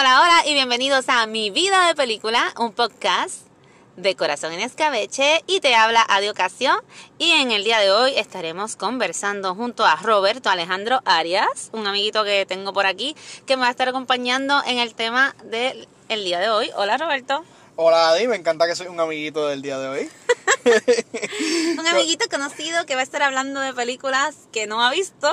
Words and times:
Hola, 0.00 0.22
hola 0.22 0.42
y 0.46 0.54
bienvenidos 0.54 1.10
a 1.10 1.26
Mi 1.26 1.50
Vida 1.50 1.86
de 1.86 1.94
Película, 1.94 2.54
un 2.58 2.72
podcast 2.72 3.42
de 3.98 4.16
Corazón 4.16 4.50
en 4.54 4.60
Escabeche 4.60 5.44
y 5.46 5.60
te 5.60 5.74
habla 5.74 6.02
Adi 6.08 6.30
Ocasión 6.30 6.80
y 7.18 7.32
en 7.32 7.50
el 7.50 7.64
día 7.64 7.80
de 7.80 7.90
hoy 7.90 8.14
estaremos 8.16 8.76
conversando 8.76 9.54
junto 9.54 9.84
a 9.84 9.96
Roberto 9.96 10.48
Alejandro 10.48 11.02
Arias, 11.04 11.68
un 11.72 11.86
amiguito 11.86 12.24
que 12.24 12.46
tengo 12.46 12.72
por 12.72 12.86
aquí 12.86 13.14
que 13.44 13.56
me 13.56 13.60
va 13.60 13.68
a 13.68 13.72
estar 13.72 13.90
acompañando 13.90 14.62
en 14.66 14.78
el 14.78 14.94
tema 14.94 15.36
del 15.44 15.86
el 16.08 16.24
día 16.24 16.40
de 16.40 16.48
hoy. 16.48 16.70
Hola 16.76 16.96
Roberto. 16.96 17.44
Hola 17.76 18.12
Adi, 18.12 18.26
me 18.26 18.36
encanta 18.36 18.66
que 18.66 18.76
soy 18.76 18.86
un 18.86 19.00
amiguito 19.00 19.48
del 19.48 19.60
día 19.60 19.78
de 19.78 19.88
hoy. 19.88 20.10
un 21.78 21.86
amiguito 21.86 22.24
conocido 22.30 22.86
que 22.86 22.94
va 22.94 23.02
a 23.02 23.04
estar 23.04 23.22
hablando 23.22 23.60
de 23.60 23.74
películas 23.74 24.34
que 24.50 24.66
no 24.66 24.82
ha 24.82 24.90
visto. 24.90 25.30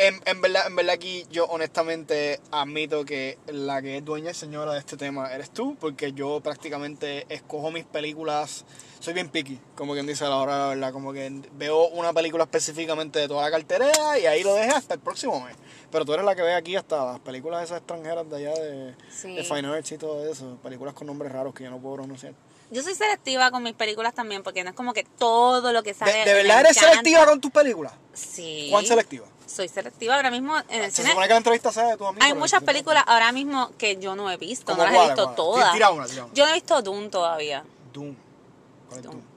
En, 0.00 0.20
en, 0.24 0.40
verdad, 0.40 0.66
en 0.66 0.76
verdad 0.76 0.94
aquí 0.94 1.26
yo 1.30 1.44
honestamente 1.46 2.40
admito 2.50 3.04
que 3.04 3.38
la 3.46 3.80
que 3.82 3.98
es 3.98 4.04
dueña 4.04 4.30
y 4.30 4.34
señora 4.34 4.72
de 4.72 4.78
este 4.78 4.96
tema 4.96 5.32
eres 5.32 5.50
tú, 5.50 5.76
porque 5.78 6.12
yo 6.12 6.40
prácticamente 6.40 7.26
escojo 7.28 7.70
mis 7.70 7.84
películas, 7.84 8.64
soy 9.00 9.14
bien 9.14 9.28
picky, 9.28 9.60
como 9.74 9.92
quien 9.94 10.06
dice 10.06 10.24
a 10.24 10.28
la 10.28 10.36
hora 10.36 10.58
la 10.58 10.66
verdad, 10.68 10.92
como 10.92 11.12
que 11.12 11.42
veo 11.52 11.88
una 11.88 12.12
película 12.12 12.44
específicamente 12.44 13.18
de 13.18 13.28
toda 13.28 13.42
la 13.42 13.50
cartera 13.50 13.90
y 14.18 14.26
ahí 14.26 14.42
lo 14.42 14.54
dejo 14.54 14.76
hasta 14.76 14.94
el 14.94 15.00
próximo 15.00 15.40
mes. 15.40 15.56
Pero 15.90 16.04
tú 16.04 16.14
eres 16.14 16.24
la 16.24 16.34
que 16.34 16.42
ve 16.42 16.54
aquí 16.54 16.74
hasta 16.76 17.04
las 17.04 17.20
películas 17.20 17.64
esas 17.64 17.78
extranjeras 17.78 18.28
de 18.28 18.36
allá 18.36 18.54
de, 18.54 18.94
de 19.34 19.44
Fine 19.44 19.68
Arts 19.68 19.92
y 19.92 19.98
todo 19.98 20.30
eso, 20.30 20.58
películas 20.62 20.94
con 20.94 21.06
nombres 21.06 21.30
raros 21.30 21.54
que 21.54 21.64
yo 21.64 21.70
no 21.70 21.78
puedo 21.78 21.96
pronunciar. 21.96 22.34
Yo 22.72 22.82
soy 22.82 22.94
selectiva 22.94 23.50
con 23.50 23.62
mis 23.62 23.74
películas 23.74 24.14
también, 24.14 24.42
porque 24.42 24.64
no 24.64 24.70
es 24.70 24.74
como 24.74 24.94
que 24.94 25.04
todo 25.04 25.72
lo 25.72 25.82
que 25.82 25.92
sale. 25.92 26.24
¿De, 26.24 26.32
verdad 26.32 26.60
eres 26.60 26.78
selectiva 26.78 27.26
con 27.26 27.38
tus 27.38 27.50
películas? 27.50 27.92
Sí. 28.14 28.68
¿Cuán 28.70 28.86
selectiva? 28.86 29.26
Soy 29.54 29.68
selectiva 29.68 30.14
ahora 30.16 30.30
mismo 30.30 30.56
en 30.68 30.84
el 30.84 30.90
Se 30.90 30.98
cine. 31.02 31.08
supone 31.10 31.26
que 31.26 31.32
la 31.34 31.36
entrevista 31.38 31.70
sea 31.72 31.88
de 31.88 31.96
tu 31.96 32.06
amigo. 32.06 32.24
Hay 32.24 32.32
muchas 32.34 32.62
películas 32.62 33.04
ahora 33.06 33.30
mismo 33.32 33.70
que 33.76 33.96
yo 33.98 34.16
no 34.16 34.30
he 34.30 34.36
visto, 34.38 34.72
no 34.72 34.78
¿Cómo 34.78 34.84
las 34.84 34.92
he 34.92 34.96
cuáles, 34.96 35.14
visto 35.16 35.22
cuáles? 35.24 35.36
todas. 35.36 35.72
Tira 35.74 35.90
una, 35.90 36.06
tira 36.06 36.24
una. 36.24 36.34
Yo 36.34 36.44
no 36.44 36.50
he 36.50 36.54
visto 36.54 36.82
Doom 36.82 37.10
todavía. 37.10 37.64
Doom. 37.92 38.14
¿Cuál 38.88 38.98
es 39.00 39.04
Doom. 39.04 39.14
Doom? 39.16 39.31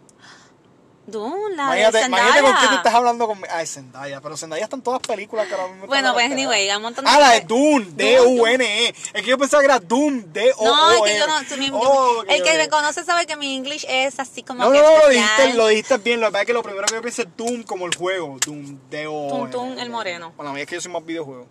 Doom, 1.07 1.51
la 1.55 1.63
Imagínate, 1.65 1.97
de 1.99 2.05
imagínate 2.07 2.41
con 2.41 2.53
quién 2.53 2.69
tú 2.71 2.75
estás 2.77 2.93
hablando 2.95 3.27
con... 3.27 3.39
Ay, 3.51 3.67
Zendaya. 3.67 4.21
Pero 4.21 4.37
Zendaya 4.37 4.63
están 4.63 4.81
todas 4.81 4.99
películas 5.01 5.47
que 5.47 5.53
ahora 5.53 5.67
mismo 5.67 5.85
Bueno, 5.87 6.07
en 6.09 6.13
pues 6.15 6.31
anyway, 6.31 6.67
hay 6.69 6.75
un 6.75 6.81
montón 6.81 7.05
de 7.05 7.11
Ah, 7.11 7.19
la 7.19 7.31
de 7.31 7.41
Doom. 7.41 7.95
D-U-N-E. 7.95 8.87
Es 8.87 9.21
que 9.21 9.23
yo 9.29 9.37
pensaba 9.37 9.61
que 9.61 9.65
era 9.65 9.79
Doom. 9.79 10.23
D-O-O-M. 10.33 10.65
No, 10.65 10.91
es 11.05 11.11
que 11.11 11.19
yo 11.19 11.27
no. 11.27 11.43
tú- 11.47 11.57
mi- 11.57 11.69
Oh, 11.73 12.23
el 12.27 12.41
que 12.43 12.57
me 12.57 12.69
conoce 12.69 13.03
sabe 13.03 13.25
que 13.27 13.35
mi 13.35 13.55
English 13.55 13.85
es 13.87 14.19
así 14.19 14.41
como. 14.41 14.63
No, 14.65 14.71
que 14.71 14.79
no, 14.81 14.83
no, 14.83 14.97
lo 15.03 15.09
dijiste, 15.09 15.53
lo 15.53 15.67
dijiste 15.67 15.97
bien. 15.99 16.19
Lo 16.21 16.27
que 16.27 16.31
pasa 16.31 16.41
es 16.41 16.47
que 16.47 16.53
lo 16.53 16.63
primero 16.63 16.85
que 16.87 16.95
yo 16.95 17.01
pensé 17.01 17.21
es 17.23 17.27
Doom 17.37 17.63
como 17.63 17.85
el 17.85 17.95
juego. 17.95 18.37
Doom, 18.45 18.79
D-O-O-M. 18.89 19.29
Tum, 19.29 19.51
tum, 19.51 19.79
el 19.79 19.89
moreno. 19.89 20.33
Bueno, 20.35 20.51
a 20.51 20.53
mí 20.53 20.61
es 20.61 20.67
que 20.67 20.75
yo 20.75 20.81
soy 20.81 20.91
más 20.91 21.05
videojuego. 21.05 21.45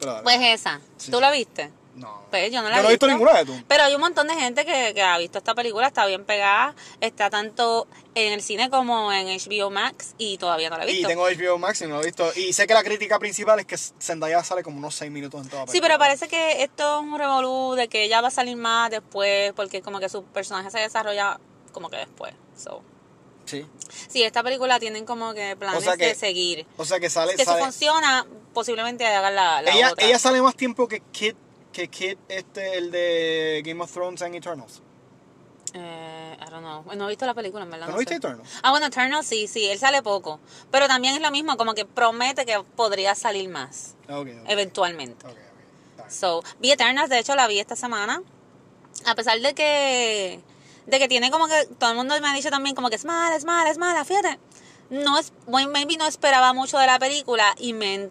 Pero. 0.00 0.20
Pues 0.24 0.38
esa. 0.40 0.80
Sí. 0.96 1.10
¿Tú 1.10 1.20
la 1.20 1.30
viste? 1.30 1.70
No. 1.96 2.22
Pues 2.30 2.52
yo 2.52 2.62
no 2.62 2.68
la 2.68 2.76
yo 2.76 2.80
he 2.80 2.82
no 2.84 2.88
he 2.88 2.92
visto 2.92 3.06
ninguna 3.08 3.32
de 3.38 3.44
Doom. 3.44 3.64
Pero 3.66 3.82
hay 3.84 3.94
un 3.94 4.00
montón 4.00 4.28
de 4.28 4.34
gente 4.34 4.64
que, 4.64 4.92
que 4.94 5.02
ha 5.02 5.18
visto 5.18 5.38
esta 5.38 5.54
película, 5.54 5.86
está 5.88 6.06
bien 6.06 6.24
pegada, 6.24 6.74
está 7.00 7.28
tanto 7.30 7.88
en 8.14 8.32
el 8.32 8.42
cine 8.42 8.70
como 8.70 9.12
en 9.12 9.26
HBO 9.28 9.70
Max 9.70 10.14
y 10.18 10.38
todavía 10.38 10.70
no 10.70 10.78
la 10.78 10.84
he 10.84 10.90
Y 10.90 10.92
visto. 10.94 11.08
tengo 11.08 11.24
HBO 11.28 11.58
Max 11.58 11.80
y 11.82 11.86
no 11.86 11.96
lo 11.96 12.02
he 12.02 12.06
visto. 12.06 12.30
Y 12.36 12.52
sé 12.52 12.66
que 12.66 12.74
la 12.74 12.82
crítica 12.84 13.18
principal 13.18 13.58
es 13.60 13.66
que 13.66 13.76
Zendaya 13.76 14.42
sale 14.44 14.62
como 14.62 14.78
unos 14.78 14.94
6 14.94 15.10
minutos 15.10 15.42
en 15.42 15.48
toda 15.48 15.62
la 15.62 15.66
Sí, 15.66 15.72
película. 15.80 15.88
pero 15.88 15.98
parece 15.98 16.28
que 16.28 16.62
esto 16.62 16.96
es 16.98 17.02
un 17.02 17.18
revolú 17.18 17.74
de 17.74 17.88
que 17.88 18.04
ella 18.04 18.20
va 18.20 18.28
a 18.28 18.30
salir 18.30 18.56
más 18.56 18.90
después, 18.90 19.52
porque 19.54 19.82
como 19.82 19.98
que 20.00 20.08
su 20.08 20.22
personaje 20.24 20.70
se 20.70 20.78
desarrolla 20.80 21.38
como 21.72 21.88
que 21.90 21.96
después. 21.98 22.32
So. 22.56 22.82
Sí. 23.44 23.64
Sí, 24.08 24.22
esta 24.24 24.42
película 24.42 24.80
tienen 24.80 25.06
como 25.06 25.32
que 25.32 25.54
planes 25.56 25.78
O 25.78 25.82
sea 25.84 25.96
que- 25.96 26.06
de 26.08 26.14
seguir. 26.16 26.66
O 26.76 26.84
sea 26.84 26.98
que 26.98 27.08
sale... 27.08 27.32
Que 27.32 27.38
si 27.38 27.44
sale 27.44 27.62
funciona, 27.62 28.26
posiblemente 28.52 29.06
hagan 29.06 29.34
la, 29.36 29.62
la 29.62 29.70
ella, 29.72 29.92
otra. 29.92 30.04
ella 30.04 30.18
sale 30.18 30.42
más 30.42 30.56
tiempo 30.56 30.88
que 30.88 31.00
Kid, 31.12 31.34
que 31.76 31.88
Kid 31.88 32.16
este, 32.28 32.78
el 32.78 32.90
de 32.90 33.62
Game 33.64 33.82
of 33.82 33.92
Thrones 33.92 34.22
and 34.22 34.34
Eternals. 34.34 34.80
Eh, 35.74 36.36
I 36.40 36.50
don't 36.50 36.62
know. 36.64 36.82
No 36.96 37.04
he 37.04 37.08
visto 37.10 37.26
la 37.26 37.34
película, 37.34 37.64
en 37.64 37.70
verdad. 37.70 37.86
¿No 37.86 37.92
No 37.92 37.98
viste 37.98 38.14
sé. 38.14 38.18
Eternals? 38.18 38.48
Ah, 38.62 38.70
bueno, 38.70 38.86
Eternal 38.86 39.22
sí, 39.22 39.46
sí, 39.46 39.66
él 39.66 39.78
sale 39.78 40.02
poco. 40.02 40.40
Pero 40.70 40.86
también 40.88 41.14
es 41.14 41.20
lo 41.20 41.30
mismo, 41.30 41.56
como 41.58 41.74
que 41.74 41.84
promete 41.84 42.46
que 42.46 42.58
podría 42.76 43.14
salir 43.14 43.48
más, 43.50 43.94
Ah, 44.08 44.20
Ok, 44.20 44.28
ok. 44.28 44.48
eventualmente. 44.50 45.26
ok, 45.26 45.32
ok. 45.32 45.38
Está 45.90 46.02
bien. 46.04 46.10
So, 46.10 46.42
vi 46.60 46.70
Eternals, 46.70 47.10
de 47.10 47.18
hecho 47.18 47.34
la 47.34 47.46
vi 47.46 47.58
esta 47.58 47.76
semana. 47.76 48.22
A 49.04 49.14
pesar 49.14 49.38
de 49.40 49.54
que 49.54 50.40
de 50.86 50.98
que 50.98 51.08
tiene 51.08 51.30
como 51.30 51.46
que 51.48 51.66
todo 51.78 51.90
el 51.90 51.96
mundo 51.96 52.14
me 52.22 52.28
ha 52.28 52.32
dicho 52.34 52.48
también 52.48 52.74
como 52.74 52.88
que 52.88 52.96
es 52.96 53.04
mala, 53.04 53.36
es 53.36 53.44
mala, 53.44 53.68
es 53.70 53.76
mala, 53.76 54.02
fíjate. 54.06 54.38
No 54.88 55.18
es 55.18 55.32
bueno, 55.46 55.70
maybe 55.72 55.96
no 55.98 56.06
esperaba 56.06 56.54
mucho 56.54 56.78
de 56.78 56.86
la 56.86 56.98
película 56.98 57.54
y 57.58 57.74
me 57.74 58.08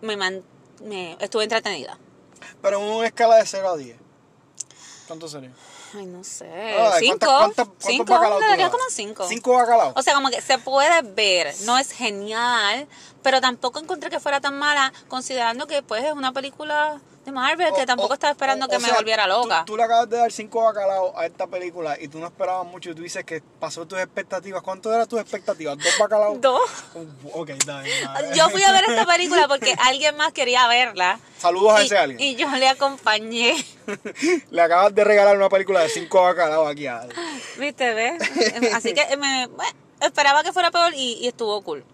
me, 0.00 0.16
man- 0.16 0.42
me 0.82 1.16
estuve 1.20 1.42
entretenida. 1.44 1.98
Pero 2.62 2.78
en 2.78 2.84
una 2.96 3.06
escala 3.06 3.36
de 3.36 3.46
0 3.46 3.68
a 3.70 3.76
10. 3.76 3.96
¿Cuánto 5.06 5.28
sería? 5.28 5.50
Ay, 5.94 6.06
no 6.06 6.24
sé. 6.24 6.48
Ay, 6.50 7.00
cinco. 7.00 7.18
¿cuántas- 7.26 7.66
cuántas- 7.66 7.86
cinco. 7.86 8.18
Le 8.40 8.46
daría 8.46 8.70
como 8.70 8.84
cinco. 8.88 9.28
¿Cinco 9.28 9.52
bacalaos? 9.54 9.92
O 9.96 10.02
sea, 10.02 10.14
como 10.14 10.30
que 10.30 10.40
se 10.40 10.56
puede 10.58 11.02
ver, 11.02 11.52
no 11.64 11.76
es 11.76 11.90
genial, 11.90 12.88
pero 13.22 13.40
tampoco 13.40 13.78
encontré 13.78 14.10
que 14.10 14.20
fuera 14.20 14.40
tan 14.40 14.58
mala, 14.58 14.92
considerando 15.08 15.66
que 15.66 15.82
pues 15.82 16.04
es 16.04 16.12
una 16.12 16.32
película 16.32 17.00
de 17.24 17.30
Marvel, 17.30 17.72
que 17.76 17.86
tampoco 17.86 18.10
o- 18.10 18.14
estaba 18.14 18.32
esperando 18.32 18.66
o- 18.66 18.68
que 18.68 18.78
me 18.80 18.86
sea, 18.86 18.94
volviera 18.96 19.28
loca. 19.28 19.60
Tú, 19.64 19.72
tú 19.72 19.76
le 19.76 19.84
acabas 19.84 20.10
de 20.10 20.16
dar 20.16 20.32
cinco 20.32 20.64
bacalaos 20.64 21.12
a 21.16 21.24
esta 21.26 21.46
película 21.46 21.96
y 22.00 22.08
tú 22.08 22.18
no 22.18 22.26
esperabas 22.26 22.66
mucho 22.66 22.90
y 22.90 22.94
tú 22.96 23.02
dices 23.02 23.24
que 23.24 23.40
pasó 23.60 23.86
tus 23.86 24.00
expectativas. 24.00 24.60
¿Cuánto 24.62 24.92
eran 24.92 25.06
tus 25.06 25.20
expectativas? 25.20 25.78
¿Dos 25.78 25.92
bacalaos? 26.00 26.40
Dos. 26.40 26.60
Uh, 26.94 27.40
ok, 27.40 27.50
dale, 27.64 27.88
dale. 28.02 28.36
Yo 28.36 28.50
fui 28.50 28.64
a 28.64 28.72
ver 28.72 28.84
esta 28.88 29.06
película 29.06 29.46
porque 29.46 29.72
alguien 29.86 30.16
más 30.16 30.32
quería 30.32 30.66
verla. 30.66 31.20
Saludos 31.38 31.74
a 31.78 31.82
ese 31.82 31.96
alguien. 31.96 32.18
y 32.20 32.34
yo 32.34 32.48
le 32.50 32.68
acompañé. 32.68 33.54
Le 34.50 34.62
acabas 34.62 34.94
de 34.94 35.04
regalar 35.04 35.36
una 35.36 35.48
película 35.48 35.80
de 35.80 35.88
cinco 35.88 36.22
bacalaos 36.22 36.68
aquí 36.70 36.86
a 36.88 36.98
Ale. 37.02 37.14
¿Viste, 37.58 37.94
ves? 37.94 38.14
Así 38.74 38.94
que 38.94 39.16
me 39.16 39.46
bueno, 39.46 39.72
esperaba 40.00 40.42
que 40.42 40.52
fuera 40.52 40.70
peor 40.72 40.92
y, 40.94 41.14
y 41.20 41.28
estuvo 41.28 41.60
cool. 41.62 41.84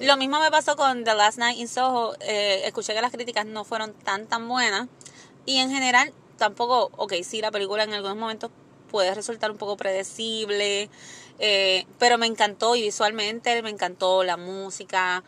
Lo 0.00 0.16
mismo 0.16 0.40
me 0.40 0.50
pasó 0.50 0.76
con 0.76 1.04
The 1.04 1.14
Last 1.14 1.38
Night 1.38 1.58
in 1.58 1.68
Soho. 1.68 2.14
Eh, 2.20 2.62
escuché 2.64 2.94
que 2.94 3.00
las 3.00 3.12
críticas 3.12 3.46
no 3.46 3.64
fueron 3.64 3.92
tan, 3.92 4.26
tan 4.26 4.48
buenas. 4.48 4.88
Y 5.44 5.58
en 5.58 5.70
general, 5.70 6.12
tampoco, 6.38 6.90
ok, 6.96 7.14
sí, 7.22 7.40
la 7.40 7.50
película 7.50 7.84
en 7.84 7.92
algunos 7.92 8.16
momentos 8.16 8.50
puede 8.90 9.14
resultar 9.14 9.50
un 9.50 9.58
poco 9.58 9.76
predecible. 9.76 10.88
eh, 11.38 11.86
pero 11.98 12.16
me 12.18 12.26
encantó 12.26 12.76
y 12.76 12.82
visualmente 12.82 13.60
me 13.62 13.68
encantó 13.70 14.24
la 14.24 14.38
música, 14.38 15.22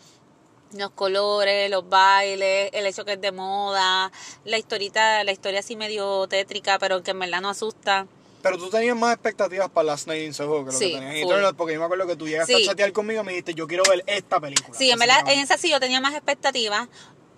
los 0.73 0.91
colores, 0.91 1.71
los 1.71 1.89
bailes, 1.89 2.71
el 2.73 2.87
hecho 2.87 3.05
que 3.05 3.15
es 3.15 3.21
de 3.21 3.33
moda, 3.33 4.11
la 4.45 4.59
historita, 4.59 5.23
la 5.25 5.33
historia 5.33 5.61
así 5.61 5.77
medio 5.77 6.27
tétrica, 6.29 6.79
pero 6.79 7.03
que 7.03 7.11
en 7.13 7.19
verdad 7.19 7.41
no 7.41 7.51
asusta. 7.51 8.07
Pero 8.43 8.57
tú 8.57 8.71
tenías 8.71 8.97
más 8.97 9.15
expectativas 9.15 9.69
para 9.69 9.87
Last 9.87 10.07
Night 10.07 10.25
in 10.27 10.35
Soho 10.35 10.61
que 10.65 10.73
lo 10.73 10.79
Sí, 10.79 10.87
que 10.93 10.95
tenías 10.99 11.15
en 11.15 11.23
full. 11.23 11.33
Eternals, 11.33 11.55
porque 11.57 11.75
yo 11.75 11.81
me 11.81 11.87
acuerdo 11.87 12.07
que 12.07 12.17
tú 12.17 12.27
llegaste 12.29 12.57
Sí. 12.57 12.63
a 12.63 12.67
chatear 12.67 12.93
conmigo 12.93 13.23
y 13.23 13.25
me 13.25 13.33
dijiste, 13.33 13.55
yo 13.55 13.67
quiero 13.67 13.83
ver 13.89 14.05
esta 14.07 14.39
película. 14.41 14.77
Sí, 14.79 14.91
en 14.91 14.99
verdad, 14.99 15.21
en 15.29 15.41
esa 15.41 15.57
sí 15.59 15.71
yo 15.71 15.81
tenía 15.81 16.01
más 16.01 16.15
expectativas. 16.15 16.89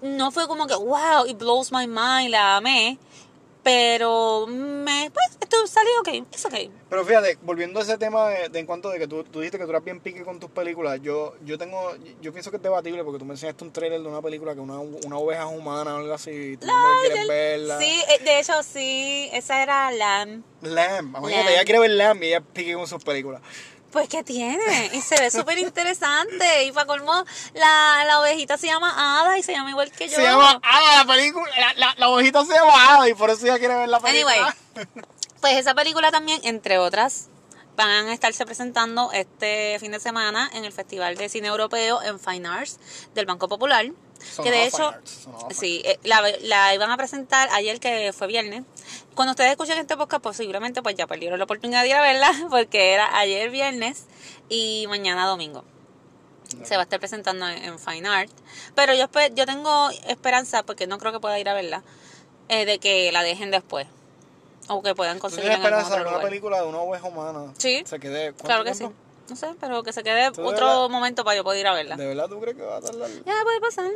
No 0.03 0.31
fue 0.31 0.47
como 0.47 0.67
que, 0.67 0.75
wow, 0.75 1.27
it 1.27 1.39
blows 1.39 1.73
my 1.73 1.87
mind, 1.87 2.31
la 2.31 2.57
amé. 2.57 2.99
Pero, 3.63 4.47
me, 4.47 5.11
pues, 5.13 5.39
esto 5.41 5.67
salió 5.67 5.91
ok, 6.01 6.27
es 6.33 6.45
ok. 6.45 6.55
Pero 6.89 7.05
fíjate, 7.05 7.39
volviendo 7.43 7.79
a 7.79 7.83
ese 7.83 7.99
tema 7.99 8.29
de, 8.29 8.49
de 8.49 8.59
en 8.59 8.67
cuanto 8.67 8.89
de 8.91 8.99
que 8.99 9.07
tú, 9.07 9.23
tú 9.25 9.41
dijiste 9.41 9.59
que 9.59 9.65
tú 9.65 9.71
eras 9.71 9.85
bien 9.85 10.01
pique 10.01 10.23
con 10.23 10.41
tus 10.41 10.51
películas, 10.51 11.01
yo 11.03 11.35
yo 11.45 11.59
tengo, 11.59 11.95
yo 12.23 12.33
pienso 12.33 12.51
que 12.51 12.57
es 12.57 12.63
debatible 12.63 13.05
porque 13.05 13.19
tú 13.19 13.25
me 13.25 13.35
enseñaste 13.35 13.65
un 13.65 13.73
trailer 13.73 14.01
de 14.01 14.09
una 14.09 14.23
película 14.23 14.55
que 14.55 14.61
una, 14.61 14.79
una 14.79 15.19
oveja 15.19 15.51
es 15.51 15.59
humana 15.59 15.95
o 15.95 15.99
algo 15.99 16.15
así, 16.15 16.31
y 16.31 16.57
tú 16.57 16.67
no 16.67 16.73
quieres 17.03 17.29
verla. 17.29 17.79
Sí, 17.79 18.03
eh, 18.09 18.25
de 18.25 18.41
hecho, 18.41 18.63
sí, 18.63 19.29
esa 19.33 19.63
era 19.63 19.91
Lamb. 19.91 20.43
Lamb, 20.63 21.17
imagínate, 21.17 21.45
Lamb. 21.45 21.49
ella 21.55 21.65
quiere 21.65 21.81
ver 21.81 21.91
Lamb 21.91 22.23
y 22.23 22.27
ella 22.29 22.41
pique 22.41 22.75
con 22.75 22.87
sus 22.87 23.05
películas. 23.05 23.43
Pues, 23.93 24.09
¿qué 24.09 24.23
tiene? 24.23 24.91
Y 24.93 25.01
se 25.01 25.19
ve 25.21 25.31
súper 25.31 25.59
interesante. 25.59 26.65
Y 26.65 26.73
para 26.73 26.87
colmo, 26.87 27.25
la, 27.55 28.05
la 28.07 28.21
ovejita 28.21 28.57
se 28.57 28.69
llama 28.69 29.21
Ada 29.21 29.39
y 29.39 29.43
se 29.43 29.53
llama 29.53 29.71
igual 29.71 29.91
que 29.91 30.09
yo. 30.09 30.17
Se 30.17 30.23
llama 30.23 30.61
Ada 30.63 31.05
la 31.05 31.13
película, 31.13 31.47
la, 31.59 31.75
la, 31.75 31.95
la 31.97 32.09
ovejita 32.09 32.45
se 32.45 32.55
llama 32.55 32.95
Ada 32.95 33.09
y 33.09 33.15
por 33.15 33.31
eso 33.31 33.45
ella 33.47 33.59
quiere 33.59 33.75
ver 33.75 33.89
la 33.89 33.99
película. 33.99 34.33
Anyway, 34.35 34.89
pues 35.41 35.57
esa 35.57 35.75
película 35.75 36.11
también, 36.13 36.41
entre 36.45 36.79
otras, 36.79 37.29
van 37.77 38.09
a 38.09 38.13
estarse 38.13 38.45
presentando 38.45 39.11
este 39.13 39.79
fin 39.81 39.91
de 39.91 40.01
semana 40.01 40.51
en 40.53 40.65
el 40.65 40.73
Festival 40.73 41.17
de 41.17 41.29
Cine 41.29 41.49
Europeo 41.49 42.03
en 42.03 42.21
Fine 42.21 42.47
Arts 42.47 42.79
del 43.15 43.27
Banco 43.27 43.49
Popular. 43.49 43.87
Que 44.43 44.51
de 44.51 44.67
hecho, 44.67 44.93
sí, 45.51 45.83
eh, 45.85 45.99
la, 46.05 46.23
la 46.43 46.75
iban 46.75 46.91
a 46.91 46.97
presentar 46.97 47.49
ayer 47.53 47.81
que 47.81 48.13
fue 48.13 48.27
viernes. 48.27 48.65
Cuando 49.15 49.33
ustedes 49.33 49.51
escuchen 49.51 49.79
este 49.79 49.97
podcast, 49.97 50.23
posiblemente 50.23 50.83
pues 50.83 50.95
ya 50.95 51.07
perdieron 51.07 51.39
la 51.39 51.45
oportunidad 51.45 51.83
de 51.83 51.89
ir 51.89 51.95
a 51.95 52.01
verla, 52.01 52.31
porque 52.51 52.93
era 52.93 53.19
ayer 53.19 53.51
viernes 53.51 54.07
y 54.49 54.87
mañana 54.89 55.27
domingo. 55.27 55.65
Se 56.65 56.75
va 56.75 56.81
a 56.81 56.85
estar 56.85 56.99
presentando 56.99 57.47
en, 57.49 57.63
en 57.65 57.79
Fine 57.79 58.09
Art. 58.09 58.31
Pero 58.75 58.93
yo, 58.95 59.07
yo 59.35 59.47
tengo 59.47 59.91
esperanza, 60.09 60.63
porque 60.65 60.87
no 60.87 60.99
creo 60.99 61.13
que 61.13 61.21
pueda 61.21 61.39
ir 61.39 61.49
a 61.49 61.55
verla, 61.55 61.83
eh, 62.49 62.65
de 62.65 62.79
que 62.79 63.13
la 63.13 63.23
dejen 63.23 63.51
después. 63.51 63.87
O 64.69 64.83
que 64.83 64.95
puedan 64.95 65.17
¿Tú 65.17 65.23
conseguir 65.23 65.51
tienes 65.51 65.67
en 65.67 65.73
algún 65.75 65.81
esperanza 65.81 65.95
de 65.97 66.01
otro 66.01 66.11
que 66.11 66.17
una 66.17 66.29
película 66.29 66.61
de 66.63 66.67
una 66.69 66.79
oveja 66.79 67.07
humana 67.07 67.53
Sí, 67.59 67.83
se 67.85 67.99
quede? 68.01 68.33
¿cuánto 68.33 68.45
Claro 68.45 68.65
que 68.65 68.73
tiempo? 68.73 68.95
sí. 68.97 69.10
No 69.31 69.37
sé, 69.37 69.47
pero 69.61 69.83
que 69.85 69.93
se 69.93 70.03
quede 70.03 70.33
¿Tú 70.33 70.43
de 70.43 70.49
otro 70.49 70.67
verdad? 70.67 70.89
momento 70.89 71.23
para 71.25 71.37
yo 71.37 71.45
poder 71.45 71.61
ir 71.61 71.67
a 71.69 71.73
verla. 71.73 71.97
¿De 71.97 72.05
verdad 72.05 72.27
tú 72.29 72.41
crees 72.41 72.57
que 72.57 72.63
va 72.65 72.79
a 72.79 72.81
tardar? 72.81 73.09
Ya 73.25 73.35
puede 73.45 73.61
pasar. 73.61 73.87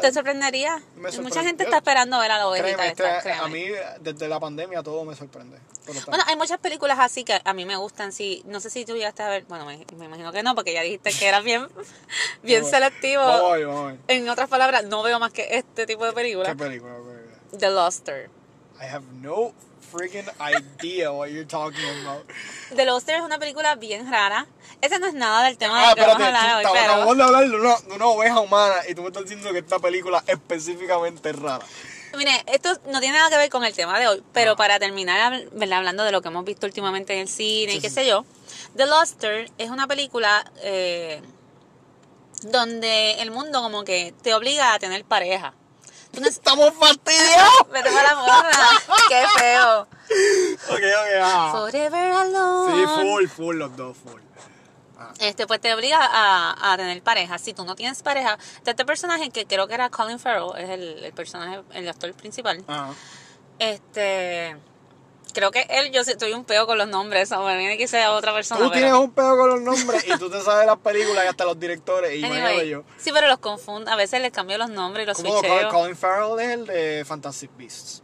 Te 0.00 0.12
sorprendería. 0.12 0.76
Me 0.94 1.02
Mucha 1.02 1.12
sorprende. 1.16 1.42
gente 1.44 1.64
está 1.64 1.76
esperando 1.78 2.18
ver 2.20 2.30
a 2.30 2.38
la 2.38 2.46
ovejita 2.48 2.76
Créeme, 2.76 2.88
esta, 2.92 3.18
este- 3.18 3.32
a 3.32 3.48
mí 3.48 3.66
desde 4.00 4.28
la 4.28 4.38
pandemia 4.38 4.82
todo 4.84 5.04
me 5.04 5.16
sorprende. 5.16 5.58
Bueno, 6.06 6.22
hay 6.28 6.36
muchas 6.36 6.58
películas 6.60 6.98
así 7.00 7.24
que 7.24 7.40
a 7.44 7.52
mí 7.54 7.64
me 7.64 7.74
gustan. 7.76 8.12
Sí, 8.12 8.42
no 8.46 8.60
sé 8.60 8.70
si 8.70 8.84
tú 8.84 8.94
llegaste 8.94 9.24
a 9.24 9.28
ver. 9.28 9.44
Bueno, 9.48 9.66
me, 9.66 9.84
me 9.96 10.04
imagino 10.04 10.30
que 10.32 10.44
no, 10.44 10.54
porque 10.54 10.72
ya 10.72 10.82
dijiste 10.82 11.10
que 11.12 11.26
eras 11.26 11.42
bien, 11.42 11.66
bien 12.44 12.64
selectivo. 12.64 13.22
En 14.06 14.28
otras 14.28 14.48
palabras, 14.48 14.84
no 14.84 15.02
veo 15.02 15.18
más 15.18 15.32
que 15.32 15.56
este 15.56 15.86
tipo 15.86 16.04
de 16.04 16.10
¿Qué 16.10 16.14
película. 16.14 16.54
película? 16.54 16.92
¿Qué 16.96 17.02
película? 17.02 17.58
The 17.58 17.70
Luster. 17.70 18.30
I 18.80 18.84
have 18.86 19.04
no 19.20 19.52
freaking 19.92 20.26
idea 20.40 21.12
what 21.12 21.28
you're 21.28 21.44
talking 21.46 21.84
about. 22.04 22.24
The 22.74 22.84
Luster 22.86 23.16
es 23.16 23.22
una 23.22 23.38
película 23.38 23.74
bien 23.76 24.10
rara. 24.10 24.46
Ese 24.80 24.98
no 24.98 25.06
es 25.06 25.14
nada 25.14 25.44
del 25.44 25.58
tema 25.58 25.80
Ah, 25.82 25.86
del 25.88 25.94
que 25.96 26.00
vamos 26.00 26.20
espérate, 26.22 26.36
a 26.36 26.40
hablar 26.52 26.56
hoy, 26.56 26.72
pero... 26.72 26.84
acabamos 26.92 27.16
de 27.16 27.22
hablar 27.22 27.48
de 27.48 27.56
una, 27.56 27.76
de 27.80 27.92
una 27.94 28.06
oveja 28.06 28.40
humana 28.40 28.74
y 28.88 28.94
tú 28.94 29.02
me 29.02 29.08
estás 29.08 29.22
diciendo 29.24 29.52
que 29.52 29.58
esta 29.58 29.78
película 29.78 30.24
específicamente 30.26 31.30
es 31.30 31.36
rara. 31.38 31.64
Mire, 32.16 32.42
esto 32.46 32.70
no 32.90 33.00
tiene 33.00 33.16
nada 33.16 33.30
que 33.30 33.36
ver 33.38 33.48
con 33.48 33.64
el 33.64 33.72
tema 33.74 33.98
de 33.98 34.08
hoy, 34.08 34.22
pero 34.32 34.52
Ah. 34.52 34.56
para 34.56 34.78
terminar 34.78 35.44
¿verdad? 35.52 35.78
hablando 35.78 36.02
de 36.04 36.12
lo 36.12 36.20
que 36.20 36.28
hemos 36.28 36.44
visto 36.44 36.66
últimamente 36.66 37.14
en 37.14 37.20
el 37.20 37.28
cine 37.28 37.72
Sí, 37.72 37.78
y 37.78 37.80
qué 37.80 37.88
sí. 37.88 37.94
sé 37.94 38.06
yo, 38.06 38.24
The 38.76 38.86
Luster 38.86 39.50
es 39.58 39.70
una 39.70 39.86
película 39.86 40.44
eh, 40.62 41.22
donde 42.42 43.22
el 43.22 43.30
mundo 43.30 43.62
como 43.62 43.84
que 43.84 44.12
te 44.22 44.34
obliga 44.34 44.74
a 44.74 44.78
tener 44.78 45.04
pareja. 45.04 45.54
¡Estamos 46.12 46.72
fastidiados! 46.74 47.52
Vete 47.72 47.90
para 47.90 48.14
la 48.14 48.16
morra, 48.16 48.50
qué 49.08 49.24
feo. 49.38 49.80
ok, 49.80 49.88
ok, 50.70 51.20
ah. 51.22 51.48
Forever 51.52 52.12
alone. 52.12 52.74
Sí, 52.74 53.00
full, 53.00 53.26
full 53.28 53.56
los 53.56 53.76
dos, 53.76 53.96
full. 53.96 54.20
Este, 55.18 55.46
pues 55.46 55.60
te 55.60 55.74
obliga 55.74 55.98
a, 56.00 56.72
a 56.72 56.76
tener 56.76 57.02
pareja. 57.02 57.38
Si 57.38 57.54
tú 57.54 57.64
no 57.64 57.74
tienes 57.74 58.02
pareja, 58.02 58.38
de 58.64 58.70
este 58.70 58.84
personaje 58.84 59.30
que 59.30 59.46
creo 59.46 59.66
que 59.66 59.74
era 59.74 59.90
Colin 59.90 60.18
Farrell, 60.18 60.52
es 60.56 60.70
el, 60.70 61.04
el 61.04 61.12
personaje, 61.12 61.62
el 61.72 61.88
actor 61.88 62.12
principal. 62.14 62.62
Ajá. 62.68 62.94
Este, 63.58 64.56
creo 65.32 65.50
que 65.50 65.66
él, 65.70 65.90
yo 65.92 66.04
sí 66.04 66.12
estoy 66.12 66.32
un 66.32 66.44
peo 66.44 66.66
con 66.66 66.78
los 66.78 66.88
nombres, 66.88 67.30
o 67.32 67.44
me 67.44 67.56
viene 67.58 67.76
que 67.78 67.88
sea 67.88 68.12
otra 68.12 68.32
persona. 68.32 68.60
Tú 68.60 68.68
pero- 68.70 68.80
tienes 68.80 68.92
un 68.94 69.10
pedo 69.12 69.36
con 69.36 69.50
los 69.50 69.60
nombres 69.60 70.06
y 70.06 70.16
tú 70.18 70.30
te 70.30 70.40
sabes 70.40 70.66
las 70.66 70.78
películas 70.78 71.24
y 71.24 71.28
hasta 71.28 71.44
los 71.44 71.58
directores. 71.58 72.14
Y 72.14 72.24
Anyway, 72.24 72.68
yo. 72.68 72.84
sí, 72.98 73.10
pero 73.12 73.26
los 73.28 73.38
confundo, 73.38 73.90
a 73.90 73.96
veces 73.96 74.20
les 74.20 74.32
cambio 74.32 74.58
los 74.58 74.70
nombres 74.70 75.04
y 75.04 75.06
los 75.08 75.18
switcheo. 75.18 75.68
Colin 75.70 75.96
Farrell 75.96 76.38
es 76.40 76.50
el 76.50 76.66
de 76.66 77.04
Fantastic 77.06 77.50
Beasts. 77.56 78.02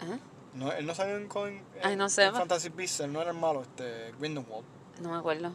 Ajá. 0.00 0.18
No, 0.54 0.70
él 0.72 0.84
no 0.86 0.94
salió 0.94 1.16
en 1.16 1.28
Colin. 1.28 1.62
Ay, 1.82 1.96
no 1.96 2.08
sé, 2.08 2.24
en. 2.24 2.34
Fantastic 2.34 2.74
Beasts, 2.76 3.00
él 3.00 3.12
no 3.12 3.22
era 3.22 3.30
el 3.30 3.36
malo, 3.36 3.62
este. 3.62 4.12
Grindelwald. 4.18 4.64
No 5.00 5.10
me 5.10 5.18
acuerdo. 5.18 5.52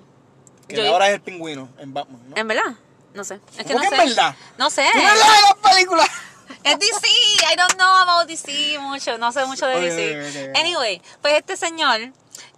Que 0.68 0.76
Yo- 0.78 0.92
ahora 0.92 1.08
es 1.10 1.14
el 1.16 1.22
pingüino 1.22 1.70
en 1.78 1.94
Batman, 1.94 2.22
¿no? 2.30 2.36
¿En 2.36 2.48
verdad? 2.48 2.76
No 3.14 3.24
sé. 3.24 3.40
Es 3.58 3.66
que 3.66 3.74
¿Cómo 3.74 3.84
no 3.86 3.90
que 3.90 3.96
sé. 3.96 4.02
en 4.04 4.10
verdad? 4.10 4.36
No 4.58 4.70
sé. 4.70 4.86
¡Tú 4.92 4.98
no 5.00 5.04
de 5.04 5.16
las 5.20 5.74
películas! 5.74 6.08
Es 6.64 6.80
DC. 6.80 7.08
I 7.52 7.56
don't 7.56 7.74
know 7.76 7.96
about 7.98 8.28
DC 8.28 8.78
mucho. 8.80 9.18
No 9.18 9.32
sé 9.32 9.46
mucho 9.46 9.66
de 9.68 9.80
DC. 9.80 10.54
Anyway, 10.60 11.02
pues 11.22 11.36
este 11.36 11.56
señor 11.58 12.00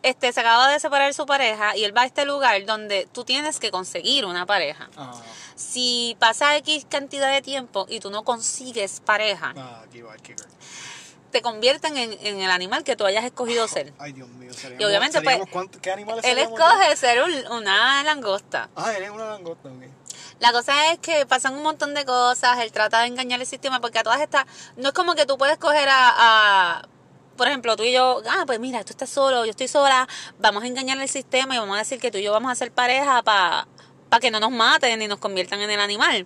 este, 0.01 0.31
se 0.34 0.40
acaba 0.40 0.69
de 0.69 0.80
separar 0.80 1.13
su 1.13 1.25
pareja 1.25 1.75
y 1.75 1.84
él 1.84 1.96
va 1.96 2.01
a 2.01 2.06
este 2.06 2.25
lugar 2.25 2.66
donde 2.66 3.07
tú 3.12 3.24
tienes 3.25 3.60
que 3.60 3.72
conseguir 3.72 4.25
una 4.25 4.46
pareja. 4.46 4.90
Ah, 4.98 5.12
Si 5.56 6.16
pasa 6.19 6.56
X 6.57 6.86
cantidad 6.90 7.31
de 7.31 7.42
tiempo 7.42 7.86
y 7.90 8.00
tú 8.00 8.10
no 8.10 8.24
consigues 8.24 9.01
pareja, 9.01 9.54
ah, 9.57 9.84
te 11.31 11.42
convierten 11.42 11.96
en, 11.98 12.13
en 12.25 12.42
el 12.42 12.50
animal 12.50 12.84
que 12.84 12.96
tú 12.96 13.06
hayas 13.06 13.24
escogido 13.24 13.68
ser. 13.68 13.94
Ay, 14.00 14.13
Dios 14.13 14.28
mío. 14.30 14.51
Seríamos, 14.51 14.81
Y 14.81 14.86
obviamente, 14.86 15.22
pues, 15.22 15.40
¿Qué 15.81 15.92
animales 15.92 16.25
Él 16.25 16.40
escoge 16.40 16.96
ser 16.96 17.22
un- 17.22 17.51
una 17.51 18.04
langosta. 18.04 18.69
Ah, 18.75 18.94
eres 18.94 19.12
una 19.12 19.25
langosta, 19.28 19.69
ok. 19.69 19.84
La 20.39 20.51
cosa 20.53 20.91
es 20.91 21.00
que 21.00 21.25
pasan 21.25 21.56
un 21.56 21.63
montón 21.63 21.94
de 21.94 22.06
cosas, 22.06 22.59
él 22.59 22.71
trata 22.71 23.01
de 23.01 23.07
engañar 23.07 23.39
el 23.41 23.45
sistema, 23.47 23.81
porque 23.81 24.00
a 24.00 24.03
todas 24.03 24.21
estas, 24.21 24.45
no 24.77 24.89
es 24.89 24.94
como 24.94 25.13
que 25.15 25.25
tú 25.25 25.38
puedes 25.38 25.57
coger 25.57 25.89
a, 25.89 26.13
a- 26.80 26.88
por 27.36 27.47
ejemplo, 27.47 27.75
tú 27.77 27.83
y 27.83 27.91
yo, 27.94 28.21
ah, 28.30 28.44
pues 28.45 28.59
mira, 28.59 28.83
tú 28.83 28.91
estás 28.91 29.09
solo, 29.09 29.45
yo 29.45 29.51
estoy 29.51 29.68
sola, 29.68 30.07
vamos 30.39 30.63
a 30.63 30.68
engañar 30.68 31.00
el 31.00 31.07
sistema 31.09 31.56
y 31.56 31.57
vamos 31.57 31.75
a 31.75 31.80
decir 31.80 32.00
que 32.00 32.12
tú 32.12 32.18
y 32.18 32.24
yo 32.24 32.31
vamos 32.33 32.51
a 32.51 32.56
ser 32.56 32.71
pareja 32.71 33.21
para 33.24 33.65
que 34.21 34.30
no 34.31 34.39
nos 34.39 34.51
maten 34.51 34.97
ni 35.00 35.07
nos 35.07 35.19
conviertan 35.19 35.62
en 35.62 35.69
el 35.71 35.80
animal. 35.80 36.25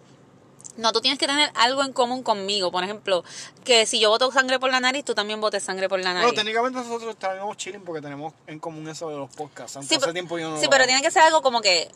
No, 0.78 0.92
tú 0.92 1.02
tienes 1.02 1.20
que 1.20 1.28
tener 1.28 1.52
algo 1.54 1.84
en 1.84 1.94
común 1.94 2.24
conmigo. 2.24 2.72
Por 2.72 2.84
ejemplo, 2.84 3.24
que 3.64 3.86
si 3.86 4.00
yo 4.00 4.10
boto 4.10 4.32
sangre 4.32 4.60
por 4.60 4.72
la 4.72 4.80
nariz, 4.80 5.06
tú 5.06 5.14
también 5.14 5.40
botes 5.40 5.62
sangre 5.62 5.88
por 5.88 6.00
la 6.00 6.14
nariz. 6.14 6.24
Bueno, 6.30 6.36
técnicamente 6.42 6.80
nosotros 6.80 7.12
estaremos 7.12 7.58
chilling 7.58 7.84
porque 7.84 8.02
tenemos 8.02 8.34
en 8.48 8.58
común 8.60 8.88
eso 8.88 9.08
de 9.10 9.18
los 9.18 9.30
podcasts. 9.36 9.76
Aunque 9.76 9.90
Sí, 9.90 9.96
hace 9.96 10.02
pero- 10.02 10.14
tiempo 10.14 10.40
yo 10.40 10.50
no 10.50 10.58
sí 10.58 10.64
lo 10.64 10.70
pero 10.72 10.84
hago. 10.84 10.88
tiene 10.88 11.02
que 11.04 11.12
ser 11.12 11.22
algo 11.24 11.44
como 11.44 11.62
que 11.62 11.92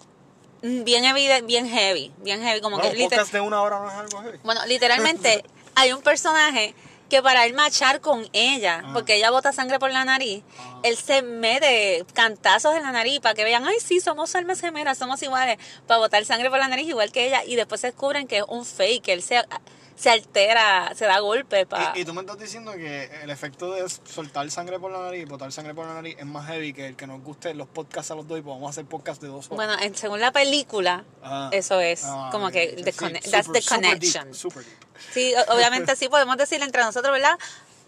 bien 0.62 1.04
heavy, 1.04 1.27
bien 1.45 1.68
heavy, 1.69 2.12
bien 2.18 2.42
heavy, 2.42 2.62
como 2.62 2.77
Bueno, 2.77 2.89
que 2.92 2.95
un 2.95 3.01
liter- 3.04 3.18
podcast 3.18 3.33
de 3.33 3.42
una 3.42 3.62
hora 3.62 3.80
no 3.80 3.89
es 3.89 3.95
algo 3.95 4.21
heavy. 4.21 4.38
Bueno, 4.44 4.65
literalmente 4.65 5.44
hay 5.75 5.92
un 5.94 6.01
personaje 6.01 6.74
que 7.09 7.21
para 7.21 7.45
él 7.45 7.54
machar 7.54 8.01
con 8.01 8.27
ella, 8.33 8.81
Ah. 8.83 8.89
porque 8.94 9.15
ella 9.15 9.31
bota 9.31 9.54
sangre 9.54 9.80
por 9.80 9.92
la 9.92 10.04
nariz, 10.04 10.44
Ah. 10.59 10.80
él 10.83 10.98
se 10.98 11.21
mete 11.21 12.06
cantazos 12.13 12.75
en 12.75 12.83
la 12.83 12.92
nariz 12.92 13.21
para 13.21 13.33
que 13.33 13.45
vean, 13.45 13.65
ay, 13.65 13.77
sí, 13.80 14.01
somos 14.01 14.36
almas 14.36 14.59
gemelas, 14.59 14.98
somos 14.98 15.21
iguales, 15.24 15.57
para 15.88 16.00
botar 16.00 16.25
sangre 16.25 16.50
por 16.50 16.59
la 16.59 16.68
nariz 16.68 16.88
igual 16.88 17.12
que 17.13 17.25
ella, 17.27 17.44
y 17.45 17.56
después 17.56 17.80
se 17.80 17.88
descubren 17.88 18.27
que 18.27 18.39
es 18.39 18.44
un 18.50 18.65
fake, 18.65 19.04
que 19.04 19.13
él 19.13 19.21
se, 19.24 19.42
se 19.98 20.12
altera, 20.12 20.94
se 20.96 21.06
da 21.06 21.20
golpe 21.20 21.66
para... 21.66 21.92
Y, 21.98 22.02
y 22.02 22.06
tú 22.06 22.14
me 22.14 22.22
estás 22.22 22.38
diciendo 22.38 22.72
que 22.74 23.10
el 23.24 23.30
efecto 23.32 23.74
de 23.74 23.84
soltar 23.90 24.50
sangre 24.52 24.80
por 24.80 24.92
la 24.92 25.00
nariz, 25.00 25.28
botar 25.28 25.52
sangre 25.52 25.74
por 25.74 25.88
la 25.88 25.96
nariz, 25.96 26.16
es 26.20 26.26
más 26.26 26.46
heavy 26.48 26.72
que 26.72 26.88
el 26.88 26.96
que 26.96 27.08
nos 27.08 27.22
guste 27.24 27.54
los 27.56 27.68
podcasts 27.68 28.12
a 28.12 28.16
los 28.16 28.28
dos 28.28 28.38
y 28.38 28.42
podamos 28.44 28.70
hacer 28.70 28.86
podcasts 28.86 29.22
de 29.22 29.28
dos 29.28 29.48
horas. 29.52 29.56
Bueno, 29.68 29.74
en- 29.84 29.96
según 29.96 30.22
la 30.22 30.32
película, 30.32 31.04
Ah. 31.24 31.50
eso 31.52 31.80
es 31.82 32.04
Ah, 32.06 32.30
como 32.32 32.52
que 32.52 32.74
the 32.84 32.92
Sí, 32.92 32.98
super- 33.00 33.14
that's 33.32 33.32
the 33.52 33.62
super 33.62 33.80
deep, 33.82 33.90
connection. 33.90 34.34
super 34.36 34.64
deep. 34.64 34.78
Sí, 35.14 35.34
obviamente 35.50 35.96
sí 35.96 36.08
podemos 36.10 36.38
decir 36.38 36.62
entre 36.62 36.84
nosotros, 36.84 37.12
¿verdad? 37.12 37.38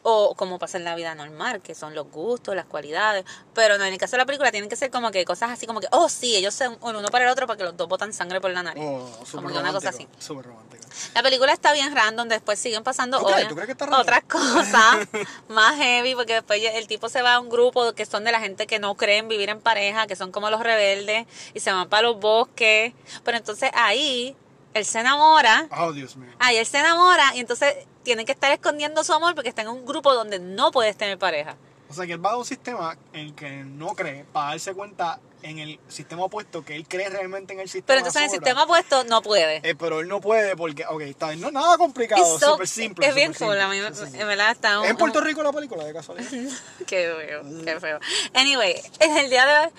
O 0.03 0.33
como 0.35 0.59
pasa 0.59 0.77
en 0.77 0.85
la 0.85 0.95
vida 0.95 1.13
normal, 1.13 1.61
que 1.61 1.75
son 1.75 1.93
los 1.93 2.09
gustos, 2.09 2.55
las 2.55 2.65
cualidades. 2.65 3.25
Pero 3.53 3.77
no, 3.77 3.83
en 3.85 3.91
el 3.93 3.99
caso 3.99 4.11
de 4.11 4.19
la 4.19 4.25
película 4.25 4.49
tienen 4.51 4.69
que 4.69 4.75
ser 4.77 4.89
como 4.91 5.11
que 5.11 5.25
cosas 5.25 5.51
así 5.51 5.67
como 5.67 5.81
que, 5.81 5.87
oh 5.91 6.07
sí, 6.09 6.35
ellos 6.37 6.53
son 6.53 6.77
el 6.85 6.95
uno 6.95 7.09
para 7.09 7.25
el 7.25 7.31
otro 7.31 7.47
para 7.47 7.57
que 7.57 7.63
los 7.65 7.75
dos 7.75 7.87
botan 7.89 8.13
sangre 8.13 8.39
por 8.39 8.51
la 8.51 8.63
nariz. 8.63 8.83
Oh, 8.85 9.09
como 9.31 9.49
que 9.49 9.57
una 9.57 9.73
cosa 9.73 9.89
así. 9.89 10.07
Súper 10.17 10.45
romántico. 10.45 10.83
La 11.13 11.21
película 11.21 11.51
está 11.53 11.71
bien 11.73 11.93
random, 11.95 12.27
después 12.29 12.57
siguen 12.59 12.83
pasando 12.83 13.19
¿Tú 13.19 13.25
crees? 13.25 13.37
obvia- 13.39 13.49
¿Tú 13.49 13.55
crees 13.55 13.65
que 13.67 13.71
está 13.73 13.85
random? 13.85 14.01
otras 14.01 14.23
cosas 14.23 15.07
más 15.49 15.75
heavy, 15.77 16.15
porque 16.15 16.33
después 16.33 16.61
el 16.63 16.87
tipo 16.87 17.09
se 17.09 17.21
va 17.21 17.35
a 17.35 17.39
un 17.39 17.49
grupo 17.49 17.93
que 17.93 18.05
son 18.05 18.23
de 18.23 18.31
la 18.31 18.39
gente 18.39 18.67
que 18.67 18.79
no 18.79 18.95
creen 18.95 19.27
vivir 19.27 19.49
en 19.49 19.59
pareja, 19.61 20.07
que 20.07 20.15
son 20.15 20.31
como 20.31 20.49
los 20.49 20.61
rebeldes, 20.61 21.27
y 21.53 21.59
se 21.59 21.71
van 21.71 21.89
para 21.89 22.03
los 22.03 22.19
bosques. 22.19 22.93
Pero 23.23 23.37
entonces 23.37 23.69
ahí 23.73 24.35
él 24.73 24.85
se 24.85 24.99
enamora. 24.99 25.67
Oh, 25.77 25.91
Dios 25.91 26.15
mío. 26.15 26.31
Ahí 26.39 26.57
él 26.57 26.65
se 26.65 26.79
enamora 26.79 27.35
y 27.35 27.39
entonces 27.39 27.73
tiene 28.03 28.25
que 28.25 28.31
estar 28.31 28.51
escondiendo 28.51 29.03
su 29.03 29.13
amor 29.13 29.35
porque 29.35 29.49
está 29.49 29.61
en 29.63 29.69
un 29.69 29.85
grupo 29.85 30.13
donde 30.13 30.39
no 30.39 30.71
puedes 30.71 30.95
tener 30.97 31.17
pareja. 31.17 31.55
O 31.89 31.93
sea 31.93 32.05
que 32.05 32.13
él 32.13 32.23
va 32.23 32.31
a 32.31 32.37
un 32.37 32.45
sistema 32.45 32.95
en 33.13 33.19
el 33.21 33.33
que 33.35 33.49
no 33.49 33.95
cree 33.95 34.23
para 34.31 34.51
darse 34.51 34.73
cuenta 34.73 35.19
en 35.41 35.57
el 35.57 35.79
sistema 35.87 36.23
opuesto 36.23 36.63
que 36.63 36.75
él 36.75 36.85
cree 36.87 37.09
realmente 37.09 37.53
en 37.53 37.61
el 37.61 37.67
sistema. 37.69 37.85
Pero 37.87 37.97
entonces 37.99 38.21
en 38.21 38.25
el 38.25 38.31
sistema 38.31 38.63
opuesto 38.65 39.03
no 39.05 39.21
puede. 39.23 39.61
Eh, 39.67 39.73
pero 39.73 40.01
él 40.01 40.07
no 40.07 40.19
puede 40.21 40.55
porque, 40.55 40.85
ok, 40.87 41.01
está 41.01 41.29
bien, 41.29 41.41
no 41.41 41.47
es 41.47 41.53
nada 41.53 41.77
complicado, 41.77 42.37
so- 42.37 42.51
súper 42.51 42.67
simple. 42.67 43.07
es 43.07 43.15
bien 43.15 43.33
cool, 43.33 43.59
a 43.59 43.67
mí 43.69 43.79
me- 43.79 44.25
verdad 44.25 44.51
está 44.51 44.79
un- 44.79 44.85
¿Es 44.85 44.91
en 44.91 44.97
Puerto 44.97 45.19
Rico 45.21 45.41
la 45.41 45.51
película, 45.53 45.83
de 45.85 45.93
casualidad? 45.93 46.29
Qué 46.85 47.11
feo, 47.17 47.43
qué 47.65 47.79
feo. 47.79 47.99
Anyway, 48.33 48.75
en 48.99 49.17
el 49.17 49.29
día 49.29 49.45
de 49.47 49.59
hoy, 49.65 49.71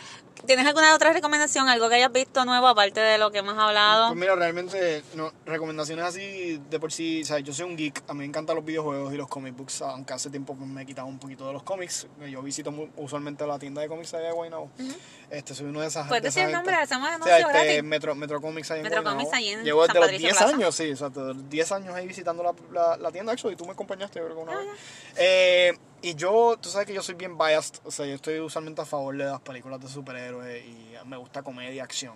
¿tienes 0.47 0.67
alguna 0.67 0.95
otra 0.95 1.13
recomendación? 1.13 1.69
Algo 1.69 1.89
que 1.89 1.97
hayas 1.97 2.13
visto 2.13 2.45
nuevo 2.45 2.67
aparte 2.69 3.01
de 3.01 3.19
lo 3.19 3.31
que 3.31 3.39
hemos 3.39 3.57
hablado? 3.59 4.09
Pues 4.09 4.19
mira, 4.19 4.35
realmente, 4.35 5.03
no, 5.15 5.33
recomendaciones 5.47 6.05
así 6.05 6.61
de 6.71 6.81
por 6.81 6.93
sí, 6.93 7.23
o 7.23 7.27
sea, 7.27 7.39
yo 7.41 7.53
soy 7.53 7.67
un 7.67 7.77
geek, 7.77 8.03
a 8.09 8.13
mí 8.15 8.21
me 8.21 8.25
encantan 8.27 8.57
los 8.57 8.65
videojuegos 8.65 9.13
y 9.13 9.17
los 9.17 9.29
comic 9.29 9.57
books, 9.57 9.83
aunque 9.83 10.13
hace 10.15 10.31
tiempo 10.31 10.55
pues, 10.55 10.69
me 10.69 10.83
he 10.83 10.87
quitado 10.87 11.07
un 11.07 11.19
poquito 11.19 11.47
de 11.47 11.53
los 11.53 11.63
cómics. 11.63 12.07
Yo 12.29 12.43
visito 12.43 12.71
mu- 12.73 12.89
usualmente 12.97 13.47
la 13.47 13.59
tienda 13.59 13.83
de 13.83 13.89
cómics 13.89 14.13
allá 14.15 14.27
de 14.27 14.33
Guaynabo. 14.33 14.71
Este, 15.31 15.55
soy 15.55 15.67
uno 15.67 15.81
de 15.81 15.87
esas 15.87 16.09
Puedes 16.09 16.23
de 16.23 16.29
decir 16.29 16.43
el 16.45 16.53
nombre, 16.53 16.75
hacemos 16.75 17.09
O 17.21 17.25
sea, 17.25 17.39
este. 17.39 17.83
Metro, 17.83 18.15
Metro 18.15 18.41
Comics 18.41 18.71
ahí 18.73 18.79
en 18.79 18.83
Metro 18.85 19.03
Guaynabo. 19.03 19.19
Comics 19.25 19.37
ahí 19.37 19.49
en 19.51 19.65
Llevo 19.65 19.83
desde 19.83 19.93
San 19.93 20.01
los 20.01 20.07
Patricio 20.09 20.29
10 20.29 20.37
Plaza. 20.39 20.55
años, 20.55 20.75
sí, 20.75 20.91
o 20.93 20.97
sea, 20.97 21.09
desde 21.09 21.35
los 21.35 21.49
10 21.51 21.73
años 21.73 21.95
ahí 21.95 22.07
visitando 22.07 22.43
la, 22.43 22.55
la, 22.73 22.97
la 22.97 23.13
tienda, 23.13 23.33
actually, 23.33 23.55
y 23.55 23.57
tú 23.57 23.65
me 23.67 23.73
acompañaste, 23.73 24.19
yo 24.19 24.25
creo 24.25 24.37
que 24.37 24.43
una 24.43 24.53
Ah, 24.53 24.57
vez. 24.59 24.69
Eh, 25.17 25.79
y 26.03 26.15
yo, 26.15 26.57
tú 26.61 26.69
sabes 26.69 26.87
que 26.87 26.95
yo 26.95 27.03
soy 27.03 27.15
bien 27.15 27.37
biased, 27.37 27.81
o 27.85 27.91
sea, 27.91 28.07
yo 28.07 28.15
estoy 28.15 28.39
usualmente 28.41 28.81
a 28.81 28.85
favor 28.85 29.17
de 29.17 29.25
las 29.25 29.41
películas 29.41 29.81
de 29.81 29.89
superhéroes 29.89 30.65
y 30.65 30.95
me 31.07 31.17
gusta 31.17 31.43
comedia, 31.43 31.83
acción. 31.85 32.15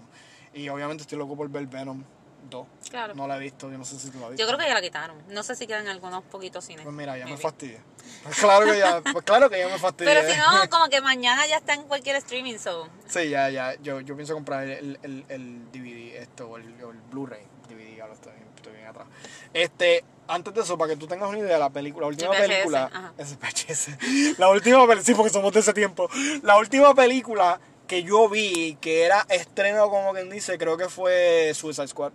Y 0.52 0.68
obviamente 0.68 1.02
estoy 1.02 1.18
loco 1.18 1.36
por 1.36 1.48
ver 1.48 1.66
Venom 1.66 2.02
2. 2.48 2.66
Claro. 2.90 3.14
No 3.14 3.26
la 3.26 3.36
he 3.36 3.40
visto, 3.40 3.70
yo 3.70 3.78
no 3.78 3.84
sé 3.84 3.98
si 3.98 4.10
tú 4.10 4.18
la 4.18 4.26
has 4.26 4.30
visto. 4.32 4.42
Yo 4.42 4.46
creo 4.46 4.58
que 4.58 4.66
ya 4.66 4.74
la 4.74 4.82
quitaron. 4.82 5.16
No 5.28 5.42
sé 5.42 5.56
si 5.56 5.66
quedan 5.66 5.88
algunos 5.88 6.22
poquitos 6.24 6.64
cines. 6.64 6.82
Pues 6.84 6.94
mira, 6.94 7.18
ya 7.18 7.26
me 7.26 7.36
fastidia. 7.36 7.82
Pues 8.22 8.36
claro 8.38 8.66
que 8.66 8.78
ya, 8.78 9.00
pues 9.00 9.24
claro 9.24 9.50
que 9.50 9.58
ya 9.58 9.68
me 9.68 9.78
fastidia. 9.78 10.14
Pero 10.14 10.30
si 10.32 10.38
no, 10.38 10.46
como 10.70 10.88
que 10.88 11.00
mañana 11.00 11.46
ya 11.46 11.56
está 11.56 11.74
en 11.74 11.82
cualquier 11.84 12.16
streaming, 12.16 12.58
so. 12.58 12.88
Sí, 13.08 13.30
ya, 13.30 13.50
ya. 13.50 13.74
Yo, 13.82 14.00
yo 14.00 14.14
pienso 14.14 14.34
comprar 14.34 14.68
el, 14.68 14.98
el, 15.02 15.24
el 15.28 15.70
DVD, 15.72 16.22
esto, 16.22 16.48
o 16.48 16.56
el, 16.56 16.64
el 16.64 17.00
Blu-ray. 17.10 17.42
DVD, 17.68 17.98
lo 18.06 18.12
estoy, 18.12 18.32
estoy 18.56 18.72
bien 18.74 18.86
atrás. 18.86 19.06
Este, 19.54 20.04
antes 20.28 20.52
de 20.52 20.60
eso, 20.60 20.76
para 20.76 20.90
que 20.92 20.96
tú 20.98 21.06
tengas 21.06 21.28
una 21.30 21.38
idea, 21.38 21.56
la 21.58 21.70
película, 21.70 22.04
la 22.04 22.08
última 22.08 22.30
película. 22.32 23.12
VHS. 23.16 23.88
La 24.38 24.48
última 24.50 24.80
película, 24.86 25.02
sí, 25.02 25.14
porque 25.14 25.30
somos 25.30 25.52
de 25.52 25.60
ese 25.60 25.72
tiempo. 25.72 26.08
La 26.42 26.58
última 26.58 26.94
película 26.94 27.60
que 27.86 28.02
yo 28.02 28.28
vi 28.28 28.76
que 28.80 29.02
era 29.04 29.24
estreno, 29.28 29.88
como 29.90 30.12
quien 30.12 30.28
dice, 30.30 30.58
creo 30.58 30.76
que 30.76 30.88
fue 30.88 31.52
Suicide 31.54 31.88
Squad. 31.88 32.12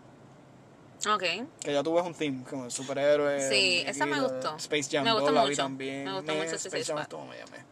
Ok. 1.10 1.24
Que 1.62 1.72
ya 1.74 1.82
tú 1.82 1.94
ves 1.94 2.04
un 2.04 2.14
theme, 2.14 2.44
como 2.50 2.66
de 2.66 2.72
superhéroes. 2.72 3.48
Sí, 3.48 3.84
esa 3.88 4.06
me 4.06 4.20
gustó. 4.20 4.56
Space 4.58 4.90
Jam 4.92 5.06
Me 5.06 5.14
gustó 5.14 5.28
2 5.28 5.34
la 5.36 5.44
vi 5.44 5.50
mucho. 5.52 5.62
también. 5.64 6.04
Me 6.06 6.14
gustó 6.14 6.32
Eh, 6.34 6.36
mucho 6.44 6.56
Space 6.56 6.84
Jam 6.84 6.98
estuvo 6.98 7.26
media 7.26 7.46
meh. 7.52 7.64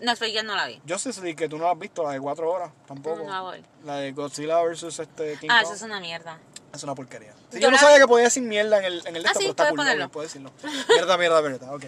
No, 0.00 0.10
Space 0.12 0.34
Jam 0.34 0.46
no 0.46 0.56
la 0.56 0.66
vi. 0.66 0.80
Yo 0.84 0.98
sé 0.98 1.36
que 1.36 1.48
tú 1.48 1.56
no 1.56 1.64
la 1.64 1.70
has 1.70 1.78
visto, 1.78 2.02
la 2.02 2.10
de 2.12 2.20
4 2.20 2.50
horas, 2.50 2.72
tampoco. 2.86 3.18
No, 3.18 3.24
no 3.24 3.30
la 3.30 3.40
voy. 3.42 3.64
La 3.84 3.96
de 3.98 4.10
Godzilla 4.12 4.60
vs. 4.62 4.98
Este 4.98 5.36
King 5.38 5.48
Ah, 5.52 5.58
Kong. 5.62 5.66
eso 5.66 5.74
es 5.74 5.82
una 5.82 6.00
mierda. 6.00 6.38
Es 6.74 6.82
una 6.82 6.94
porquería. 6.94 7.32
Sí, 7.50 7.54
Yo 7.54 7.60
yo 7.60 7.70
no 7.70 7.76
la- 7.76 7.80
sabía 7.80 7.98
que 7.98 8.06
podía 8.06 8.24
decir 8.24 8.42
mierda 8.42 8.78
en 8.78 8.84
el, 8.84 9.06
en 9.06 9.16
el 9.16 9.24
Ah, 9.24 9.28
esto, 9.28 9.40
sí, 9.40 9.44
pero 9.44 9.50
está 9.68 9.74
puedes 9.74 9.96
cool, 9.96 10.10
puedo 10.10 10.26
decirlo. 10.26 10.52
Mierda, 10.88 11.16
mierda, 11.18 11.42
mierda. 11.42 11.72
Ok. 11.72 11.84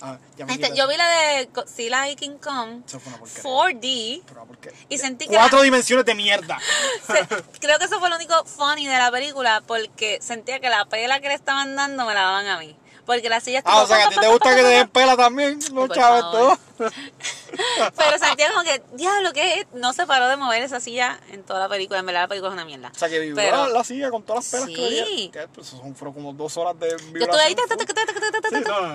Ah, 0.00 0.16
ya 0.36 0.46
me 0.46 0.52
Este, 0.52 0.62
quitas. 0.66 0.78
yo 0.78 0.86
vi 0.88 0.96
la 0.96 1.08
de 1.08 1.46
Godzilla 1.46 2.08
y 2.08 2.14
King 2.14 2.38
Kong 2.40 2.82
Eso 2.86 3.00
fue 3.00 3.10
una 3.10 3.18
porquería. 3.18 3.42
4D. 3.42 4.22
Pero 4.26 4.40
una 4.42 4.44
porquería. 4.48 4.78
Y 4.88 4.98
sentí 4.98 5.26
que 5.26 5.34
Cuatro 5.34 5.58
la- 5.58 5.64
dimensiones 5.64 6.04
de 6.06 6.14
mierda. 6.14 6.56
se- 7.06 7.26
creo 7.60 7.78
que 7.80 7.84
eso 7.86 7.98
fue 7.98 8.08
lo 8.08 8.14
único 8.16 8.44
funny 8.44 8.86
de 8.86 8.96
la 8.96 9.10
película 9.10 9.60
porque 9.66 10.18
sentía 10.22 10.60
que 10.60 10.68
la 10.70 10.84
pela 10.84 11.18
que 11.20 11.28
le 11.28 11.34
estaban 11.34 11.74
dando 11.74 12.04
me 12.06 12.14
la 12.14 12.22
daban 12.22 12.46
a 12.46 12.58
mí. 12.60 12.76
Porque 13.08 13.30
las 13.30 13.42
sillas... 13.42 13.62
Ah, 13.64 13.84
o 13.84 13.86
sea, 13.86 13.96
que 13.96 14.02
a 14.02 14.08
ti 14.10 14.16
te 14.20 14.28
gusta 14.28 14.54
que 14.54 14.60
te 14.60 14.68
den 14.68 14.88
pela 14.88 15.16
también, 15.16 15.58
los 15.72 15.88
chaves 15.88 16.20
todos. 16.30 16.58
Pero 17.96 18.18
Santiago 18.18 18.52
como 18.52 18.64
que, 18.64 18.82
diablo, 18.92 19.32
que 19.32 19.66
no 19.72 19.94
se 19.94 20.06
paró 20.06 20.28
de 20.28 20.36
mover 20.36 20.62
esa 20.62 20.78
silla 20.78 21.18
en 21.30 21.42
toda 21.42 21.60
la 21.60 21.70
película. 21.70 22.00
En 22.00 22.04
verdad 22.04 22.20
la 22.20 22.28
película 22.28 22.50
es 22.50 22.52
una 22.52 22.66
mierda. 22.66 22.92
O 22.94 22.98
sea, 22.98 23.08
que 23.08 23.18
vibró 23.18 23.68
la 23.68 23.82
silla 23.82 24.10
con 24.10 24.24
todas 24.24 24.52
las 24.52 24.62
pelas 24.62 24.76
que 24.76 24.84
había. 24.84 25.48
Pues 25.48 25.74
fueron 25.94 26.12
como 26.12 26.34
dos 26.34 26.54
horas 26.58 26.78
de 26.78 26.96
vibración. 26.96 27.14
Yo 27.14 27.24
estuve 27.24 27.40
ahí... 27.40 27.56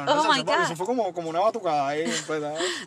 Oh, 0.07 0.31
my 0.31 0.43
God. 0.43 0.63
Eso 0.63 0.75
fue 0.75 0.85
como, 0.85 1.11
como 1.11 1.29
una 1.31 1.39
batucada 1.39 1.87
ahí. 1.87 2.05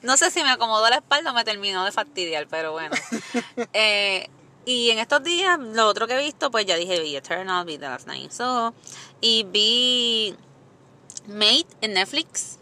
no 0.02 0.16
sé 0.16 0.30
si 0.30 0.44
me 0.44 0.50
acomodó 0.50 0.88
la 0.88 0.98
espalda 0.98 1.32
o 1.32 1.34
me 1.34 1.42
terminó 1.42 1.84
de 1.84 1.90
fastidiar, 1.90 2.46
pero 2.48 2.70
bueno. 2.70 2.94
eh... 3.72 4.30
Y 4.68 4.90
en 4.90 4.98
estos 4.98 5.22
días, 5.22 5.60
lo 5.60 5.86
otro 5.86 6.08
que 6.08 6.14
he 6.14 6.24
visto, 6.24 6.50
pues 6.50 6.66
ya 6.66 6.74
dije, 6.74 6.98
vi 7.00 7.14
Eternal, 7.14 7.64
vi 7.64 7.78
The 7.78 7.84
Last 7.84 8.08
Night 8.08 8.32
So, 8.32 8.74
y 9.20 9.44
vi 9.44 10.34
Mate 11.28 11.66
en 11.80 11.94
Netflix. 11.94 12.58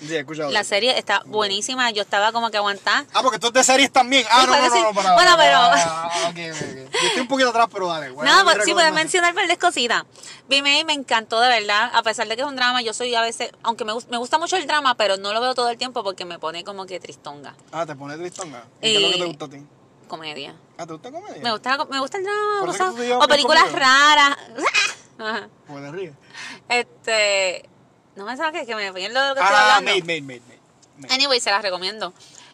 Sí, 0.00 0.14
he 0.14 0.20
escuchado. 0.20 0.50
La 0.50 0.64
serie 0.64 0.98
está 0.98 1.22
buenísima, 1.26 1.90
yo 1.90 2.00
estaba 2.02 2.32
como 2.32 2.50
que 2.50 2.56
aguantada. 2.56 3.04
Ah, 3.12 3.20
porque 3.22 3.38
tú 3.38 3.48
es 3.48 3.52
de 3.52 3.64
series 3.64 3.92
también. 3.92 4.24
Ah, 4.30 4.46
no, 4.46 4.52
no, 4.52 4.58
puede 4.68 4.80
no, 4.80 4.88
no, 4.88 4.94
para. 4.94 5.12
Bueno, 5.14 5.32
pero- 5.36 5.58
Ah, 5.58 6.10
ok, 6.30 6.36
ok, 6.52 6.62
ok. 6.62 6.92
Yo 6.92 7.06
estoy 7.06 7.20
un 7.20 7.28
poquito 7.28 7.50
atrás, 7.50 7.66
pero 7.70 7.88
dale. 7.88 8.10
Bueno, 8.10 8.34
No, 8.34 8.44
pues, 8.44 8.64
sí, 8.64 8.72
puedes 8.72 8.92
mencionar 8.94 9.34
verdes 9.34 9.58
cositas. 9.58 10.04
Vi 10.48 10.62
Mate, 10.62 10.84
me 10.86 10.94
encantó 10.94 11.38
de 11.40 11.48
verdad, 11.48 11.90
a 11.92 12.02
pesar 12.02 12.26
de 12.28 12.34
que 12.36 12.40
es 12.42 12.48
un 12.48 12.56
drama, 12.56 12.80
yo 12.80 12.94
soy 12.94 13.14
a 13.14 13.20
veces, 13.20 13.50
aunque 13.62 13.84
me, 13.84 13.92
me 14.08 14.16
gusta 14.16 14.38
mucho 14.38 14.56
el 14.56 14.66
drama, 14.66 14.94
pero 14.96 15.18
no 15.18 15.34
lo 15.34 15.40
veo 15.42 15.54
todo 15.54 15.68
el 15.68 15.76
tiempo 15.76 16.02
porque 16.02 16.24
me 16.24 16.38
pone 16.38 16.64
como 16.64 16.86
que 16.86 16.98
tristonga. 16.98 17.54
Ah, 17.70 17.84
te 17.84 17.94
pones 17.94 18.18
tristonga. 18.18 18.64
¿Y 18.80 18.92
qué 18.92 18.96
es 18.96 19.02
lo 19.02 19.10
que 19.10 19.18
te 19.18 19.24
gusta 19.26 19.44
a 19.44 19.50
ti? 19.50 19.66
Comedia. 20.08 20.56
Ah, 20.78 20.86
¿te 20.86 20.94
gusta 20.94 21.12
comedia? 21.12 21.42
Me 21.42 21.52
gusta, 21.52 21.84
me 21.90 22.00
gusta 22.00 22.16
el 22.16 22.24
drama, 22.24 22.62
o, 22.62 22.96
llevas 22.96 23.24
o 23.24 23.28
películas 23.28 23.70
raras. 23.70 24.36
Ajá. 25.18 25.48
Pues 25.66 25.92
ríes. 25.92 26.14
Este, 26.70 27.68
no 28.20 28.26
me 28.26 28.36
sabes 28.36 28.66
que, 28.66 28.74
me 28.76 28.92
pierdo 28.92 29.20
de 29.22 29.28
lo 29.30 29.34
que 29.34 29.40
estoy 29.40 29.56
Ah, 29.58 29.76
hablando. 29.76 29.90
made, 29.90 30.20
made, 30.20 30.20
made, 30.40 30.58
made. 30.98 31.14
Anyway, 31.14 31.40
se 31.40 31.50
las 31.50 31.62
recomiendo. 31.62 32.12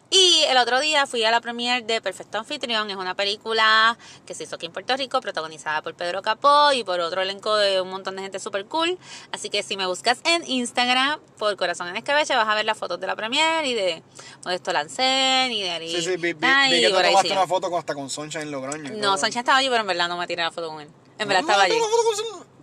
Y 0.09 0.43
el 0.47 0.55
otro 0.55 0.79
día 0.79 1.05
fui 1.05 1.25
a 1.25 1.31
la 1.31 1.41
premiere 1.41 1.81
de 1.85 1.99
Perfecto 1.99 2.37
Anfitrión. 2.37 2.89
Es 2.89 2.95
una 2.95 3.13
película 3.13 3.97
que 4.25 4.33
se 4.33 4.43
hizo 4.45 4.55
aquí 4.55 4.65
en 4.65 4.71
Puerto 4.71 4.95
Rico, 4.95 5.19
protagonizada 5.19 5.81
por 5.81 5.95
Pedro 5.95 6.21
Capó 6.21 6.71
y 6.71 6.85
por 6.85 7.01
otro 7.01 7.21
elenco 7.21 7.53
de 7.57 7.81
un 7.81 7.89
montón 7.89 8.15
de 8.15 8.21
gente 8.21 8.39
super 8.39 8.63
cool. 8.67 8.97
Así 9.33 9.49
que 9.49 9.63
si 9.63 9.75
me 9.75 9.85
buscas 9.85 10.19
en 10.23 10.49
Instagram 10.49 11.19
por 11.37 11.57
Corazón 11.57 11.89
en 11.89 11.97
Escabeche, 11.97 12.33
vas 12.37 12.47
a 12.47 12.55
ver 12.55 12.63
las 12.63 12.77
fotos 12.77 13.01
de 13.01 13.07
la 13.07 13.17
premiere 13.17 13.67
y 13.67 13.73
de 13.73 14.01
Modesto 14.45 14.71
Lancén 14.71 15.51
y 15.51 15.63
de 15.63 15.71
Ari. 15.71 15.89
Sí, 15.93 16.01
sí, 16.01 16.15
vi, 16.15 16.31
vi, 16.31 16.39
Ah, 16.41 16.67
vi 16.71 16.79
que 16.79 16.87
te 16.87 16.93
tomaste 17.03 17.31
una 17.33 17.45
foto 17.47 17.69
con, 17.69 17.77
hasta 17.79 17.93
con 17.93 18.09
Sunshine 18.09 18.49
Logroño. 18.49 18.93
y 18.93 18.97
No. 18.97 19.17
Sánchez 19.17 19.39
estaba 19.41 19.57
allí, 19.57 19.67
pero 19.67 19.81
en 19.81 19.87
verdad 19.87 20.07
no 20.07 20.15
me 20.15 20.25
tiré 20.25 20.41
la 20.41 20.51
foto 20.53 20.69
con 20.69 20.79
él. 20.79 20.87
En 21.19 21.27
verdad 21.27 21.41
¿No 21.43 21.47
estaba 21.49 21.63
allí. 21.63 21.75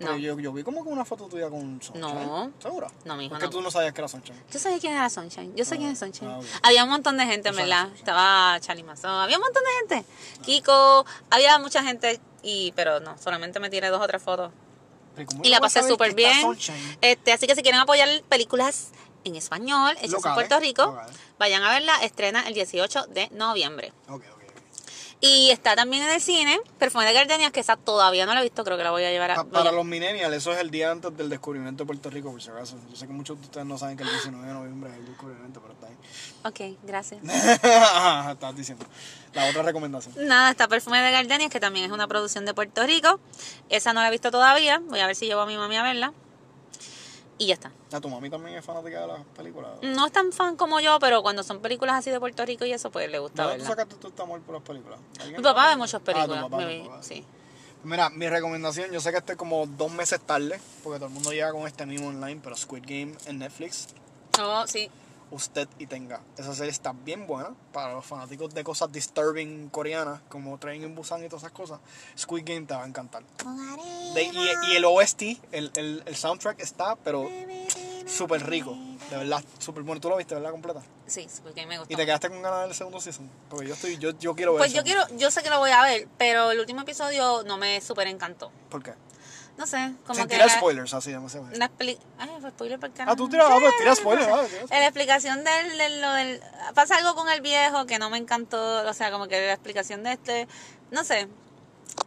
No. 0.01 0.17
Yo, 0.17 0.39
yo 0.39 0.53
vi 0.53 0.63
como 0.65 0.83
que 0.83 0.89
una 0.91 1.05
foto 1.05 1.27
tuya 1.27 1.49
con 1.49 1.81
Sunshine. 1.81 2.01
No. 2.01 2.51
¿Segura? 2.61 2.89
No, 3.05 3.17
mijo, 3.17 3.35
Es 3.35 3.41
que 3.41 3.47
no. 3.47 3.51
tú 3.51 3.61
no 3.63 3.71
sabías 3.71 3.93
que 3.93 4.01
era 4.01 4.09
Sunshine. 4.09 4.43
Yo 4.51 4.59
sabía 4.59 4.79
quién 4.81 4.93
era 4.93 5.09
Sunshine. 5.09 5.55
Yo 5.55 5.65
sé 5.65 5.77
quién 5.77 5.91
es 5.91 5.99
Sunshine. 5.99 6.29
ah, 6.31 6.39
ok. 6.39 6.45
Había 6.63 6.85
un 6.85 6.91
montón 6.91 7.17
de 7.17 7.25
gente, 7.27 7.49
en 7.49 7.57
verdad. 7.57 7.89
Estaba 7.95 8.59
Charlie 8.61 8.83
Mazón. 8.83 9.11
Había 9.13 9.37
un 9.37 9.43
montón 9.43 9.63
de 9.63 9.95
gente. 9.97 10.13
Kiko. 10.43 11.07
Había 11.31 11.59
mucha 11.59 11.83
gente. 11.83 12.21
y 12.43 12.73
Pero 12.73 13.01
no, 13.01 13.17
solamente 13.19 13.61
me 13.61 13.71
tiré 13.71 13.89
dos 13.89 14.03
o 14.03 14.07
tres 14.07 14.23
fotos. 14.23 14.51
Pero 15.15 15.29
¿cómo 15.29 15.45
Y 15.45 15.49
la 15.49 15.61
pasé 15.61 15.83
súper 15.87 16.15
bien. 16.15 16.37
Este, 17.01 17.33
así 17.33 17.47
que 17.47 17.55
si 17.55 17.63
quieren 17.63 17.81
apoyar 17.81 18.09
películas 18.29 18.89
en 19.23 19.37
español, 19.37 19.97
hechas 20.03 20.25
en 20.25 20.35
Puerto 20.35 20.59
Rico, 20.61 20.87
locales. 20.87 21.17
vayan 21.39 21.63
a 21.63 21.71
verla. 21.71 21.97
Estrena 22.03 22.47
el 22.49 22.53
18 22.55 23.07
de 23.07 23.29
noviembre. 23.31 23.93
Ok, 24.09 24.15
ok, 24.17 24.25
ok. 24.34 24.34
Y 25.27 25.51
está 25.51 25.75
también 25.75 26.03
en 26.03 26.11
el 26.11 26.21
cine 26.21 26.61
Perfume 26.79 27.07
de 27.07 27.15
Gardenias, 27.15 27.51
que 27.51 27.61
esa 27.61 27.77
todavía 27.77 28.27
no 28.27 28.35
la 28.35 28.41
he 28.41 28.43
visto. 28.43 28.63
Creo 28.63 28.77
que 28.77 28.85
la 28.85 28.91
voy 28.91 29.05
a 29.05 29.11
llevar 29.11 29.31
a. 29.31 29.43
Voy 29.43 29.51
para 29.53 29.71
a- 29.71 29.73
los 29.73 29.85
millennials, 29.87 30.35
eso 30.35 30.53
es 30.53 30.59
el 30.59 30.71
día 30.71 30.91
antes 30.91 31.17
del 31.17 31.31
descubrimiento 31.31 31.85
de 31.85 31.87
Puerto 31.87 32.11
Rico, 32.11 32.31
por 32.31 32.43
si 32.43 32.51
acaso. 32.51 32.77
Yo 32.91 32.97
sé 32.97 33.07
que 33.07 33.13
muchos 33.15 33.39
de 33.39 33.45
ustedes 33.47 33.67
no 33.67 33.79
saben 33.79 33.97
que 33.97 34.03
el 34.03 34.11
19 34.11 34.47
de 34.47 34.53
noviembre 34.53 34.91
es 34.91 34.97
el 34.99 35.07
descubrimiento, 35.07 35.63
pero 35.63 35.73
está 35.73 35.87
ahí. 35.87 35.95
Ok, 36.73 36.79
gracias. 36.83 37.23
Estabas 37.25 38.55
diciendo. 38.57 38.85
La 39.33 39.49
otra 39.49 39.63
recomendación. 39.63 40.15
Nada, 40.29 40.51
está 40.51 40.69
Perfume 40.69 41.01
de 41.01 41.11
Gardenias, 41.11 41.51
que 41.51 41.59
también 41.59 41.87
es 41.87 41.91
una 41.93 42.07
producción 42.07 42.45
de 42.45 42.53
Puerto 42.53 42.85
Rico. 42.85 43.19
Esa 43.71 43.95
no 43.95 44.03
la 44.03 44.09
he 44.09 44.11
visto 44.11 44.31
todavía. 44.31 44.79
Voy 44.79 45.01
a 45.01 45.07
ver 45.07 45.17
si 45.17 45.25
llevo 45.27 45.41
a 45.41 45.47
mi 45.47 45.57
mami 45.57 45.77
a 45.77 45.83
verla. 45.83 46.13
Y 47.39 47.47
ya 47.47 47.55
está. 47.55 47.73
¿A 47.93 48.01
tu 48.01 48.09
mami 48.09 48.31
también 48.31 48.57
es 48.57 48.65
fanática 48.65 49.01
de 49.01 49.07
las 49.09 49.21
películas? 49.37 49.73
No 49.83 50.07
es 50.07 50.13
tan 50.13 50.33
fan 50.33 50.57
como 50.57 50.79
yo, 50.81 50.99
pero 51.01 51.21
cuando 51.23 51.43
son 51.43 51.61
películas 51.61 51.97
así 51.97 52.11
de 52.11 52.21
Puerto 52.21 52.45
Rico 52.47 52.65
y 52.65 52.73
eso, 52.73 52.91
pues 52.91 53.11
le 53.11 53.19
gusta 53.19 53.43
¿De 53.43 53.49
dónde 53.51 53.65
tú 53.65 53.71
sacaste 53.71 54.07
este 54.09 54.23
amor 54.23 54.41
por 54.43 54.55
las 54.55 54.63
películas? 54.65 55.01
¿Alguien 55.21 55.37
Mi 55.39 55.43
papá 55.43 55.69
ve 55.69 55.77
muchas 55.77 55.95
Ah, 55.95 55.99
tu 55.99 56.05
películas. 56.05 56.43
papá, 56.43 56.59
tu 56.69 56.85
papá. 56.89 57.03
sí. 57.03 57.25
Mira, 57.83 58.09
mi 58.11 58.29
recomendación, 58.29 58.91
yo 58.93 59.01
sé 59.01 59.11
que 59.11 59.19
estoy 59.19 59.37
como 59.37 59.67
dos 59.67 59.93
meses 59.93 60.19
tarde, 60.21 60.59
porque 60.83 60.99
todo 60.99 61.09
el 61.09 61.13
mundo 61.15 61.33
llega 61.33 61.53
con 61.53 61.67
este 61.67 61.85
mismo 61.85 62.09
online, 62.09 62.41
pero 62.43 62.57
Squid 62.57 62.83
Game 62.83 63.13
en 63.27 63.39
Netflix, 63.41 63.89
Oh, 64.41 64.65
sí. 64.67 64.89
Usted 65.35 65.69
y 65.79 65.87
tenga. 65.87 66.21
Esa 66.39 66.55
serie 66.55 66.71
está 66.71 66.93
bien 66.93 67.27
buena 67.27 67.51
para 67.73 67.93
los 67.95 68.05
fanáticos 68.07 68.55
de 68.55 68.63
cosas 68.65 68.91
disturbing 68.93 69.69
coreanas, 69.69 70.21
como 70.29 70.57
Train 70.59 70.83
in 70.83 70.95
Busan 70.95 71.25
y 71.25 71.29
todas 71.29 71.43
esas 71.43 71.53
cosas. 71.53 71.81
Squid 72.19 72.45
Game 72.47 72.67
te 72.67 72.75
va 72.75 72.85
a 72.85 72.87
encantar. 72.87 73.23
De- 74.15 74.23
y, 74.23 74.73
y 74.73 74.77
el 74.77 74.85
OST, 74.85 75.23
el, 75.53 75.71
el, 75.77 76.03
el 76.07 76.17
soundtrack 76.17 76.61
está, 76.61 76.97
pero 76.97 77.29
súper 78.07 78.47
rico. 78.47 78.77
De 79.11 79.17
verdad, 79.19 79.43
súper 79.59 79.83
bueno. 79.83 80.01
¿Tú 80.01 80.09
lo 80.09 80.17
viste, 80.17 80.35
verdad, 80.35 80.51
completa? 80.51 80.81
Sí, 81.07 81.27
porque 81.43 81.67
me 81.67 81.79
gustó. 81.79 81.93
¿Y 81.93 81.97
te 81.97 82.07
quedaste 82.07 82.29
con 82.31 82.41
ganas 82.43 82.67
del 82.69 82.75
segundo 82.75 83.01
season? 83.01 83.29
Porque 83.51 83.67
yo 83.69 83.75
estoy, 83.75 83.99
yo, 83.99 84.11
yo 84.19 84.35
quiero 84.35 84.53
ver 84.55 84.61
Pues 84.61 84.73
eso. 84.73 84.79
yo 84.81 84.85
quiero, 84.85 85.07
yo 85.19 85.31
sé 85.31 85.43
que 85.43 85.51
lo 85.51 85.59
voy 85.59 85.71
a 85.73 85.83
ver, 85.83 86.09
pero 86.17 86.51
el 86.53 86.61
último 86.61 86.83
episodio 86.83 87.43
no 87.45 87.59
me 87.59 87.81
súper 87.81 88.07
encantó. 88.07 88.51
¿Por 88.71 88.83
qué? 88.83 88.95
No 89.57 89.67
sé, 89.69 89.93
como 90.05 90.17
Sin 90.17 90.25
que 90.27 90.35
tirar 90.35 90.49
la, 90.49 90.55
spoilers, 90.55 90.95
así 90.95 91.13
la 91.13 91.21
expli- 91.21 91.99
Ay, 92.19 92.29
fue 92.41 92.51
spoiler 92.51 92.81
por 92.81 92.91
Ah, 93.07 93.15
tú 93.15 93.29
tiras, 93.29 93.47
ah, 93.49 93.57
pues 93.61 93.73
tira 93.79 93.95
spoilers. 93.97 94.27
ah, 94.27 94.33
tira 94.33 94.47
spoilers. 94.49 94.71
La 94.71 94.87
explicación 94.87 95.45
del, 95.45 95.79
del- 95.79 96.01
lo 96.03 96.13
del... 96.13 96.41
Pasa 96.75 96.97
algo 96.97 97.15
con 97.15 97.29
el 97.31 97.41
viejo 97.41 97.87
que 97.87 97.99
no 98.01 98.11
me 98.11 98.19
encantó, 98.19 98.89
o 98.89 98.93
sea, 98.93 99.13
como 99.13 99.29
que 99.29 99.47
la 99.47 99.53
explicación 99.53 100.03
de 100.03 100.13
este... 100.15 100.49
No 100.91 101.05
sé, 101.05 101.29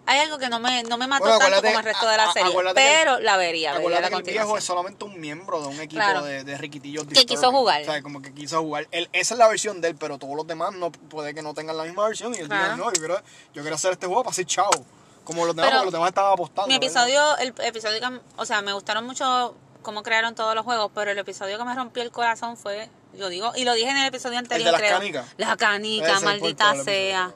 hay 0.05 0.19
algo 0.19 0.37
que 0.37 0.49
no 0.49 0.59
me, 0.59 0.83
no 0.83 0.97
me 0.97 1.07
mató 1.07 1.23
Bueno, 1.23 1.39
tanto 1.39 1.61
como 1.61 1.79
el 1.79 1.85
resto 1.85 2.07
de 2.09 2.17
la 2.17 2.31
serie, 2.33 2.51
pero 2.75 3.19
la 3.19 3.37
vería, 3.37 3.77
vería 3.77 4.01
la 4.01 4.09
que 4.09 4.15
el 4.15 4.23
viejo 4.23 4.57
es 4.57 4.63
solamente 4.65 5.05
un 5.05 5.17
miembro 5.19 5.61
de 5.61 5.67
un 5.67 5.79
equipo 5.79 6.01
Claro. 6.01 6.23
de, 6.23 6.43
de 6.43 6.57
riquitillos 6.57 7.07
Que 7.07 7.25
quiso 7.25 7.49
jugar. 7.51 7.81
O 7.81 7.85
sea, 7.85 8.01
como 8.01 8.21
que 8.21 8.33
quiso 8.33 8.61
jugar. 8.61 8.87
Él, 8.91 9.09
esa 9.13 9.35
es 9.35 9.37
la 9.37 9.47
versión 9.47 9.79
de 9.79 9.89
él, 9.89 9.95
pero 9.95 10.17
todos 10.17 10.35
los 10.35 10.45
demás 10.45 10.73
no 10.73 10.91
puede 10.91 11.33
que 11.33 11.41
no 11.41 11.53
tengan 11.53 11.77
la 11.77 11.83
misma 11.85 12.05
versión. 12.07 12.35
Y 12.35 12.39
él 12.39 12.49
diga, 12.49 12.75
no, 12.75 12.85
yo 12.91 12.99
quiero, 12.99 13.15
yo 13.53 13.61
quiero 13.61 13.75
hacer 13.75 13.93
este 13.93 14.07
juego 14.07 14.23
para 14.23 14.33
ser 14.35 14.45
chavo. 14.45 14.85
Como 15.27 15.45
los 15.45 15.55
demás, 15.55 15.71
Pero 15.71 15.83
los 15.83 15.93
demás 15.93 16.07
estaban 16.09 16.33
apostando. 16.33 16.67
Mi 16.67 16.75
¿verdad? 16.79 16.87
episodio, 16.87 17.37
el 17.37 17.53
episodio 17.65 17.99
que, 17.99 18.19
o 18.37 18.45
sea, 18.45 18.61
me 18.61 18.73
gustaron 18.73 19.05
mucho 19.05 19.55
cómo 19.81 20.01
crearon 20.03 20.33
todos 20.35 20.55
los 20.55 20.63
juegos, 20.65 20.91
pero 20.95 21.11
el 21.11 21.17
episodio 21.17 21.57
que 21.57 21.63
me 21.65 21.75
rompió 21.75 22.01
el 22.03 22.11
corazón 22.11 22.57
fue, 22.57 22.89
yo 23.13 23.29
digo, 23.29 23.51
y 23.55 23.63
lo 23.63 23.73
dije 23.73 23.89
en 23.89 23.97
el 23.97 24.05
episodio 24.07 24.37
anterior, 24.39 24.71
las 24.71 24.81
creo. 24.81 24.97
canicas. 24.97 25.25
La 25.37 25.47
Ese 25.47 25.57
canica, 25.57 26.17
el 26.17 26.23
maldita 26.25 26.75
sea. 26.83 27.31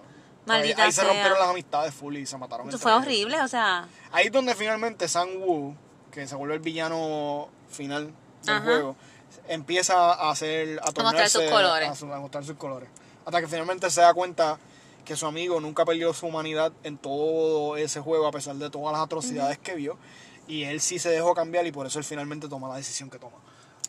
Maldita 0.45 0.81
ahí, 0.81 0.87
ahí 0.87 0.91
se 0.91 1.03
rompieron 1.03 1.37
las 1.37 1.49
amistades 1.49 1.93
full 1.93 2.15
y 2.17 2.25
se 2.25 2.35
mataron. 2.37 2.67
Eso 2.67 2.79
fue 2.79 2.91
ellos. 2.91 3.03
horrible, 3.03 3.41
o 3.41 3.47
sea, 3.47 3.87
Ahí 4.11 4.25
es 4.25 4.31
donde 4.31 4.55
finalmente 4.55 5.07
Sang 5.07 5.29
Woo, 5.37 5.75
que 6.11 6.27
se 6.27 6.35
vuelve 6.35 6.55
el 6.55 6.61
villano 6.61 7.47
final 7.69 8.11
del 8.43 8.55
Ajá. 8.55 8.65
juego, 8.65 8.95
empieza 9.47 10.13
a 10.13 10.31
hacer 10.31 10.79
a, 10.79 10.85
mostrar 10.85 11.05
tornarse- 11.13 11.29
sus 11.29 11.43
colores. 11.51 12.03
A, 12.03 12.15
a 12.15 12.19
mostrar 12.19 12.43
sus 12.45 12.55
colores. 12.57 12.89
Hasta 13.25 13.39
que 13.39 13.47
finalmente 13.47 13.89
se 13.91 14.01
da 14.01 14.13
cuenta 14.13 14.57
que 15.11 15.17
su 15.17 15.25
amigo 15.25 15.59
nunca 15.59 15.83
perdió 15.83 16.13
su 16.13 16.25
humanidad 16.27 16.71
en 16.83 16.97
todo 16.97 17.75
ese 17.75 17.99
juego, 17.99 18.27
a 18.27 18.31
pesar 18.31 18.55
de 18.55 18.69
todas 18.69 18.93
las 18.93 19.01
atrocidades 19.01 19.57
que 19.57 19.75
vio. 19.75 19.97
Y 20.47 20.63
él 20.63 20.79
sí 20.79 20.99
se 20.99 21.09
dejó 21.09 21.35
cambiar 21.35 21.67
y 21.67 21.71
por 21.73 21.85
eso 21.85 21.99
él 21.99 22.05
finalmente 22.05 22.47
toma 22.47 22.69
la 22.69 22.77
decisión 22.77 23.09
que 23.09 23.19
toma. 23.19 23.35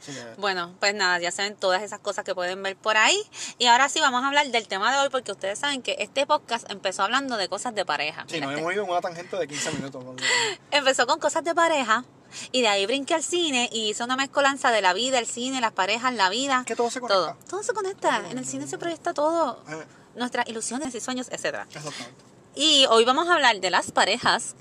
Que, 0.04 0.12
Bueno, 0.36 0.74
pues 0.80 0.96
nada, 0.96 1.20
ya 1.20 1.30
saben 1.30 1.54
todas 1.54 1.80
esas 1.84 2.00
cosas 2.00 2.24
que 2.24 2.34
pueden 2.34 2.60
ver 2.60 2.74
por 2.74 2.96
ahí. 2.96 3.16
Y 3.58 3.66
ahora 3.66 3.88
sí 3.88 4.00
vamos 4.00 4.24
a 4.24 4.26
hablar 4.26 4.48
del 4.50 4.66
tema 4.66 4.92
de 4.92 4.98
hoy 4.98 5.10
porque 5.10 5.30
ustedes 5.30 5.60
saben 5.60 5.80
que 5.80 5.94
este 6.00 6.26
podcast 6.26 6.68
empezó 6.72 7.04
hablando 7.04 7.36
de 7.36 7.48
cosas 7.48 7.72
de 7.72 7.84
pareja. 7.84 8.24
sí, 8.26 8.40
nos 8.40 8.50
este- 8.50 8.60
hemos 8.62 8.72
ido 8.72 8.82
en 8.82 8.90
una 8.90 9.00
tangente 9.00 9.36
de 9.36 9.46
15 9.46 9.72
minutos. 9.74 10.04
Empezó 10.72 11.06
con 11.06 11.20
cosas 11.20 11.44
de 11.44 11.54
pareja 11.54 12.04
y 12.50 12.62
de 12.62 12.68
ahí 12.68 12.84
brinqué 12.84 13.14
al 13.14 13.22
cine 13.22 13.70
y 13.72 13.90
hice 13.90 14.02
una 14.02 14.16
mezcolanza 14.16 14.72
de 14.72 14.82
la 14.82 14.92
vida, 14.92 15.20
el 15.20 15.26
cine, 15.26 15.60
las 15.60 15.72
parejas, 15.72 16.12
la 16.14 16.30
vida. 16.30 16.64
Que 16.66 16.74
todo 16.74 16.90
se 16.90 16.98
conecta. 17.00 17.34
Todo, 17.34 17.36
todo 17.48 17.62
se 17.62 17.72
conecta. 17.72 18.28
En 18.28 18.38
el 18.38 18.44
cine 18.44 18.66
se 18.66 18.76
proyecta 18.76 19.14
todo. 19.14 19.62
Eh, 19.68 19.84
nuestras 20.14 20.48
ilusiones 20.48 20.94
y 20.94 21.00
sueños, 21.00 21.28
etcétera. 21.30 21.66
Exactamente. 21.74 22.14
Y 22.54 22.86
hoy 22.90 23.04
vamos 23.04 23.28
a 23.28 23.34
hablar 23.34 23.60
de 23.60 23.70
las 23.70 23.92
parejas 23.92 24.54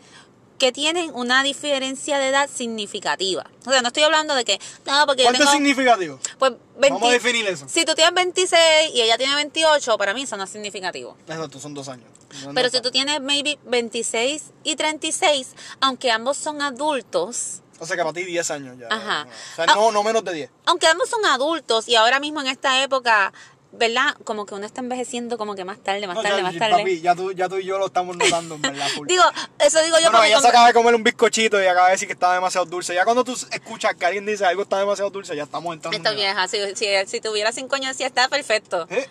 que 0.58 0.72
tienen 0.72 1.12
una 1.16 1.42
diferencia 1.44 2.20
de 2.20 2.28
edad 2.30 2.48
significativa. 2.48 3.50
O 3.66 3.72
sea, 3.72 3.82
no 3.82 3.88
estoy 3.88 4.04
hablando 4.04 4.36
de 4.36 4.46
que, 4.46 4.60
no, 4.86 5.06
porque 5.08 5.24
yo 5.24 5.30
¿Cuánto 5.30 5.44
es 5.44 5.50
significativo? 5.50 6.20
Pues 6.38 6.52
20 6.78 6.90
Vamos 6.94 7.10
a 7.10 7.14
definir 7.14 7.48
eso. 7.48 7.66
Si 7.68 7.84
tú 7.84 7.96
tienes 7.96 8.14
26 8.14 8.60
y 8.94 9.02
ella 9.02 9.18
tiene 9.18 9.34
28, 9.36 9.98
para 9.98 10.14
mí 10.14 10.22
eso 10.24 10.38
no 10.38 10.44
es 10.44 10.50
significativo. 10.52 11.18
Exacto, 11.28 11.60
son 11.60 11.74
dos 11.74 11.88
años. 11.90 12.06
No, 12.46 12.54
Pero 12.54 12.68
no 12.68 12.72
si 12.72 12.80
tú 12.82 12.92
tienes 12.92 13.20
maybe 13.22 13.58
26 13.66 14.52
y 14.64 14.76
36, 14.76 15.50
aunque 15.82 16.12
ambos 16.12 16.38
son 16.38 16.62
adultos, 16.62 17.62
O 17.80 17.86
sea 17.88 17.96
que 17.98 18.04
para 18.04 18.14
ti 18.14 18.24
10 18.24 18.52
años 18.52 18.78
ya. 18.78 18.88
Ajá. 18.92 19.26
O 19.28 19.56
sea, 19.56 19.66
Ah. 19.68 19.74
no, 19.76 19.92
no 19.92 20.04
menos 20.04 20.24
de 20.24 20.32
10. 20.34 20.52
aunque 20.68 20.86
ambos 20.86 21.10
son 21.10 21.26
adultos 21.26 21.88
y 21.88 21.96
ahora 21.96 22.20
mismo 22.20 22.40
en 22.40 22.46
esta 22.48 22.84
época, 22.84 23.34
¿verdad? 23.74 24.16
Como 24.26 24.46
que 24.46 24.54
uno 24.54 24.66
está 24.66 24.82
envejeciendo 24.82 25.38
como 25.38 25.56
que 25.56 25.64
más 25.66 25.80
tarde, 25.80 26.06
más 26.06 26.16
No, 26.18 26.22
tarde, 26.24 26.38
ya, 26.38 26.44
más 26.44 26.58
tarde. 26.58 26.78
papi, 26.80 27.02
ya 27.02 27.16
tú, 27.16 27.32
ya 27.32 27.48
tú 27.50 27.58
y 27.58 27.66
yo 27.66 27.78
lo 27.78 27.86
estamos 27.88 28.16
notando, 28.18 28.56
en 28.56 28.62
verdad. 28.62 28.88
full. 28.90 29.08
Digo, 29.08 29.24
eso 29.60 29.82
digo 29.82 29.98
yo 30.00 30.06
no, 30.08 30.12
no, 30.12 30.18
porque 30.18 30.28
ella 30.30 30.42
se 30.42 30.48
acaba 30.48 30.68
de 30.68 30.74
comer 30.74 30.94
un 30.96 31.04
bizcochito 31.04 31.62
y 31.62 31.66
acaba 31.68 31.88
de 31.88 31.94
decir 31.94 32.08
que 32.08 32.14
está 32.14 32.34
demasiado 32.34 32.66
dulce. 32.66 32.94
Ya 32.94 33.06
cuando 33.06 33.24
tú 33.24 33.34
escuchas 33.52 33.96
que 33.96 34.06
alguien 34.06 34.26
dice 34.26 34.46
algo 34.46 34.64
está 34.64 34.78
demasiado 34.78 35.10
dulce, 35.10 35.36
ya 35.36 35.44
estamos 35.44 35.74
entrando. 35.74 35.96
En 35.98 36.06
edad. 36.06 36.14
vieja, 36.16 36.48
si, 36.48 36.58
si, 36.76 36.86
si 37.08 37.22
tuviera 37.22 37.52
5 37.52 37.74
años 37.76 37.90
decía, 37.90 38.08
está 38.08 38.28
perfecto. 38.28 38.88
Eh, 38.90 39.08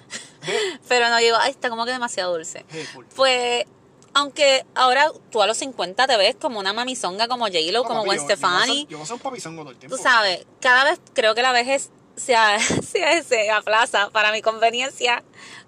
eh, 0.47 0.79
Pero 0.89 1.09
no 1.09 1.17
digo, 1.17 1.37
ay, 1.41 1.51
está 1.51 1.71
como 1.71 1.85
que 1.87 1.93
demasiado 1.93 2.35
dulce. 2.35 2.65
eh. 2.73 2.87
Pues, 3.17 3.65
aunque 4.13 4.67
ahora 4.75 5.07
tú 5.31 5.41
a 5.41 5.47
los 5.47 5.57
50 5.57 6.07
te 6.07 6.17
ves 6.17 6.35
como 6.37 6.59
una 6.59 6.73
mamizonga 6.73 7.29
como 7.29 7.47
J-Lo, 7.47 7.83
No, 7.83 7.89
como 7.89 8.05
Gwen 8.05 8.19
yo- 8.19 8.23
yo 8.29 8.35
Stefani. 8.35 8.87
Yo 8.91 8.99
voy 8.99 9.05
a 9.05 9.07
ser 9.07 9.15
un 9.15 9.21
papizongo 9.21 9.63
todo 9.63 9.71
el 9.73 9.79
tiempo. 9.79 9.97
Tú 9.97 10.03
sabes, 10.03 10.45
cada 10.61 10.85
vez 10.85 11.01
creo 11.15 11.35
que 11.35 11.43
la 11.43 11.53
vejez 11.53 11.91
se, 12.25 12.35
a- 12.37 12.59
se, 12.61 13.23
se 13.23 13.51
aplaza 13.51 14.11
para 14.11 14.33
mi 14.33 14.43
conveniencia. 14.43 15.23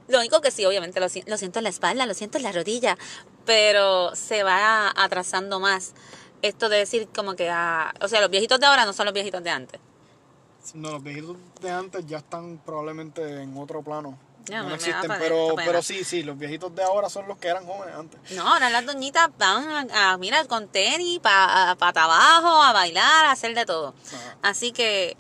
Lo 0.09 0.19
único 0.19 0.41
que 0.41 0.51
sí, 0.51 0.65
obviamente, 0.67 1.01
lo, 1.01 1.07
lo 1.27 1.37
siento 1.39 1.59
en 1.61 1.63
la 1.65 1.69
espalda, 1.71 2.07
lo 2.07 2.15
siento 2.15 2.37
en 2.39 2.45
la 2.45 2.53
rodilla, 2.53 2.99
pero 3.47 4.15
se 4.15 4.43
va 4.43 4.93
atrasando 4.95 5.61
más. 5.61 5.93
Esto 6.43 6.69
de 6.69 6.79
decir 6.79 7.09
como 7.15 7.35
que, 7.37 7.49
ah, 7.51 7.95
o 8.01 8.09
sea, 8.09 8.21
los 8.21 8.29
viejitos 8.31 8.59
de 8.59 8.67
ahora 8.67 8.85
no 8.85 8.93
son 8.93 9.07
los 9.07 9.15
viejitos 9.15 9.43
de 9.43 9.51
antes. 9.51 9.81
No, 10.75 10.91
los 10.93 11.03
viejitos 11.03 11.37
de 11.61 11.71
antes 11.71 12.07
ya 12.07 12.19
están 12.19 12.59
probablemente 12.65 13.43
en 13.43 13.57
otro 13.57 13.83
plano. 13.83 14.19
No 14.51 14.75
existen, 14.75 15.03
pena, 15.03 15.17
pero, 15.21 15.55
pero 15.55 15.83
sí, 15.83 16.03
sí, 16.03 16.25
los 16.25 16.37
viejitos 16.37 16.75
de 16.75 16.83
ahora 16.83 17.09
son 17.09 17.29
los 17.29 17.39
que 17.39 17.47
eran 17.47 17.65
jóvenes 17.65 17.95
antes. 17.95 18.19
No, 18.33 18.49
ahora 18.53 18.71
las 18.71 18.85
doñitas 18.85 19.31
van 19.39 19.89
a, 19.93 20.11
a 20.13 20.19
mirar 20.19 20.49
con 20.49 20.67
tenis, 20.67 21.21
para 21.21 21.71
abajo, 21.79 22.61
a 22.63 22.73
bailar, 22.73 23.27
a 23.27 23.31
hacer 23.31 23.55
de 23.55 23.65
todo. 23.65 23.95
Ajá. 24.13 24.37
Así 24.43 24.73
que, 24.73 25.17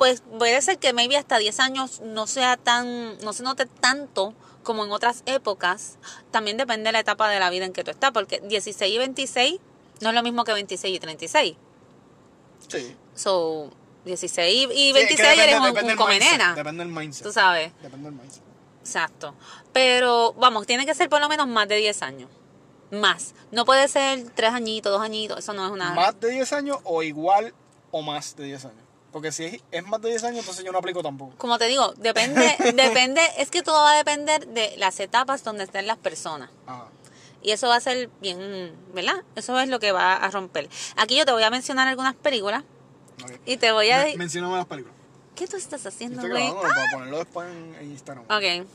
pues 0.00 0.22
puede 0.38 0.62
ser 0.62 0.78
que 0.78 0.94
maybe 0.94 1.18
hasta 1.18 1.36
10 1.36 1.60
años 1.60 2.00
no 2.00 2.26
sea 2.26 2.56
tan, 2.56 3.18
no 3.18 3.34
se 3.34 3.42
note 3.42 3.66
tanto 3.66 4.32
como 4.62 4.82
en 4.82 4.92
otras 4.92 5.22
épocas. 5.26 5.98
También 6.30 6.56
depende 6.56 6.88
de 6.88 6.92
la 6.92 7.00
etapa 7.00 7.28
de 7.28 7.38
la 7.38 7.50
vida 7.50 7.66
en 7.66 7.74
que 7.74 7.84
tú 7.84 7.90
estás, 7.90 8.10
porque 8.10 8.40
16 8.40 8.94
y 8.94 8.96
26 8.96 9.60
no 10.00 10.08
es 10.08 10.14
lo 10.14 10.22
mismo 10.22 10.44
que 10.44 10.54
26 10.54 10.96
y 10.96 11.00
36. 11.00 11.54
Sí. 12.66 12.96
So, 13.14 13.70
16 14.06 14.54
y- 14.54 14.62
y 14.64 14.66
Sí, 14.66 14.88
es 14.88 14.92
que 14.94 14.98
26 15.00 15.18
depende- 15.28 15.42
eres 15.42 15.56
un, 15.58 15.62
depende 15.66 15.80
un 15.82 15.86
del 15.88 15.96
come 15.98 16.12
mindset, 16.14 16.32
nena, 16.32 16.54
Depende 16.54 16.84
del 16.84 16.92
mindset. 16.94 17.26
tú 17.26 17.32
sabes. 17.34 17.72
Depende 17.82 18.10
del 18.10 18.18
mindset. 18.18 18.42
Exacto. 18.80 19.34
Pero, 19.74 20.32
vamos, 20.38 20.66
tiene 20.66 20.86
que 20.86 20.94
ser 20.94 21.10
por 21.10 21.20
lo 21.20 21.28
menos 21.28 21.46
más 21.46 21.68
de 21.68 21.76
10 21.76 22.00
años. 22.00 22.30
Más. 22.90 23.34
No 23.52 23.66
puede 23.66 23.86
ser 23.88 24.30
3 24.34 24.50
añitos, 24.54 24.90
2 24.92 25.02
añitos. 25.02 25.38
Eso 25.40 25.52
no 25.52 25.66
es 25.66 25.72
una... 25.72 25.92
Más 25.92 26.18
de 26.18 26.30
10 26.30 26.52
años 26.54 26.78
o 26.84 27.02
igual 27.02 27.52
o 27.90 28.00
más 28.00 28.34
de 28.36 28.44
10 28.46 28.64
años. 28.64 28.82
Porque 29.12 29.32
si 29.32 29.44
es, 29.44 29.62
es 29.72 29.84
más 29.86 30.00
de 30.00 30.10
10 30.10 30.24
años, 30.24 30.38
entonces 30.40 30.64
yo 30.64 30.70
no 30.72 30.78
aplico 30.78 31.02
tampoco. 31.02 31.34
Como 31.36 31.58
te 31.58 31.66
digo, 31.66 31.92
depende, 31.96 32.56
depende, 32.74 33.20
es 33.38 33.50
que 33.50 33.62
todo 33.62 33.82
va 33.82 33.92
a 33.94 33.96
depender 33.96 34.46
de 34.48 34.74
las 34.76 35.00
etapas 35.00 35.42
donde 35.42 35.64
estén 35.64 35.86
las 35.86 35.98
personas. 35.98 36.50
Ajá. 36.66 36.86
Y 37.42 37.52
eso 37.52 37.68
va 37.68 37.76
a 37.76 37.80
ser 37.80 38.08
bien, 38.20 38.74
¿verdad? 38.94 39.22
Eso 39.34 39.58
es 39.58 39.68
lo 39.68 39.80
que 39.80 39.92
va 39.92 40.14
a 40.16 40.30
romper. 40.30 40.68
Aquí 40.96 41.16
yo 41.16 41.24
te 41.24 41.32
voy 41.32 41.42
a 41.42 41.50
mencionar 41.50 41.88
algunas 41.88 42.14
películas 42.14 42.62
Ok. 43.24 43.32
y 43.46 43.56
te 43.56 43.72
voy 43.72 43.90
a 43.90 43.96
Men- 43.96 44.04
decir... 44.04 44.18
Mencióname 44.18 44.56
las 44.58 44.66
películas. 44.66 44.96
¿Qué 45.34 45.46
tú 45.48 45.56
estás 45.56 45.84
haciendo, 45.86 46.16
Estoy 46.16 46.30
güey? 46.30 46.42
grabando 46.44 46.62
para 46.74 46.90
ponerlo 46.92 47.18
después 47.18 47.48
en, 47.50 47.74
en 47.80 47.90
Instagram. 47.92 48.24
Ok. 48.24 48.66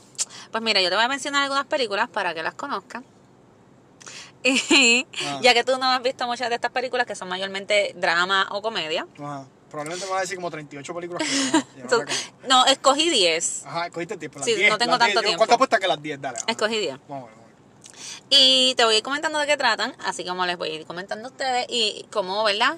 Pues 0.50 0.62
mira, 0.64 0.80
yo 0.80 0.88
te 0.90 0.96
voy 0.96 1.04
a 1.04 1.08
mencionar 1.08 1.44
algunas 1.44 1.66
películas 1.66 2.08
para 2.08 2.34
que 2.34 2.42
las 2.42 2.54
conozcas. 2.54 3.02
Y 4.42 5.06
Ah. 5.24 5.40
ya 5.42 5.54
que 5.54 5.64
tú 5.64 5.76
no 5.78 5.90
has 5.90 6.02
visto 6.02 6.26
muchas 6.26 6.48
de 6.48 6.54
estas 6.56 6.70
películas 6.70 7.06
que 7.06 7.14
son 7.16 7.28
mayormente 7.28 7.94
drama 7.96 8.48
o 8.50 8.62
comedia. 8.62 9.06
Ajá. 9.18 9.44
Probablemente 9.76 10.06
me 10.06 10.10
vas 10.12 10.18
a 10.18 10.22
decir 10.22 10.36
como 10.36 10.50
38 10.50 10.94
películas. 10.94 11.28
que 11.28 11.34
no, 11.34 11.52
no 11.52 11.66
Entonces, 11.82 12.24
recuerdo. 12.26 12.48
no, 12.48 12.64
escogí 12.66 13.10
10. 13.10 13.66
Ajá, 13.66 13.90
cogiste 13.90 14.16
tiempo. 14.16 14.38
Las 14.38 14.46
Sí, 14.46 14.54
10, 14.54 14.70
no 14.70 14.78
tengo 14.78 14.92
las 14.92 15.00
tanto 15.00 15.20
10. 15.20 15.22
tiempo. 15.24 15.38
¿Cuánto 15.38 15.54
apuestas 15.56 15.80
que 15.80 15.88
las 15.88 16.00
10? 16.02 16.20
Dale. 16.20 16.36
ajá. 16.38 16.46
Escogí 16.48 16.78
10. 16.78 16.96
Vamos 17.08 17.30
a 17.30 17.34
ver. 17.34 17.46
Y 18.30 18.74
te 18.76 18.84
voy 18.84 18.94
a 18.94 18.98
ir 18.98 19.02
comentando 19.04 19.38
de 19.38 19.46
qué 19.46 19.56
tratan, 19.56 19.94
así 20.04 20.24
como 20.24 20.46
les 20.46 20.56
voy 20.56 20.70
a 20.70 20.74
ir 20.74 20.86
comentando 20.86 21.28
a 21.28 21.30
ustedes 21.30 21.66
y 21.68 22.06
cómo, 22.10 22.42
¿verdad? 22.44 22.76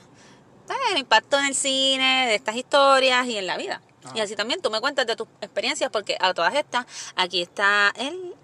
Eh, 0.69 0.73
El 0.93 0.99
impacto 0.99 1.39
en 1.39 1.47
el 1.47 1.55
cine, 1.55 2.27
de 2.29 2.35
estas 2.35 2.57
historias 2.57 3.27
y 3.27 3.39
en 3.39 3.47
la 3.47 3.57
vida. 3.57 3.81
Y 4.15 4.21
así 4.21 4.35
también 4.37 4.61
tú 4.63 4.71
me 4.71 4.81
cuentas 4.81 5.07
de 5.07 5.17
tus 5.17 5.29
experiencias, 5.41 5.91
porque 5.91 6.17
a 6.21 6.33
todas 6.35 6.55
estas, 6.55 6.87
aquí 7.15 7.43
está 7.43 7.93
él, 7.97 8.35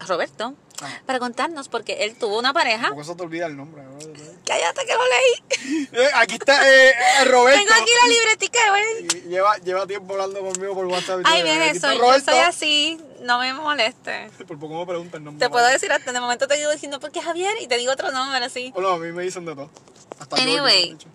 Roberto, 0.00 0.54
Ajá. 0.80 1.02
para 1.06 1.18
contarnos, 1.18 1.68
porque 1.68 2.04
él 2.04 2.16
tuvo 2.16 2.38
una 2.38 2.52
pareja. 2.52 2.90
Por 2.90 3.02
eso 3.02 3.16
te 3.16 3.22
olvida 3.22 3.46
el 3.46 3.56
nombre. 3.56 3.82
¿no? 3.82 3.98
Cállate 4.46 4.86
que 4.86 4.94
lo 4.94 5.00
leí. 5.04 5.88
Eh, 5.92 6.08
aquí 6.14 6.34
está 6.34 6.68
eh, 6.68 6.90
eh, 6.90 7.24
Roberto. 7.26 7.60
Tengo 7.60 7.82
aquí 7.82 7.90
la 8.02 8.08
libretica, 8.08 8.58
güey. 8.70 9.22
Lleva, 9.28 9.56
lleva 9.58 9.86
tiempo 9.86 10.12
hablando 10.14 10.40
conmigo 10.40 10.74
por 10.74 10.86
WhatsApp. 10.86 11.20
Ay, 11.24 11.42
bien, 11.42 11.80
soy, 11.80 11.96
yo 11.98 12.20
soy 12.20 12.38
así, 12.38 13.00
no 13.20 13.38
me 13.38 13.52
moleste. 13.52 14.30
Por 14.46 14.58
poco 14.58 14.74
me 14.74 14.86
pregunta 14.86 15.16
el 15.16 15.24
nombre. 15.24 15.44
Te 15.44 15.50
puedo 15.50 15.66
decir 15.66 15.90
hasta 15.92 16.12
de 16.12 16.20
momento 16.20 16.46
te 16.46 16.56
digo 16.56 16.70
diciendo, 16.70 17.00
¿por 17.00 17.10
qué 17.10 17.20
Javier? 17.20 17.54
Y 17.60 17.66
te 17.68 17.76
digo 17.76 17.92
otro 17.92 18.10
nombre 18.12 18.44
así. 18.44 18.70
Bueno, 18.72 18.90
a 18.90 18.98
mí 18.98 19.12
me 19.12 19.22
dicen 19.22 19.44
de 19.44 19.54
todo. 19.54 19.70
Hasta 20.18 20.36
Anyway. 20.36 20.96
yo. 20.98 21.08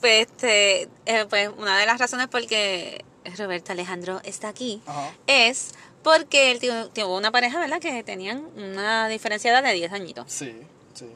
Pues, 0.00 0.26
este, 0.28 0.88
eh, 1.06 1.26
pues 1.28 1.50
una 1.56 1.78
de 1.78 1.86
las 1.86 1.98
razones 1.98 2.28
por 2.28 2.46
que 2.46 3.04
Roberto 3.36 3.72
Alejandro 3.72 4.20
está 4.24 4.48
aquí 4.48 4.82
Ajá. 4.86 5.12
es 5.26 5.72
porque 6.06 6.52
él 6.52 6.60
tuvo, 6.94 7.16
una 7.16 7.32
pareja, 7.32 7.58
¿verdad? 7.58 7.80
Que 7.80 8.04
tenían 8.04 8.46
una 8.56 9.08
diferencia 9.08 9.50
de 9.50 9.58
edad 9.58 9.68
de 9.68 9.74
10 9.74 9.92
añitos. 9.92 10.24
Sí, 10.28 10.56
sí. 10.94 11.06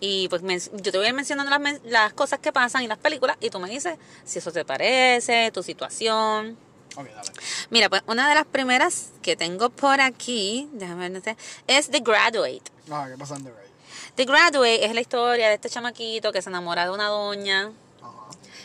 Y 0.00 0.28
pues 0.28 0.42
yo 0.72 0.90
te 0.90 0.98
voy 0.98 1.06
a 1.06 1.10
ir 1.10 1.14
mencionando 1.14 1.56
las, 1.56 1.80
las 1.84 2.12
cosas 2.14 2.40
que 2.40 2.52
pasan 2.52 2.82
en 2.82 2.88
las 2.88 2.98
películas 2.98 3.36
y 3.40 3.48
tú 3.48 3.60
me 3.60 3.70
dices 3.70 3.96
si 4.24 4.40
eso 4.40 4.50
te 4.50 4.64
parece, 4.64 5.52
tu 5.52 5.62
situación. 5.62 6.58
Ok, 6.96 7.06
dale. 7.14 7.30
Mira, 7.70 7.88
pues 7.88 8.02
una 8.08 8.28
de 8.28 8.34
las 8.34 8.44
primeras 8.44 9.10
que 9.22 9.36
tengo 9.36 9.70
por 9.70 10.00
aquí, 10.00 10.68
déjame 10.72 11.10
ver, 11.10 11.36
es 11.68 11.88
The 11.88 12.00
Graduate. 12.00 12.62
Ah, 12.90 13.06
¿qué 13.08 13.16
pasa 13.16 13.36
en 13.36 13.44
The 13.44 13.50
Ray? 13.50 13.68
The 14.16 14.24
Graduate 14.24 14.84
es 14.84 14.94
la 14.94 15.00
historia 15.00 15.46
de 15.46 15.54
este 15.54 15.70
chamaquito 15.70 16.32
que 16.32 16.42
se 16.42 16.50
enamora 16.50 16.86
de 16.86 16.90
una 16.90 17.06
doña, 17.06 17.70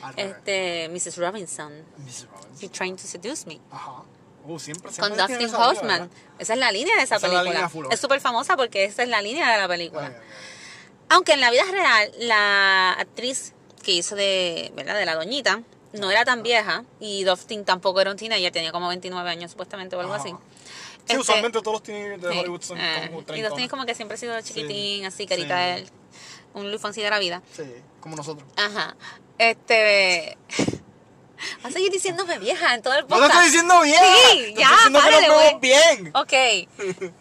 Ajá. 0.01 0.13
Este, 0.17 0.89
Mrs. 0.89 1.17
Robinson. 1.17 1.71
Mrs. 1.99 2.27
Rollins. 2.31 2.59
You're 2.59 2.73
trying 2.73 2.95
to 2.95 3.05
seduce 3.05 3.45
me. 3.45 3.59
Ajá. 3.71 4.03
Uh, 4.45 4.59
siempre, 4.59 4.91
Con 4.91 4.93
siempre 4.93 5.25
tiene 5.25 5.43
Dustin 5.43 5.61
Hoffman. 5.61 6.09
Esa 6.37 6.53
es 6.53 6.59
la 6.59 6.71
línea 6.71 6.95
de 6.97 7.03
esa 7.03 7.15
Esa 7.15 7.27
es 7.27 7.33
la 7.33 7.43
película. 7.43 7.87
es 7.91 7.99
súper 7.99 8.19
famosa 8.19 8.57
porque 8.57 8.85
esa 8.85 9.03
es 9.03 9.09
la 9.09 9.21
línea 9.21 9.51
de 9.51 9.57
la 9.57 9.67
película. 9.67 10.13
Aunque 11.09 11.33
en 11.33 11.41
la 11.41 11.51
vida 11.51 11.63
real, 11.71 12.11
la 12.19 12.91
actriz 12.93 13.53
que 13.83 13.91
hizo 13.91 14.15
de, 14.15 14.71
¿verdad? 14.75 14.97
de 14.97 15.05
la 15.05 15.15
doñita 15.15 15.61
no 15.93 16.09
era 16.09 16.25
tan 16.25 16.41
vieja 16.43 16.83
y 16.99 17.23
Dustin 17.23 17.65
tampoco 17.65 18.01
era 18.01 18.11
un 18.11 18.17
teenager, 18.17 18.51
tenía 18.51 18.71
como 18.71 18.87
29 18.87 19.29
años 19.29 19.51
supuestamente 19.51 19.95
o 19.95 19.99
algo 19.99 20.13
Ajá. 20.13 20.23
así. 20.23 20.31
Sí, 20.31 20.35
Este, 21.09 21.19
usualmente 21.19 21.59
todos 21.59 21.73
los 21.73 21.83
teenagers 21.83 22.21
de 22.21 22.31
sí, 22.31 22.39
Hollywood 22.39 22.61
son 22.61 22.77
eh, 22.79 23.07
como 23.07 23.21
y 23.21 23.23
30. 23.25 23.49
Dustin 23.49 23.65
es 23.65 23.69
como 23.69 23.85
que 23.85 23.93
siempre 23.95 24.15
ha 24.15 24.17
sido 24.17 24.41
chiquitín, 24.41 25.05
así, 25.05 25.27
carita 25.27 25.57
de 25.57 25.75
él, 25.75 25.89
un 26.53 26.71
lufoncito 26.71 27.03
de 27.03 27.09
la 27.11 27.19
vida. 27.19 27.41
Sí, 27.55 27.63
como 27.99 28.15
nosotros. 28.15 28.47
Ajá. 28.55 28.95
Este... 29.37 30.37
Va 31.63 31.69
a 31.69 31.71
seguir 31.71 31.91
diciéndome 31.91 32.39
vieja 32.39 32.73
en 32.73 32.81
todo 32.81 32.93
el 32.95 33.01
No 33.01 33.07
podcast. 33.07 33.31
estoy 33.31 33.45
diciendo 33.45 33.81
bien. 33.81 34.03
Sí, 34.31 34.53
ya, 34.57 34.69
vemos 34.89 35.35
güey. 35.35 35.59
bien. 35.59 36.11
Ok, 36.15 36.33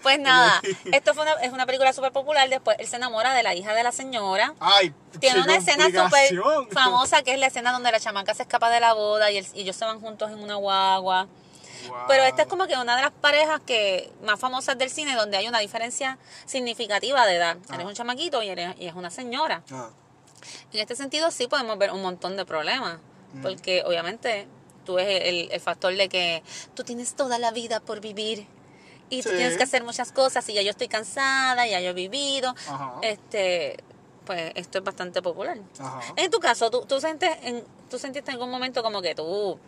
pues 0.02 0.18
nada, 0.20 0.61
esto 0.92 1.14
fue 1.14 1.22
una, 1.24 1.32
es 1.42 1.52
una 1.52 1.66
película 1.66 1.92
súper 1.92 2.12
popular, 2.12 2.48
después 2.48 2.76
él 2.78 2.87
se 2.87 2.96
enamora 2.96 3.35
de 3.35 3.42
la 3.42 3.54
hija 3.54 3.74
de 3.74 3.82
la 3.82 3.92
señora. 3.92 4.54
Ay, 4.61 4.92
Tiene 5.20 5.40
una 5.42 5.56
escena 5.56 5.87
súper 5.87 6.35
famosa 6.72 7.22
que 7.22 7.32
es 7.35 7.38
la 7.38 7.46
escena 7.46 7.72
donde 7.72 7.90
la 7.92 8.00
chamaca 8.00 8.35
se 8.35 8.42
escapa 8.42 8.70
de 8.70 8.80
la 8.80 8.92
boda 8.94 9.30
y, 9.30 9.38
él- 9.38 9.46
y 9.54 9.62
ellos 9.62 9.76
se 9.76 9.85
van 9.85 10.00
juntos 10.00 10.30
en 10.30 10.38
una 10.42 10.54
guagua. 10.56 11.26
Wow. 11.88 11.96
Pero 12.06 12.22
esta 12.22 12.42
es 12.42 12.48
como 12.48 12.68
que 12.68 12.76
una 12.76 12.94
de 12.94 13.02
las 13.02 13.11
parejas 13.11 13.61
que 13.66 14.12
más 14.22 14.38
famosas 14.38 14.78
del 14.78 14.88
cine 14.88 15.16
donde 15.16 15.37
hay 15.37 15.48
una 15.48 15.58
diferencia 15.58 16.16
significativa 16.46 17.26
de 17.26 17.35
edad. 17.37 17.56
Él 17.70 17.80
es 17.80 17.85
Ah. 17.85 17.88
un 17.88 17.94
chamaquito 17.94 18.40
y, 18.42 18.50
él 18.50 18.58
es, 18.61 18.74
y 18.78 18.87
es 18.87 18.94
una 18.94 19.11
señora. 19.11 19.62
Ah, 19.72 19.88
En 20.72 20.80
este 20.80 20.94
sentido 20.96 21.30
sí 21.32 21.48
podemos 21.48 21.76
ver 21.78 21.90
un 21.92 22.00
montón 22.02 22.37
de 22.37 22.44
problemas, 22.44 22.98
Mm. 23.35 23.42
porque 23.42 23.83
obviamente 23.85 24.47
tú 24.85 24.95
ves 24.95 25.07
el, 25.23 25.51
el 25.53 25.61
factor 25.61 25.95
de 25.97 26.09
que 26.09 26.42
tú 26.75 26.83
tienes 26.85 27.14
toda 27.14 27.38
la 27.38 27.51
vida 27.53 27.81
por 27.81 28.01
vivir 28.01 28.47
y 29.11 29.23
tú 29.23 29.29
Sí. 29.31 29.37
tienes 29.37 29.57
que 29.57 29.62
hacer 29.62 29.85
muchas 29.85 30.11
cosas 30.12 30.49
y 30.49 30.55
ya 30.55 30.62
yo 30.62 30.71
estoy 30.71 30.88
cansada, 30.88 31.66
ya 31.66 31.81
yo 31.81 31.90
he 31.90 31.95
vivido. 31.95 32.55
Ajá. 32.68 32.95
Este, 33.03 33.77
pues 34.25 34.53
esto 34.55 34.79
es 34.79 34.85
bastante 34.85 35.21
popular. 35.23 35.59
Ajá. 35.79 36.01
En 36.16 36.31
tu 36.31 36.38
caso, 36.40 36.71
¿tú, 36.71 36.83
tú, 36.87 37.01
sientes 37.01 37.31
en, 37.42 37.62
tú 37.90 37.99
sentiste 37.99 38.31
en 38.31 38.37
algún 38.37 38.51
momento 38.51 38.83
como 38.83 39.03
que 39.03 39.14
tú, 39.14 39.59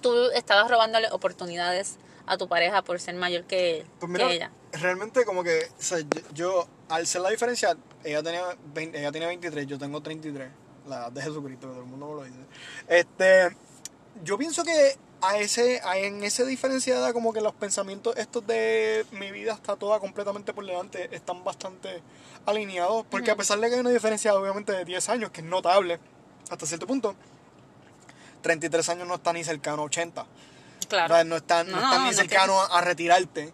tú 0.00 0.30
estabas 0.30 0.70
robándole 0.70 1.08
oportunidades 1.12 1.96
a 2.26 2.36
tu 2.36 2.48
pareja 2.48 2.82
por 2.82 2.98
ser 3.00 3.14
mayor 3.14 3.44
que, 3.44 3.84
Pues 4.00 4.10
mira, 4.10 4.26
que 4.28 4.34
ella. 4.34 4.50
realmente 4.72 5.24
como 5.24 5.42
que, 5.44 5.58
o 5.78 5.82
sea, 5.82 5.98
yo, 6.00 6.06
yo, 6.32 6.68
al 6.88 7.06
ser 7.06 7.20
la 7.20 7.30
diferencia, 7.30 7.76
ella 8.02 8.22
tenía, 8.22 8.42
20 8.74 8.98
ella 8.98 9.12
tenía 9.12 9.28
23, 9.28 9.66
yo 9.66 9.78
tengo 9.78 10.00
33, 10.02 10.48
la 10.86 10.96
edad 10.96 11.12
de 11.12 11.22
Jesucristo, 11.22 11.66
que 11.68 11.72
todo 11.74 11.82
el 11.84 11.88
mundo 11.88 12.08
me 12.08 12.14
lo 12.14 12.22
dice. 12.24 12.38
Este, 12.88 13.56
yo 14.22 14.36
pienso 14.38 14.62
que 14.64 14.96
a 15.22 15.38
ese, 15.38 15.80
a- 15.84 15.96
en 15.98 16.22
esa 16.22 16.44
diferencia 16.44 16.94
de 16.94 17.00
edad, 17.00 17.12
como 17.12 17.32
que 17.32 17.40
los 17.40 17.54
pensamientos 17.54 18.16
estos 18.16 18.46
de 18.46 19.06
mi 19.12 19.30
vida 19.32 19.52
está 19.54 19.76
toda 19.76 19.98
completamente 20.00 20.52
por 20.52 20.66
delante, 20.66 21.14
están 21.14 21.42
bastante 21.44 22.02
alineados, 22.46 23.06
porque 23.10 23.30
a 23.30 23.36
pesar 23.36 23.58
de 23.60 23.68
que 23.68 23.74
hay 23.74 23.80
una 23.80 23.90
diferencia 23.90 24.34
obviamente 24.34 24.72
de 24.72 24.84
10 24.84 25.08
años, 25.08 25.30
que 25.30 25.40
es 25.40 25.46
notable 25.46 25.98
hasta 26.50 26.66
cierto 26.66 26.86
punto, 26.86 27.14
33 28.42 28.88
años 28.90 29.08
no 29.08 29.14
está 29.14 29.32
ni 29.32 29.42
cercano 29.44 29.82
a 29.82 29.84
80. 29.86 30.26
Claro. 30.88 31.14
O 31.14 31.16
sea, 31.16 31.24
no 31.24 31.36
están, 31.36 31.70
no, 31.70 31.76
No, 31.78 31.82
están 31.82 31.98
no, 31.98 32.04
ni 32.04 32.10
no 32.10 32.16
cercano 32.16 32.60
a, 32.60 32.66
a 32.78 32.80
retirarte. 32.82 33.52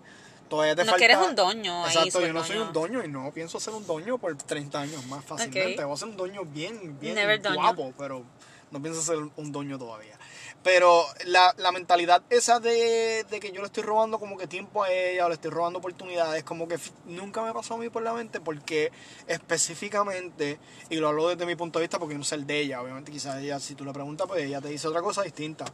Todavía 0.51 0.77
te 0.77 0.83
No 0.85 0.91
falta... 0.91 0.99
que 0.99 1.05
eres 1.07 1.27
un 1.27 1.35
doño 1.35 1.85
ahí, 1.87 1.95
Exacto, 1.97 2.21
yo 2.27 2.33
no 2.35 2.45
soy 2.45 2.57
doño. 2.57 2.67
un 2.67 2.73
doño 2.75 3.05
y 3.05 3.09
no 3.09 3.31
pienso 3.33 3.59
ser 3.59 3.73
un 3.73 3.87
doño 3.87 4.19
por 4.19 4.37
30 4.37 4.79
años 4.81 5.07
más 5.07 5.25
fácilmente. 5.25 5.83
Voy 5.83 5.95
a 5.95 5.97
ser 5.97 6.09
un 6.09 6.17
doño 6.19 6.45
bien, 6.45 6.99
bien 7.01 7.15
Never 7.15 7.41
doño. 7.41 7.55
guapo, 7.55 7.95
pero 7.97 8.23
no 8.71 8.83
pienso 8.83 9.01
ser 9.01 9.17
un 9.17 9.53
doño 9.53 9.79
todavía. 9.79 10.19
Pero 10.63 11.07
la, 11.25 11.55
la 11.57 11.73
mentalidad 11.73 12.23
esa 12.29 12.61
de, 12.61 13.25
de 13.31 13.41
que 13.41 13.51
yo 13.51 13.63
le 13.63 13.67
estoy 13.69 13.83
robando 13.83 14.19
como 14.19 14.37
que 14.37 14.47
tiempo 14.47 14.83
a 14.83 14.93
ella 14.93 15.25
o 15.25 15.29
le 15.31 15.37
estoy 15.37 15.51
robando 15.51 15.79
oportunidades, 15.79 16.45
como 16.45 16.69
que 16.69 16.79
nunca 17.07 17.41
me 17.43 17.55
pasó 17.55 17.75
a 17.75 17.79
mí 17.79 17.89
por 17.89 18.03
la 18.03 18.13
mente 18.13 18.41
porque 18.41 18.93
específicamente, 19.27 20.59
y 20.91 20.97
lo 20.97 21.09
hablo 21.09 21.29
desde 21.29 21.47
mi 21.47 21.55
punto 21.57 21.79
de 21.79 21.85
vista 21.85 21.99
porque 21.99 22.15
no 22.15 22.25
sé 22.25 22.35
el 22.35 22.47
de 22.47 22.61
ella, 22.61 22.83
obviamente 22.83 23.11
quizás 23.11 23.39
ella, 23.39 23.59
si 23.61 23.75
tú 23.75 23.85
le 23.87 23.93
preguntas, 23.93 24.27
pues 24.27 24.43
ella 24.45 24.61
te 24.61 24.69
dice 24.69 24.87
otra 24.89 25.01
cosa 25.03 25.23
distinta. 25.23 25.65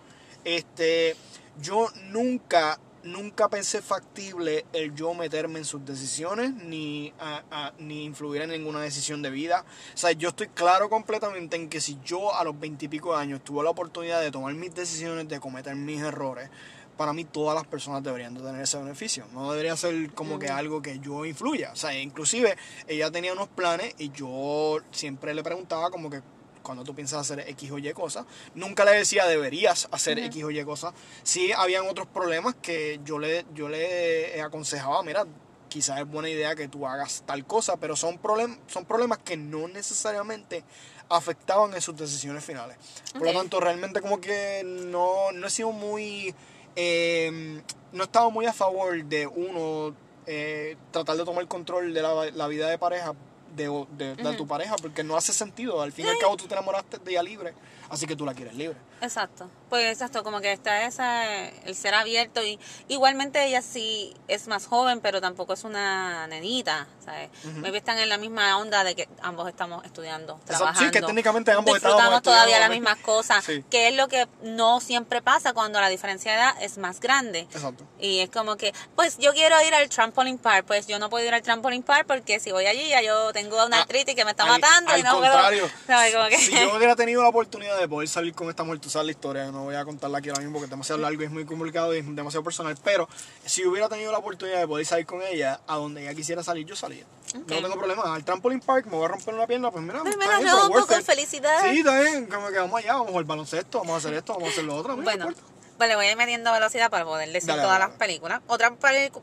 Este, 0.44 1.16
yo 1.60 1.88
nunca, 2.10 2.78
nunca 3.06 3.48
pensé 3.48 3.80
factible 3.82 4.66
el 4.72 4.94
yo 4.94 5.14
meterme 5.14 5.58
en 5.60 5.64
sus 5.64 5.84
decisiones 5.84 6.52
ni, 6.54 7.12
a- 7.18 7.42
a- 7.50 7.72
ni 7.78 8.04
influir 8.04 8.42
en 8.42 8.50
ninguna 8.50 8.80
decisión 8.82 9.22
de 9.22 9.30
vida. 9.30 9.64
O 9.94 9.96
sea, 9.96 10.12
yo 10.12 10.28
estoy 10.30 10.48
claro 10.48 10.90
completamente 10.90 11.56
en 11.56 11.68
que 11.68 11.80
si 11.80 11.98
yo 12.04 12.34
a 12.34 12.44
los 12.44 12.58
veintipico 12.58 13.14
años 13.16 13.42
tuve 13.44 13.64
la 13.64 13.70
oportunidad 13.70 14.20
de 14.20 14.30
tomar 14.30 14.52
mis 14.54 14.74
decisiones, 14.74 15.28
de 15.28 15.40
cometer 15.40 15.74
mis 15.76 16.00
errores, 16.02 16.50
para 16.96 17.12
mí 17.12 17.24
todas 17.24 17.54
las 17.54 17.66
personas 17.66 18.02
deberían 18.02 18.34
de 18.34 18.40
tener 18.40 18.60
ese 18.62 18.78
beneficio. 18.78 19.26
No 19.34 19.50
debería 19.50 19.76
ser 19.76 20.12
como 20.14 20.38
que 20.38 20.48
algo 20.48 20.80
que 20.80 20.98
yo 20.98 21.26
influya. 21.26 21.70
O 21.72 21.76
sea, 21.76 21.98
inclusive 21.98 22.56
ella 22.86 23.10
tenía 23.10 23.32
unos 23.34 23.48
planes 23.48 23.94
y 23.98 24.10
yo 24.10 24.78
siempre 24.92 25.34
le 25.34 25.42
preguntaba 25.42 25.90
como 25.90 26.08
que 26.08 26.22
cuando 26.66 26.84
tú 26.84 26.94
piensas 26.94 27.20
hacer 27.20 27.48
X 27.48 27.70
o 27.70 27.78
Y 27.78 27.92
cosas, 27.92 28.26
nunca 28.54 28.84
le 28.84 28.90
decía 28.90 29.26
deberías 29.26 29.88
hacer 29.92 30.18
X 30.18 30.44
o 30.44 30.50
Y 30.50 30.64
cosas. 30.64 30.92
Sí, 31.22 31.52
habían 31.52 31.86
otros 31.86 32.08
problemas 32.08 32.56
que 32.60 33.00
yo 33.04 33.18
le, 33.18 33.46
yo 33.54 33.68
le 33.68 34.42
aconsejaba, 34.42 35.02
mira, 35.02 35.24
quizás 35.68 36.00
es 36.00 36.06
buena 36.06 36.28
idea 36.28 36.54
que 36.56 36.68
tú 36.68 36.86
hagas 36.86 37.22
tal 37.24 37.46
cosa, 37.46 37.76
pero 37.76 37.94
son, 37.96 38.18
problem 38.18 38.58
son 38.66 38.84
problemas 38.84 39.18
que 39.18 39.36
no 39.36 39.68
necesariamente 39.68 40.64
afectaban 41.08 41.72
en 41.74 41.80
sus 41.80 41.96
decisiones 41.96 42.44
finales. 42.44 42.76
Por 43.12 43.26
lo 43.26 43.32
tanto, 43.32 43.60
realmente 43.60 44.00
como 44.00 44.20
que 44.20 44.62
no, 44.64 45.30
no 45.32 45.46
he 45.46 45.50
sido 45.50 45.70
muy... 45.70 46.34
eh, 46.74 47.62
no 47.92 48.02
he 48.02 48.06
estado 48.06 48.30
muy 48.30 48.46
a 48.46 48.52
favor 48.52 49.04
de 49.04 49.26
uno 49.26 49.94
eh, 50.26 50.76
tratar 50.90 51.16
de 51.16 51.24
tomar 51.24 51.46
control 51.46 51.94
de 51.94 52.02
la, 52.02 52.30
la 52.32 52.48
vida 52.48 52.68
de 52.68 52.78
pareja 52.78 53.14
de, 53.56 53.86
de- 53.96 54.14
de 54.16 54.36
tu 54.36 54.46
pareja 54.46 54.76
porque 54.76 55.02
no 55.02 55.16
hace 55.16 55.32
sentido. 55.32 55.80
Al 55.82 55.92
fin 55.92 56.06
y 56.06 56.08
al 56.08 56.18
cabo 56.18 56.36
tú 56.36 56.46
te 56.46 56.54
enamoraste 56.54 56.98
de 56.98 57.10
ella 57.12 57.22
libre, 57.22 57.54
así 57.90 58.06
que 58.06 58.16
tú 58.16 58.24
la 58.24 58.34
quieres 58.34 58.54
libre. 58.54 58.76
Exacto. 59.00 59.48
Pues 59.68 59.86
exacto, 59.92 60.22
como 60.22 60.40
que 60.40 60.52
está 60.52 60.84
esa, 60.86 61.26
el 61.48 61.74
ser 61.74 61.92
abierto 61.94 62.42
y 62.42 62.58
igualmente 62.88 63.44
ella 63.44 63.60
sí 63.62 64.14
es 64.28 64.46
más 64.46 64.66
joven, 64.66 65.00
pero 65.00 65.20
tampoco 65.20 65.54
es 65.54 65.64
una 65.64 66.26
nenita, 66.28 66.86
¿sabes? 67.04 67.30
Maybe 67.56 67.78
están 67.78 67.98
en 67.98 68.08
la 68.08 68.16
misma 68.16 68.56
onda 68.58 68.84
de 68.84 68.94
que 68.94 69.08
ambos 69.22 69.48
estamos 69.48 69.84
estudiando, 69.84 70.36
sí, 70.36 70.46
trabajando. 70.46 70.92
que 70.92 71.00
técnicamente 71.02 71.50
ambos 71.52 71.74
Disfrutamos 71.74 72.22
todavía 72.22 72.60
las 72.60 72.70
mismas 72.70 72.96
cosas, 72.98 73.44
Sí. 73.44 73.64
que 73.70 73.88
es 73.88 73.96
lo 73.96 74.06
que 74.08 74.28
no 74.42 74.80
siempre 74.80 75.20
pasa 75.20 75.52
cuando 75.52 75.80
la 75.80 75.88
diferencia 75.88 76.32
de 76.32 76.38
edad 76.38 76.54
es 76.62 76.78
más 76.78 77.00
grande. 77.00 77.40
Exacto. 77.40 77.84
Y 77.98 78.20
es 78.20 78.30
como 78.30 78.56
que, 78.56 78.72
pues 78.94 79.18
yo 79.18 79.32
quiero 79.32 79.60
ir 79.66 79.74
al 79.74 79.88
trampoline 79.88 80.38
park, 80.38 80.64
pues 80.66 80.86
yo 80.86 80.98
no 81.00 81.10
puedo 81.10 81.26
ir 81.26 81.34
al 81.34 81.42
trampoline 81.42 81.82
park 81.82 82.06
porque 82.06 82.38
si 82.40 82.52
voy 82.52 82.66
allí 82.66 82.88
ya 82.88 83.02
yo 83.02 83.32
tengo 83.32 83.64
una 83.66 83.78
Ah, 83.78 83.82
artritis 83.82 84.14
que 84.14 84.24
me 84.24 84.30
está 84.30 84.44
al- 84.44 84.50
matando 84.60 84.92
al 84.92 85.00
y 85.00 85.02
no 85.02 85.12
contrario, 85.20 85.62
puedo. 85.68 85.86
¿sabes? 85.86 86.14
Como 86.14 86.28
que- 86.28 86.38
Si 86.38 86.52
yo 86.52 86.76
hubiera 86.76 86.94
tenido 86.96 87.22
la 87.22 87.28
oportunidad 87.28 87.75
de 87.76 87.88
poder 87.88 88.08
salir 88.08 88.34
con 88.34 88.48
esta 88.48 88.64
mujer, 88.64 88.80
tú 88.80 88.90
sabes 88.90 89.06
la 89.06 89.12
historia, 89.12 89.50
no 89.50 89.64
voy 89.64 89.74
a 89.74 89.84
contarla 89.84 90.18
aquí 90.18 90.28
ahora 90.28 90.40
mismo 90.40 90.54
porque 90.54 90.64
es 90.66 90.70
demasiado 90.70 91.00
largo 91.00 91.22
y 91.22 91.24
es 91.26 91.30
muy 91.30 91.44
complicado 91.44 91.94
y 91.94 91.98
es 91.98 92.16
demasiado 92.16 92.42
personal, 92.44 92.76
pero 92.82 93.08
si 93.44 93.64
hubiera 93.66 93.88
tenido 93.88 94.12
la 94.12 94.18
oportunidad 94.18 94.58
de 94.60 94.66
poder 94.66 94.86
salir 94.86 95.06
con 95.06 95.22
ella 95.22 95.60
a 95.66 95.76
donde 95.76 96.02
ella 96.02 96.14
quisiera 96.14 96.42
salir, 96.42 96.66
yo 96.66 96.76
salía. 96.76 97.04
Ok. 97.34 97.50
No 97.50 97.62
tengo 97.62 97.76
problema. 97.76 98.14
Al 98.14 98.24
trampoline 98.24 98.60
park 98.60 98.86
me 98.86 98.96
voy 98.96 99.04
a 99.04 99.08
romper 99.08 99.34
una 99.34 99.46
pierna, 99.46 99.70
pues 99.70 99.84
mira, 99.84 100.02
Pues 100.02 100.14
rompo, 100.16 100.74
worth 100.74 100.88
con 100.88 101.02
felicidad. 101.02 101.62
Sí, 101.64 101.82
bien, 101.82 102.26
como 102.26 102.48
que 102.48 102.58
vamos 102.58 102.78
allá, 102.78 102.92
vamos 102.94 103.08
a 103.08 103.10
jugar 103.10 103.24
baloncesto, 103.24 103.78
vamos 103.78 103.94
a 103.94 103.96
hacer 103.98 104.14
esto, 104.14 104.32
vamos 104.34 104.48
a 104.48 104.52
hacer 104.52 104.64
lo 104.64 104.76
otro. 104.76 104.96
mira, 104.96 105.04
Bueno, 105.04 105.30
no. 105.30 105.55
Pues 105.76 105.88
le 105.88 105.96
voy 105.96 106.06
a 106.06 106.10
ir 106.12 106.16
metiendo 106.16 106.52
velocidad 106.52 106.90
para 106.90 107.04
poder 107.04 107.30
decir 107.30 107.48
Dale, 107.48 107.62
todas 107.62 107.78
dale, 107.78 107.90
las 107.90 107.98
películas. 107.98 108.40
Otra 108.46 108.74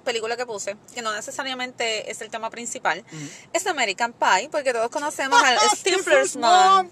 película 0.04 0.38
que 0.38 0.46
puse, 0.46 0.78
que 0.94 1.02
no 1.02 1.14
necesariamente 1.14 2.10
es 2.12 2.22
el 2.22 2.30
tema 2.30 2.50
principal, 2.50 3.04
es 3.54 3.68
American 3.68 4.14
Pie, 4.14 4.50
porque 4.52 4.74
todos 4.74 4.90
conocemos 4.90 5.42
al 5.42 5.58
Stifler's 5.76 6.36
Mom. 6.36 6.90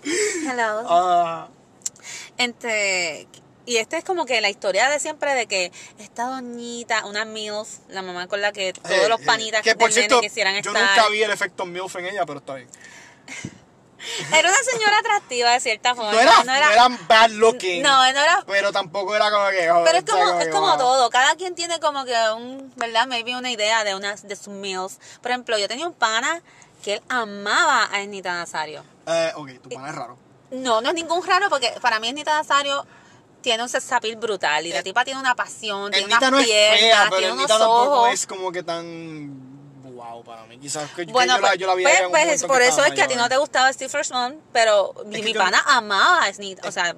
Hello. 0.48 1.50
Este, 2.38 3.28
y 3.66 3.78
esta 3.78 3.98
es 3.98 4.04
como 4.04 4.26
que 4.26 4.42
la 4.42 4.50
historia 4.50 4.90
de 4.90 5.00
siempre 5.00 5.34
de 5.36 5.46
que 5.46 5.72
esta 6.00 6.26
doñita, 6.26 7.06
una 7.06 7.26
MILF, 7.26 7.80
la 7.90 8.02
mamá 8.02 8.28
con 8.28 8.42
la 8.42 8.52
que 8.52 8.74
todos 8.74 8.92
eh, 8.92 9.10
los 9.10 9.22
eh, 9.22 9.26
panitas 9.26 9.62
que 9.62 9.76
por 9.76 9.92
cierto, 9.92 10.20
quisieran 10.20 10.56
yo 10.56 10.72
estar. 10.72 10.98
nunca 10.98 11.10
vi 11.10 11.24
el 11.24 11.32
efecto 11.32 11.66
MILF 11.66 11.96
en 11.98 12.06
ella, 12.08 12.26
pero 12.26 12.40
está 12.40 12.56
bien. 12.56 12.68
Era 14.34 14.50
una 14.50 14.58
señora 14.72 14.98
atractiva 15.00 15.52
de 15.52 15.60
cierta 15.60 15.96
forma. 15.96 16.12
No 16.12 16.20
era, 16.20 16.44
no 16.44 16.54
era 16.54 16.88
bad 17.08 17.30
looking. 17.32 17.82
No, 17.84 17.98
no 17.98 18.04
era 18.06 18.44
Pero 18.48 18.72
tampoco 18.72 19.16
era 19.16 19.30
como 19.32 19.50
que. 19.50 19.70
joder, 19.70 19.84
Pero 19.86 19.98
es 20.00 20.06
como, 20.06 20.40
es 20.42 20.48
como 20.50 20.68
wow. 20.68 20.78
todo, 20.78 21.10
cada 21.10 21.36
quien 21.36 21.56
tiene 21.56 21.80
como 21.80 22.06
que 22.06 22.16
un, 22.36 22.72
¿verdad? 22.78 23.08
Maybe 23.08 23.36
una 23.36 23.52
idea 23.52 23.84
de 23.84 23.96
unas 23.96 24.28
de 24.28 24.36
sus 24.36 24.50
meals. 24.54 25.00
Por 25.22 25.32
ejemplo, 25.32 25.58
yo 25.58 25.68
tenía 25.68 25.88
un 25.88 25.94
pana 25.94 26.42
que 26.84 26.96
él 26.96 27.02
amaba 27.10 27.90
a 27.92 28.02
Ernita 28.02 28.34
Nazario. 28.34 28.84
Eh, 29.06 29.32
ok, 29.36 29.50
tu 29.62 29.70
pana 29.70 29.90
es 29.90 29.96
raro. 29.96 30.18
No, 30.52 30.82
no 30.82 30.90
es 30.90 30.96
ningún 30.96 31.26
raro 31.26 31.50
porque 31.50 31.74
para 31.82 32.00
mí 32.00 32.10
Ernita 32.10 32.34
Nazario 32.34 32.86
tiene 33.42 33.64
un 33.64 33.70
sexapil 33.70 34.16
brutal 34.18 34.66
y 34.68 34.72
la 34.72 34.80
Eh, 34.80 34.84
tipa 34.84 35.04
tiene 35.06 35.20
una 35.20 35.34
pasión, 35.36 35.92
tiene 35.92 36.06
Ernita 36.06 36.18
unas 36.28 36.32
no 36.32 36.40
es 36.40 36.46
piernas, 36.46 36.80
fea, 36.80 37.04
pero 37.06 37.18
tiene 37.18 37.34
unos 37.34 37.50
Ernita 37.50 37.68
ojos. 37.70 38.10
es 38.14 38.28
como 38.28 38.52
que 38.52 38.64
tan. 38.64 39.51
Wow 40.12 40.24
para 40.24 40.46
mí. 40.46 40.58
Quizás 40.60 40.90
que, 40.92 41.06
Bueno, 41.06 41.36
yo, 41.36 41.42
la, 41.42 41.48
pues, 41.50 41.60
yo 41.60 41.68
la 41.68 41.76
vi 41.76 41.84
a 41.86 41.88
pues, 41.88 42.00
pues, 42.10 42.24
momento 42.26 42.48
por 42.48 42.62
eso 42.62 42.84
es 42.86 42.94
que 42.94 43.02
a 43.02 43.08
ti 43.08 43.16
no 43.16 43.30
te 43.30 43.38
gustaba 43.38 43.72
Steve 43.74 43.90
First 43.90 44.12
Man, 44.12 44.40
pero 44.54 44.94
Es 45.12 45.24
mi 45.24 45.34
pana 45.34 45.64
amaba 45.68 46.24
a 46.24 46.30
Ernita. 46.30 46.68
O 46.68 46.72
sea, 46.72 46.96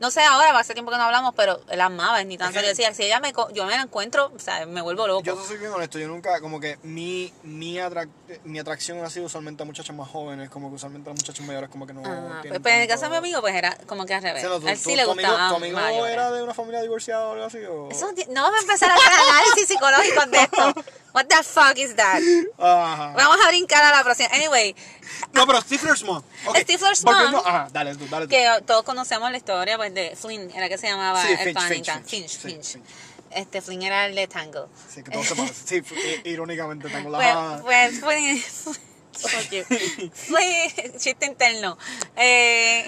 no 0.00 0.10
sé 0.10 0.22
ahora, 0.22 0.56
hace 0.58 0.74
tiempo 0.74 0.90
que 0.90 0.96
no 0.98 1.04
hablamos, 1.04 1.34
pero 1.36 1.60
él 1.68 1.80
amaba 1.80 2.16
a 2.16 2.20
Es 2.20 2.26
que- 2.28 2.36
Nazario. 2.38 2.68
Decía, 2.68 2.92
si 2.94 3.04
ella 3.04 3.20
me, 3.20 3.32
yo 3.52 3.64
me 3.66 3.76
la 3.76 3.82
encuentro, 3.82 4.32
o 4.34 4.38
sea, 4.38 4.66
me 4.66 4.80
vuelvo 4.82 5.06
loco. 5.06 5.22
Yo 5.22 5.34
te 5.36 5.46
soy 5.46 5.56
bien 5.58 5.72
honesto, 5.72 5.98
yo 5.98 6.08
nunca, 6.08 6.40
como 6.40 6.60
que 6.60 6.78
mi, 6.82 7.32
mi, 7.42 7.76
atrac- 7.76 8.08
mi 8.44 8.58
atracción 8.58 9.02
ha 9.04 9.10
sido 9.10 9.26
usualmente 9.26 9.62
a 9.62 9.66
muchachas 9.66 9.94
más 9.96 10.08
jóvenes, 10.08 10.50
como 10.50 10.68
que 10.68 10.76
usualmente 10.76 11.10
a 11.10 11.12
los 11.12 11.22
muchachos 11.22 11.44
mayores 11.46 11.70
como 11.70 11.86
que 11.86 11.92
no 11.92 12.02
Ah, 12.04 12.40
pues, 12.46 12.60
pues 12.60 12.74
en 12.74 12.80
el 12.82 12.88
caso 12.88 13.04
de 13.04 13.10
mi 13.10 13.16
amigo, 13.16 13.40
pues 13.40 13.54
era 13.54 13.76
como 13.86 14.04
que 14.06 14.14
al 14.14 14.20
O 14.20 14.26
revés. 14.26 14.40
sea, 14.42 14.50
no, 14.50 14.60
tú- 14.60 14.66
a 14.68 14.72
él 14.72 14.78
tú- 14.82 14.90
sí 14.90 14.96
le 14.96 15.04
tu 15.04 15.10
amigo, 15.12 15.28
gustaba 15.28 15.48
tu 15.50 15.56
amigo 15.56 16.06
era 16.06 16.30
de 16.30 16.42
una 16.42 16.54
familia 16.54 16.80
divorciada 16.82 17.26
o 17.26 17.32
algo 17.32 17.44
así? 17.44 17.58
O... 17.64 17.88
Eso 17.90 18.08
no 18.28 18.42
vamos 18.42 18.58
a 18.58 18.62
empezar 18.62 18.90
a 18.90 18.94
hacer 18.94 19.12
análisis 19.12 19.68
psicológico 19.68 20.26
de 20.26 20.42
esto. 20.42 20.74
What 21.14 21.26
the 21.26 21.42
fuck 21.42 21.76
is 21.76 21.96
that? 21.96 22.20
Ajá. 22.58 23.12
Vamos 23.16 23.38
a 23.44 23.48
brincar 23.48 23.82
a 23.84 23.90
la 23.96 24.02
próxima. 24.04 24.28
Anyway, 24.32 24.74
No, 25.32 25.46
pero 25.46 25.60
Stifler's 25.60 26.02
Mom. 26.04 26.22
Ok, 26.46 26.56
Stifler's 26.58 27.02
volviendo- 27.02 27.38
Mom. 27.38 27.46
Ajá, 27.46 27.68
dale 27.72 27.94
dale 27.94 28.28
que 28.28 28.46
todos 28.66 28.82
conocemos 28.84 29.30
la 29.30 29.36
historia 29.36 29.76
pues 29.76 29.92
de 29.94 30.16
Flynn, 30.16 30.50
era 30.50 30.68
que 30.68 30.78
se 30.78 30.88
llamaba 30.88 31.22
Sí, 31.24 31.32
el 31.38 31.56
Finch. 31.56 32.04
Finch, 32.06 32.38
Finch. 32.38 32.78
Este 33.30 33.62
Flynn 33.62 33.82
era 33.82 34.06
el 34.06 34.14
de 34.14 34.26
Tangle. 34.26 34.62
Sí, 34.92 35.02
que 35.02 35.10
todo 35.12 35.22
se. 35.22 35.54
Sí, 35.54 35.82
irónicamente 36.24 36.88
tengo 36.88 37.10
la... 37.10 37.60
Pues, 37.62 38.00
pues 38.00 38.80
Flynn, 40.14 40.98
chiste 40.98 41.26
interno. 41.26 41.76
Eh, 42.16 42.84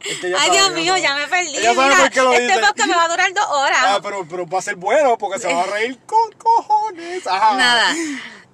Es 0.00 0.18
que 0.20 0.26
ella 0.28 0.36
ay 0.40 0.50
Dios 0.50 0.72
mío, 0.72 0.96
ya 0.98 1.14
me 1.16 1.26
perdí. 1.26 1.56
Mira, 1.58 1.74
por 1.74 2.10
qué 2.10 2.22
lo 2.22 2.32
este 2.32 2.58
podcast 2.60 2.88
me 2.88 2.94
va 2.96 3.04
a 3.04 3.08
durar 3.08 3.32
dos 3.34 3.46
horas. 3.50 3.78
Ah, 3.82 4.00
pero, 4.02 4.26
pero 4.28 4.46
va 4.46 4.58
a 4.58 4.62
ser 4.62 4.76
bueno 4.76 5.16
porque 5.18 5.38
se 5.40 5.52
va 5.52 5.62
a 5.62 5.66
reír 5.66 5.98
con 6.06 6.30
cojones. 6.32 7.26
Ajá. 7.26 7.56
Nada. 7.56 7.94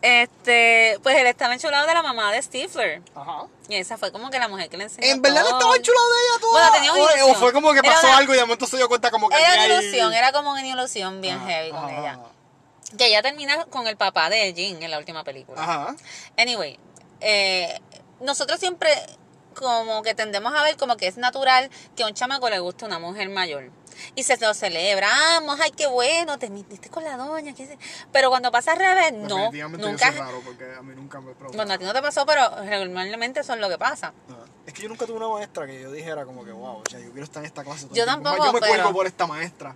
Este, 0.03 0.99
pues 1.05 1.17
él 1.17 1.29
estaba 1.29 1.55
enchulado 1.55 1.87
de 1.87 1.95
la 1.95 2.03
mamá 2.03 2.33
de 2.33 2.43
Stifler. 2.43 3.01
Ajá. 3.15 3.47
Y 3.69 3.77
esa 3.77 3.97
fue 3.97 4.11
como 4.11 4.31
que 4.31 4.39
la 4.41 4.49
mujer 4.49 4.69
que 4.69 4.77
le 4.77 4.85
enseñó. 4.85 5.07
En 5.07 5.23
verdad 5.23 5.43
todo. 5.43 5.59
estaba 5.59 5.81
chulo 5.81 5.99
de 5.99 6.21
ella 6.21 6.41
todo. 6.41 6.53
Bueno, 6.53 6.73
tenía 6.73 6.93
una 6.93 7.03
o, 7.03 7.05
o 7.05 7.11
ilusión. 7.15 7.37
fue 7.37 7.53
como 7.53 7.73
que 7.73 7.83
pasó 7.83 8.13
algo 8.13 8.35
y 8.35 8.37
de 8.37 8.43
momento 8.43 8.67
se 8.67 8.77
dio 8.77 8.89
cuenta 8.89 9.13
como 9.13 9.29
que 9.29 9.37
Era 9.37 9.55
una 9.55 9.67
ilusión, 9.67 10.13
era 10.13 10.33
como 10.33 10.51
una 10.51 10.67
ilusión 10.67 11.21
bien 11.21 11.37
Ajá, 11.37 11.47
heavy 11.47 11.71
con 11.71 11.85
ajá, 11.85 12.01
ella. 12.01 12.19
Que 12.99 13.07
ella 13.07 13.23
termina 13.23 13.65
con 13.67 13.87
el 13.87 13.97
papá 13.97 14.29
de 14.29 14.53
Jean 14.53 14.83
en 14.83 14.91
la 14.91 14.99
última 14.99 15.23
película. 15.23 15.63
Ajá. 15.63 15.95
Anyway, 16.37 16.79
eh, 17.21 17.81
nosotros 18.21 18.59
siempre 18.59 18.91
como 19.55 20.03
que 20.03 20.15
tendemos 20.15 20.53
a 20.55 20.63
ver 20.63 20.77
como 20.77 20.97
que 20.97 21.07
es 21.07 21.17
natural 21.17 21.71
que 21.95 22.03
a 22.03 22.07
un 22.07 22.15
chamaco 22.15 22.51
le 22.51 22.59
guste 22.59 22.85
una 22.85 22.99
mujer 22.99 23.29
mayor. 23.29 23.71
Y 24.15 24.23
se 24.23 24.37
lo 24.39 24.53
celebramos, 24.55 25.59
ay, 25.61 25.71
qué 25.73 25.87
bueno, 25.87 26.39
te 26.39 26.51
metiste 26.51 26.89
con 26.91 27.05
la 27.05 27.17
doña. 27.17 27.55
qué 27.55 27.67
sé- 27.67 27.79
Pero 28.13 28.29
cuando 28.31 28.51
pasa 28.51 28.73
al 28.73 28.79
revés, 28.79 29.13
no, 29.13 29.51
nunca. 29.53 30.07
yo 30.11 30.13
soy 30.13 30.19
raro 30.19 30.41
porque 30.45 30.65
a 30.77 30.83
mí 30.83 30.95
nunca 30.95 31.21
me 31.21 31.33
preocupa. 31.35 31.57
Bueno, 31.57 31.73
a 31.75 31.79
ti 31.79 31.85
no 31.85 31.93
te 31.93 32.03
pasó, 32.03 32.25
pero 32.27 32.43
regularmente 32.65 33.41
eso 33.41 33.55
es 33.55 33.61
lo 33.61 33.69
que 33.69 33.79
pasa. 33.79 34.09
Ajá. 34.29 34.45
Es 34.67 34.73
que 34.75 34.83
yo 34.83 34.89
nunca 34.89 35.07
tuve 35.07 35.17
una 35.17 35.29
maestra 35.29 35.67
que 35.67 35.81
yo 35.83 35.91
dijera 35.91 36.25
como 36.25 36.45
que, 36.45 36.53
wow, 36.53 36.83
o 36.87 36.91
sea, 36.91 37.01
yo 37.01 37.11
quiero 37.11 37.25
estar 37.25 37.43
en 37.43 37.47
esta 37.47 37.65
clase. 37.65 37.87
todo 37.87 37.95
Yo 37.97 38.05
tampoco, 38.07 38.37
Yo 38.45 38.53
me 38.53 38.61
pero- 38.61 38.73
cuelgo 38.73 38.93
por 38.93 39.07
esta 39.07 39.27
maestra. 39.27 39.75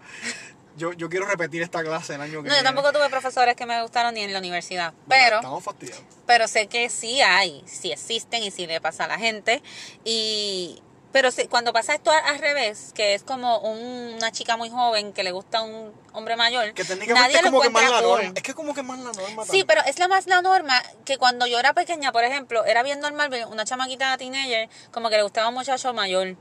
Yo, 0.77 0.93
yo 0.93 1.09
quiero 1.09 1.25
repetir 1.27 1.63
esta 1.63 1.83
clase 1.83 2.17
el 2.17 2.21
año 2.21 2.33
que 2.33 2.37
No, 2.37 2.43
viene. 2.43 2.59
yo 2.59 2.63
tampoco 2.65 2.93
tuve 2.93 3.09
profesores 3.09 3.57
que 3.57 3.65
me 3.65 3.81
gustaron 3.83 4.13
ni 4.13 4.21
en 4.21 4.33
la 4.35 4.39
universidad. 4.41 4.93
Pero. 5.09 5.37
Estamos 5.37 5.65
fastidiados. 5.65 6.05
pero 6.27 6.47
sé 6.49 6.67
que 6.67 6.91
sí 6.91 7.23
hay, 7.23 7.65
sí 7.67 7.93
existen 7.93 8.43
y 8.43 8.51
sí 8.51 8.67
le 8.67 8.79
pasa 8.81 9.05
a 9.05 9.09
la 9.09 9.17
gente. 9.19 9.63
Y 10.05 10.83
pero 11.13 11.31
sí, 11.31 11.47
cuando 11.49 11.73
pasa 11.73 11.95
esto 11.95 12.11
al, 12.11 12.25
al 12.27 12.39
revés, 12.39 12.93
que 12.95 13.15
es 13.15 13.23
como 13.23 13.59
un- 13.61 14.15
una 14.17 14.31
chica 14.33 14.57
muy 14.57 14.69
joven 14.71 15.13
que 15.13 15.23
le 15.23 15.33
gusta 15.33 15.59
a 15.59 15.63
un 15.63 15.93
hombre 16.13 16.37
mayor, 16.37 16.73
Que 16.75 16.85
nadie 17.15 17.37
es 17.37 17.43
lo 17.43 17.51
como 17.51 17.63
que 17.63 17.71
más 17.71 17.83
la 17.83 17.89
encuentra 17.89 18.09
cool. 18.09 18.23
norma. 18.25 18.33
Es 18.37 18.43
que 18.43 18.55
como 18.55 18.75
que 18.75 18.83
más 18.83 18.99
la 18.99 19.13
norma. 19.13 19.43
Sí, 19.45 19.49
también. 19.49 19.67
pero 19.67 19.83
es 19.87 19.99
la 19.99 20.09
más 20.09 20.27
la 20.27 20.43
norma 20.43 20.83
que 21.05 21.17
cuando 21.19 21.47
yo 21.47 21.59
era 21.59 21.73
pequeña, 21.73 22.13
por 22.13 22.25
ejemplo, 22.25 22.65
era 22.65 22.83
bien 22.83 23.01
normal 23.01 23.29
ver 23.31 23.47
una 23.47 23.65
chamaquita 23.65 24.17
teenager 24.19 24.69
como 24.93 25.09
que 25.11 25.17
le 25.17 25.23
gustaba 25.23 25.47
a 25.47 25.49
un 25.51 25.55
muchacho 25.57 25.93
mayor. 25.95 26.37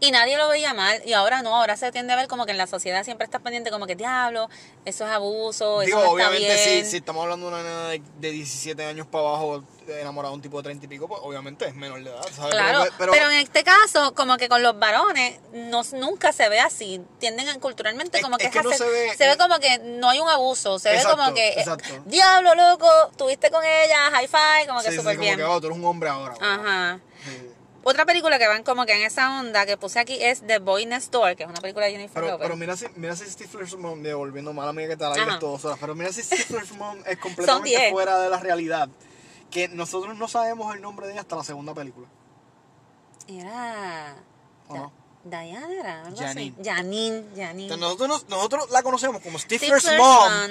Y 0.00 0.10
nadie 0.10 0.36
lo 0.36 0.48
veía 0.48 0.72
mal, 0.74 1.02
y 1.04 1.12
ahora 1.12 1.42
no, 1.42 1.54
ahora 1.56 1.76
se 1.76 1.90
tiende 1.92 2.12
a 2.12 2.16
ver 2.16 2.28
como 2.28 2.46
que 2.46 2.52
en 2.52 2.58
la 2.58 2.66
sociedad 2.66 3.04
siempre 3.04 3.24
estás 3.24 3.40
pendiente 3.42 3.70
como 3.70 3.86
que 3.86 3.96
diablo, 3.96 4.48
eso 4.84 5.04
es 5.06 5.10
abuso, 5.12 5.80
Digo, 5.80 5.98
eso 5.98 6.06
no 6.12 6.18
está 6.18 6.28
obviamente, 6.30 6.64
bien. 6.70 6.84
si, 6.84 6.90
si 6.90 6.96
estamos 6.98 7.22
hablando 7.22 7.46
de 7.50 7.54
una 7.54 7.62
nena 7.62 7.88
de, 7.90 8.02
de 8.18 8.30
17 8.30 8.84
años 8.84 9.06
para 9.06 9.28
abajo, 9.28 9.62
enamorada 9.86 10.30
de 10.30 10.36
un 10.36 10.42
tipo 10.42 10.56
de 10.58 10.62
30 10.64 10.86
y 10.86 10.88
pico, 10.88 11.06
pues 11.08 11.20
obviamente 11.22 11.66
es 11.66 11.74
menor 11.74 12.02
de 12.02 12.08
edad, 12.10 12.22
¿sabes? 12.34 12.52
Claro, 12.52 12.84
Pero, 12.98 13.12
pero, 13.12 13.30
en 13.30 13.38
este 13.38 13.62
caso, 13.64 14.14
como 14.14 14.36
que 14.38 14.48
con 14.48 14.62
los 14.62 14.78
varones, 14.78 15.38
no, 15.52 15.82
nunca 15.92 16.32
se 16.32 16.48
ve 16.48 16.58
así. 16.60 17.02
Tienden 17.18 17.48
a, 17.50 17.60
culturalmente 17.60 18.16
Es- 18.18 18.22
como 18.24 18.38
que 18.38 18.46
es 18.46 18.50
que 18.50 18.62
no 18.62 18.70
se 18.72 18.84
ve- 18.88 19.14
se 19.16 19.26
ve 19.28 19.36
como 19.36 19.58
que 19.58 19.78
no 19.80 20.08
hay 20.08 20.20
un 20.20 20.28
abuso. 20.30 20.78
Se 20.78 20.90
Exacto, 20.94 21.16
ve 21.18 21.22
como 21.22 21.34
que, 21.34 21.48
eh, 21.48 21.54
exacto. 21.58 22.02
diablo, 22.06 22.54
loco, 22.54 22.88
tuviste 23.18 23.50
con 23.50 23.62
ella, 23.62 24.10
high 24.12 24.26
five, 24.28 24.66
como 24.68 24.80
que 24.80 24.86
sí, 24.86 24.92
sí, 24.92 24.96
súper 24.98 25.16
como 25.16 25.24
bien. 25.26 25.36
que, 25.36 25.44
oh, 25.44 25.60
tú 25.60 25.66
eres 25.66 25.78
un 25.78 25.84
hombre 25.84 26.08
ahora. 26.08 26.34
Ajá. 26.40 27.00
Sí. 27.24 27.50
Otra 27.84 28.04
película 28.06 28.38
que 28.38 28.46
van 28.48 28.62
como 28.62 28.86
que 28.86 28.92
en 28.94 29.02
esa 29.02 29.38
onda 29.40 29.66
que 29.66 29.76
puse 29.76 30.00
aquí 30.00 30.16
es 30.20 30.40
The 30.46 30.58
Boy 30.58 30.86
Next 30.86 31.12
Door, 31.12 31.36
que 31.36 31.42
es 31.44 31.48
una 31.48 31.60
película 31.60 31.86
de 31.86 31.92
Jennifer 31.92 32.14
Pero, 32.14 32.26
Lopez. 32.32 32.44
pero 32.46 32.56
mira 32.56 32.76
si, 32.76 32.86
mira 32.96 33.14
si 33.14 33.24
Stifler's 33.30 33.76
Mom, 33.76 34.02
devolviendo 34.02 34.52
mala 34.52 34.72
mía 34.72 34.88
que 34.88 34.96
te 34.96 35.04
la 35.04 35.38
todas 35.38 35.64
horas, 35.64 35.78
pero 35.80 35.94
mira 35.94 36.12
si 36.12 36.22
Stifler's 36.22 36.72
Mom 36.78 36.98
es 37.06 37.18
completamente 37.18 37.90
fuera 37.90 38.18
de 38.18 38.30
la 38.30 38.38
realidad. 38.40 38.88
Que 39.50 39.68
nosotros 39.68 40.16
no 40.16 40.26
sabemos 40.26 40.74
el 40.74 40.80
nombre 40.82 41.06
de 41.06 41.12
ella 41.12 41.20
hasta 41.20 41.36
la 41.36 41.44
segunda 41.44 41.74
película. 41.74 42.08
Era... 43.28 44.16
¿O 44.68 44.74
no? 44.76 44.92
Diana 45.24 45.66
era, 45.72 46.02
Janine. 46.16 46.54
Janine, 46.62 47.24
Janine. 47.34 47.72
Entonces, 47.72 47.78
nosotros, 47.80 48.08
nos- 48.08 48.28
nosotros 48.28 48.70
la 48.70 48.82
conocemos 48.82 49.22
como 49.22 49.38
Stifler's, 49.38 49.82
Stifler's 49.82 49.98
Mom 49.98 50.30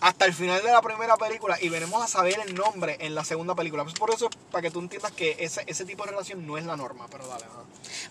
Hasta 0.00 0.26
el 0.26 0.34
final 0.34 0.62
de 0.62 0.70
la 0.70 0.82
primera 0.82 1.16
película 1.16 1.56
y 1.60 1.68
venimos 1.68 2.02
a 2.02 2.06
saber 2.06 2.38
el 2.46 2.54
nombre 2.54 2.96
en 3.00 3.14
la 3.14 3.24
segunda 3.24 3.54
película. 3.54 3.84
Pues 3.84 3.94
por 3.94 4.10
eso, 4.10 4.30
para 4.50 4.62
que 4.62 4.70
tú 4.70 4.80
entiendas 4.80 5.12
que 5.12 5.36
ese, 5.38 5.62
ese 5.66 5.84
tipo 5.84 6.04
de 6.04 6.10
relación 6.10 6.46
no 6.46 6.58
es 6.58 6.64
la 6.64 6.76
norma, 6.76 7.06
pero 7.10 7.26
dale. 7.26 7.44
ajá. 7.44 7.64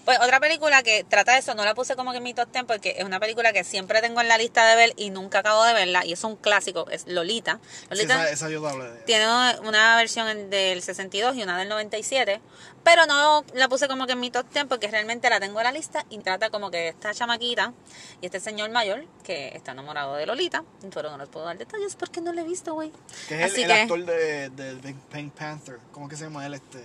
Pues 0.06 0.19
otra 0.19 0.39
película 0.39 0.84
que 0.84 1.04
trata 1.04 1.34
de 1.34 1.39
eso, 1.39 1.54
no 1.54 1.65
la 1.65 1.76
puse 1.76 1.95
como 1.95 2.12
que 2.12 2.17
en 2.17 2.23
mi 2.23 2.34
top 2.34 2.50
10 2.52 2.65
porque 2.65 2.95
es 2.97 3.04
una 3.04 3.19
película 3.19 3.54
que 3.54 3.63
siempre 3.63 4.02
tengo 4.02 4.21
en 4.21 4.28
la 4.28 4.38
lista 4.38 4.65
de 4.67 4.76
ver 4.76 4.93
y 4.95 5.10
nunca 5.10 5.39
acabo 5.39 5.63
de 5.63 5.73
verla 5.73 6.06
y 6.06 6.13
es 6.13 6.23
un 6.23 6.36
clásico, 6.36 6.89
es 6.89 7.08
Lolita. 7.08 7.60
Sí, 7.71 7.88
Lolita 7.89 8.23
esa, 8.23 8.32
esa 8.32 8.50
yo 8.50 8.65
hablé 8.67 8.86
de 8.86 8.95
ella. 8.95 9.06
tiene 9.06 9.28
una 9.67 9.95
versión 9.97 10.50
del 10.50 10.82
62 10.82 11.36
y 11.36 11.43
una 11.43 11.58
del 11.58 11.69
97, 11.69 12.41
pero 12.89 13.06
no 13.06 13.43
la 13.54 13.67
puse 13.67 13.89
como 13.89 14.06
que 14.06 14.13
en 14.13 14.19
mi 14.21 14.32
top 14.32 14.45
10 14.54 14.65
porque 14.67 14.88
realmente 14.88 15.30
la 15.30 15.41
tengo 15.41 15.60
en 15.60 15.65
la 15.65 15.71
lista 15.73 16.06
y 16.10 16.19
trata 16.19 16.50
como 16.50 16.71
que 16.71 16.88
esta 16.88 17.13
chamaquita 17.13 17.73
y 18.21 18.28
este 18.28 18.39
señor 18.39 18.69
mayor 18.71 19.06
que 19.23 19.50
está 19.50 19.73
enamorado 19.73 20.15
de 20.15 20.26
Lolita, 20.26 20.63
pero 20.93 21.10
no 21.12 21.17
les 21.17 21.28
puedo 21.28 21.45
dar 21.45 21.58
detalles 21.58 21.97
porque 21.97 22.21
no 22.21 22.32
la 22.32 22.41
he 22.41 22.45
visto, 22.45 22.73
güey. 22.76 22.93
Que 23.28 23.36
es 23.36 23.41
el, 23.41 23.52
Así 23.52 23.62
el 23.63 23.67
que- 23.67 23.82
actor 23.82 24.06
de, 24.06 24.50
de 24.52 24.95
Pink- 25.12 25.32
Panther. 25.32 25.80
¿Cómo 25.91 26.08
que 26.08 26.15
se 26.15 26.23
llama 26.23 26.45
él? 26.45 26.54
Este, 26.54 26.82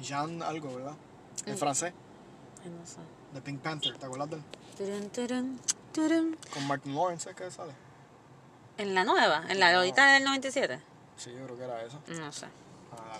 Jean 0.00 0.42
algo, 0.42 0.74
¿verdad? 0.74 0.92
Mm. 1.46 1.50
En 1.50 1.58
francés. 1.58 1.92
Ay, 2.64 2.70
no 2.70 2.86
sé. 2.86 2.96
De 3.34 3.42
Pink 3.42 3.60
Panther, 3.60 3.98
¿te 3.98 4.06
acuerdas 4.06 4.30
de 4.30 4.36
él? 4.36 4.42
Turun, 4.78 5.10
turun, 5.10 5.60
turun. 5.92 6.38
Con 6.54 6.66
Martin 6.66 6.94
Lawrence, 6.94 7.28
¿es 7.28 7.36
que 7.36 7.50
sale? 7.50 7.72
En 8.78 8.94
la 8.94 9.04
nueva, 9.04 9.44
en 9.50 9.60
la 9.60 9.70
No. 9.72 9.80
Lolita 9.80 10.14
del 10.14 10.24
97. 10.24 10.80
Sí, 11.18 11.30
yo 11.38 11.44
creo 11.44 11.58
que 11.58 11.64
era 11.64 11.82
eso. 11.82 12.00
No 12.08 12.32
sé. 12.32 12.46
Ah, 12.92 13.18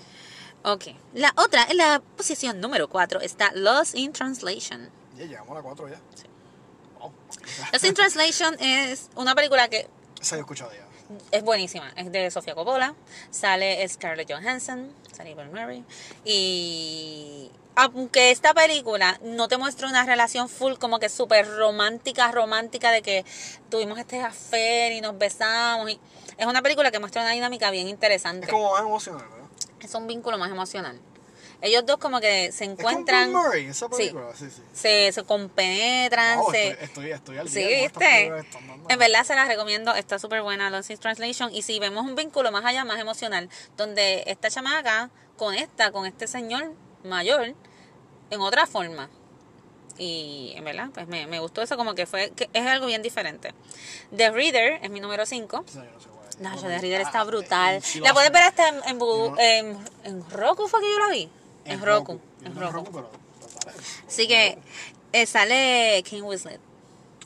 Ok. 0.65 0.87
La 1.15 1.33
otra, 1.37 1.65
en 1.71 1.77
la 1.79 2.03
posición 2.17 2.61
número 2.61 2.89
4, 2.89 3.21
está 3.21 3.51
Lost 3.55 3.95
in 3.97 4.13
Translation. 4.13 4.91
ya 5.17 5.25
llegamos 5.25 5.51
a 5.53 5.55
la 5.55 5.63
4 5.63 5.89
ya. 5.89 6.01
Sí. 6.15 6.25
Wow. 6.99 7.13
Lost 7.73 7.85
in 7.85 7.95
Translation 7.95 8.57
es 8.61 9.09
una 9.15 9.35
película 9.35 9.69
que 9.69 9.89
yo 10.23 10.37
he 10.37 10.39
escuchado 10.39 10.71
ya. 10.73 10.87
es 11.33 11.43
buenísima. 11.43 11.91
Es 11.97 12.13
de 12.13 12.31
Sofía 12.31 12.55
Coppola. 12.55 12.95
Sale 13.31 13.89
Scarlett 13.89 14.31
Johansson. 14.31 14.93
Sale 15.13 15.35
Bill 15.35 15.49
Murray. 15.51 15.85
Y 16.25 17.51
aunque 17.75 18.31
esta 18.31 18.53
película 18.53 19.19
no 19.23 19.49
te 19.49 19.57
muestra 19.57 19.89
una 19.89 20.05
relación 20.05 20.49
full 20.49 20.75
como 20.75 20.99
que 20.99 21.09
súper 21.09 21.49
romántica, 21.49 22.31
romántica 22.33 22.91
de 22.91 23.01
que 23.01 23.25
tuvimos 23.71 23.99
este 23.99 24.21
affair 24.21 24.93
y 24.93 25.01
nos 25.01 25.17
besamos. 25.17 25.91
Y 25.91 25.99
es 26.37 26.47
una 26.47 26.61
película 26.61 26.91
que 26.91 26.99
muestra 26.99 27.23
una 27.23 27.31
dinámica 27.31 27.71
bien 27.71 27.89
interesante. 27.89 28.47
Es 28.47 28.53
como 28.53 28.73
más 28.73 28.83
emocional, 28.83 29.27
¿verdad? 29.31 29.40
Es 29.87 29.95
un 29.95 30.07
vínculo 30.07 30.39
más 30.39 30.51
emocional. 30.51 30.99
Ellos 31.63 31.85
dos 31.85 31.99
como 31.99 32.21
que 32.21 32.53
se 32.53 32.65
Es 32.65 32.71
encuentran, 32.71 33.33
con 33.33 33.43
Bill 33.43 33.51
Murray, 33.51 33.67
esa 33.67 33.89
película. 33.89 34.29
Sí, 34.35 34.49
sí. 34.51 34.63
se, 34.73 35.13
se 35.13 35.25
compenetran, 35.25 36.39
Wow, 36.39 36.51
se... 36.53 36.69
estoy, 36.69 36.85
estoy, 36.85 37.11
estoy 37.11 37.39
al 37.39 37.49
Sí, 37.49 37.61
día 37.63 37.91
con 37.91 38.03
dando. 38.67 38.89
En 38.89 38.99
verdad 38.99 39.25
se 39.25 39.35
las 39.35 39.47
recomiendo, 39.47 39.95
está 39.95 40.19
súper 40.19 40.41
buena 40.43 40.71
Lost 40.71 40.91
in 40.91 40.99
Translation. 40.99 41.55
Y 41.55 41.61
si 41.63 41.79
vemos 41.79 42.07
un 42.07 42.15
vínculo 42.15 42.51
más 42.51 42.65
allá, 42.65 42.85
más 42.87 42.99
emocional, 42.99 43.51
donde 43.77 44.25
esta 44.27 44.49
chamaca 44.49 45.11
conecta 45.37 45.93
con 45.93 46.07
este 46.07 46.27
señor 46.27 46.73
mayor 47.05 47.55
en 48.31 48.41
otra 48.41 48.67
forma. 48.67 49.11
Y 49.99 50.55
en 50.57 50.65
verdad, 50.65 50.89
pues 50.95 51.09
me, 51.09 51.27
me 51.27 51.41
gustó 51.41 51.61
eso, 51.61 51.77
como 51.77 51.95
que 51.95 52.07
fue, 52.07 52.31
que 52.31 52.49
es 52.55 52.67
algo 52.67 52.87
bien 52.87 53.03
diferente. 53.03 53.53
The 54.17 54.31
Reader 54.31 54.81
es 54.83 54.91
mi 54.91 55.01
número 55.01 55.27
5. 55.27 55.65
Esa 55.69 55.85
yo 55.85 55.91
no 55.91 56.01
sé 56.01 56.09
The 56.41 56.49
no, 56.49 56.63
Reader 56.81 57.01
está 57.03 57.23
brutal. 57.25 57.83
sí 57.83 58.01
La 58.01 58.15
puedes 58.15 58.33
ver 58.33 58.43
hasta 58.43 58.69
en, 58.69 58.77
en, 58.87 58.99
No. 58.99 59.39
en, 59.39 59.79
en 60.05 60.31
Roku, 60.31 60.67
fue 60.69 60.81
que 60.81 60.91
yo 60.91 60.99
la 60.99 61.09
vi. 61.09 61.31
En, 61.67 61.85
Roku. 61.85 62.19
En 62.43 62.55
Roku. 62.59 62.91
pero- 62.93 63.11
pero 63.11 63.49
sale. 63.61 63.77
Así 64.09 64.27
que 64.27 64.59
eh, 65.13 65.27
sale 65.27 66.03
King 66.05 66.23
Winslet. 66.23 66.61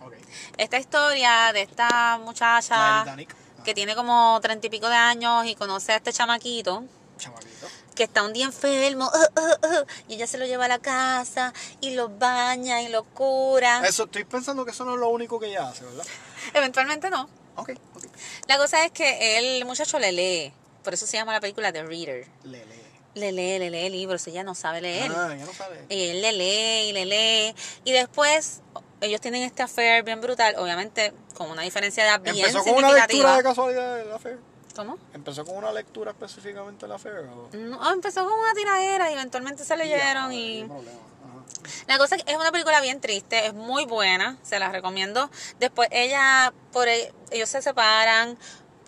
Ok. 0.04 0.14
Esta 0.58 0.78
historia 0.78 1.50
de 1.52 1.62
esta 1.62 2.18
muchacha 2.18 3.04
de. 3.16 3.26
Ah, 3.28 3.62
que 3.64 3.72
tiene 3.74 3.94
como 3.94 4.38
treinta 4.42 4.66
y 4.66 4.70
pico 4.70 4.88
de 4.88 4.96
años 4.96 5.46
y 5.46 5.54
conoce 5.54 5.92
a 5.92 5.96
este 5.96 6.12
chamaquito 6.12 6.84
Chamaquito. 7.16 7.66
que 7.94 8.02
está 8.04 8.22
un 8.22 8.32
día 8.34 8.44
enfermo 8.44 9.06
uh, 9.14 9.40
uh, 9.40 9.80
uh, 9.80 9.86
y 10.08 10.14
ella 10.16 10.26
se 10.26 10.36
lo 10.36 10.44
lleva 10.44 10.66
a 10.66 10.68
la 10.68 10.80
casa 10.80 11.54
y 11.80 11.94
lo 11.94 12.10
baña 12.10 12.82
y 12.82 12.88
lo 12.88 13.04
cura. 13.04 13.86
Eso, 13.86 14.04
estoy 14.04 14.24
pensando 14.24 14.64
que 14.66 14.72
eso 14.72 14.84
no 14.84 14.94
es 14.94 15.00
lo 15.00 15.08
único 15.08 15.38
que 15.40 15.46
ella 15.46 15.68
hace, 15.68 15.84
¿verdad? 15.84 16.04
Eventualmente 16.52 17.08
no. 17.08 17.26
Ok. 17.56 17.70
La 18.48 18.58
cosa 18.58 18.84
es 18.84 18.92
que 18.92 19.38
el 19.38 19.64
muchacho 19.64 19.98
le 19.98 20.12
lee. 20.12 20.52
Por 20.82 20.94
eso 20.94 21.06
se 21.06 21.16
llama 21.16 21.32
la 21.32 21.40
película 21.40 21.72
The 21.72 21.82
Reader. 21.82 22.26
Le 22.44 22.64
lee. 22.64 22.80
Le 23.14 23.32
lee, 23.32 23.58
le 23.58 23.70
lee 23.70 23.90
libros. 23.90 24.26
Ella 24.26 24.42
no 24.42 24.54
sabe 24.54 24.80
leer. 24.80 25.10
Ah, 25.14 25.34
ya 25.36 25.44
no 25.44 25.52
sabe. 25.52 25.84
Y 25.88 26.08
él 26.08 26.20
le 26.22 26.32
lee 26.32 26.88
y 26.88 26.92
le 26.92 27.06
lee. 27.06 27.54
Y 27.84 27.92
después 27.92 28.60
ellos 29.00 29.20
tienen 29.20 29.42
este 29.42 29.62
affair 29.62 30.02
bien 30.02 30.20
brutal. 30.20 30.56
Obviamente 30.58 31.12
con 31.34 31.50
una 31.50 31.62
diferencia 31.62 32.02
de 32.04 32.10
edad 32.10 32.20
bien 32.20 32.36
¿Empezó 32.36 32.64
con 32.64 32.74
una 32.74 32.92
lectura 32.92 33.36
de 33.36 33.42
casualidad 33.42 34.04
la 34.06 34.18
fe? 34.18 34.36
¿Cómo? 34.74 34.98
¿Empezó 35.12 35.44
con 35.44 35.56
una 35.56 35.72
lectura 35.72 36.10
específicamente 36.10 36.86
de 36.86 36.92
la 36.92 36.98
fe? 36.98 37.10
O... 37.10 37.48
No, 37.52 37.92
empezó 37.92 38.28
con 38.28 38.36
una 38.38 38.52
tiradera 38.54 39.10
y 39.10 39.14
eventualmente 39.14 39.64
se 39.64 39.76
leyeron 39.76 40.30
Ya, 40.30 40.36
y... 40.36 40.62
no 40.64 40.74
hay 40.74 40.80
problema. 40.80 41.00
La 41.86 41.98
cosa 41.98 42.16
es 42.16 42.24
que 42.24 42.32
es 42.32 42.38
una 42.38 42.52
película 42.52 42.80
bien 42.80 43.00
triste, 43.00 43.46
es 43.46 43.54
muy 43.54 43.84
buena, 43.84 44.38
se 44.42 44.58
la 44.58 44.70
recomiendo. 44.70 45.30
Después 45.60 45.88
ella, 45.92 46.52
por 46.72 46.88
e- 46.88 47.12
ellos 47.30 47.48
se 47.48 47.62
separan, 47.62 48.38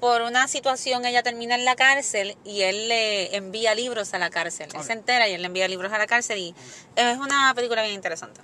por 0.01 0.23
una 0.23 0.47
situación 0.47 1.05
ella 1.07 1.23
termina 1.23 1.55
en 1.55 1.65
la 1.65 1.75
cárcel 1.75 2.37
y 2.45 2.63
él 2.63 2.89
le 2.89 3.35
envía 3.35 3.75
libros 3.75 4.13
a 4.15 4.19
la 4.19 4.29
cárcel. 4.31 4.69
Él 4.75 4.83
se 4.85 4.93
entera 4.93 5.29
y 5.29 5.33
él 5.33 5.41
le 5.43 5.47
envía 5.47 5.69
libros 5.69 5.93
a 5.93 5.99
la 5.99 6.07
cárcel 6.07 6.39
y 6.39 6.55
es 6.97 7.17
una 7.19 7.53
película 7.55 7.83
bien 7.83 7.95
interesante, 7.95 8.41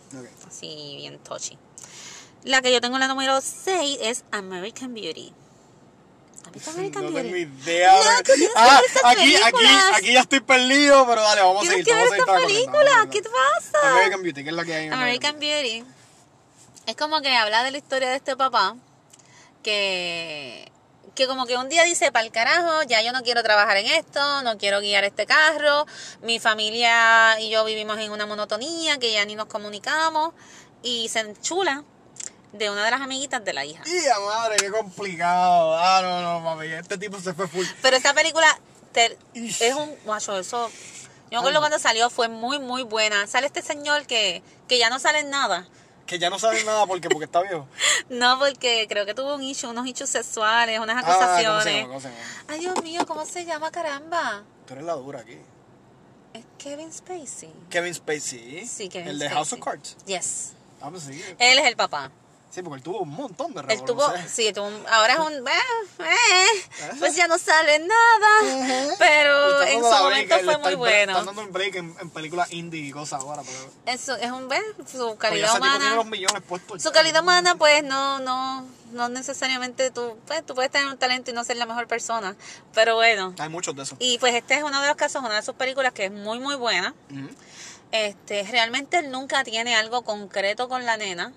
así 0.49 0.95
bien 0.97 1.19
touchy. 1.19 1.59
La 2.45 2.63
que 2.63 2.73
yo 2.73 2.81
tengo 2.81 2.97
en 2.97 3.01
la 3.01 3.09
número 3.09 3.41
6 3.41 3.99
es 4.03 4.25
American 4.33 4.95
Beauty. 4.95 5.33
¿Has 6.61 6.65
visto 6.65 6.71
American 6.71 7.05
no 7.05 7.13
tengo 7.21 7.37
idea. 7.37 7.93
No, 7.93 7.99
de- 7.99 8.17
tú 8.23 8.33
tienes 8.35 8.49
que 8.49 8.53
ah, 8.57 8.77
ver 8.81 8.85
estas 8.87 9.05
aquí, 9.05 9.35
aquí, 9.37 9.67
aquí 9.95 10.13
ya 10.13 10.21
estoy 10.21 10.41
perdido, 10.41 11.07
pero 11.07 11.23
dale, 11.23 11.41
vamos 11.41 11.57
a 11.59 11.61
Tienes 11.69 11.87
seguir. 11.87 12.05
que 12.05 12.11
ver 12.11 12.21
esta 12.21 12.35
película, 12.37 13.09
¿qué 13.11 13.23
te 13.23 13.29
pasa? 13.31 13.91
American 13.91 14.23
Beauty, 14.23 14.45
¿qué 14.45 14.51
es 14.51 14.57
la 14.57 14.65
que 14.65 14.75
hay 14.75 14.87
en 14.87 14.93
American 14.93 15.39
Beauty 15.39 15.85
es 16.87 16.97
como 16.97 17.21
que 17.21 17.29
habla 17.37 17.63
de 17.63 17.71
la 17.71 17.79
historia 17.79 18.11
de 18.11 18.17
este 18.17 18.37
papá 18.37 18.75
que 19.63 20.71
que 21.15 21.27
como 21.27 21.45
que 21.45 21.57
un 21.59 21.69
día 21.69 21.85
dice, 21.85 22.11
para 22.11 22.25
el 22.25 22.33
carajo, 22.33 22.83
ya 22.85 23.03
yo 23.03 23.13
no 23.13 23.23
quiero 23.23 23.43
trabajar 23.43 23.77
en 23.77 23.87
esto, 23.87 24.43
no 24.45 24.57
quiero 24.57 24.81
guiar 24.81 25.05
este 25.05 25.27
carro, 25.27 25.87
mi 26.23 26.39
familia 26.39 27.39
y 27.39 27.51
yo 27.51 27.65
vivimos 27.67 27.99
en 27.99 28.11
una 28.13 28.25
monotonía 28.25 28.99
que 28.99 29.13
ya 29.13 29.23
ni 29.27 29.35
nos 29.35 29.45
comunicamos 29.47 30.33
y 30.83 31.11
se 31.11 31.21
enchula 31.21 31.85
de 32.53 32.71
una 32.71 32.85
de 32.85 32.91
las 32.91 33.01
amiguitas 33.01 33.45
de 33.45 33.53
la 33.53 33.65
hija. 33.65 33.83
¡Y 33.87 34.07
a 34.09 34.19
madre, 34.21 34.57
qué 34.59 34.71
complicado! 34.71 35.77
Ah, 35.79 36.01
no, 36.03 36.21
no, 36.23 36.41
mami, 36.41 36.67
este 36.69 36.99
tipo 36.99 37.19
se 37.21 37.33
fue 37.35 37.49
full. 37.49 37.65
Pero 37.81 37.97
esta 37.97 38.13
película 38.15 38.47
te- 38.93 39.17
es 39.35 39.75
un 39.75 39.95
macho, 40.07 40.39
eso. 40.39 40.69
Yo 41.31 41.31
me 41.31 41.37
acuerdo 41.39 41.61
cuando 41.61 41.79
salió, 41.79 42.11
fue 42.11 42.29
muy, 42.29 42.59
muy 42.59 42.83
buena. 42.83 43.27
Sale 43.27 43.47
este 43.47 43.63
señor 43.63 44.07
que, 44.07 44.43
que 44.69 44.79
ya 44.79 44.91
no 44.91 44.99
sale 44.99 45.21
en 45.21 45.31
nada. 45.31 45.67
Que 46.07 46.19
ya 46.19 46.29
no 46.29 46.39
saben 46.39 46.67
nada 46.67 46.85
porque, 46.87 47.09
porque 47.09 47.25
está 47.25 47.41
viejo. 47.43 47.67
No, 48.11 48.39
porque 48.39 48.87
creo 48.89 49.07
que 49.07 49.15
tuvo 49.15 49.35
un 49.37 49.43
issue, 49.43 49.71
unos 49.71 49.87
issues 49.87 50.11
sexuales, 50.11 50.79
unas 50.79 50.99
Ah, 50.99 51.01
¿cómo 51.07 51.19
se 51.19 51.25
acusaciones. 51.25 51.75
llama? 51.77 51.89
¿Cómo 51.89 52.01
se 52.01 52.09
llama? 52.09 52.21
Ay, 52.49 52.61
Dios 52.61 52.83
mío, 52.83 53.07
¿cómo 53.07 53.25
se 53.25 53.45
llama, 53.47 53.71
caramba? 53.71 54.43
Tú 54.67 54.75
eres 54.75 54.85
la 54.85 54.93
dura 54.95 55.21
aquí. 55.21 55.39
Es 56.35 56.45
Kevin 56.59 56.93
Spacey. 56.93 57.53
Kevin 57.71 57.95
Spacey. 57.95 58.67
Sí, 58.67 58.89
Kevin 58.91 59.09
El 59.09 59.19
de 59.19 59.27
Spacey. 59.27 59.37
House 59.37 59.53
of 59.55 59.61
Cards. 59.61 59.97
Yes. 60.05 60.53
Ah, 60.83 60.91
pues 60.91 61.05
sí. 61.05 61.23
Él 61.39 61.59
es 61.59 61.65
el 61.67 61.77
papá. 61.77 62.11
Sí, 62.55 62.63
porque 62.63 62.77
él 62.77 62.83
tuvo 62.83 63.01
un 63.01 63.09
montón 63.09 63.55
de 63.55 63.61
Él 63.73 63.83
tuvo, 63.85 64.03
revoluciones. 64.03 64.31
sí, 64.31 64.53
tuvo 64.53 64.67
un- 64.67 64.85
ahora 64.91 65.15
es 65.15 65.19
un, 65.21 65.33
eh, 65.49 65.51
eh, 66.01 66.91
pues 66.99 67.17
ya 67.17 67.27
no 67.27 67.39
sale 67.39 67.79
nada, 67.79 68.95
pero 68.99 69.63
en 69.63 69.83
su 69.83 69.89
momento 69.89 70.39
fue 70.45 70.59
muy 70.59 70.75
bueno. 70.75 71.13
Están 71.13 71.27
dando 71.27 71.41
un 71.43 71.53
break 71.53 71.77
en, 71.77 71.97
en 71.99 72.11
películas 72.11 72.53
indie 72.53 72.83
y 72.83 72.91
cosas 72.93 73.23
ahora. 73.23 73.43
Eso 73.87 74.17
es 74.17 74.31
un. 74.31 74.49
Su 74.87 75.17
calidad 75.17 75.57
humana. 75.57 75.95
los 75.95 76.05
millones 76.07 76.43
puestos. 76.47 76.83
Su 76.83 76.93
calidad 76.93 77.23
humana, 77.23 77.55
pues 77.55 77.83
no, 77.85 78.19
no, 78.19 78.67
no 78.93 79.09
necesariamente 79.09 79.91
tú, 79.91 80.19
pues 80.27 80.45
tú 80.45 80.55
puedes 80.55 80.71
tener 80.71 80.87
un 80.89 80.99
talento 80.99 81.31
y 81.31 81.35
no 81.35 81.45
ser 81.45 81.57
la 81.57 81.65
mejor 81.65 81.87
persona, 81.87 82.37
pero 82.75 82.97
bueno. 82.97 83.35
Hay 83.39 83.49
muchos 83.49 83.75
de 83.75 83.85
esos. 83.85 83.97
Y 83.99 84.19
pues 84.19 84.35
este 84.35 84.57
es 84.57 84.63
uno 84.63 84.79
de 84.83 84.89
los 84.89 84.97
casos, 84.97 85.23
una 85.25 85.37
de 85.37 85.43
sus 85.43 85.55
películas 85.55 85.95
que 85.95 86.05
es 86.05 86.13
muy, 86.13 86.39
muy 86.39 86.57
buena. 86.57 86.95
Este, 87.93 88.43
realmente 88.45 88.99
él 88.99 89.11
nunca 89.11 89.43
tiene 89.45 89.75
algo 89.75 90.03
concreto 90.03 90.69
con 90.69 90.85
la 90.87 90.97
nena, 90.97 91.33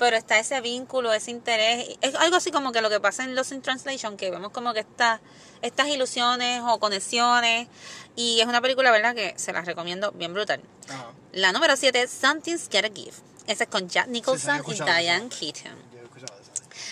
pero 0.00 0.16
está 0.16 0.38
ese 0.38 0.62
vínculo, 0.62 1.12
ese 1.12 1.30
interés. 1.30 1.98
Es 2.00 2.14
algo 2.14 2.36
así 2.36 2.50
como 2.50 2.72
que 2.72 2.80
lo 2.80 2.88
que 2.88 3.00
pasa 3.00 3.22
en 3.22 3.34
Lost 3.34 3.52
in 3.52 3.60
Translation, 3.60 4.16
que 4.16 4.30
vemos 4.30 4.50
como 4.50 4.72
que 4.72 4.80
está, 4.80 5.20
estas 5.60 5.88
ilusiones 5.88 6.62
o 6.66 6.80
conexiones. 6.80 7.68
Y 8.16 8.40
es 8.40 8.46
una 8.46 8.62
película, 8.62 8.90
¿verdad? 8.90 9.14
Que 9.14 9.34
se 9.36 9.52
las 9.52 9.66
recomiendo 9.66 10.10
bien 10.12 10.32
brutal. 10.32 10.62
Ajá. 10.88 11.12
La 11.32 11.52
número 11.52 11.76
7 11.76 12.00
es 12.00 12.10
Something's 12.10 12.70
Gotta 12.70 12.88
Give. 12.88 13.12
Esa 13.46 13.64
es 13.64 13.70
con 13.70 13.90
Jack 13.90 14.06
sí, 14.06 14.12
Nicholson 14.12 14.62
y 14.68 14.72
Diane. 14.72 15.28
Keaton. 15.28 15.76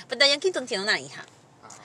Pues 0.07 0.19
Diane 0.19 0.39
Keaton 0.39 0.67
tiene 0.67 0.85
una 0.85 1.01
hija. 1.01 1.25
Ajá. 1.63 1.77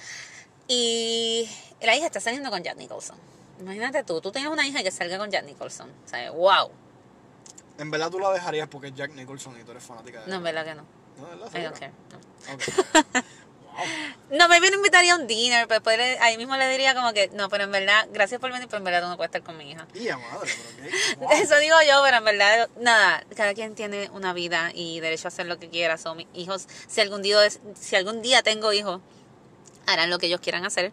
Y 0.67 1.49
la 1.81 1.95
hija 1.95 2.07
está 2.07 2.19
saliendo 2.19 2.49
con 2.49 2.61
Jack 2.63 2.75
Nicholson. 2.75 3.15
Imagínate 3.61 4.03
tú, 4.03 4.19
tú 4.19 4.33
tienes 4.33 4.51
una 4.51 4.67
hija 4.67 4.83
que 4.83 4.91
salga 4.91 5.17
con 5.17 5.31
Jack 5.31 5.45
Nicholson. 5.45 5.89
O 5.89 6.09
sea, 6.09 6.31
wow. 6.31 6.69
En 7.77 7.89
verdad 7.91 8.11
tú 8.11 8.19
la 8.19 8.33
dejarías 8.33 8.67
porque 8.67 8.87
es 8.87 8.93
Jack 8.93 9.13
Nicholson 9.13 9.57
y 9.57 9.63
tú 9.63 9.71
eres 9.71 9.83
fanática 9.83 10.19
de. 10.19 10.27
No, 10.27 10.35
en 10.35 10.43
verdad 10.43 10.65
que 10.65 10.75
no. 10.75 11.02
No. 11.17 11.27
I 11.33 11.37
don't 11.39 11.51
¿Segura? 11.51 11.71
care. 11.73 11.91
no. 12.11 12.53
Ok. 12.53 13.13
wow. 13.73 13.85
No, 14.31 14.47
me 14.49 14.59
lo 14.59 14.67
invitaría 14.75 15.13
a 15.13 15.15
un 15.17 15.27
dinner, 15.27 15.67
pero 15.67 15.79
después 15.79 15.97
le- 15.97 16.17
ahí 16.19 16.37
mismo 16.37 16.55
le 16.57 16.67
diría 16.69 16.93
como 16.95 17.13
que, 17.13 17.29
no, 17.29 17.49
pero 17.49 17.63
en 17.65 17.71
verdad, 17.71 18.07
gracias 18.11 18.39
por 18.41 18.51
venir, 18.51 18.67
pero 18.67 18.79
en 18.79 18.83
verdad 18.83 19.01
tú 19.03 19.07
no 19.09 19.17
puedes 19.17 19.29
estar 19.29 19.43
con 19.43 19.57
mi 19.57 19.71
hija. 19.71 19.87
Y 19.93 20.09
a 20.09 20.17
madre, 20.17 20.51
pero. 20.77 21.19
Wow. 21.21 21.31
Eso 21.41 21.57
digo 21.59 21.75
yo, 21.87 22.01
pero 22.03 22.17
en 22.17 22.23
verdad, 22.25 22.69
nada, 22.79 23.23
cada 23.35 23.53
quien 23.53 23.75
tiene 23.75 24.09
una 24.11 24.33
vida 24.33 24.71
y 24.73 24.99
derecho 24.99 25.27
a 25.27 25.29
hacer 25.29 25.45
lo 25.45 25.59
que 25.59 25.69
quiera. 25.69 25.97
Son 25.97 26.17
mis 26.17 26.27
hijos, 26.33 26.67
si 26.87 27.01
algún 27.01 27.21
día, 27.21 27.37
si 27.79 27.95
algún 27.95 28.21
día 28.21 28.41
tengo 28.43 28.73
hijos, 28.73 29.01
harán 29.85 30.09
lo 30.09 30.19
que 30.19 30.27
ellos 30.27 30.39
quieran 30.41 30.65
hacer. 30.65 30.91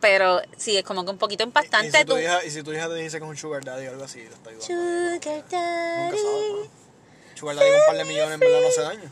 Pero 0.00 0.42
sí, 0.56 0.76
es 0.76 0.82
como 0.84 1.04
que 1.04 1.10
un 1.12 1.18
poquito 1.18 1.44
¿Y 1.44 1.46
impactante 1.46 1.96
si, 1.98 2.04
tu 2.04 2.14
tú. 2.14 2.18
hija, 2.18 2.44
y 2.44 2.50
si 2.50 2.62
tu 2.64 2.72
hija 2.72 2.88
te 2.88 2.94
dice 2.96 3.18
que 3.18 3.24
es 3.24 3.30
un 3.30 3.36
sugar 3.36 3.64
daddy 3.64 3.86
o 3.86 3.90
algo 3.90 4.04
así, 4.04 4.18
te 4.20 4.34
está 4.34 4.50
ayudando. 4.50 4.66
Sugar 4.66 5.12
Nunca 5.12 5.30
daddy. 5.30 6.18
sabes, 6.18 6.18
¿no? 6.18 7.36
Sugar 7.36 7.56
daddy 7.56 7.70
con 7.70 7.80
un 7.80 7.86
par 7.86 7.96
de 7.98 8.04
millones 8.04 8.34
en 8.34 8.40
verdad 8.40 8.60
no 8.62 8.68
hace 8.68 8.80
daño. 8.82 9.10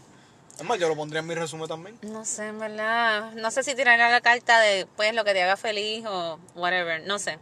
Es 0.61 0.67
más, 0.67 0.79
yo 0.79 0.89
lo 0.89 0.95
pondría 0.95 1.21
en 1.21 1.27
mi 1.27 1.35
resumen 1.35 1.67
también. 1.67 1.99
No 2.03 2.23
sé, 2.27 2.49
en 2.49 2.59
verdad. 2.59 3.33
No 3.33 3.51
sé 3.51 3.63
si 3.63 3.75
tirarle 3.75 4.11
la 4.11 4.21
carta 4.21 4.61
de, 4.61 4.87
pues, 4.95 5.15
lo 5.15 5.25
que 5.25 5.33
te 5.33 5.43
haga 5.43 5.57
feliz 5.57 6.05
o 6.07 6.39
whatever. 6.55 7.03
No 7.07 7.19
sé. 7.19 7.39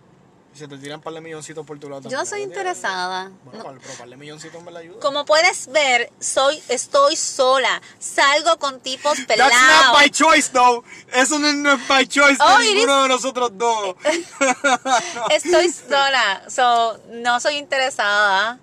Si 0.54 0.66
te 0.66 0.76
tiran 0.78 0.96
un 0.96 1.02
par 1.02 1.12
de 1.12 1.20
milloncitos 1.20 1.64
por 1.64 1.78
tu 1.78 1.88
lado 1.88 2.08
Yo 2.08 2.24
soy 2.26 2.42
interesada. 2.42 3.30
Bueno, 3.44 3.78
pero 3.80 3.94
par 3.98 4.08
de 4.08 4.16
milloncitos 4.16 4.60
me 4.62 4.72
la 4.72 4.80
ayuda. 4.80 4.98
Como 5.00 5.24
puedes 5.24 5.68
ver, 5.68 6.10
soy, 6.18 6.60
estoy 6.68 7.14
sola. 7.14 7.80
Salgo 8.00 8.58
con 8.58 8.80
tipos 8.80 9.14
That's 9.14 9.26
pelados. 9.26 9.52
not 9.54 9.94
by 9.94 10.10
choice, 10.10 10.50
though. 10.52 10.82
Eso 11.12 11.38
no, 11.38 11.52
no 11.52 11.74
es 11.74 11.86
by 11.86 12.06
choice 12.08 12.38
Oh, 12.40 12.58
de 12.58 12.64
ninguno 12.74 13.02
de 13.04 13.08
nosotros 13.08 13.50
dos. 13.54 13.94
Estoy 15.30 15.70
sola. 15.70 16.42
So, 16.48 16.98
no 17.10 17.38
soy 17.40 17.56
interesada. 17.56 18.58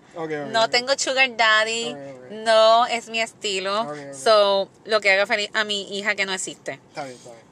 No 0.51 0.69
tengo 0.69 0.93
sugar 0.97 1.29
daddy. 1.37 1.95
No 2.31 2.85
es 2.87 3.07
mi 3.07 3.21
estilo. 3.21 3.87
So, 4.13 4.69
lo 4.85 4.99
que 4.99 5.11
haga 5.11 5.25
feliz 5.27 5.49
a 5.53 5.63
mi 5.63 5.97
hija 5.97 6.15
que 6.15 6.25
no 6.25 6.33
existe. 6.33 6.73
Está 6.89 7.03
bien, 7.05 7.15
está 7.15 7.31
bien. 7.31 7.44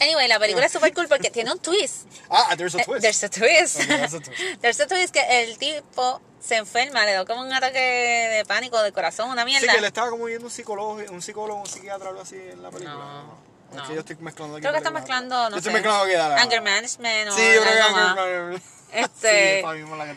Anyway, 0.00 0.28
la 0.28 0.38
película 0.38 0.66
es 0.66 0.72
super 0.72 0.92
cool 0.94 1.08
porque 1.08 1.30
tiene 1.30 1.52
un 1.52 1.58
twist. 1.58 2.06
ah, 2.30 2.54
there's 2.56 2.74
a 2.74 2.78
Eh, 2.80 2.84
twist. 2.84 3.00
There's 3.02 3.22
a 3.24 3.28
twist. 3.28 3.80
Ok, 3.80 3.86
there's 3.86 4.14
a 4.14 4.20
twist. 4.20 4.40
There's 4.60 4.80
a 4.80 4.86
twist 4.86 5.12
que 5.12 5.42
el 5.42 5.58
tipo 5.58 6.20
se 6.40 6.56
enferma, 6.56 7.04
le 7.04 7.12
da 7.12 7.24
como 7.26 7.42
un 7.42 7.52
ataque 7.52 7.78
de 7.78 8.44
pánico 8.46 8.80
del 8.82 8.92
corazón, 8.92 9.30
una 9.30 9.42
Sí, 9.42 9.46
mierda. 9.50 9.72
que 9.72 9.78
él 9.78 9.84
estaba 9.84 10.10
como 10.10 10.24
viendo 10.24 10.46
un 10.46 10.50
psicólogo, 10.52 10.92
un 11.10 11.20
psicólogo, 11.22 11.60
un 11.60 11.66
psiquiatra, 11.66 12.08
algo 12.08 12.22
así 12.22 12.36
en 12.36 12.62
la 12.62 12.70
película. 12.70 12.94
No, 12.94 13.38
Es 13.70 13.76
no. 13.76 13.86
que 13.88 13.94
yo 13.94 14.00
estoy 14.00 14.16
mezclando 14.20 14.56
aquí. 14.56 14.62
Creo 14.62 14.72
que 14.72 14.78
está 14.78 14.90
mezclando, 14.90 15.36
no 15.44 15.50
Yo 15.50 15.56
estoy 15.58 15.70
sé, 15.70 15.74
mezclando 15.74 16.04
aquí, 16.04 16.12
dale, 16.14 16.34
anger 16.36 16.62
management 16.62 17.30
o 17.30 17.32
Sí, 17.36 17.42
yo 17.54 17.60
creo 17.62 17.72
que 17.74 17.80
algo 17.80 17.96
más. 17.96 18.62
Este- 18.92 19.60
Sí, 19.60 19.62
la 19.96 20.04
que. 20.06 20.14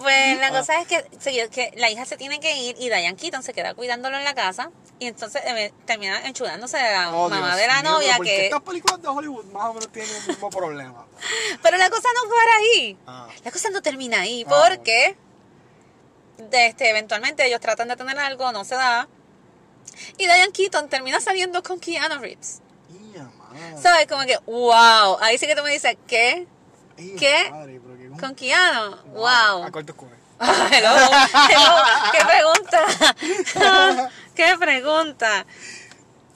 Pues 0.00 0.38
la 0.38 0.46
Ah. 0.46 0.50
cosa 0.50 0.80
es 0.80 0.88
que, 0.88 1.04
que 1.50 1.72
la 1.76 1.90
hija 1.90 2.04
se 2.04 2.16
tiene 2.16 2.40
que 2.40 2.56
ir 2.56 2.76
y 2.78 2.86
Diane 2.88 3.14
Keaton 3.16 3.42
se 3.42 3.52
queda 3.52 3.74
cuidándolo 3.74 4.16
en 4.16 4.24
la 4.24 4.34
casa 4.34 4.70
y 4.98 5.06
entonces 5.06 5.42
eh, 5.44 5.72
termina 5.84 6.26
enchudándose 6.26 6.76
de 6.78 6.92
la 6.92 7.12
Oh, 7.14 7.28
mamá 7.28 7.48
Dios 7.48 7.60
de 7.60 7.66
la 7.66 7.82
mío, 7.82 7.90
novia 7.92 8.06
pero 8.12 8.16
¿por 8.18 8.26
qué 8.26 8.36
que... 8.36 8.44
estas 8.46 8.62
películas 8.62 9.02
de 9.02 9.08
Hollywood 9.08 9.44
más 9.46 9.64
o 9.66 9.74
menos 9.74 9.92
tienen 9.92 10.14
el 10.16 10.28
mismo 10.28 10.50
problema. 10.50 11.04
Pero 11.62 11.76
la 11.76 11.90
cosa 11.90 12.08
no 12.14 12.30
para 12.30 12.56
ahí. 12.58 12.98
Ah. 13.06 13.28
La 13.44 13.50
cosa 13.50 13.70
no 13.70 13.82
termina 13.82 14.20
ahí 14.20 14.44
Ah, 14.48 14.64
porque 14.68 15.16
de 16.38 16.66
este, 16.66 16.90
eventualmente 16.90 17.46
ellos 17.46 17.60
tratan 17.60 17.88
de 17.88 17.96
tener 17.96 18.18
algo, 18.18 18.52
no 18.52 18.64
se 18.64 18.74
da. 18.74 19.08
Y 20.18 20.24
Diane 20.24 20.52
Keaton 20.52 20.88
termina 20.88 21.20
saliendo 21.20 21.62
con 21.62 21.78
Keanu 21.80 22.18
Reeves. 22.20 22.60
¿Sabes? 23.80 24.06
Como 24.06 24.22
que, 24.24 24.36
wow. 24.46 25.16
Ahí 25.20 25.38
sí 25.38 25.46
que 25.46 25.56
tú 25.56 25.62
me 25.62 25.70
dices, 25.70 25.96
¿qué? 26.06 26.46
Ia, 26.98 27.16
¿Qué? 27.18 27.50
madre, 27.50 27.80
pero 27.82 27.96
qué- 27.98 28.05
¿Con 28.20 28.34
Keanu? 28.34 28.96
Wow. 29.12 29.64
A 29.64 29.70
corto 29.70 29.92
escudo. 29.92 30.10
Hello, 30.40 30.90
hello, 30.94 31.76
qué 32.12 32.24
pregunta. 32.26 34.10
qué 34.34 34.56
pregunta. 34.58 35.46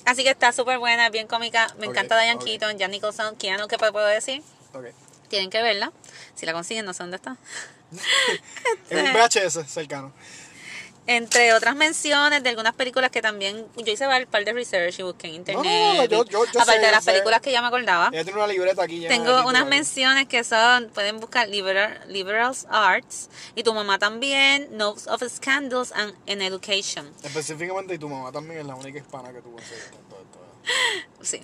Así 0.07 0.25
que 0.25 0.31
está 0.31 0.53
súper 0.53 0.79
buena, 0.79 1.11
bien 1.11 1.27
cómica. 1.27 1.67
Me 1.79 1.87
encanta 1.87 2.19
Diane 2.19 2.37
ok. 2.37 2.45
Keaton, 2.45 2.79
Jan 2.79 2.91
Nicholson, 2.91 3.37
Keanu, 3.37 3.69
¿qué 3.69 3.77
puedo 3.77 4.07
decir? 4.07 4.43
Ok. 4.73 4.87
Tienen 5.29 5.51
que 5.51 5.61
verla. 5.61 5.93
Si 6.35 6.47
la 6.47 6.55
consiguen, 6.55 6.87
no 6.87 6.95
sé 6.95 7.03
dónde 7.03 7.17
está. 7.17 7.37
En 8.91 9.07
un 9.07 9.13
VHS 9.13 9.71
cercano. 9.71 10.13
Entre 11.13 11.53
otras 11.55 11.75
menciones 11.75 12.41
de 12.43 12.51
algunas 12.51 12.73
películas 12.75 13.11
que 13.11 13.21
también 13.21 13.67
yo 13.77 13.93
hice 13.93 14.07
un 14.07 14.27
par 14.27 14.45
de 14.45 14.53
research 14.53 14.99
y 15.01 15.03
busqué 15.03 15.27
en 15.27 15.35
internet. 15.35 15.65
No, 15.65 15.95
no, 15.95 15.95
no, 15.95 16.05
yo- 16.05 16.25
yo- 16.25 16.45
yo 16.45 16.51
aparte 16.61 16.73
sé, 16.73 16.79
de 16.79 16.85
yo 16.87 16.91
las 16.93 17.05
sé. 17.05 17.11
películas 17.11 17.41
que 17.41 17.51
ya 17.51 17.61
me 17.61 17.67
acordaba. 17.67 18.11
Ella 18.13 18.23
tiene 18.23 18.39
una 18.39 18.47
libreta 18.47 18.83
aquí 18.85 19.01
de 19.01 19.09
Tengo 19.09 19.45
unas 19.47 19.67
menciones 19.67 20.29
que 20.29 20.45
son, 20.45 20.89
pueden 20.91 21.19
buscar 21.19 21.49
liberal, 21.49 22.01
liberal 22.07 22.55
arts 22.69 23.29
y 23.57 23.65
tu 23.65 23.75
mamá 23.75 23.99
también, 23.99 24.69
notes 24.77 25.09
of 25.09 25.21
scandals 25.29 25.93
and 25.93 26.15
education. 26.43 27.13
Específicamente, 27.25 27.95
y 27.95 27.99
tu 27.99 28.09
mamá 28.09 28.31
también 28.31 28.61
es 28.61 28.67
la 28.67 28.77
única 28.77 28.99
hispana 28.99 29.33
que 29.33 29.39
esto. 29.39 29.99
Sí. 31.23 31.43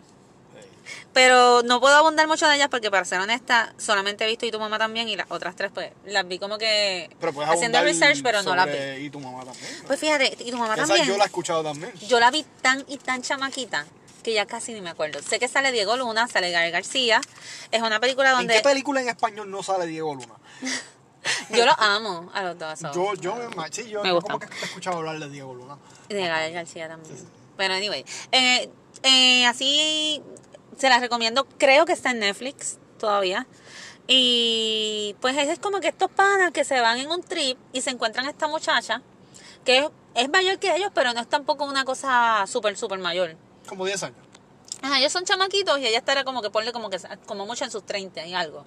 Sí. 0.87 1.07
Pero 1.13 1.63
no 1.63 1.81
puedo 1.81 1.97
abundar 1.97 2.27
mucho 2.29 2.47
de 2.49 2.57
ellas 2.57 2.69
porque 2.71 2.91
para 2.91 3.05
ser 3.05 3.21
honesta, 3.21 3.75
solamente 3.79 4.25
he 4.25 4.27
visto 4.27 4.47
y 4.47 4.51
tu 4.51 4.59
mamá 4.59 4.79
también 4.79 5.09
y 5.09 5.17
las 5.17 5.27
otras 5.31 5.57
tres 5.57 5.71
pues 5.73 5.91
las 6.07 6.27
vi 6.27 6.39
como 6.39 6.59
que 6.59 7.11
Pero 7.21 7.33
puedes 7.33 7.51
haciendo 7.51 7.81
research 7.83 8.23
pero 8.23 8.43
no 8.43 8.55
las 8.55 8.67
vi. 8.67 9.07
Y 9.07 9.11
tu 9.11 9.21
mamá 9.21 9.45
también. 9.45 9.79
¿no? 9.81 9.87
Pues 9.87 10.01
fíjate, 10.01 10.37
y 10.41 10.51
tu 10.51 10.57
mamá 10.59 10.75
Esa 10.75 10.87
también. 10.87 11.07
yo 11.07 11.17
la 11.17 11.25
he 11.25 11.27
escuchado 11.27 11.63
también. 11.63 11.93
Yo 12.09 12.21
la 12.21 12.31
vi 12.31 12.45
tan 12.63 12.85
y 12.89 12.99
tan 12.99 13.23
chamaquita 13.23 13.87
que 14.23 14.33
ya 14.33 14.45
casi 14.47 14.75
ni 14.75 14.81
me 14.81 14.91
acuerdo. 14.91 15.23
Sé 15.23 15.39
que 15.39 15.47
sale 15.47 15.71
Diego 15.71 15.97
Luna, 15.97 16.27
sale 16.27 16.51
Gael 16.51 16.73
García. 16.73 17.21
Es 17.71 17.81
una 17.83 18.01
película 18.01 18.31
¿En 18.31 18.37
donde 18.39 18.55
qué 18.55 18.61
película 18.61 19.01
en 19.01 19.09
español 19.09 19.51
no 19.51 19.63
sale 19.63 19.87
Diego 19.87 20.15
Luna? 20.15 20.35
yo 21.51 21.65
los 21.65 21.77
amo 21.79 22.31
a 22.35 22.43
los 22.43 22.59
dos. 22.59 22.81
Yo, 22.93 23.15
yo 23.15 23.37
me 23.37 23.73
sí, 23.73 23.89
yo 23.89 24.03
Me 24.03 24.13
gusta. 24.13 24.33
como 24.33 24.41
que 24.41 24.47
he 24.47 24.65
escuchado 24.65 24.97
hablar 24.97 25.19
de 25.21 25.29
Diego 25.31 25.55
Luna. 25.55 25.79
De 26.09 26.27
Gael 26.27 26.53
García 26.53 26.89
también. 26.89 27.17
Pero 27.57 27.75
anyway, 27.75 28.05
eh, 28.33 28.69
eh, 29.03 29.47
así 29.47 30.23
se 30.77 30.89
las 30.89 31.01
recomiendo. 31.01 31.47
Creo 31.59 31.85
que 31.87 31.93
está 31.93 32.11
en 32.11 32.21
Netflix 32.21 32.79
todavía. 32.99 33.47
Y 34.07 35.17
pues 35.21 35.37
es 35.37 35.59
como 35.59 35.81
que 35.81 35.89
estos 35.89 36.11
panas 36.11 36.53
que 36.53 36.65
se 36.65 36.81
van 36.81 36.99
en 36.99 37.11
un 37.11 37.23
trip 37.23 37.59
y 37.73 37.81
se 37.81 37.91
encuentran 37.91 38.27
esta 38.27 38.47
muchacha 38.47 39.03
que 39.65 39.79
es, 39.79 39.87
es 40.15 40.29
mayor 40.29 40.59
que 40.59 40.75
ellos, 40.75 40.91
pero 40.95 41.13
no 41.13 41.21
es 41.21 41.29
tampoco 41.29 41.65
una 41.65 41.85
cosa 41.85 42.45
súper, 42.47 42.77
súper 42.77 43.01
mayor. 43.01 43.37
Como 43.69 43.85
10 43.85 44.03
años. 44.05 44.19
Ajá, 44.83 44.99
ellos 44.99 45.13
son 45.13 45.25
chamaquitos 45.25 45.79
y 45.81 45.87
ella 45.87 45.99
estará 45.99 46.23
como 46.23 46.41
que 46.41 46.51
ponle 46.51 46.73
como 46.73 46.89
que 46.89 46.99
como 47.27 47.47
mucho 47.47 47.65
en 47.65 47.71
sus 47.71 47.85
30 47.85 48.27
y 48.27 48.35
algo. 48.35 48.65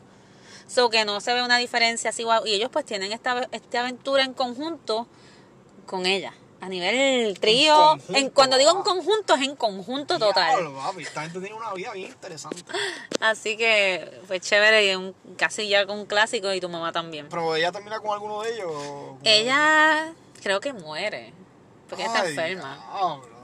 So 0.68 0.90
que 0.90 1.06
no 1.06 1.22
se 1.22 1.34
ve 1.34 1.42
una 1.42 1.58
diferencia 1.58 2.10
así. 2.10 2.26
Y 2.46 2.54
ellos 2.54 2.70
pues 2.72 2.86
tienen 2.86 3.12
esta, 3.12 3.48
esta 3.52 3.80
aventura 3.80 4.24
en 4.24 4.34
conjunto 4.34 5.08
con 5.86 6.06
ella. 6.06 6.34
A 6.62 6.70
nivel 6.70 7.40
trío. 7.40 7.98
En 8.10 8.30
cuando 8.30 8.58
digo 8.58 8.72
en 8.72 8.84
conjunto, 8.84 9.36
es 9.36 9.42
en 9.42 9.56
conjunto 9.56 10.20
total. 10.20 10.72
Esta 11.00 11.22
gente 11.22 11.40
tiene 11.40 11.56
una 11.56 11.74
vida 11.74 11.92
bien 11.94 12.12
interesante. 12.12 12.64
Así 13.20 13.58
que 13.58 14.22
fue 14.28 14.40
chévere 14.40 14.92
y 14.92 14.96
un, 14.96 15.16
casi 15.38 15.68
ya 15.68 15.86
con 15.86 16.00
un 16.00 16.06
clásico 16.06 16.54
y 16.54 16.60
tu 16.60 16.70
mamá 16.70 16.92
también. 16.92 17.28
Pero 17.30 17.56
ella 17.56 17.72
termina 17.72 18.00
con 18.00 18.12
alguno 18.12 18.42
de 18.42 18.54
ellos. 18.56 18.74
Ella 19.24 20.14
creo 20.42 20.60
que 20.60 20.74
muere. 20.74 21.34
Porque 21.88 22.04
ella 22.04 22.14
está 22.14 22.26
Ay, 22.26 22.52
enferma. 22.52 22.76
diablo. 22.76 23.40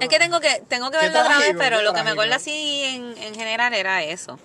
Es 0.00 0.08
que 0.08 0.18
tengo 0.18 0.40
que 0.40 0.60
tengo 0.68 0.90
que 0.90 0.96
verlo 0.96 1.20
otra 1.20 1.38
vez, 1.38 1.54
pero 1.56 1.82
lo 1.82 1.92
que 1.92 2.02
me 2.02 2.10
acuerdo 2.10 2.34
así 2.34 2.82
en, 2.84 3.16
en 3.16 3.34
general 3.34 3.72
era 3.74 4.02
eso. 4.02 4.38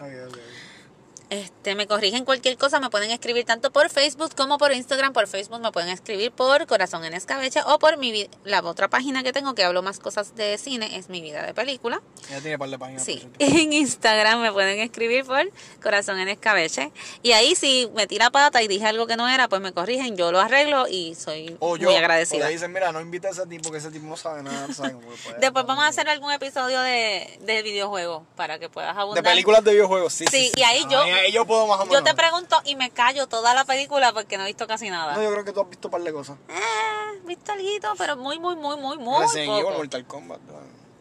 Este, 1.30 1.76
me 1.76 1.88
corrigen 1.88 2.24
cualquier 2.26 2.58
cosa, 2.58 2.80
me 2.80 2.90
pueden 2.90 3.12
escribir 3.12 3.46
tanto 3.46 3.72
por 3.72 3.90
Facebook 3.90 4.36
como 4.36 4.58
por 4.58 4.72
Instagram. 4.74 5.14
Por 5.14 5.28
Facebook 5.28 5.60
me 5.62 5.72
pueden 5.72 5.90
escribir 5.90 6.32
por 6.32 6.66
Corazón 6.68 7.04
en 7.06 7.14
Escabeche 7.14 7.62
o 7.66 7.80
por 7.80 7.98
mi 7.98 8.30
la 8.44 8.62
otra 8.62 8.88
página 8.90 9.24
que 9.24 9.34
tengo 9.34 9.56
que 9.56 9.64
hablo 9.64 9.82
más 9.82 10.00
cosas 10.00 10.36
de 10.36 10.58
cine, 10.58 10.98
es 10.98 11.10
mi 11.10 11.22
vida 11.22 11.44
de 11.44 11.54
película. 11.54 12.02
Ella 12.30 12.42
tiene 12.42 12.60
par 12.60 12.70
de 12.70 12.78
páginas. 12.80 13.04
Sí, 13.04 13.28
en 13.40 13.74
Instagram 13.74 14.42
me 14.42 14.52
pueden 14.52 14.80
escribir 14.80 15.26
por 15.26 15.42
Corazón 15.82 16.20
en 16.20 16.30
Escabeche. 16.30 16.92
Y 17.24 17.32
ahí 17.32 17.56
si 17.56 17.90
me 17.96 18.08
tira 18.08 18.30
pata 18.30 18.62
y 18.62 18.68
dije 18.68 18.86
algo 18.86 19.08
que 19.08 19.16
no 19.18 19.28
era, 19.28 19.48
pues 19.48 19.62
me 19.62 19.74
corrigen, 19.74 20.16
yo 20.18 20.32
lo 20.32 20.40
arreglo 20.40 20.88
y 20.88 21.16
soy 21.16 21.56
O 21.60 21.76
yo. 21.78 21.88
muy 21.90 21.96
O 21.96 21.98
agradecida. 22.00 22.46
le 22.46 22.52
dicen, 22.54 22.72
mira, 22.72 22.92
no 22.92 23.02
invita 23.02 23.28
a 23.30 23.32
ese 23.32 23.46
tipo, 23.48 23.72
que 23.72 23.80
ese 23.80 23.90
tipo 23.92 24.06
no 24.06 24.18
sabe 24.18 24.44
nada. 24.44 24.72
sabe 24.74 24.96
Después 25.40 25.66
vamos 25.66 25.84
a 25.84 25.88
hacer 25.88 26.08
algún 26.10 26.32
episodio 26.32 26.80
de, 26.82 27.40
de 27.42 27.64
videojuegos 27.64 28.24
para 28.36 28.60
que 28.60 28.70
puedas 28.70 28.96
De 28.96 29.02
abundar. 29.02 29.24
películas 29.24 29.64
de 29.64 29.72
videojuegos, 29.72 30.14
sí. 30.14 30.26
Sí, 30.30 30.52
y 30.56 30.62
ahí 30.64 30.86
yo- 30.90 31.04
ahí 31.20 31.32
yo 31.32 31.46
puedo 31.46 31.68
más 31.68 31.80
o 31.82 31.86
menos. 31.86 32.00
Yo 32.00 32.04
te 32.04 32.14
pregunto 32.14 32.62
y 32.66 32.76
me 32.76 32.92
callo 32.92 33.28
toda 33.28 33.54
la 33.54 33.66
película 33.66 34.14
porque 34.14 34.38
no 34.38 34.44
he 34.44 34.48
visto 34.48 34.68
casi 34.68 34.90
nada. 34.90 35.16
No, 35.16 35.24
yo 35.24 35.32
creo 35.32 35.46
que 35.46 35.52
tú 35.54 35.62
has 35.62 35.70
visto 35.70 35.88
un 35.88 35.92
par 35.92 36.02
de 36.02 36.14
cosas. 36.14 36.38
Eh, 36.50 37.22
visto 37.26 37.52
algo, 37.52 37.96
pero 37.98 38.18
muy, 38.18 38.40
muy, 38.40 38.56
muy, 38.56 38.78
muy, 38.78 38.98
muy 38.98 39.22
Resident 39.22 39.52
Evil, 39.54 39.64
poco. 39.64 39.78
Mortal 39.78 40.06
Kombat. 40.06 40.40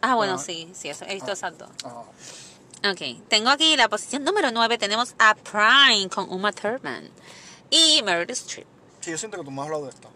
Ah, 0.03 0.15
bueno, 0.17 0.35
Ah. 0.35 0.39
sí, 0.39 0.71
sí, 0.75 0.89
eso, 0.91 1.05
he 1.07 1.15
visto 1.15 1.33
esas 1.33 1.57
dos. 1.57 1.71
Ajá. 1.85 2.03
Ok, 2.91 3.27
tengo 3.29 3.49
aquí 3.49 3.77
la 3.77 3.89
posición 3.89 4.25
número 4.25 4.51
9, 4.51 4.77
tenemos 4.77 5.15
a 5.19 5.35
Prime 5.35 6.09
con 6.11 6.31
Uma 6.31 6.53
Thurman 6.53 7.09
y 7.71 8.03
Meryl 8.03 8.31
Streep. 8.31 8.67
Sí, 9.01 9.11
yo 9.11 9.17
siento 9.19 9.39
que 9.39 9.45
tú 9.45 9.51
me 9.51 9.63
has 9.63 9.67
hablado 9.67 9.85
de 9.85 9.91
esto. 9.91 10.11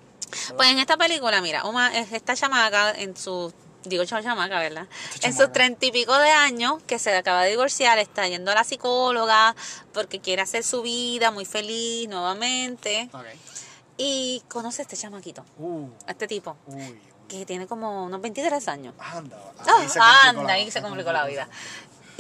Pues 0.56 0.68
en 0.68 0.78
esta 0.78 0.98
película, 0.98 1.40
mira, 1.40 1.64
Uma 1.64 1.96
es 1.96 2.12
esta 2.12 2.34
chamaca 2.36 2.90
en 2.90 3.16
su, 3.16 3.50
digo 3.84 4.04
chamaca, 4.04 4.58
¿verdad? 4.58 4.86
En 5.22 5.32
sus 5.36 5.52
treinta 5.52 5.86
y 5.86 5.92
pico 5.92 6.16
de 6.18 6.30
años, 6.30 6.82
que 6.86 6.98
se 6.98 7.14
acaba 7.16 7.42
de 7.44 7.50
divorciar, 7.50 7.98
está 7.98 8.26
yendo 8.28 8.50
a 8.50 8.54
la 8.54 8.64
psicóloga 8.64 9.54
porque 9.92 10.20
quiere 10.20 10.42
hacer 10.42 10.62
su 10.64 10.82
vida 10.82 11.30
muy 11.30 11.44
feliz 11.44 12.08
nuevamente 12.08 13.08
y 13.96 14.42
conoce 14.48 14.82
a 14.82 14.84
este 14.84 14.96
chamaquito, 14.96 15.44
Uh, 15.58 15.88
a 16.06 16.10
este 16.12 16.26
tipo, 16.28 16.56
uy, 16.66 17.00
que 17.28 17.44
tiene 17.46 17.66
como 17.66 18.04
unos 18.04 18.20
23 18.20 18.66
años. 18.68 18.94
Anda, 18.98 19.36
Ah, 19.60 19.88
se 19.88 19.98
anda, 20.00 20.42
la- 20.44 20.52
ahí 20.54 20.70
se 20.70 20.80
complicó 20.82 21.12
la 21.12 21.24
vida. 21.26 21.48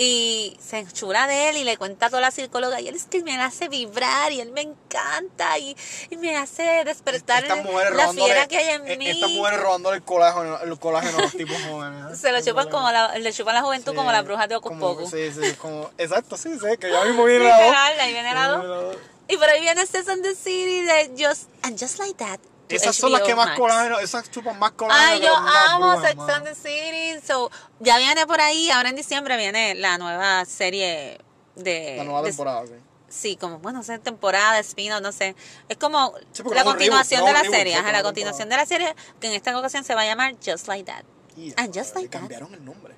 Y 0.00 0.56
se 0.64 0.78
enchura 0.78 1.26
de 1.26 1.48
él 1.48 1.56
y 1.56 1.64
le 1.64 1.76
cuenta 1.76 2.06
a 2.06 2.08
toda 2.08 2.22
la 2.22 2.30
psicóloga 2.30 2.80
y 2.80 2.86
él 2.86 2.94
es 2.94 3.06
que 3.06 3.20
me 3.24 3.36
hace 3.36 3.68
vibrar 3.68 4.30
y 4.30 4.40
él 4.40 4.52
me 4.52 4.60
encanta 4.60 5.58
y, 5.58 5.76
y 6.08 6.16
me 6.16 6.36
hace 6.36 6.84
despertar 6.84 7.44
mujeres 7.64 7.96
la 7.96 8.12
fiera 8.12 8.46
que 8.46 8.58
hay 8.58 8.76
en 8.76 8.86
eh, 8.86 8.96
mí. 8.96 9.10
Estas 9.10 9.30
mujeres 9.30 9.60
robándole 9.60 9.96
el 9.96 10.04
colágeno, 10.04 10.60
el 10.60 10.78
colágeno 10.78 11.18
a 11.18 11.22
los 11.22 11.32
tipos 11.32 11.56
jóvenes. 11.68 12.12
¿eh? 12.12 12.16
Se 12.20 12.30
lo 12.30 12.40
chupan 12.40 12.68
como 12.68 12.92
la, 12.92 13.18
le 13.18 13.32
chupan 13.32 13.56
la 13.56 13.62
juventud 13.62 13.90
Sí, 13.90 13.96
como 13.96 14.12
las 14.12 14.24
brujas 14.24 14.48
de 14.48 14.60
Pocus. 14.60 15.10
Sí, 15.10 15.32
sí, 15.32 15.54
como, 15.54 15.90
exacto, 15.98 16.36
sí, 16.36 16.50
sí, 16.60 16.76
que 16.78 16.90
ya 16.90 17.04
mismo 17.04 17.24
viene 17.26 17.44
la 17.44 17.56
voz. 17.56 17.74
Ahí 17.76 17.96
la 17.96 18.06
viene 18.06 18.34
la. 18.34 18.92
Y 19.28 19.36
por 19.36 19.48
ahí 19.48 19.60
viene 19.60 19.84
Sex 19.84 20.08
and 20.08 20.22
the 20.22 20.34
City 20.34 20.82
de 20.82 21.10
Just, 21.18 21.48
and 21.62 21.78
Just 21.78 21.98
Like 21.98 22.14
That. 22.14 22.38
Esas 22.68 22.96
son 22.96 23.12
las 23.12 23.22
que 23.22 23.34
más 23.34 23.46
Max. 23.46 23.58
colágeno, 23.58 23.98
esas 23.98 24.30
chupan 24.30 24.58
más 24.58 24.72
colágeno. 24.72 25.08
Ay, 25.10 25.20
que 25.20 25.26
yo 25.26 25.34
amo 25.36 26.00
Sex 26.00 26.18
and 26.20 26.44
the 26.44 26.54
City. 26.54 27.26
So, 27.26 27.50
ya 27.80 27.98
viene 27.98 28.26
por 28.26 28.40
ahí, 28.40 28.70
ahora 28.70 28.88
en 28.90 28.96
diciembre 28.96 29.36
viene 29.36 29.74
la 29.74 29.98
nueva 29.98 30.44
serie 30.44 31.18
de... 31.56 31.96
La 31.98 32.04
nueva 32.04 32.22
de- 32.22 32.28
temporada, 32.28 32.66
sí. 32.66 32.72
Sí, 33.10 33.36
como, 33.36 33.58
bueno, 33.60 33.78
no 33.78 33.84
sé, 33.84 33.98
temporada, 33.98 34.58
spin 34.58 34.92
no 35.00 35.12
sé. 35.12 35.34
Es 35.68 35.78
como 35.78 36.12
Sí, 36.32 36.42
la 36.52 36.62
no 36.62 36.70
continuación 36.72 37.20
reboot, 37.20 37.36
de 37.36 37.38
no 37.38 37.42
la 37.42 37.48
un 37.50 37.56
serie. 37.56 37.74
Ajá, 37.76 37.90
la 37.92 38.02
continuación 38.02 38.48
de 38.50 38.56
la 38.56 38.66
serie, 38.66 38.94
que 39.18 39.28
en 39.28 39.32
esta 39.32 39.58
ocasión 39.58 39.82
se 39.82 39.94
va 39.94 40.02
a 40.02 40.04
llamar 40.04 40.34
Just 40.44 40.68
Like 40.68 40.84
That. 40.92 41.04
Y, 41.34 41.54
And 41.56 41.74
Just 41.74 41.94
Like 41.94 42.08
That. 42.10 42.18
cambiaron 42.20 42.52
el 42.52 42.62
nombre. 42.64 42.94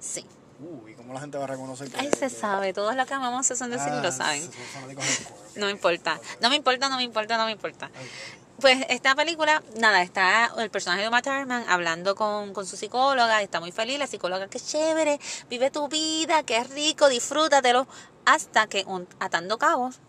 Sí. 0.00 0.26
Uy, 0.60 0.92
¿cómo 0.96 1.14
la 1.14 1.20
gente 1.20 1.38
va 1.38 1.44
a 1.44 1.46
reconocer 1.46 1.88
que 1.88 1.98
Ahí 1.98 2.10
se 2.18 2.28
sabe, 2.28 2.72
todos 2.74 2.94
los 2.94 3.06
que 3.06 3.14
amamos 3.14 3.46
Sex 3.46 3.62
and 3.62 3.72
the 3.72 3.78
City 3.78 3.92
Ah, 3.94 4.02
lo 4.02 4.12
saben. 4.12 4.42
son 4.42 4.94
cuerpo. 4.94 5.34
No 5.56 5.64
me 5.66 5.72
importa. 5.72 6.20
No 6.42 6.50
me 6.50 6.56
importa, 6.56 6.88
no 6.90 6.96
me 6.98 7.04
importa, 7.04 7.36
no 7.38 7.46
me 7.46 7.52
importa. 7.52 7.90
Pues 8.60 8.84
esta 8.88 9.14
película, 9.14 9.62
nada, 9.78 10.02
está 10.02 10.52
el 10.58 10.68
personaje 10.70 11.02
de 11.02 11.08
Uma 11.08 11.22
Thurman 11.22 11.64
hablando 11.68 12.16
con, 12.16 12.52
con 12.52 12.66
su 12.66 12.76
psicóloga, 12.76 13.40
está 13.40 13.60
muy 13.60 13.70
feliz, 13.70 14.00
la 14.00 14.08
psicóloga, 14.08 14.48
qué 14.48 14.58
chévere, 14.58 15.20
vive 15.48 15.70
tu 15.70 15.86
vida, 15.88 16.42
qué 16.42 16.64
rico, 16.64 17.08
disfrútatelo, 17.08 17.86
hasta 18.24 18.66
que 18.66 18.82
un- 18.86 19.06
atando 19.20 19.58
cabos, 19.58 20.00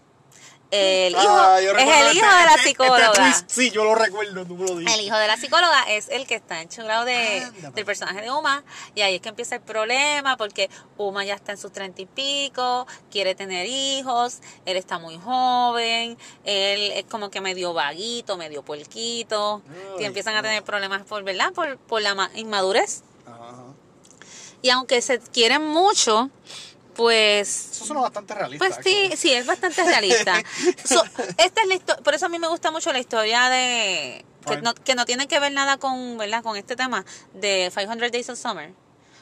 el 0.71 1.13
hijo, 1.13 1.21
Ah, 1.27 1.59
yo 1.61 1.71
es 1.71 1.77
el 1.81 1.87
hijo 1.87 1.97
este- 2.07 2.15
de 2.15 2.21
la 2.21 2.39
este- 2.41 2.53
este 2.55 2.69
psicóloga. 2.69 3.11
twist, 3.13 3.49
sí, 3.49 3.71
yo 3.71 3.83
lo 3.83 3.95
recuerdo, 3.95 4.45
tú 4.45 4.55
me 4.55 4.67
lo 4.67 4.75
dices. 4.75 4.93
El 4.95 5.01
hijo 5.05 5.17
de 5.17 5.27
la 5.27 5.35
psicóloga 5.37 5.83
es 5.89 6.09
el 6.09 6.27
que 6.27 6.35
está 6.35 6.61
enchulado 6.61 7.05
de, 7.05 7.41
Anda, 7.43 7.71
del 7.71 7.85
personaje 7.85 8.21
de 8.21 8.29
Uma. 8.31 8.63
Y 8.93 9.01
ahí 9.01 9.15
es 9.15 9.21
que 9.21 9.29
empieza 9.29 9.55
el 9.55 9.61
problema 9.61 10.37
porque 10.37 10.69
Uma 10.97 11.23
ya 11.25 11.33
está 11.33 11.53
en 11.53 11.57
sus 11.57 11.71
treinta 11.71 12.01
y 12.01 12.05
pico, 12.05 12.85
quiere 13.09 13.33
tener 13.33 13.65
hijos, 13.65 14.39
él 14.65 14.77
está 14.77 14.99
muy 14.99 15.17
joven, 15.17 16.17
él 16.43 16.91
es 16.93 17.05
como 17.05 17.29
que 17.31 17.41
medio 17.41 17.73
vaguito, 17.73 18.37
medio 18.37 18.61
puerquito. 18.63 19.63
Ay, 19.97 20.03
y 20.03 20.05
empiezan 20.05 20.35
a 20.35 20.41
tener 20.43 20.63
problemas 20.63 21.03
por, 21.03 21.23
¿verdad? 21.23 21.51
Por, 21.53 21.77
por 21.77 22.01
la 22.01 22.13
ma- 22.13 22.29
inmadurez. 22.35 23.01
Ajá. 23.25 23.55
Y 24.61 24.69
aunque 24.71 25.01
se 25.01 25.19
quieren 25.19 25.65
mucho, 25.65 26.29
pues 26.99 27.69
Eso 27.71 27.85
suena 27.85 28.01
bastante 28.01 28.33
realista. 28.35 28.65
pues 28.67 28.77
sí, 28.83 29.11
sí, 29.15 29.31
es 29.31 29.45
bastante 29.45 29.81
realista. 29.85 30.33
So, 30.83 31.01
esta 31.37 31.61
es 31.61 31.67
la 31.67 31.95
por 31.97 32.13
eso 32.13 32.25
a 32.25 32.29
mí 32.29 32.39
me 32.39 32.47
gusta 32.49 32.71
mucho 32.71 32.91
la 32.91 32.99
historia 32.99 33.47
de 33.49 34.25
que 34.45 34.61
no, 34.61 34.73
que 34.73 34.95
no 34.95 35.05
tiene 35.05 35.25
que 35.29 35.39
ver 35.39 35.53
nada 35.53 35.77
con, 35.77 36.17
¿verdad? 36.17 36.43
con 36.43 36.57
este 36.57 36.75
tema 36.75 37.05
de 37.33 37.71
500 37.73 38.11
Days 38.11 38.29
of 38.29 38.37
Summer. 38.37 38.73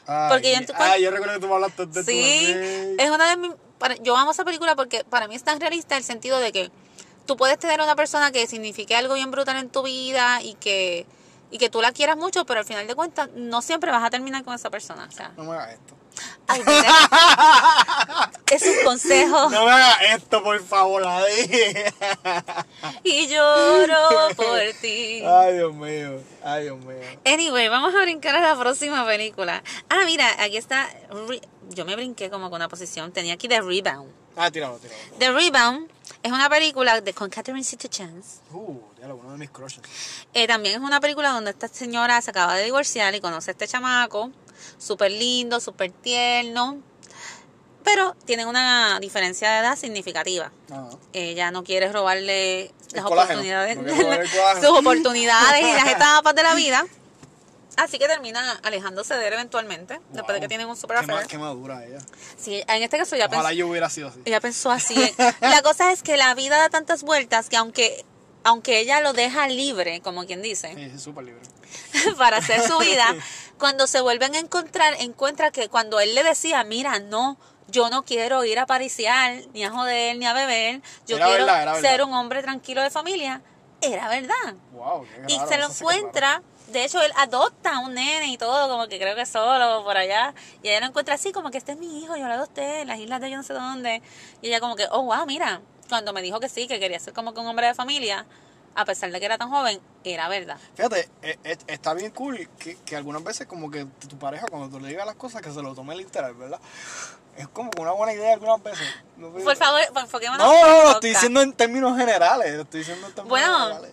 Ay, 0.08 0.28
porque 0.32 0.52
yo 0.52 0.74
ah, 0.74 0.98
yo 0.98 1.12
recuerdo 1.12 1.34
que 1.34 1.40
tú 1.40 1.46
me 1.46 1.54
hablaste 1.54 1.86
de 1.86 2.02
Sí, 2.02 2.56
es 2.98 3.10
una 3.10 3.28
de 3.30 3.36
mis 3.36 3.52
para- 3.78 3.94
yo 3.96 4.16
amo 4.16 4.32
esa 4.32 4.44
película 4.44 4.74
porque 4.74 5.04
para 5.04 5.28
mí 5.28 5.36
es 5.36 5.44
tan 5.44 5.60
realista 5.60 5.96
el 5.96 6.02
sentido 6.02 6.40
de 6.40 6.50
que 6.50 6.72
tú 7.26 7.36
puedes 7.36 7.60
tener 7.60 7.80
una 7.80 7.94
persona 7.94 8.32
que 8.32 8.48
signifique 8.48 8.96
algo 8.96 9.14
bien 9.14 9.30
brutal 9.30 9.56
en 9.56 9.70
tu 9.70 9.84
vida 9.84 10.42
y 10.42 10.54
que 10.54 11.06
y 11.52 11.58
que 11.58 11.70
tú 11.70 11.80
la 11.80 11.92
quieras 11.92 12.16
mucho, 12.16 12.44
pero 12.44 12.58
al 12.60 12.66
final 12.66 12.88
de 12.88 12.94
cuentas 12.96 13.28
no 13.36 13.62
siempre 13.62 13.92
vas 13.92 14.02
a 14.02 14.10
terminar 14.10 14.42
con 14.44 14.54
esa 14.54 14.68
persona, 14.68 15.06
o 15.08 15.12
sea, 15.12 15.32
No 15.36 15.44
me 15.44 15.52
hagas 15.52 15.74
esto. 15.74 15.94
Ay, 16.48 16.62
es 18.50 18.62
un 18.62 18.84
consejo 18.84 19.50
No 19.50 19.64
me 19.66 19.70
hagas 19.70 19.96
esto, 20.16 20.42
por 20.42 20.62
favor, 20.64 21.02
la 21.02 21.24
dije. 21.26 21.92
y 23.04 23.26
lloro 23.28 24.28
por 24.36 24.58
ti. 24.80 25.22
Ay, 25.24 25.54
Dios 25.54 25.74
mío. 25.74 26.20
Ay, 26.42 26.64
Dios 26.64 26.78
mío. 26.78 26.96
Anyway, 27.24 27.68
vamos 27.68 27.94
a 27.94 28.02
brincar 28.02 28.34
a 28.36 28.40
la 28.40 28.58
próxima 28.58 29.04
película. 29.06 29.62
Ah, 29.90 30.02
mira, 30.06 30.26
aquí 30.42 30.56
está. 30.56 30.88
Yo 31.70 31.84
me 31.84 31.94
brinqué 31.96 32.30
como 32.30 32.48
con 32.50 32.56
una 32.56 32.68
posición. 32.68 33.12
Tenía 33.12 33.34
aquí 33.34 33.48
The 33.48 33.60
Rebound. 33.60 34.10
Ah, 34.38 34.50
tíralo, 34.50 34.78
tíralo. 34.78 34.98
The 35.18 35.30
Rebound 35.32 35.90
es 36.22 36.32
una 36.32 36.48
película 36.48 37.00
de, 37.00 37.12
con 37.12 37.28
Catherine 37.28 37.64
Zeta-Jones. 37.64 38.40
Uh, 38.52 38.78
diablo, 38.96 39.16
uno 39.16 39.32
de 39.32 39.38
mis 39.38 39.50
crushes. 39.50 39.80
Eh, 40.32 40.46
también 40.46 40.76
es 40.76 40.80
una 40.80 41.00
película 41.00 41.30
donde 41.30 41.50
esta 41.50 41.68
señora 41.68 42.20
se 42.22 42.30
acaba 42.30 42.54
de 42.56 42.64
divorciar 42.64 43.14
y 43.14 43.20
conoce 43.20 43.50
a 43.50 43.52
este 43.52 43.66
chamaco. 43.66 44.30
Súper 44.78 45.10
lindo, 45.12 45.60
súper 45.60 45.90
tierno. 45.90 46.78
Pero 47.84 48.14
tienen 48.26 48.48
una 48.48 48.98
diferencia 49.00 49.50
de 49.50 49.58
edad 49.60 49.76
significativa. 49.76 50.52
Ajá. 50.70 50.90
Ella 51.12 51.50
no 51.50 51.64
quiere 51.64 51.90
robarle 51.90 52.72
las 52.92 53.04
colágeno. 53.04 53.40
oportunidades, 53.40 53.76
No 53.78 53.94
robarle 54.02 54.28
sus 54.60 54.78
oportunidades 54.78 55.62
y 55.62 55.72
las 55.72 55.88
etapas 55.96 56.34
de 56.34 56.42
la 56.42 56.54
vida. 56.54 56.84
Así 57.78 57.98
que 57.98 58.06
termina 58.08 58.58
alejándose 58.64 59.14
de 59.14 59.26
él 59.28 59.32
eventualmente, 59.34 60.00
después 60.10 60.34
de 60.34 60.40
que 60.40 60.48
tienen 60.48 60.68
un 60.68 60.76
super 60.76 60.98
Qué, 60.98 61.04
affair. 61.12 61.26
qué 61.28 61.38
madura 61.38 61.84
ella. 61.86 61.98
Sí, 62.36 62.62
en 62.66 62.82
este 62.82 62.98
caso 62.98 63.14
ya 63.16 63.26
Ojalá 63.26 63.42
pensó, 63.44 63.54
yo 63.54 63.68
hubiera 63.68 63.88
sido 63.88 64.08
así. 64.08 64.20
ella 64.24 64.40
pensó 64.40 64.70
así. 64.70 65.14
La 65.40 65.62
cosa 65.62 65.92
es 65.92 66.02
que 66.02 66.16
la 66.16 66.34
vida 66.34 66.58
da 66.58 66.68
tantas 66.70 67.02
vueltas 67.04 67.48
que 67.48 67.56
aunque, 67.56 68.04
aunque 68.44 68.80
ella 68.80 69.00
lo 69.00 69.12
deja 69.12 69.46
libre, 69.48 70.00
como 70.00 70.26
quien 70.26 70.42
dice, 70.42 70.74
Sí, 70.74 70.98
súper 70.98 71.24
libre. 71.24 71.42
para 72.18 72.38
hacer 72.38 72.62
su 72.62 72.78
vida, 72.78 73.06
cuando 73.58 73.86
se 73.86 74.00
vuelven 74.00 74.34
a 74.34 74.38
encontrar, 74.40 74.94
encuentra 75.00 75.50
que 75.52 75.68
cuando 75.68 76.00
él 76.00 76.14
le 76.14 76.24
decía, 76.24 76.64
mira, 76.64 76.98
no, 76.98 77.38
yo 77.68 77.90
no 77.90 78.04
quiero 78.04 78.44
ir 78.44 78.58
a 78.58 78.66
pariciar, 78.66 79.42
ni 79.52 79.62
a 79.64 79.70
joder, 79.70 80.16
ni 80.16 80.26
a 80.26 80.32
beber, 80.32 80.80
yo 81.06 81.16
Era 81.16 81.26
quiero 81.26 81.46
verdad, 81.46 81.74
ser 81.74 81.82
verdad. 81.82 82.06
un 82.08 82.14
hombre 82.14 82.42
tranquilo 82.42 82.82
de 82.82 82.90
familia, 82.90 83.42
era 83.80 84.08
verdad. 84.08 84.54
Wow, 84.72 85.06
qué 85.26 85.34
Y 85.34 85.38
se 85.48 85.58
lo 85.58 85.68
sí 85.68 85.84
de 86.70 86.84
hecho 86.84 87.00
él 87.02 87.12
adopta 87.16 87.76
a 87.76 87.78
un 87.80 87.94
nene 87.94 88.26
y 88.28 88.38
todo, 88.38 88.68
como 88.68 88.88
que 88.88 88.98
creo 88.98 89.14
que 89.16 89.26
solo 89.26 89.84
por 89.84 89.96
allá, 89.96 90.34
y 90.62 90.68
ella 90.68 90.80
lo 90.80 90.86
encuentra 90.86 91.14
así, 91.14 91.32
como 91.32 91.50
que 91.50 91.58
este 91.58 91.72
es 91.72 91.78
mi 91.78 92.02
hijo, 92.02 92.16
yo 92.16 92.26
lo 92.26 92.34
adopté 92.34 92.82
en 92.82 92.88
las 92.88 92.98
islas 92.98 93.20
de 93.20 93.30
yo 93.30 93.36
no 93.36 93.42
sé 93.42 93.54
dónde, 93.54 94.02
y 94.42 94.48
ella 94.48 94.60
como 94.60 94.76
que, 94.76 94.86
oh 94.90 95.02
wow, 95.02 95.26
mira, 95.26 95.60
cuando 95.88 96.12
me 96.12 96.22
dijo 96.22 96.40
que 96.40 96.48
sí, 96.48 96.66
que 96.68 96.78
quería 96.78 96.98
ser 97.00 97.14
como 97.14 97.32
que 97.34 97.40
un 97.40 97.46
hombre 97.46 97.66
de 97.66 97.74
familia, 97.74 98.26
a 98.74 98.84
pesar 98.84 99.10
de 99.10 99.18
que 99.18 99.26
era 99.26 99.38
tan 99.38 99.50
joven, 99.50 99.80
era 100.04 100.28
verdad. 100.28 100.58
Fíjate, 100.74 101.08
eh, 101.22 101.38
eh, 101.44 101.56
está 101.66 101.94
bien 101.94 102.10
cool 102.12 102.48
que, 102.58 102.76
que 102.84 102.96
algunas 102.96 103.24
veces 103.24 103.46
como 103.46 103.70
que 103.70 103.86
tu 104.08 104.18
pareja 104.18 104.46
cuando 104.48 104.68
tú 104.68 104.78
le 104.78 104.88
digas 104.88 105.06
las 105.06 105.16
cosas 105.16 105.42
que 105.42 105.50
se 105.50 105.62
lo 105.62 105.74
tome 105.74 105.96
literal, 105.96 106.34
¿verdad? 106.34 106.60
Es 107.36 107.48
como 107.48 107.70
una 107.80 107.92
buena 107.92 108.12
idea 108.12 108.34
algunas 108.34 108.62
veces. 108.62 108.86
No, 109.16 109.30
Por 109.30 109.56
favor, 109.56 109.80
enfoquémonos 109.96 110.44
No, 110.46 110.52
el 110.54 110.60
no, 110.60 110.82
lo 110.82 110.90
estoy 110.90 111.10
diciendo 111.10 111.40
en 111.40 111.52
términos 111.52 111.96
generales. 111.96 112.54
Lo 112.54 112.62
estoy 112.62 112.80
diciendo 112.80 113.06
en 113.06 113.14
términos 113.14 113.30
Bueno. 113.30 113.58
generales. 113.58 113.92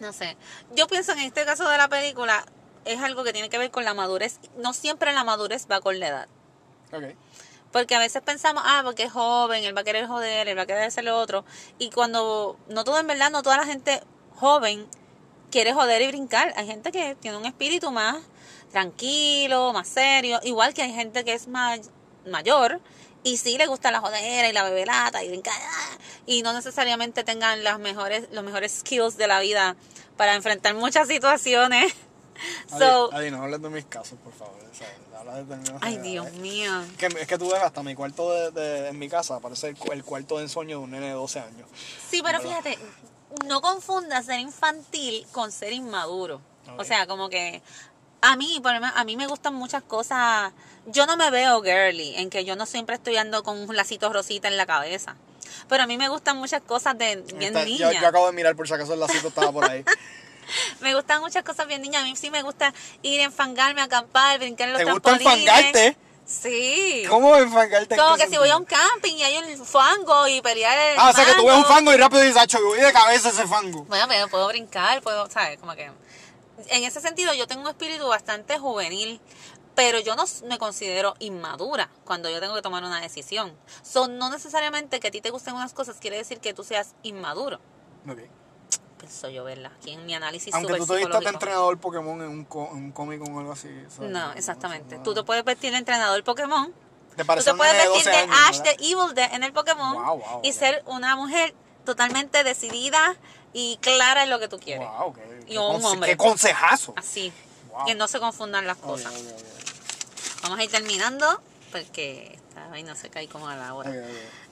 No 0.00 0.12
sé. 0.12 0.36
Yo 0.74 0.86
pienso 0.86 1.12
en 1.12 1.20
este 1.20 1.44
caso 1.44 1.68
de 1.68 1.76
la 1.76 1.88
película 1.88 2.44
es 2.84 3.00
algo 3.00 3.24
que 3.24 3.32
tiene 3.32 3.48
que 3.50 3.58
ver 3.58 3.70
con 3.70 3.84
la 3.84 3.94
madurez. 3.94 4.38
No 4.56 4.72
siempre 4.72 5.12
la 5.12 5.24
madurez 5.24 5.66
va 5.70 5.80
con 5.80 5.98
la 5.98 6.08
edad. 6.08 6.28
Ok. 6.92 7.16
Porque 7.72 7.94
a 7.94 7.98
veces 7.98 8.22
pensamos, 8.22 8.62
ah, 8.66 8.80
porque 8.82 9.04
es 9.04 9.12
joven, 9.12 9.62
él 9.64 9.76
va 9.76 9.82
a 9.82 9.84
querer 9.84 10.06
joder, 10.06 10.48
él 10.48 10.56
va 10.56 10.62
a 10.62 10.66
querer 10.66 10.84
hacer 10.84 11.04
lo 11.04 11.18
otro. 11.18 11.44
Y 11.78 11.90
cuando, 11.90 12.56
no 12.68 12.84
todo 12.84 12.98
en 12.98 13.06
verdad, 13.06 13.30
no 13.30 13.42
toda 13.42 13.58
la 13.58 13.66
gente 13.66 14.02
joven 14.36 14.86
quiere 15.50 15.74
joder 15.74 16.00
y 16.00 16.08
brincar. 16.08 16.54
Hay 16.56 16.66
gente 16.66 16.92
que 16.92 17.14
tiene 17.16 17.36
un 17.36 17.44
espíritu 17.44 17.90
más 17.90 18.16
tranquilo, 18.72 19.72
más 19.72 19.88
serio. 19.88 20.40
Igual 20.42 20.72
que 20.72 20.82
hay 20.82 20.92
gente 20.92 21.24
que 21.24 21.34
es 21.34 21.46
más 21.48 21.90
mayor 22.26 22.80
y 23.32 23.36
sí 23.36 23.58
le 23.58 23.66
gusta 23.66 23.90
la 23.90 24.00
jodera 24.00 24.48
y 24.48 24.52
la 24.52 24.62
bebelata 24.64 25.22
y 25.22 25.28
brincar. 25.28 25.54
Y 26.26 26.42
no 26.42 26.52
necesariamente 26.52 27.24
tengan 27.24 27.62
las 27.64 27.78
mejores, 27.78 28.28
los 28.32 28.44
mejores 28.44 28.72
skills 28.80 29.16
de 29.16 29.26
la 29.26 29.40
vida 29.40 29.76
para 30.16 30.34
enfrentar 30.34 30.74
muchas 30.74 31.08
situaciones. 31.08 31.92
Adi, 32.70 32.78
So, 32.84 33.12
Adi, 33.12 33.30
no 33.30 33.42
hables 33.42 33.60
de 33.60 33.68
mis 33.70 33.84
casos, 33.86 34.18
por 34.22 34.32
favor. 34.32 34.54
¿sabes? 34.72 34.92
Habla 35.18 35.42
de 35.42 35.54
ay, 35.80 35.94
generales. 35.94 36.02
Dios 36.02 36.32
mío. 36.34 36.72
Que, 36.96 37.06
es 37.06 37.26
que 37.26 37.36
tú 37.38 37.50
ves 37.50 37.60
hasta 37.62 37.82
mi 37.82 37.94
cuarto 37.96 38.30
de, 38.32 38.50
de- 38.52 38.88
en 38.88 38.98
mi 38.98 39.08
casa, 39.08 39.40
parece 39.40 39.68
el, 39.68 39.76
cu- 39.76 39.90
el 39.92 40.04
cuarto 40.04 40.36
de 40.36 40.44
ensueño 40.44 40.78
de 40.78 40.84
un 40.84 40.90
nene 40.92 41.06
de 41.06 41.12
12 41.12 41.40
años. 41.40 41.68
Sí, 42.08 42.22
pero 42.22 42.38
¿Verdad? 42.38 42.60
fíjate, 42.62 42.78
no 43.46 43.60
confundas 43.60 44.26
ser 44.26 44.38
infantil 44.38 45.26
con 45.32 45.50
ser 45.50 45.72
inmaduro. 45.72 46.40
O 46.76 46.84
sea, 46.84 47.06
como 47.08 47.28
que 47.28 47.60
a 48.20 48.36
mí, 48.36 48.58
por 48.62 48.72
ejemplo, 48.72 48.90
a 48.94 49.04
mí 49.04 49.16
me 49.16 49.26
gustan 49.26 49.54
muchas 49.54 49.82
cosas. 49.82 50.52
Yo 50.86 51.06
no 51.06 51.16
me 51.16 51.30
veo 51.30 51.62
girly, 51.62 52.14
en 52.16 52.30
que 52.30 52.44
yo 52.44 52.56
no 52.56 52.66
siempre 52.66 52.96
estoy 52.96 53.16
ando 53.16 53.42
con 53.42 53.58
un 53.58 53.76
lacito 53.76 54.12
rosita 54.12 54.48
en 54.48 54.56
la 54.56 54.66
cabeza. 54.66 55.16
Pero 55.68 55.82
a 55.82 55.86
mí 55.86 55.98
me 55.98 56.08
gustan 56.08 56.36
muchas 56.38 56.62
cosas 56.62 56.96
de 56.96 57.16
bien 57.36 57.54
Está- 57.56 57.64
yo, 57.64 57.88
niña. 57.88 58.00
yo 58.00 58.08
acabo 58.08 58.26
de 58.26 58.32
mirar 58.32 58.56
por 58.56 58.66
si 58.66 58.74
acaso 58.74 58.94
el 58.94 59.00
lacito 59.00 59.28
estaba 59.28 59.52
por 59.52 59.68
ahí. 59.70 59.84
Me 60.80 60.94
gustan 60.94 61.20
muchas 61.20 61.44
cosas 61.44 61.66
bien 61.66 61.82
niña. 61.82 62.00
A 62.00 62.04
mí 62.04 62.16
sí 62.16 62.30
me 62.30 62.42
gusta 62.42 62.72
ir 63.02 63.20
a 63.20 63.24
enfangarme, 63.24 63.82
acampar, 63.82 64.38
brincar 64.38 64.68
en 64.68 64.72
los 64.74 64.82
¿Te 64.82 64.90
gusta 64.90 65.18
trampolines. 65.18 65.44
enfangarte? 65.44 65.96
Sí. 66.24 67.02
¿Cómo 67.08 67.36
enfangarte? 67.36 67.94
en 67.94 68.00
Como 68.00 68.16
que 68.16 68.28
si 68.28 68.38
voy 68.38 68.48
a 68.48 68.54
sentido? 68.54 68.58
un 68.58 68.64
camping 68.64 69.14
y 69.14 69.22
hay 69.24 69.36
un 69.36 69.66
fango 69.66 70.26
y 70.26 70.40
pelear 70.40 70.78
el 70.78 70.98
Ah, 70.98 71.10
o 71.10 71.12
sea 71.12 71.26
que 71.26 71.32
tú 71.34 71.44
ves 71.44 71.54
un 71.54 71.60
mango. 71.62 71.74
fango 71.74 71.92
y 71.92 71.96
rápido 71.98 72.22
dices, 72.22 72.38
"Acho, 72.38 72.58
yo 72.60 72.66
voy 72.66 72.80
de 72.80 72.92
cabeza 72.94 73.28
ese 73.28 73.46
fango. 73.46 73.84
Bueno, 73.84 74.06
pero 74.08 74.28
puedo 74.28 74.48
brincar, 74.48 75.02
puedo, 75.02 75.28
¿sabes? 75.30 75.58
Como 75.58 75.74
que... 75.74 75.90
En 76.68 76.84
ese 76.84 77.00
sentido, 77.00 77.32
yo 77.34 77.46
tengo 77.46 77.62
un 77.62 77.68
espíritu 77.68 78.06
bastante 78.08 78.58
juvenil, 78.58 79.20
pero 79.74 80.00
yo 80.00 80.16
no 80.16 80.24
me 80.46 80.58
considero 80.58 81.14
inmadura 81.20 81.88
cuando 82.04 82.28
yo 82.30 82.40
tengo 82.40 82.54
que 82.54 82.62
tomar 82.62 82.82
una 82.84 83.00
decisión. 83.00 83.56
Son 83.82 84.18
no 84.18 84.28
necesariamente 84.30 84.98
que 85.00 85.08
a 85.08 85.10
ti 85.10 85.20
te 85.20 85.30
gusten 85.30 85.54
unas 85.54 85.72
cosas 85.72 85.96
quiere 86.00 86.16
decir 86.16 86.40
que 86.40 86.52
tú 86.54 86.64
seas 86.64 86.94
inmaduro. 87.02 87.60
Ok. 88.08 88.18
Pienso 88.98 89.28
yo, 89.28 89.44
¿verdad? 89.44 89.70
Aquí 89.76 89.92
en 89.92 90.04
mi 90.06 90.14
análisis 90.14 90.52
Aunque 90.52 90.74
tú 90.74 90.86
te 90.86 90.96
psicológico. 90.96 91.28
entrenador 91.30 91.78
Pokémon 91.78 92.20
en 92.20 92.28
un, 92.28 92.44
co- 92.44 92.68
en 92.72 92.76
un 92.78 92.92
cómic 92.92 93.22
o 93.22 93.38
algo 93.38 93.52
así. 93.52 93.68
¿sabes? 93.88 94.10
No, 94.10 94.32
exactamente. 94.32 94.96
no. 94.96 95.02
Tú 95.04 95.14
te 95.14 95.22
puedes 95.22 95.44
vestir 95.44 95.70
de 95.70 95.78
entrenador 95.78 96.22
Pokémon. 96.24 96.72
Te 97.16 97.24
Tú 97.24 97.42
te 97.44 97.54
puedes 97.54 97.74
vestir 97.74 98.04
12 98.04 98.10
de 98.10 98.16
años, 98.16 98.36
Ash 98.48 98.58
de 98.62 98.70
Evil 98.80 99.14
Dead 99.14 99.32
en 99.34 99.42
el 99.44 99.52
Pokémon 99.52 99.94
Wow, 100.04 100.18
wow, 100.18 100.40
y 100.42 100.52
ser 100.52 100.82
una 100.86 101.14
mujer 101.16 101.54
totalmente 101.84 102.42
decidida 102.44 103.16
y 103.52 103.78
clara 103.78 104.24
en 104.24 104.30
lo 104.30 104.38
que 104.38 104.48
tú 104.48 104.58
quieres. 104.58 104.88
Wow. 104.88 105.14
Y 105.46 105.52
Qué 105.52 105.58
un 105.58 105.84
hombre. 105.84 106.10
Qué 106.10 106.16
consejazo. 106.16 106.94
Así. 106.96 107.32
Wow. 107.70 107.86
Que 107.86 107.94
no 107.94 108.08
se 108.08 108.18
confundan 108.20 108.66
las 108.66 108.76
cosas. 108.76 109.12
Vamos 110.42 110.58
a 110.58 110.64
ir 110.64 110.70
terminando 110.70 111.42
porque 111.72 112.38
esta 112.48 112.68
vaina 112.68 112.94
se 112.94 113.10
cae 113.10 113.28
como 113.28 113.48
a 113.48 113.56
la 113.56 113.74
hora. 113.74 113.90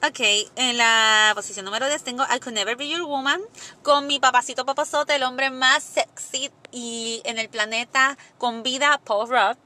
Ok, 0.06 0.20
en 0.56 0.76
la 0.76 1.32
posición 1.34 1.64
número 1.64 1.88
10 1.88 2.02
tengo 2.02 2.24
I 2.24 2.38
Could 2.40 2.54
Never 2.54 2.76
Be 2.76 2.88
Your 2.88 3.02
Woman 3.02 3.40
con 3.82 4.06
mi 4.06 4.20
papacito 4.20 4.64
papazote, 4.66 5.16
el 5.16 5.22
hombre 5.22 5.50
más 5.50 5.82
sexy 5.82 6.50
y 6.70 7.22
en 7.24 7.38
el 7.38 7.48
planeta 7.48 8.18
con 8.38 8.62
vida, 8.62 9.00
Paul 9.04 9.28
Rudd 9.28 9.56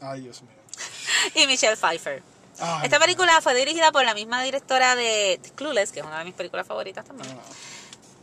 Ay, 0.00 0.22
Dios 0.22 0.42
mío. 0.42 0.52
y 1.34 1.46
Michelle 1.46 1.76
Pfeiffer. 1.76 2.22
Ay, 2.60 2.84
Esta 2.84 2.98
película 2.98 3.40
fue 3.40 3.54
dirigida 3.54 3.92
por 3.92 4.04
la 4.04 4.14
misma 4.14 4.42
directora 4.42 4.94
de 4.96 5.40
Clueless, 5.54 5.92
que 5.92 6.00
es 6.00 6.06
una 6.06 6.18
de 6.20 6.24
mis 6.24 6.34
películas 6.34 6.66
favoritas 6.66 7.04
también. 7.04 7.36
Ah, 7.38 7.42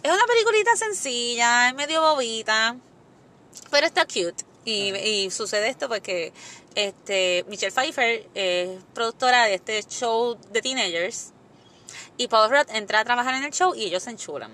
Es 0.06 0.12
una 0.12 0.28
peliculita 0.28 0.76
sencilla, 0.76 1.70
es 1.70 1.74
medio 1.74 2.00
bobita, 2.00 2.76
pero 3.72 3.88
está 3.88 4.06
cute. 4.06 4.46
Y, 4.64 4.96
y 4.96 5.32
sucede 5.32 5.68
esto 5.68 5.88
porque 5.88 6.32
este, 6.76 7.44
Michelle 7.48 7.72
Pfeiffer 7.72 8.30
es 8.36 8.84
productora 8.94 9.46
de 9.46 9.56
este 9.56 9.82
show 9.82 10.38
de 10.52 10.62
teenagers 10.62 11.32
y 12.18 12.28
Paul 12.28 12.52
Rudd 12.52 12.70
entra 12.76 13.00
a 13.00 13.04
trabajar 13.04 13.34
en 13.34 13.46
el 13.46 13.52
show 13.52 13.74
y 13.74 13.86
ellos 13.86 14.04
se 14.04 14.12
enchulan. 14.12 14.52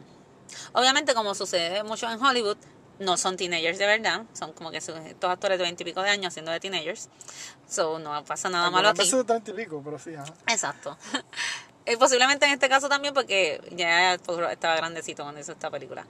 Obviamente, 0.71 1.13
como 1.13 1.35
sucede 1.35 1.83
mucho 1.83 2.09
en 2.09 2.23
Hollywood, 2.23 2.57
no 2.99 3.17
son 3.17 3.35
teenagers 3.35 3.77
de 3.77 3.87
verdad, 3.87 4.23
son 4.31 4.53
como 4.53 4.71
que 4.71 4.79
son 4.79 5.05
estos 5.05 5.29
actores 5.29 5.57
de 5.57 5.65
20 5.65 5.83
y 5.83 5.85
pico 5.85 6.01
de 6.01 6.11
años 6.11 6.27
haciendo 6.27 6.53
de 6.53 6.61
teenagers. 6.61 7.09
So, 7.67 7.99
no 7.99 8.23
pasa 8.23 8.49
nada 8.49 8.71
malo 8.71 8.87
aquí. 8.87 9.03
de 9.03 9.23
30 9.25 9.51
y 9.51 9.53
pico, 9.53 9.81
pero 9.83 9.99
sí, 9.99 10.15
ajá. 10.15 10.33
Exacto. 10.47 10.97
Eh, 11.85 11.97
posiblemente 11.97 12.45
en 12.45 12.53
este 12.53 12.69
caso 12.69 12.87
también 12.89 13.13
porque 13.13 13.59
ya 13.71 14.13
estaba 14.13 14.75
grandecito 14.75 15.23
cuando 15.23 15.41
hizo 15.41 15.53
esta 15.53 15.69
película. 15.71 16.05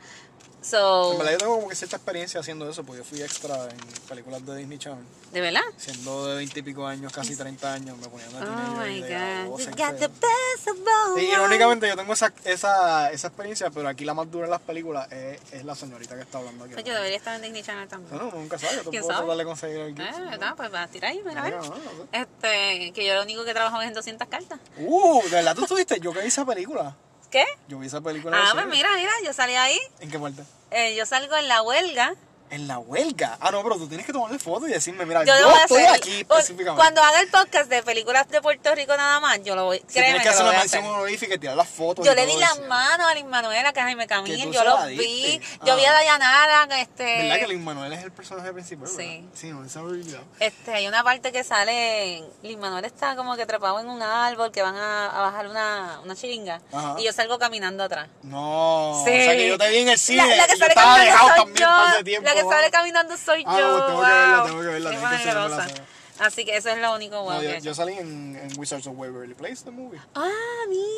So, 0.61 1.13
En 1.13 1.17
verdad 1.17 1.31
yo 1.33 1.37
tengo 1.39 1.55
como 1.55 1.69
que 1.69 1.75
cierta 1.75 1.95
experiencia 1.95 2.39
haciendo 2.39 2.69
eso, 2.69 2.83
porque 2.83 2.99
yo 2.99 3.03
fui 3.03 3.21
extra 3.21 3.65
en 3.65 3.77
películas 4.07 4.45
de 4.45 4.57
Disney 4.57 4.77
Channel. 4.77 5.03
¿de 5.31 5.41
verdad? 5.41 5.61
Siendo 5.77 6.27
de 6.27 6.35
20 6.35 6.59
y 6.59 6.61
pico 6.61 6.85
años, 6.85 7.11
casi 7.11 7.35
30 7.35 7.73
años, 7.73 7.97
me 7.97 8.07
ponían 8.07 8.29
de 8.31 8.37
Oh 8.41 8.75
my 8.77 8.97
y 8.97 9.01
god. 9.01 9.69
Got 9.77 9.97
the 9.97 10.07
best 10.07 10.67
of 10.67 10.77
worlds. 10.85 11.23
irónicamente 11.23 11.87
yo 11.87 11.95
tengo 11.95 12.13
esa, 12.13 12.31
esa, 12.43 13.11
esa 13.11 13.27
experiencia, 13.27 13.71
pero 13.71 13.87
aquí 13.87 14.05
la 14.05 14.13
más 14.13 14.29
dura 14.29 14.45
en 14.45 14.51
las 14.51 14.61
películas 14.61 15.11
es, 15.11 15.39
es 15.51 15.65
la 15.65 15.73
señorita 15.73 16.15
que 16.15 16.21
está 16.21 16.37
hablando 16.37 16.65
aquí. 16.65 16.73
Pues 16.73 16.85
yo 16.85 16.93
debería 16.93 17.17
estar 17.17 17.35
en 17.35 17.41
Disney 17.41 17.63
Channel 17.63 17.87
también. 17.87 18.15
No, 18.15 18.25
no, 18.25 18.31
nunca 18.37 18.59
sabes, 18.59 18.75
yo 18.77 18.83
te 18.83 18.89
¿Quién 18.91 19.01
puedo 19.01 19.13
sabe? 19.15 19.25
tratar 19.25 19.37
de 19.37 19.45
conseguir 19.45 19.77
el 19.79 19.95
gift. 19.95 20.19
Eh, 20.19 20.21
¿verdad? 20.29 20.53
Pues 20.55 20.73
va 20.73 20.83
a 20.83 20.87
tirar 20.87 21.11
ahí, 21.11 21.21
mira, 21.25 21.41
a 21.41 21.43
ver. 21.45 21.55
No, 21.55 21.61
no, 21.63 21.75
no. 21.75 22.07
Este, 22.11 22.91
que 22.93 23.05
yo 23.05 23.15
lo 23.15 23.23
único 23.23 23.43
que 23.45 23.53
trabajo 23.53 23.81
es 23.81 23.87
en 23.87 23.93
200 23.95 24.27
cartas. 24.27 24.59
Uh, 24.77 25.23
¿de 25.23 25.29
verdad 25.29 25.55
tú 25.55 25.63
estuviste? 25.63 25.99
Yo 25.99 26.13
que 26.13 26.21
vi 26.21 26.27
esa 26.27 26.45
película. 26.45 26.95
¿Qué? 27.31 27.45
Yo 27.69 27.79
vi 27.79 27.87
esa 27.87 28.01
película. 28.01 28.37
Ah, 28.37 28.51
pues 28.53 28.67
mira, 28.67 28.89
mira, 28.97 29.11
yo 29.23 29.31
salí 29.31 29.55
ahí. 29.55 29.79
¿En 30.01 30.11
qué 30.11 30.19
parte? 30.19 30.43
Eh, 30.69 30.95
yo 30.97 31.05
salgo 31.05 31.35
en 31.37 31.47
la 31.47 31.61
huelga. 31.61 32.13
En 32.51 32.67
la 32.67 32.79
huelga. 32.79 33.37
Ah, 33.39 33.49
no, 33.49 33.63
pero 33.63 33.77
tú 33.77 33.87
tienes 33.87 34.05
que 34.05 34.11
tomarle 34.13 34.37
foto 34.37 34.67
y 34.67 34.71
decirme, 34.71 35.05
mira, 35.05 35.23
Yo 35.23 35.33
yo, 35.39 35.49
estoy 35.55 35.83
hacer. 35.83 35.95
aquí 35.95 36.25
O- 36.27 36.33
específicamente. 36.37 36.75
Cuando 36.81 37.01
haga 37.01 37.21
el 37.21 37.29
podcast 37.29 37.69
de 37.69 37.81
películas 37.81 38.27
de 38.29 38.41
Puerto 38.41 38.75
Rico 38.75 38.95
nada 38.97 39.19
más, 39.21 39.41
yo 39.43 39.55
lo 39.55 39.65
voy. 39.65 39.79
Si 39.87 39.93
créeme 39.99 40.17
que 40.17 40.23
que 40.23 40.29
hacer 40.29 40.41
lo 40.41 40.49
una 40.49 40.51
voy 40.51 40.55
a 40.57 40.59
mención 40.63 40.83
hacer. 40.83 40.95
honorífica 40.95 41.33
y 41.35 41.37
tirar 41.39 41.55
las 41.55 41.69
fotos. 41.69 42.05
Yo 42.05 42.13
le 42.13 42.25
di 42.25 42.35
las 42.37 42.59
manos 42.67 43.07
a 43.09 43.15
Lin 43.15 43.27
Manuel, 43.29 43.65
a 43.65 43.71
Jaime 43.73 44.05
Camil, 44.05 44.51
yo 44.51 44.59
se 44.59 44.65
lo 44.69 44.77
la 44.79 44.85
vi. 44.87 44.97
diste. 44.97 45.47
Yo 45.65 45.75
vi 45.77 45.85
a 45.85 45.91
Ah. 45.91 45.93
Dayanara, 45.93 46.79
este. 46.81 47.03
¿Verdad 47.23 47.39
que 47.39 47.47
Lin 47.47 47.63
Manuel 47.63 47.93
es 47.93 48.03
el 48.03 48.11
personaje 48.11 48.51
principal? 48.51 48.87
Sí. 48.87 48.95
¿verdad? 48.97 49.29
Sí, 49.33 49.49
no, 49.49 49.59
había 49.61 49.81
olvidado. 49.81 50.23
Este, 50.39 50.73
hay 50.73 50.87
una 50.87 51.03
parte 51.05 51.31
que 51.31 51.43
sale, 51.45 52.23
Lin 52.43 52.59
Manuel 52.59 52.83
está 52.85 53.15
como 53.15 53.35
que 53.37 53.45
trepado 53.45 53.79
en 53.79 53.87
un 53.89 54.01
árbol, 54.01 54.51
que 54.51 54.61
van 54.61 54.75
a, 54.75 55.07
a 55.07 55.21
bajar 55.21 55.47
una, 55.47 56.01
una 56.03 56.15
chiringa, 56.15 56.61
Ajá. 56.73 56.95
y 56.99 57.05
yo 57.05 57.13
salgo 57.13 57.39
caminando 57.39 57.83
atrás. 57.85 58.09
No. 58.23 59.01
Sí. 59.05 59.11
O 59.11 59.15
sea 59.15 59.37
que 59.37 59.47
yo 59.47 59.57
te 59.57 59.69
vi 59.69 59.77
en 59.77 59.89
el 59.89 59.97
cine. 59.97 60.27
La, 60.27 60.35
la 60.35 60.45
que 60.47 60.51
yo 60.53 60.57
sale 60.57 60.69
estaba 60.69 60.99
dejado 60.99 61.29
también 61.35 61.55
yo. 61.97 62.03
tiempo. 62.03 62.27
La 62.29 62.35
que 62.35 62.40
¿no? 62.43 62.49
sale 62.51 62.71
caminando 62.71 63.17
soy 63.17 63.43
Ah, 63.47 63.59
yo. 63.59 63.85
tengo 63.85 64.01
que 64.01 64.07
verla, 64.07 64.37
wow. 64.37 64.45
tengo 64.47 64.61
que 64.61 64.67
verla, 64.67 64.89
tengo 64.91 65.09
que 65.09 65.15
enseñármela, 65.15 65.49
generosa. 65.49 65.69
¿sabes? 65.69 65.81
Así 66.19 66.45
que 66.45 66.55
eso 66.55 66.69
es 66.69 66.77
lo 66.77 66.93
único 66.93 67.23
bueno 67.23 67.41
No, 67.41 67.47
que 67.47 67.53
yo, 67.55 67.63
yo 67.65 67.73
salí 67.73 67.93
en, 67.93 68.35
en 68.35 68.59
Wizards 68.59 68.85
of 68.85 68.93
Waverly 68.95 69.33
Place, 69.33 69.63
the 69.63 69.71
movie. 69.71 69.99
Ah, 70.13 70.29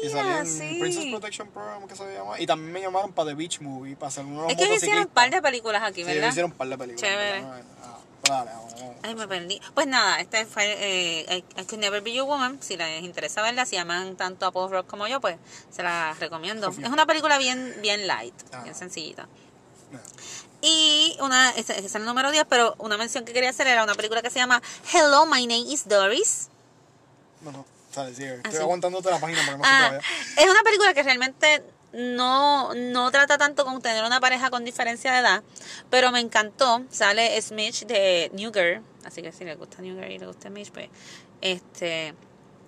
Y 0.03 0.09
salí 0.09 0.23
mira, 0.27 0.39
en 0.39 0.47
sí. 0.47 0.77
Princess 0.81 1.05
Protection 1.11 1.47
Program, 1.49 1.87
que 1.87 1.95
se 1.95 2.13
llama. 2.13 2.37
Y 2.41 2.45
también 2.45 2.73
me 2.73 2.81
llamaron 2.81 3.13
para 3.13 3.29
The 3.29 3.35
Beach 3.35 3.61
Movie, 3.61 3.95
para 3.95 4.09
hacer 4.09 4.25
unos 4.25 4.51
Es 4.51 4.57
que 4.57 4.75
hicieron 4.75 5.03
un 5.03 5.07
par 5.07 5.29
de 5.29 5.41
películas 5.41 5.81
aquí, 5.81 6.01
Sí, 6.01 6.03
¿verdad? 6.03 6.17
ellos 6.17 6.29
hicieron 6.31 6.51
un 6.51 6.57
par 6.57 6.67
de 6.67 6.77
películas. 6.77 7.09
Chévere. 7.09 7.39
Ah, 7.41 7.99
dale, 8.27 8.51
vamos, 8.51 8.73
vamos. 8.75 8.95
Ay, 9.03 9.15
me 9.15 9.27
perdí. 9.29 9.61
Pues 9.73 9.87
nada, 9.87 10.19
este 10.19 10.45
fue 10.45 10.65
eh, 10.65 11.25
I, 11.57 11.61
I 11.61 11.65
Could 11.65 11.79
Never 11.79 12.01
Be 12.01 12.11
Your 12.13 12.25
Woman. 12.27 12.57
Si 12.61 12.75
les 12.75 13.01
interesa 13.03 13.41
verla, 13.41 13.65
si 13.65 13.77
aman 13.77 14.17
tanto 14.17 14.45
a 14.45 14.51
Paul 14.51 14.71
Rock 14.71 14.87
como 14.87 15.07
yo, 15.07 15.21
pues 15.21 15.37
se 15.71 15.83
la 15.83 16.13
recomiendo. 16.19 16.67
Es 16.69 16.89
una 16.89 17.05
película 17.05 17.37
bien, 17.37 17.73
bien 17.81 18.07
light, 18.07 18.33
Ah. 18.51 18.63
bien 18.63 18.75
sencillita. 18.75 19.27
No. 19.91 19.99
Y 20.65 21.17
una, 21.19 21.49
ese 21.51 21.73
ese 21.73 21.87
es 21.87 21.95
el 21.95 22.05
número 22.05 22.31
10, 22.31 22.45
pero 22.47 22.73
una 22.77 22.95
mención 22.95 23.25
que 23.25 23.33
quería 23.33 23.49
hacer 23.49 23.67
era 23.67 23.83
una 23.83 23.95
película 23.95 24.21
que 24.21 24.29
se 24.29 24.39
llama 24.39 24.61
Hello, 24.93 25.25
My 25.25 25.45
Name 25.45 25.69
is 25.69 25.85
Doris. 25.89 26.47
No, 27.41 27.51
no, 27.51 27.65
sale, 27.91 28.15
sigue. 28.15 28.35
Estoy 28.35 28.53
sí. 28.53 28.57
aguantándote 28.59 29.11
la 29.11 29.19
página 29.19 29.39
para 29.39 29.51
que 29.51 29.57
no 29.57 29.63
Ah, 29.65 29.99
es 30.37 30.49
una 30.49 30.63
película 30.63 30.93
que 30.93 31.03
realmente 31.03 31.65
no, 31.91 32.73
no 32.73 33.11
trata 33.11 33.37
tanto 33.37 33.65
con 33.65 33.81
tener 33.81 34.05
una 34.05 34.21
pareja 34.21 34.49
con 34.49 34.63
diferencia 34.63 35.11
de 35.11 35.19
edad, 35.19 35.43
pero 35.89 36.13
me 36.13 36.21
encantó. 36.21 36.81
Sale 36.89 37.41
Smith 37.41 37.81
de 37.85 38.31
New 38.33 38.53
Girl, 38.53 38.81
así 39.03 39.21
que 39.21 39.33
si 39.33 39.43
le 39.43 39.55
gusta 39.55 39.81
New 39.81 39.97
Girl 39.97 40.11
y 40.13 40.17
le 40.17 40.27
gusta 40.27 40.47
Smith, 40.47 40.69
pues 40.73 40.87
este 41.41 42.13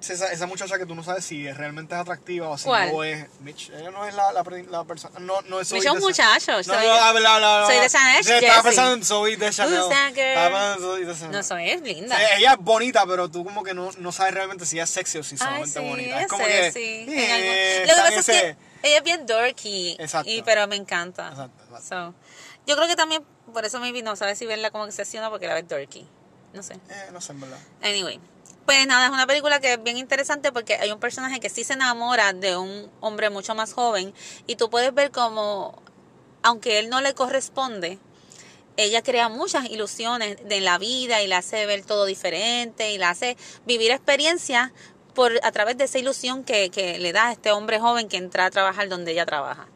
Esa, 0.10 0.32
esa 0.32 0.46
muchacha 0.48 0.78
que 0.78 0.86
tú 0.86 0.94
no 0.96 1.04
sabes 1.04 1.26
si 1.26 1.48
es- 1.48 1.58
realmente 1.58 1.96
es 1.96 2.02
atractiva 2.02 2.50
o 2.50 2.58
si 2.58 2.66
¿Cuál? 2.66 2.92
no 2.92 3.04
es. 3.04 3.26
Mitch, 3.42 3.70
ella 3.70 3.92
no 3.92 4.06
es 4.06 4.14
la, 4.14 4.32
la, 4.32 4.44
la 4.70 4.84
persona. 4.84 5.20
No, 5.20 5.42
no 5.44 5.60
es 5.60 5.68
Zoe 5.70 5.80
Mitch 5.80 5.88
es 5.88 5.92
un 5.94 6.00
muchacho, 6.00 6.52
No, 6.58 6.64
soy- 6.64 6.76
no, 6.76 7.66
soy 7.68 7.80
de 7.80 7.90
Chanel, 7.90 8.24
Yo 8.26 8.34
Estaba 8.36 8.64
pensando 8.64 8.94
en 8.94 9.04
Zoe 9.06 9.38
de 9.38 9.50
Chanel. 9.52 9.82
Zoe. 9.82 11.30
No, 11.32 11.44
soy 11.44 11.70
es 11.70 11.82
linda. 11.82 12.18
Sí, 12.18 12.24
ella 12.38 12.52
es 12.54 12.58
bonita, 12.60 13.06
pero 13.06 13.30
tú 13.30 13.44
como 13.44 13.64
que 13.64 13.74
no, 13.74 13.92
no 13.98 14.12
sabes 14.12 14.34
realmente 14.34 14.66
si 14.66 14.80
es 14.80 14.90
sexy 14.90 15.18
o 15.20 15.24
si 15.24 15.36
es 15.36 15.42
Ay, 15.42 15.48
solamente 15.48 15.80
sí, 15.80 15.86
bonita. 15.86 16.22
es 16.22 16.28
como 16.28 16.46
que. 16.46 16.68
en 16.68 17.10
eh, 17.10 17.86
Lo 17.88 17.94
que 17.96 18.02
pasa 18.02 18.08
en 18.08 18.14
es 18.20 18.30
ese- 18.30 18.32
que 18.42 18.58
ella 18.88 18.98
es 18.98 19.04
bien 19.04 19.26
dorky. 19.26 19.96
Exacto. 20.00 20.30
Y, 20.30 20.42
pero 20.44 20.68
me 20.68 20.76
encanta. 20.76 21.30
Exacto, 21.30 21.64
exacto. 21.64 21.88
So, 21.88 22.14
yo 22.68 22.76
creo 22.76 22.88
que 22.88 22.96
también, 22.96 23.24
por 23.54 23.66
eso 23.66 23.80
maybe 23.80 24.02
no 24.04 24.16
sabes 24.16 24.38
si 24.38 24.46
verla 24.46 24.72
como 24.72 24.86
excesiona 24.86 25.30
porque 25.30 25.48
la 25.48 25.56
ves 25.56 25.68
dorky. 25.68 26.08
No 26.54 26.64
sé. 26.64 26.74
Eh, 26.76 27.10
no 27.12 27.20
sé, 27.22 27.32
en 27.34 27.42
verdad. 27.42 27.58
Anyway. 27.82 28.20
Pues 28.66 28.88
nada, 28.88 29.06
es 29.06 29.12
una 29.12 29.28
película 29.28 29.60
que 29.60 29.74
es 29.74 29.84
bien 29.84 29.98
interesante 29.98 30.52
porque 30.52 30.74
hay 30.74 30.92
un 30.92 31.00
personaje 31.00 31.40
que 31.40 31.50
sí 31.50 31.64
se 31.64 31.74
enamora 31.74 32.34
de 32.34 32.58
un 32.58 32.90
hombre 33.00 33.30
mucho 33.30 33.54
más 33.54 33.74
joven 33.74 34.12
y 34.48 34.56
tú 34.56 34.72
puedes 34.72 34.92
ver 34.92 35.12
como, 35.12 35.80
aunque 36.42 36.80
él 36.80 36.90
no 36.90 37.00
le 37.00 37.14
corresponde, 37.14 38.00
ella 38.76 39.04
crea 39.04 39.30
muchas 39.30 39.70
ilusiones 39.70 40.38
de 40.50 40.62
la 40.62 40.80
vida 40.80 41.22
y 41.22 41.28
la 41.28 41.38
hace 41.38 41.68
ver 41.68 41.86
todo 41.86 42.06
diferente 42.06 42.92
y 42.92 42.98
la 42.98 43.12
hace 43.12 43.38
vivir 43.68 43.92
experiencias 43.92 44.72
por 45.14 45.34
a 45.44 45.52
través 45.52 45.78
de 45.78 45.84
esa 45.84 46.00
ilusión 46.00 46.44
que, 46.44 46.72
que 46.72 46.98
le 46.98 47.14
da 47.14 47.28
a 47.28 47.32
este 47.34 47.52
hombre 47.52 47.80
joven 47.80 48.10
que 48.10 48.18
entra 48.18 48.46
a 48.46 48.50
trabajar 48.50 48.90
donde 48.90 49.12
ella 49.12 49.28
trabaja. 49.28 49.68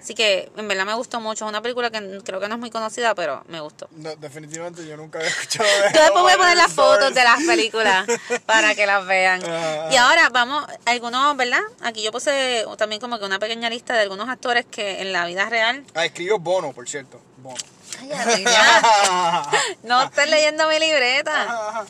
Así 0.00 0.14
que 0.14 0.50
en 0.56 0.68
verdad 0.68 0.84
me 0.84 0.94
gustó 0.94 1.20
mucho. 1.20 1.44
Es 1.44 1.48
una 1.48 1.62
película 1.62 1.90
que 1.90 2.20
creo 2.24 2.40
que 2.40 2.48
no 2.48 2.54
es 2.54 2.60
muy 2.60 2.70
conocida, 2.70 3.14
pero 3.14 3.42
me 3.48 3.60
gustó. 3.60 3.88
No, 3.92 4.14
definitivamente 4.16 4.86
yo 4.86 4.96
nunca 4.96 5.18
había 5.18 5.30
escuchado 5.30 5.68
de 5.88 5.92
Yo 5.94 6.00
después 6.02 6.22
voy 6.22 6.32
a 6.32 6.36
poner 6.36 6.56
las 6.56 6.72
fotos 6.72 7.14
de 7.14 7.24
las 7.24 7.42
películas 7.44 8.06
para 8.46 8.74
que 8.74 8.86
las 8.86 9.06
vean. 9.06 9.42
Ah. 9.46 9.88
Y 9.90 9.96
ahora 9.96 10.28
vamos, 10.30 10.64
algunos, 10.84 11.36
¿verdad? 11.36 11.62
Aquí 11.82 12.02
yo 12.02 12.12
puse 12.12 12.64
también 12.76 13.00
como 13.00 13.18
que 13.18 13.24
una 13.24 13.38
pequeña 13.38 13.70
lista 13.70 13.94
de 13.94 14.00
algunos 14.00 14.28
actores 14.28 14.64
que 14.70 15.00
en 15.00 15.12
la 15.12 15.24
vida 15.26 15.48
real... 15.48 15.84
Ah, 15.94 16.04
escribió 16.04 16.38
Bono, 16.38 16.72
por 16.72 16.88
cierto. 16.88 17.20
Bono. 17.38 17.56
Cállate 17.98 18.42
ya. 18.44 19.42
No 19.82 20.02
estés 20.02 20.28
leyendo 20.30 20.68
mi 20.68 20.78
libreta. 20.78 21.84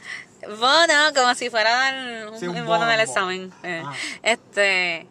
Bono, 0.58 1.14
como 1.14 1.34
si 1.34 1.50
fuera 1.50 1.92
un, 2.30 2.38
Sí, 2.38 2.46
un 2.46 2.54
bono, 2.54 2.66
bono 2.66 2.86
bono. 2.86 2.92
examen. 3.00 3.52
Eh, 3.62 3.82
Ajá. 3.84 3.96
Este, 4.22 5.06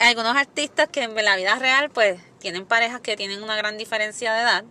algunos 0.00 0.36
artistas 0.36 0.88
que 0.88 1.02
en 1.02 1.14
la 1.14 1.36
vida 1.36 1.56
real, 1.58 1.90
pues, 1.90 2.20
tienen 2.38 2.66
parejas 2.66 3.00
que 3.00 3.16
tienen 3.16 3.42
una 3.42 3.56
gran 3.56 3.76
diferencia 3.78 4.32
de 4.34 4.42
edad. 4.42 4.64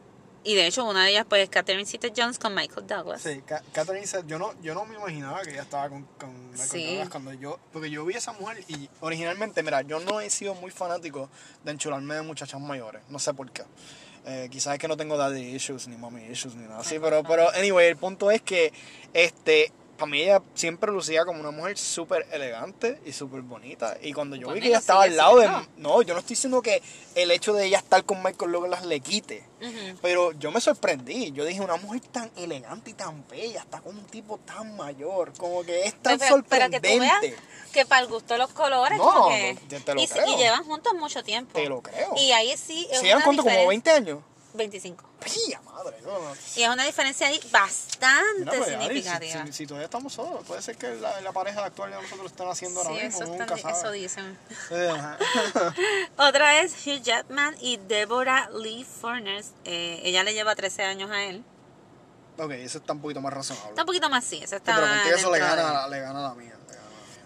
Y 0.44 0.56
de 0.56 0.66
hecho, 0.66 0.86
una 0.86 1.04
de 1.04 1.10
ellas, 1.12 1.26
pues, 1.28 1.44
es 1.44 1.50
Catherine 1.50 1.86
Zeta-Jones 1.86 2.40
con 2.40 2.56
Michael 2.56 2.88
Douglas. 2.88 3.22
Sí, 3.22 3.42
Ca- 3.46 3.62
Catherine 3.74 4.08
Zeta- 4.08 4.26
yo 4.28 4.40
no, 4.40 4.54
yo 4.62 4.74
no 4.74 4.86
me 4.86 4.96
imaginaba 4.96 5.42
que 5.42 5.52
ella 5.52 5.64
estaba 5.64 5.90
con, 5.90 6.04
con 6.18 6.52
Michael 6.52 6.70
Sí. 6.70 6.86
Douglas 6.86 7.10
cuando 7.10 7.34
yo, 7.34 7.60
porque 7.74 7.90
yo 7.90 8.06
vi 8.06 8.14
a 8.16 8.18
esa 8.20 8.32
mujer 8.32 8.64
y 8.70 8.90
originalmente, 9.02 9.62
mira, 9.64 9.82
yo 9.82 10.00
no 10.00 10.22
he 10.22 10.30
sido 10.30 10.56
muy 10.56 10.72
fanático 10.72 11.30
de 11.66 11.72
enchularme 11.72 12.16
de 12.16 12.22
muchachas 12.22 12.62
mayores, 12.62 13.02
no 13.10 13.20
sé 13.20 13.34
por 13.34 13.52
qué. 13.52 13.64
Eh, 14.26 14.48
quizás 14.50 14.74
es 14.76 14.80
que 14.80 14.88
no 14.88 14.96
tengo 14.96 15.18
daddy 15.18 15.42
issues, 15.56 15.88
ni 15.90 15.98
mommy 15.98 16.24
issues, 16.26 16.56
ni 16.56 16.64
nada 16.66 16.80
así, 16.80 16.98
pero, 17.00 17.24
pero, 17.24 17.50
anyway, 17.54 17.88
el 17.88 17.98
punto 17.98 18.32
es 18.32 18.42
que, 18.42 18.72
este, 19.14 19.72
para 19.98 20.10
mí 20.12 20.22
ella 20.22 20.42
siempre 20.54 20.92
lucía 20.92 21.26
como 21.26 21.40
una 21.40 21.52
mujer 21.52 21.78
súper 21.78 22.28
elegante 22.32 23.00
y 23.06 23.12
súper 23.14 23.42
bonita. 23.42 23.98
Y 24.02 24.14
cuando 24.14 24.36
yo 24.36 24.42
vi 24.42 24.46
Bueno, 24.48 24.62
que 24.62 24.68
ella 24.70 24.78
estaba 24.78 25.04
al 25.04 25.18
lado 25.18 25.38
de... 25.40 25.50
No, 25.78 26.02
yo 26.04 26.14
no 26.14 26.20
estoy 26.20 26.36
diciendo 26.36 26.62
que 26.62 26.82
el 27.16 27.32
hecho 27.32 27.54
de 27.54 27.66
ella 27.66 27.80
estar 27.80 28.04
con 28.04 28.22
Michael 28.24 28.52
Douglas 28.52 28.86
le 28.86 29.00
quite. 29.00 29.44
Pero 30.02 30.32
yo 30.34 30.52
me 30.52 30.62
sorprendí. 30.62 31.32
Yo 31.32 31.44
dije, 31.46 31.62
una 31.62 31.78
mujer 31.78 32.02
tan 32.12 32.30
elegante 32.38 32.92
y 32.92 32.94
tan 32.94 33.28
bella, 33.28 33.62
está 33.62 33.82
con 33.82 33.98
un 33.98 34.06
tipo 34.06 34.38
tan 34.40 34.76
mayor. 34.78 35.34
Como 35.38 35.64
que 35.64 35.82
es 35.86 35.94
tan 36.02 36.20
Pero- 36.20 36.44
pero 36.48 36.70
que 36.70 36.78
sorprendente. 36.78 36.94
tú 36.94 37.00
veas 37.00 37.42
que 37.74 37.86
para 37.86 38.02
el 38.02 38.08
gusto 38.08 38.34
de 38.36 38.38
los 38.40 38.52
colores, 38.52 38.98
No, 38.98 39.04
como 39.06 39.20
no, 39.22 39.28
que- 39.30 39.54
no, 39.56 39.60
yo 39.70 39.80
te 39.84 39.94
lo 39.96 40.02
y, 40.02 40.08
creo. 40.08 40.28
y 40.28 40.38
llevan 40.38 40.64
juntos 40.64 40.94
mucho 40.94 41.24
tiempo. 41.24 41.54
Te 41.54 41.68
lo 41.68 41.82
creo. 41.82 42.14
Y 42.18 42.32
ahí 42.32 42.56
sí 42.58 42.88
es 42.92 43.00
¿Se 43.00 43.06
llevan 43.06 43.24
cuánto? 43.24 43.42
¿Como 43.44 43.50
diferencia- 43.52 43.70
20 43.70 43.92
años? 43.92 44.20
25. 44.58 45.04
¡Pía 45.24 45.62
madre! 45.62 45.98
No, 46.04 46.20
no. 46.20 46.34
Y 46.56 46.64
es 46.64 46.70
una 46.70 46.84
diferencia 46.86 47.28
ahí 47.28 47.40
bastante 47.52 48.40
Mira, 48.40 48.52
pues, 48.52 48.66
si, 48.66 48.72
significativa. 48.72 49.46
si- 49.48 49.54
si 49.54 49.68
todavía 49.68 49.86
estamos 49.86 50.14
solos, 50.14 50.44
puede 50.46 50.62
ser 50.62 50.78
que 50.78 50.90
la, 50.96 51.22
la 51.22 51.32
pareja 51.32 51.64
actual 51.66 51.92
de 51.92 52.02
nosotros 52.02 52.32
estén 52.32 52.48
haciendo 52.50 52.82
ahora 52.82 52.96
Sí, 53.00 53.06
mismo. 53.06 53.24
eso, 53.24 53.32
nunca 53.32 53.56
están- 53.56 53.72
eso 53.76 53.92
dicen. 53.92 54.38
Otra 56.18 56.62
es 56.62 56.74
Hugh 56.86 57.02
Jackman 57.02 57.56
y 57.62 57.78
Deborah 57.78 58.50
Lee 58.50 58.84
Furness. 58.86 59.54
Eh, 59.66 60.02
ella 60.04 60.24
le 60.24 60.34
lleva 60.34 60.56
13 60.56 60.84
años 60.84 61.12
a 61.12 61.24
él. 61.24 61.44
ok, 62.38 62.52
eso 62.52 62.78
está 62.80 62.94
un 62.94 63.02
poquito 63.02 63.22
más 63.22 63.34
razonable. 63.34 63.70
Está 63.70 63.82
un 63.84 63.88
poquito 63.88 64.10
más 64.10 64.24
sí, 64.24 64.38
eso 64.38 64.50
Sí, 64.50 64.56
está 64.56 64.76
pero 64.76 64.88
contigo 64.88 65.16
eso 65.16 65.32
le 65.32 65.40
gana, 65.40 65.56
le 65.56 65.62
gana 65.62 65.74
la 65.74 65.88
mía. 65.88 65.90
le 65.90 66.00
gana 66.02 66.20
a 66.20 66.24
la 66.30 66.36
mía. 66.36 66.54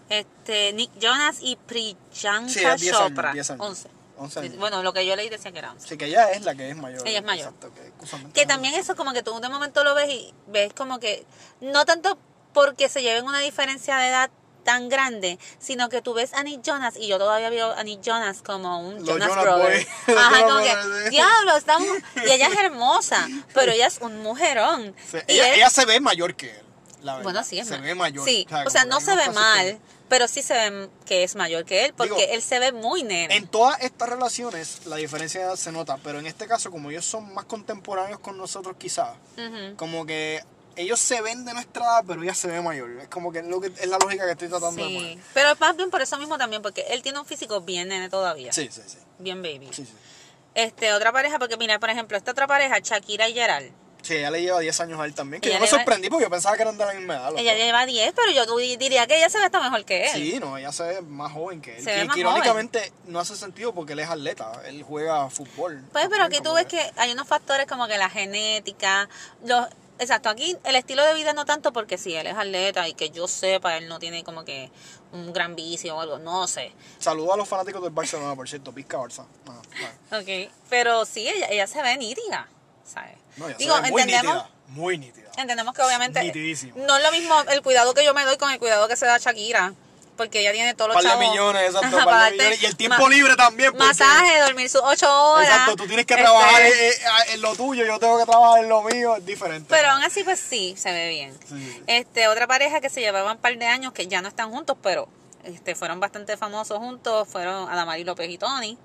Este, 0.09 0.73
Nick 0.73 0.91
Jonas 0.99 1.37
y 1.41 1.55
Priyanka 1.55 2.49
Sí, 2.49 2.59
es 2.65 2.81
10 2.81 2.95
años, 2.95 3.09
Chopra. 3.09 3.31
10 3.33 3.51
años. 3.51 3.65
11. 3.65 3.89
11 4.21 4.39
años. 4.39 4.57
Bueno, 4.57 4.83
lo 4.83 4.93
que 4.93 5.05
yo 5.05 5.15
leí 5.15 5.29
decía 5.29 5.51
que 5.51 5.59
era 5.59 5.71
11. 5.71 5.87
Sí, 5.87 5.97
que 5.97 6.05
ella 6.05 6.31
es 6.31 6.43
la 6.43 6.55
que 6.55 6.69
es 6.69 6.75
mayor. 6.75 7.07
Ella 7.07 7.19
es 7.19 7.25
mayor. 7.25 7.53
Exacto, 7.53 7.71
que, 7.73 8.31
Que 8.33 8.45
también 8.45 8.73
eso 8.75 8.95
como 8.95 9.13
que 9.13 9.23
tú 9.23 9.39
de 9.39 9.49
momento 9.49 9.83
lo 9.83 9.93
ves 9.95 10.09
y 10.09 10.33
ves 10.47 10.73
como 10.73 10.99
que 10.99 11.25
no 11.59 11.85
tanto 11.85 12.17
porque 12.53 12.89
se 12.89 13.01
lleven 13.01 13.25
una 13.25 13.39
diferencia 13.39 13.97
de 13.97 14.09
edad 14.09 14.29
tan 14.63 14.89
grande, 14.89 15.39
sino 15.59 15.89
que 15.89 16.01
tú 16.03 16.13
ves 16.13 16.33
a 16.35 16.43
Nick 16.43 16.61
Jonas 16.61 16.95
y 16.95 17.07
yo 17.07 17.17
todavía 17.17 17.49
veo 17.49 17.71
a 17.71 17.83
Nick 17.83 18.01
Jonas 18.01 18.43
como 18.43 18.79
un 18.87 18.97
Los 18.99 19.05
Jonas, 19.07 19.29
Jonas 19.29 19.43
Brother. 19.43 19.87
Ajá, 20.17 20.43
como 20.43 20.59
que, 20.59 21.09
diablo, 21.09 21.57
estamos... 21.57 21.87
Y 22.27 22.29
ella 22.29 22.47
es 22.47 22.59
hermosa, 22.59 23.27
pero 23.55 23.71
ella 23.71 23.87
es 23.87 23.97
un 24.01 24.21
mujerón. 24.21 24.93
Sí, 25.09 25.17
y 25.27 25.33
ella, 25.33 25.47
él- 25.47 25.55
ella 25.55 25.69
se 25.71 25.85
ve 25.85 25.99
mayor 25.99 26.35
que 26.35 26.51
él. 26.51 26.65
La 27.01 27.13
verdad. 27.13 27.23
bueno, 27.23 27.43
sí, 27.43 27.59
es 27.59 27.67
Se 27.67 27.77
ve 27.77 27.95
mayor. 27.95 28.25
Sí, 28.27 28.47
o 28.65 28.69
sea, 28.69 28.85
no 28.85 28.99
se 29.01 29.15
ve 29.15 29.23
que- 29.23 29.29
mal, 29.31 29.79
pero 30.07 30.27
sí 30.27 30.41
se 30.41 30.53
ve 30.53 30.89
que 31.05 31.23
es 31.23 31.35
mayor 31.35 31.65
que 31.65 31.85
él, 31.85 31.93
porque 31.95 32.13
Digo, 32.13 32.33
él 32.33 32.41
se 32.41 32.59
ve 32.59 32.71
muy 32.71 33.03
nene. 33.03 33.35
En 33.35 33.47
todas 33.47 33.81
estas 33.81 34.09
relaciones 34.09 34.85
la 34.85 34.97
diferencia 34.97 35.39
de 35.39 35.45
edad 35.47 35.55
se 35.55 35.71
nota, 35.71 35.97
pero 36.03 36.19
en 36.19 36.27
este 36.27 36.47
caso 36.47 36.69
como 36.71 36.91
ellos 36.91 37.05
son 37.05 37.33
más 37.33 37.45
contemporáneos 37.45 38.19
con 38.19 38.37
nosotros 38.37 38.75
quizás, 38.77 39.15
como 39.77 40.05
que 40.05 40.43
ellos 40.75 40.99
se 40.99 41.21
ven 41.21 41.43
de 41.43 41.53
nuestra 41.53 41.83
edad, 41.83 42.03
pero 42.07 42.23
ella 42.23 42.33
se 42.33 42.47
ve 42.47 42.61
mayor. 42.61 42.89
Es 43.01 43.07
como 43.09 43.31
que 43.31 43.39
es, 43.39 43.45
lo 43.45 43.59
que, 43.59 43.67
es 43.67 43.87
la 43.87 43.97
lógica 43.97 44.25
que 44.25 44.31
estoy 44.31 44.47
tratando 44.47 44.83
de 44.87 44.93
poner. 44.95 45.17
pero 45.33 45.55
más 45.59 45.75
bien 45.75 45.89
por 45.89 46.01
eso 46.01 46.17
mismo 46.17 46.37
también, 46.37 46.61
porque 46.61 46.85
él 46.89 47.01
tiene 47.01 47.19
un 47.19 47.25
físico 47.25 47.61
bien 47.61 47.89
nene 47.89 48.09
todavía. 48.09 48.53
Sí, 48.53 48.69
sí, 48.71 48.81
sí. 48.87 48.97
Bien 49.19 49.41
baby. 49.41 49.67
Sí, 49.71 49.85
sí. 49.85 49.93
Este, 50.55 50.93
otra 50.93 51.11
pareja, 51.11 51.39
porque 51.39 51.57
mira, 51.57 51.79
por 51.79 51.89
ejemplo, 51.89 52.17
esta 52.17 52.31
otra 52.31 52.47
pareja, 52.47 52.79
Shakira 52.79 53.27
y 53.29 53.33
Gerald. 53.33 53.71
Sí, 54.01 54.15
ella 54.15 54.31
le 54.31 54.41
lleva 54.41 54.59
10 54.59 54.79
años 54.81 54.99
a 54.99 55.05
él 55.05 55.13
también, 55.13 55.41
que 55.41 55.49
Ella 55.49 55.57
yo 55.57 55.61
me 55.61 55.67
sorprendí 55.67 56.09
porque 56.09 56.23
yo 56.25 56.29
pensaba 56.29 56.55
que 56.55 56.63
eran 56.63 56.77
de 56.77 56.85
la 56.85 56.93
misma 56.93 57.15
edad. 57.15 57.33
Ella 57.37 57.53
lleva 57.53 57.85
10, 57.85 58.13
pero 58.15 58.31
yo 58.31 58.57
di- 58.57 58.75
diría 58.77 59.05
que 59.07 59.15
ella 59.17 59.29
se 59.29 59.37
ve 59.37 59.45
hasta 59.45 59.59
mejor 59.61 59.85
que 59.85 60.05
él. 60.05 60.09
Sí, 60.13 60.39
no, 60.39 60.57
ella 60.57 60.71
se 60.71 60.83
ve 60.83 61.01
más 61.01 61.31
joven 61.31 61.61
que 61.61 61.77
él. 61.77 61.83
Se 61.83 61.91
ve 61.91 61.99
que, 62.01 62.05
más 62.05 62.13
que 62.15 62.19
irónicamente 62.21 62.93
no 63.05 63.19
hace 63.19 63.35
sentido 63.35 63.73
porque 63.73 63.93
él 63.93 63.99
es 63.99 64.09
atleta, 64.09 64.61
él 64.65 64.83
juega 64.83 65.29
fútbol. 65.29 65.83
Pues, 65.91 66.07
pero 66.09 66.23
aquí 66.23 66.39
tú 66.41 66.53
ves 66.53 66.65
que 66.65 66.79
hay 66.97 67.11
unos 67.11 67.27
factores 67.27 67.67
como 67.67 67.87
que 67.87 67.97
la 67.97 68.09
genética, 68.09 69.07
los... 69.45 69.67
Exacto, 69.99 70.29
aquí 70.29 70.57
el 70.63 70.75
estilo 70.75 71.05
de 71.05 71.13
vida 71.13 71.33
no 71.33 71.45
tanto 71.45 71.71
porque 71.71 71.99
si 71.99 72.15
él 72.15 72.25
es 72.25 72.33
atleta 72.35 72.87
y 72.87 72.95
que 72.95 73.11
yo 73.11 73.27
sepa, 73.27 73.77
él 73.77 73.87
no 73.87 73.99
tiene 73.99 74.23
como 74.23 74.43
que 74.43 74.71
un 75.11 75.31
gran 75.31 75.55
vicio 75.55 75.95
o 75.95 76.01
algo, 76.01 76.17
no 76.17 76.47
sé. 76.47 76.73
Saludos 76.97 77.35
a 77.35 77.37
los 77.37 77.47
fanáticos 77.47 77.83
del 77.83 77.91
Barcelona, 77.91 78.33
por 78.35 78.49
cierto, 78.49 78.71
Pizca 78.73 78.97
Barça. 78.97 79.25
Ajá, 79.47 79.61
ajá. 80.09 80.19
Ok, 80.19 80.51
pero 80.71 81.05
sí, 81.05 81.27
ella, 81.29 81.45
ella 81.51 81.67
se 81.67 81.83
ve 81.83 81.97
nítida, 81.97 82.47
¿sabes? 82.83 83.15
No, 83.37 83.47
ella 83.47 83.57
Digo, 83.57 83.75
se 83.75 83.81
ve 83.81 83.91
muy 83.91 84.01
entendemos, 84.01 84.35
nítida, 84.35 84.51
muy 84.67 84.97
nítida. 84.97 85.29
entendemos 85.37 85.73
que 85.75 85.81
obviamente 85.81 86.21
Nitidísimo. 86.23 86.73
no 86.85 86.97
es 86.97 87.03
lo 87.03 87.11
mismo 87.11 87.41
el 87.49 87.61
cuidado 87.61 87.93
que 87.93 88.03
yo 88.05 88.13
me 88.13 88.23
doy 88.25 88.37
con 88.37 88.51
el 88.51 88.59
cuidado 88.59 88.87
que 88.87 88.95
se 88.95 89.05
da 89.05 89.17
Shakira, 89.17 89.73
porque 90.17 90.41
ella 90.41 90.51
tiene 90.51 90.75
todos 90.75 90.93
los 90.93 91.01
chavos. 91.03 91.19
millones, 91.29 91.63
exacto, 91.73 91.97
Ajá, 91.97 92.05
par 92.05 92.31
de 92.31 92.37
millones. 92.37 92.61
Y 92.61 92.65
el 92.65 92.75
tiempo 92.75 93.09
libre 93.09 93.35
también. 93.35 93.71
porque- 93.71 93.85
Masaje, 93.87 94.39
dormir 94.41 94.69
sus 94.69 94.81
ocho 94.83 95.07
horas. 95.31 95.47
Exacto, 95.49 95.75
tú 95.77 95.87
tienes 95.87 96.05
que 96.05 96.13
este, 96.13 96.23
trabajar 96.23 96.61
eh, 96.61 96.89
eh, 96.89 96.95
en 97.33 97.41
lo 97.41 97.55
tuyo, 97.55 97.85
yo 97.85 97.97
tengo 97.97 98.19
que 98.19 98.25
trabajar 98.25 98.59
en 98.63 98.69
lo 98.69 98.83
mío, 98.83 99.15
es 99.15 99.25
diferente. 99.25 99.67
Pero 99.69 99.89
aún 99.89 100.03
así, 100.03 100.23
pues 100.23 100.39
sí, 100.39 100.75
se 100.77 100.91
ve 100.91 101.09
bien. 101.09 101.35
Sí. 101.49 101.81
Este, 101.87 102.27
otra 102.27 102.45
pareja 102.45 102.81
que 102.81 102.89
se 102.89 102.99
llevaban 103.01 103.37
un 103.37 103.41
par 103.41 103.57
de 103.57 103.65
años 103.65 103.93
que 103.93 104.05
ya 104.07 104.21
no 104.21 104.27
están 104.27 104.51
juntos, 104.51 104.77
pero 104.83 105.07
este, 105.43 105.73
fueron 105.73 105.99
bastante 105.99 106.37
famosos 106.37 106.77
juntos, 106.77 107.27
fueron 107.27 107.67
Adamari 107.69 108.03
López 108.03 108.29
y 108.29 108.37
Tony. 108.37 108.77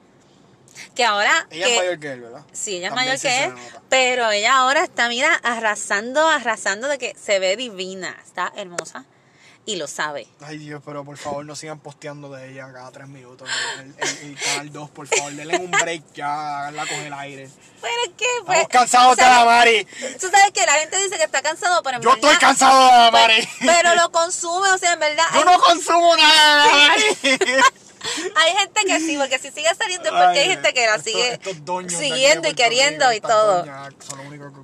Que 0.95 1.05
ahora. 1.05 1.47
Ella 1.51 1.66
que, 1.66 1.72
es 1.74 1.79
mayor 1.81 1.99
que 2.01 2.12
él, 2.12 2.20
¿verdad? 2.20 2.45
Sí, 2.53 2.77
ella 2.77 2.89
es 2.89 2.95
mayor 2.95 3.20
que 3.20 3.45
él, 3.45 3.51
nota. 3.55 3.83
pero 3.89 4.31
ella 4.31 4.57
ahora 4.57 4.85
está, 4.85 5.09
mira, 5.09 5.35
arrasando, 5.43 6.27
arrasando 6.29 6.89
de 6.89 6.99
que 6.99 7.14
se 7.22 7.39
ve 7.39 7.57
divina, 7.57 8.16
está 8.24 8.53
hermosa 8.57 9.05
y 9.68 9.74
lo 9.77 9.89
sabe. 9.89 10.29
Ay 10.43 10.59
Dios, 10.59 10.81
pero 10.87 11.05
por 11.05 11.16
favor 11.16 11.45
no 11.45 11.57
sigan 11.57 11.81
posteando 11.81 12.31
de 12.31 12.53
ella 12.53 12.72
cada 12.72 12.93
tres 12.93 13.09
minutos. 13.09 13.49
El, 13.81 13.95
el- 13.99 14.18
el 14.31 14.39
canal 14.41 14.72
2, 14.72 14.91
por 14.91 15.09
favor, 15.09 15.33
denle 15.33 15.57
un 15.57 15.70
break 15.72 16.05
ya, 16.14 16.59
háganla 16.61 16.87
con 16.87 16.99
el 17.01 17.12
aire. 17.12 17.51
Pero 17.83 17.95
es 18.07 18.12
que, 18.16 18.27
pues, 18.45 18.61
Estamos 18.61 18.68
cansados 18.91 19.16
la 19.18 19.45
Mari. 19.45 19.85
Tú 20.20 20.29
sabes 20.31 20.53
que 20.55 20.64
la 20.64 20.74
gente 20.74 20.97
dice 21.03 21.16
que 21.16 21.24
está 21.24 21.43
cansado, 21.43 21.83
pero 21.83 21.97
en 21.97 22.03
Yo 22.05 22.11
verdad- 22.11 22.31
estoy 22.31 22.41
cansado 22.41 22.81
de 22.87 22.93
la 22.93 23.11
pues, 23.11 23.22
Mari. 23.22 23.49
pero 23.66 23.95
lo 23.97 24.12
consume, 24.12 24.70
o 24.70 24.79
sea, 24.79 24.93
en 24.93 25.01
verdad. 25.01 25.24
Yo 25.35 25.45
no 25.45 25.59
consumo 25.61 26.16
nada 26.16 26.62
de 26.64 26.70
la 26.70 26.89
Mari. 26.89 27.62
Hay 28.36 28.52
gente 28.57 28.84
que 28.86 29.00
sí, 29.00 29.16
porque 29.16 29.38
si 29.38 29.50
sigue 29.50 29.74
saliendo 29.74 30.09
es 30.09 30.12
porque 30.14 30.38
hay 30.40 30.48
Ay, 30.48 30.50
gente 30.50 30.74
que 30.74 30.86
la 30.86 30.98
sigue 30.98 31.32
estos 31.34 31.57
siguiendo 31.88 32.48
y 32.48 32.54
queriendo 32.54 33.12
y 33.12 33.20
todo. 33.20 33.64
que 33.64 33.70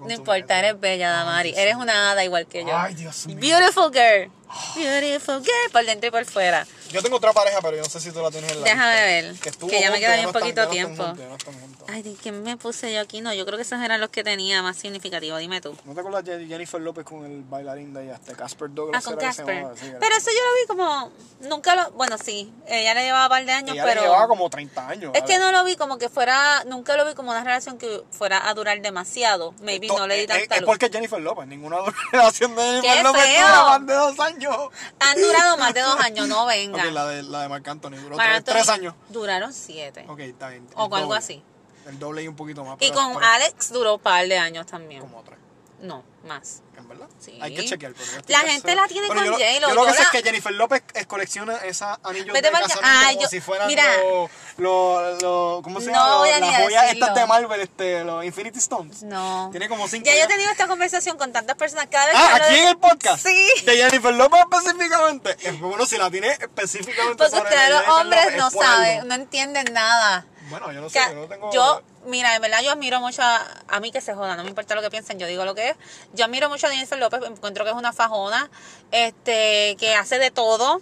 No 0.06 0.12
importa, 0.12 0.58
eres 0.58 0.78
bella, 0.80 1.10
Damari. 1.10 1.50
Ay, 1.50 1.62
Eres 1.62 1.76
una 1.76 2.10
hada 2.12 2.24
igual 2.24 2.46
que 2.46 2.64
yo. 2.64 2.76
Ay, 2.76 2.94
Dios 2.94 3.26
mío. 3.26 3.38
Beautiful 3.38 3.90
girl. 3.92 4.30
Beautiful 4.76 5.42
girl. 5.42 5.70
Por 5.72 5.84
dentro 5.84 6.08
y 6.08 6.10
por 6.10 6.24
fuera. 6.24 6.66
Yo 6.92 7.02
tengo 7.02 7.16
otra 7.16 7.32
pareja, 7.32 7.60
pero 7.62 7.76
yo 7.76 7.82
no 7.82 7.88
sé 7.88 8.00
si 8.00 8.10
tú 8.12 8.20
la 8.22 8.30
tienes 8.30 8.52
en 8.52 8.60
la 8.60 8.64
Déjame 8.64 8.92
lista. 9.22 9.44
ver, 9.44 9.48
estuvo 9.52 9.70
que 9.70 9.80
ya 9.80 9.90
me 9.90 9.98
queda 10.00 10.14
bien 10.14 10.26
no 10.26 10.32
poquito 10.32 10.48
están 10.62 10.70
tiempo. 10.70 11.04
juntos, 11.04 11.26
no. 11.48 11.86
Ay, 11.92 12.02
¿de 12.02 12.14
¿qué 12.14 12.32
me 12.32 12.56
puse 12.56 12.92
yo 12.92 13.00
aquí? 13.00 13.20
No, 13.20 13.34
yo 13.34 13.44
creo 13.44 13.56
que 13.56 13.62
esos 13.62 13.80
eran 13.80 14.00
los 14.00 14.10
que 14.10 14.22
tenía 14.22 14.62
más 14.62 14.76
significativo. 14.76 15.36
Dime 15.38 15.60
tú. 15.60 15.76
¿No 15.84 15.94
te 15.94 16.00
acuerdas 16.00 16.24
de 16.24 16.46
Jennifer 16.46 16.80
López 16.80 17.04
con 17.04 17.24
el 17.24 17.42
bailarín 17.42 17.92
de 17.92 18.04
ella, 18.04 18.14
este 18.14 18.34
Casper 18.34 18.68
Douglas? 18.70 19.02
Ah, 19.02 19.04
con 19.08 19.18
que 19.18 19.24
Casper. 19.26 19.64
Sí, 19.74 19.86
Pero 19.98 20.00
que- 20.00 20.16
eso 20.16 20.30
yo 20.30 20.36
lo 20.44 20.60
vi 20.60 20.66
como. 20.68 21.12
Nunca 21.40 21.74
lo. 21.74 21.90
Bueno, 21.92 22.16
sí. 22.18 22.52
Ella 22.68 22.94
le 22.94 23.02
llevaba 23.04 23.24
un 23.26 23.30
par 23.30 23.44
de 23.44 23.52
años, 23.52 23.74
ella 23.74 23.84
pero. 23.84 24.00
le 24.02 24.06
llevaba 24.06 24.28
como 24.28 24.48
30 24.48 24.88
años. 24.88 25.12
Es 25.14 25.22
que 25.24 25.38
no 25.38 25.50
lo 25.50 25.64
vi 25.64 25.76
como 25.76 25.98
que 25.98 26.08
fuera. 26.08 26.62
Nunca 26.66 26.96
lo 26.96 27.04
vi 27.04 27.14
como 27.14 27.30
una 27.30 27.42
relación 27.42 27.78
que 27.78 28.02
fuera 28.10 28.48
a 28.48 28.54
durar 28.54 28.80
demasiado. 28.80 29.52
Maybe 29.62 29.86
Esto- 29.86 29.98
no 29.98 30.06
le 30.06 30.14
di 30.14 30.20
es- 30.22 30.26
tanta 30.28 30.54
Es 30.54 30.60
luz. 30.60 30.66
porque 30.66 30.86
es 30.86 30.92
Jennifer 30.92 31.20
López. 31.20 31.46
Ninguna 31.48 31.78
relación 32.12 32.54
de 32.54 32.62
Jennifer 32.62 32.96
¡Qué 32.96 33.02
López 33.02 33.22
dura 33.36 33.64
más 33.78 33.86
de 33.86 33.94
dos 33.94 34.20
años. 34.20 34.56
Han 35.00 35.20
durado 35.20 35.56
más 35.56 35.74
de 35.74 35.80
dos 35.82 35.96
años, 36.00 36.28
no 36.28 36.46
venga. 36.46 36.81
Ok, 36.88 36.92
la 36.94 37.06
de, 37.06 37.22
la 37.22 37.42
de 37.42 37.48
Marc 37.48 37.68
Anthony 37.68 37.90
duró 37.96 38.16
tres, 38.16 38.44
tres 38.44 38.68
años. 38.68 38.94
Duraron 39.08 39.52
siete. 39.52 40.04
Ok, 40.08 40.20
está 40.20 40.48
bien. 40.48 40.66
O 40.74 40.82
algo 40.84 40.98
doble. 40.98 41.18
así. 41.18 41.42
El 41.86 41.98
doble 41.98 42.22
y 42.22 42.28
un 42.28 42.36
poquito 42.36 42.64
más. 42.64 42.76
Y 42.76 42.88
pero- 42.88 42.94
con 42.94 43.14
pero 43.14 43.26
Alex 43.26 43.72
duró 43.72 43.94
un 43.94 44.00
par 44.00 44.26
de 44.26 44.38
años 44.38 44.66
también. 44.66 45.00
Como 45.00 45.22
tres. 45.22 45.38
No, 45.82 46.04
más. 46.24 46.62
¿En 46.78 46.88
verdad? 46.88 47.08
Sí. 47.18 47.36
Hay 47.42 47.54
que 47.54 47.64
chequear. 47.64 47.92
yo 47.92 48.02
estoy 48.02 48.22
La 48.32 48.38
gente 48.40 48.74
la 48.76 48.86
tiene 48.86 49.08
Bueno, 49.08 49.22
con 49.22 49.26
yo, 49.26 49.32
lo- 49.32 49.38
J-Lo, 49.38 49.68
Yo 49.68 49.74
lo 49.74 49.82
que 49.84 49.90
yo 49.90 49.94
sé 49.96 50.02
es 50.02 50.08
que 50.10 50.22
Jennifer 50.22 50.52
López 50.52 50.82
eh, 50.94 51.04
colecciona 51.06 51.56
esos 51.58 51.98
anillos 52.04 52.32
Vete 52.32 52.46
de 52.48 52.52
casamiento 52.52 52.80
Ay, 52.84 53.14
como 53.16 53.22
yo- 53.24 53.28
si 53.28 53.40
fueran 53.40 53.66
mira. 53.66 53.84
los, 53.98 54.30
los, 54.58 55.22
los- 55.22 55.62
¿cómo 55.62 55.80
se 55.80 55.86
llama? 55.90 56.24
las 56.38 56.60
joyas 56.62 56.92
estas 56.92 57.14
de 57.16 57.26
Marvel, 57.26 57.60
este, 57.60 58.04
los 58.04 58.24
Infinity 58.24 58.58
Stones. 58.60 59.02
No. 59.02 59.48
Tiene 59.50 59.68
como 59.68 59.88
cinco. 59.88 60.06
Ya 60.06 60.14
yo 60.16 60.22
he 60.24 60.28
tenido 60.28 60.50
esta 60.52 60.68
conversación 60.68 61.18
con 61.18 61.32
tantas 61.32 61.56
personas 61.56 61.88
cada 61.90 62.06
vez 62.06 62.14
que 62.14 62.20
Ah, 62.22 62.30
hablo 62.34 62.44
aquí 62.44 62.54
de- 62.54 62.62
en 62.62 62.68
el 62.68 62.78
podcast. 62.78 63.26
Sí. 63.26 63.48
De 63.66 63.76
Jennifer 63.76 64.14
López 64.14 64.40
específicamente. 64.64 65.36
Es 65.42 65.58
bueno 65.60 65.84
si 65.84 65.98
la 65.98 66.10
tiene 66.12 66.28
específicamente 66.28 67.16
Porque 67.16 67.36
ustedes 67.36 67.60
de 67.68 67.70
los 67.70 67.88
hombres 67.88 68.24
López, 68.24 68.36
no 68.38 68.46
es 68.48 68.54
saben, 68.54 69.08
no 69.08 69.14
entienden 69.16 69.72
nada. 69.72 70.26
Bueno, 70.52 70.72
yo 70.72 70.80
no 70.80 70.88
sé, 70.88 70.98
Que 71.00 71.14
yo 71.14 71.20
no 71.20 71.26
tengo. 71.26 71.52
yo, 71.52 71.82
mira, 72.06 72.36
en 72.36 72.42
verdad 72.42 72.60
yo 72.62 72.70
admiro 72.70 73.00
mucho 73.00 73.22
a, 73.22 73.44
a 73.68 73.80
mí 73.80 73.90
que 73.90 74.00
se 74.00 74.14
joda, 74.14 74.36
no 74.36 74.44
me 74.44 74.48
importa 74.50 74.74
lo 74.74 74.82
que 74.82 74.90
piensen, 74.90 75.18
yo 75.18 75.26
digo 75.26 75.44
lo 75.44 75.54
que 75.54 75.70
es. 75.70 75.76
Yo 76.12 76.24
admiro 76.26 76.48
mucho 76.48 76.66
a 76.66 76.70
Jennifer 76.70 76.98
López, 76.98 77.20
encuentro 77.24 77.64
que 77.64 77.70
es 77.70 77.76
una 77.76 77.92
fajona, 77.92 78.48
este, 78.90 79.76
que 79.80 79.94
hace 79.96 80.18
de 80.18 80.30
todo. 80.30 80.80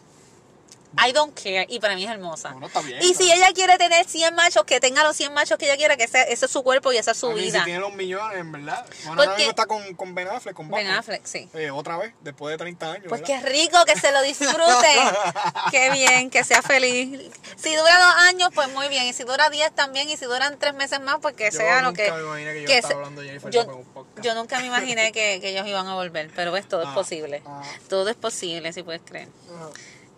I 0.99 1.13
don't 1.13 1.35
care, 1.35 1.67
y 1.69 1.79
para 1.79 1.95
mí 1.95 2.05
es 2.05 2.11
hermosa. 2.11 2.51
Bueno, 2.51 2.67
está 2.67 2.81
bien, 2.81 3.01
y 3.03 3.15
si 3.15 3.31
ella 3.31 3.53
quiere 3.55 3.79
tener 3.79 4.07
100 4.07 4.35
machos, 4.35 4.65
que 4.65 4.81
tenga 4.81 5.05
los 5.05 5.17
100 5.17 5.33
machos 5.33 5.57
que 5.57 5.67
ella 5.67 5.77
quiera, 5.77 5.97
que 5.97 6.05
ese, 6.05 6.33
ese 6.33 6.47
es 6.47 6.51
su 6.51 6.63
cuerpo 6.63 6.93
y 6.93 6.97
esa 6.97 7.13
es 7.13 7.17
su 7.17 7.29
A 7.31 7.35
mí, 7.35 7.43
vida. 7.43 7.61
Si 7.61 7.65
tiene 7.67 7.81
los 7.81 7.95
millones, 7.95 8.39
en 8.39 8.51
verdad. 8.53 8.85
Bueno, 9.05 9.17
Porque- 9.17 9.23
ahora 9.29 9.37
mismo 9.37 9.51
está 9.51 9.67
con, 9.67 9.95
con 9.95 10.15
Ben 10.15 10.29
Affleck, 10.29 10.55
con 10.55 10.69
Ben 10.69 10.81
Batman. 10.85 10.97
Affleck, 10.99 11.25
sí. 11.25 11.49
Eh, 11.55 11.71
otra 11.71 11.97
vez, 11.97 12.13
después 12.23 12.53
de 12.53 12.59
30 12.59 12.93
años. 12.93 13.07
Pues 13.09 13.21
¿verdad? 13.21 13.43
qué 13.43 13.49
rico, 13.49 13.79
que 13.87 13.97
se 13.99 14.11
lo 14.13 14.21
disfrute. 14.23 14.51
qué 15.71 15.91
bien, 15.91 16.29
que 16.31 16.43
sea 16.45 16.63
feliz. 16.63 17.31
Si 17.57 17.75
dura 17.77 17.99
dos 17.99 18.15
años, 18.25 18.51
pues 18.55 18.69
muy 18.73 18.89
bien. 18.89 19.07
Y 19.07 19.13
si 19.13 19.23
dura 19.25 19.49
diez 19.51 19.73
también. 19.75 20.09
Y 20.11 20.17
si 20.17 20.25
duran 20.25 20.59
tres 20.59 20.75
meses 20.75 21.01
más, 21.01 21.17
pues 21.23 21.35
que 21.37 21.51
Yo 21.51 21.57
sea 21.59 21.83
lo 21.83 21.93
que. 21.93 22.11
me 22.11 22.19
imaginé 22.21 22.53
que 22.55 22.61
yo 22.63 22.67
que 22.67 22.75
estaba 22.77 22.89
se- 22.89 22.95
hablando 22.97 23.21
de 23.21 23.27
Jennifer 23.29 23.51
yo, 23.53 23.61
López 23.63 23.75
en 23.75 23.81
un 23.81 23.93
podcast. 23.95 24.25
yo 24.25 24.35
nunca 24.35 24.59
me 24.59 24.67
imaginé 24.67 25.13
que, 25.13 25.39
que 25.41 25.51
ellos 25.51 25.67
iban 25.67 25.87
a 25.87 25.95
volver. 25.95 26.31
Pero 26.35 26.53
ves, 26.53 26.69
todo 26.69 26.83
es 26.83 26.89
Ah, 26.91 26.95
posible. 26.95 27.43
ah. 27.47 27.63
Todo 27.89 28.09
es 28.11 28.17
posible, 28.17 28.73
si 28.73 28.83
puedes 28.83 29.03
creer. 29.05 29.29
Ajá. 29.55 29.71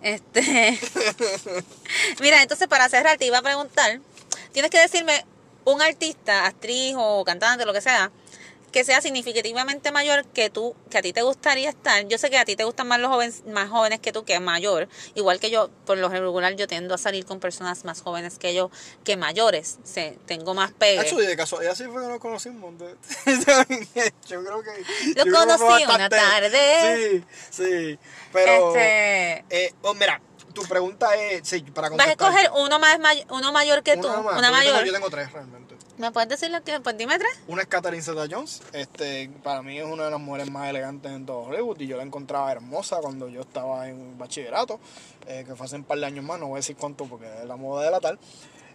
Este. 0.02 0.78
Mira, 2.20 2.42
entonces 2.42 2.68
para 2.68 2.88
cerrar, 2.88 3.18
te 3.18 3.26
iba 3.26 3.38
a 3.38 3.42
preguntar. 3.42 4.00
Tienes 4.52 4.70
que 4.70 4.78
decirme 4.78 5.24
un 5.64 5.80
artista, 5.80 6.46
actriz 6.46 6.94
o 6.98 7.24
cantante, 7.24 7.64
lo 7.64 7.72
que 7.72 7.80
sea, 7.80 8.10
que 8.72 8.84
sea 8.84 9.00
significativamente 9.02 9.92
mayor 9.92 10.24
que 10.26 10.48
tú, 10.50 10.74
que 10.90 10.98
a 10.98 11.02
ti 11.02 11.12
te 11.12 11.22
gustaría 11.22 11.68
estar. 11.68 12.08
Yo 12.08 12.18
sé 12.18 12.30
que 12.30 12.38
a 12.38 12.44
ti 12.44 12.56
te 12.56 12.64
gustan 12.64 12.88
más 12.88 12.98
los 12.98 13.10
jóvenes, 13.10 13.44
más 13.46 13.68
jóvenes 13.68 14.00
que 14.00 14.12
tú, 14.12 14.24
que 14.24 14.40
mayor. 14.40 14.88
Igual 15.14 15.38
que 15.40 15.50
yo, 15.50 15.70
por 15.84 15.98
lo 15.98 16.08
regular, 16.08 16.56
yo 16.56 16.66
tiendo 16.66 16.94
a 16.94 16.98
salir 16.98 17.24
con 17.26 17.38
personas 17.38 17.84
más 17.84 18.00
jóvenes 18.02 18.38
que 18.38 18.54
yo, 18.54 18.70
que 19.04 19.16
mayores. 19.16 19.78
Sí, 19.84 20.18
tengo 20.26 20.54
más 20.54 20.72
pegue. 20.72 21.06
Y 21.08 21.26
de 21.26 21.36
casualidad 21.36 21.74
sí 21.74 21.84
fue 21.84 22.02
que 22.02 22.08
nos 22.08 22.18
conocimos. 22.18 22.72
yo 24.26 24.42
creo 24.42 24.62
que. 24.62 25.14
Lo 25.16 25.24
conocí 25.32 25.84
una 25.84 26.08
tarde. 26.08 26.96
Sí, 26.96 27.24
sí. 27.50 27.98
Pero. 28.32 28.68
Este, 28.74 29.44
Eh, 29.50 29.74
oh, 29.82 29.94
mira, 29.94 30.20
tu 30.54 30.62
pregunta 30.62 31.14
es. 31.16 31.46
Sí, 31.46 31.60
para 31.62 31.90
vas 31.90 31.98
a 32.00 32.04
contestar. 32.16 32.30
escoger 32.30 32.50
uno 32.64 32.78
más 32.78 32.98
uno 33.28 33.52
mayor 33.52 33.82
que 33.82 33.96
tú, 33.96 34.08
Una, 34.08 34.22
más, 34.22 34.38
una 34.38 34.50
porque 34.50 34.66
yo 34.66 34.72
tengo- 34.72 34.72
mayor. 34.72 34.84
Yo 34.86 34.92
tengo 34.92 35.10
tres 35.10 35.32
realmente. 35.32 35.76
¿Me 35.98 36.10
puedes 36.10 36.28
decir 36.28 36.50
lo 36.50 36.62
que? 36.64 36.80
Pues 36.80 36.96
dime 36.96 37.18
tres. 37.18 37.32
Una 37.48 37.62
es 37.62 37.68
Catherine 37.68 38.02
Zeta-Jones. 38.02 38.62
Este, 38.72 39.28
para 39.42 39.62
mí 39.62 39.78
es 39.78 39.84
una 39.84 40.04
de 40.06 40.10
las 40.10 40.20
mujeres 40.20 40.50
más 40.50 40.68
elegantes 40.68 41.12
en 41.12 41.26
todo 41.26 41.40
Hollywood. 41.40 41.78
Y 41.80 41.86
yo 41.86 41.96
la 41.96 42.02
encontraba 42.02 42.50
hermosa 42.50 42.98
cuando 43.02 43.28
yo 43.28 43.42
estaba 43.42 43.88
en 43.88 44.16
bachillerato. 44.18 44.80
eh, 45.26 45.44
que 45.46 45.54
fue 45.54 45.66
hace 45.66 45.76
un 45.76 45.84
par 45.84 45.98
de 45.98 46.06
años 46.06 46.24
más. 46.24 46.40
No 46.40 46.46
voy 46.48 46.56
a 46.56 46.58
decir 46.58 46.76
cuánto 46.76 47.04
porque 47.04 47.26
es 47.26 47.44
la 47.46 47.56
moda 47.56 47.84
de 47.84 47.90
la 47.90 48.00
tal. 48.00 48.18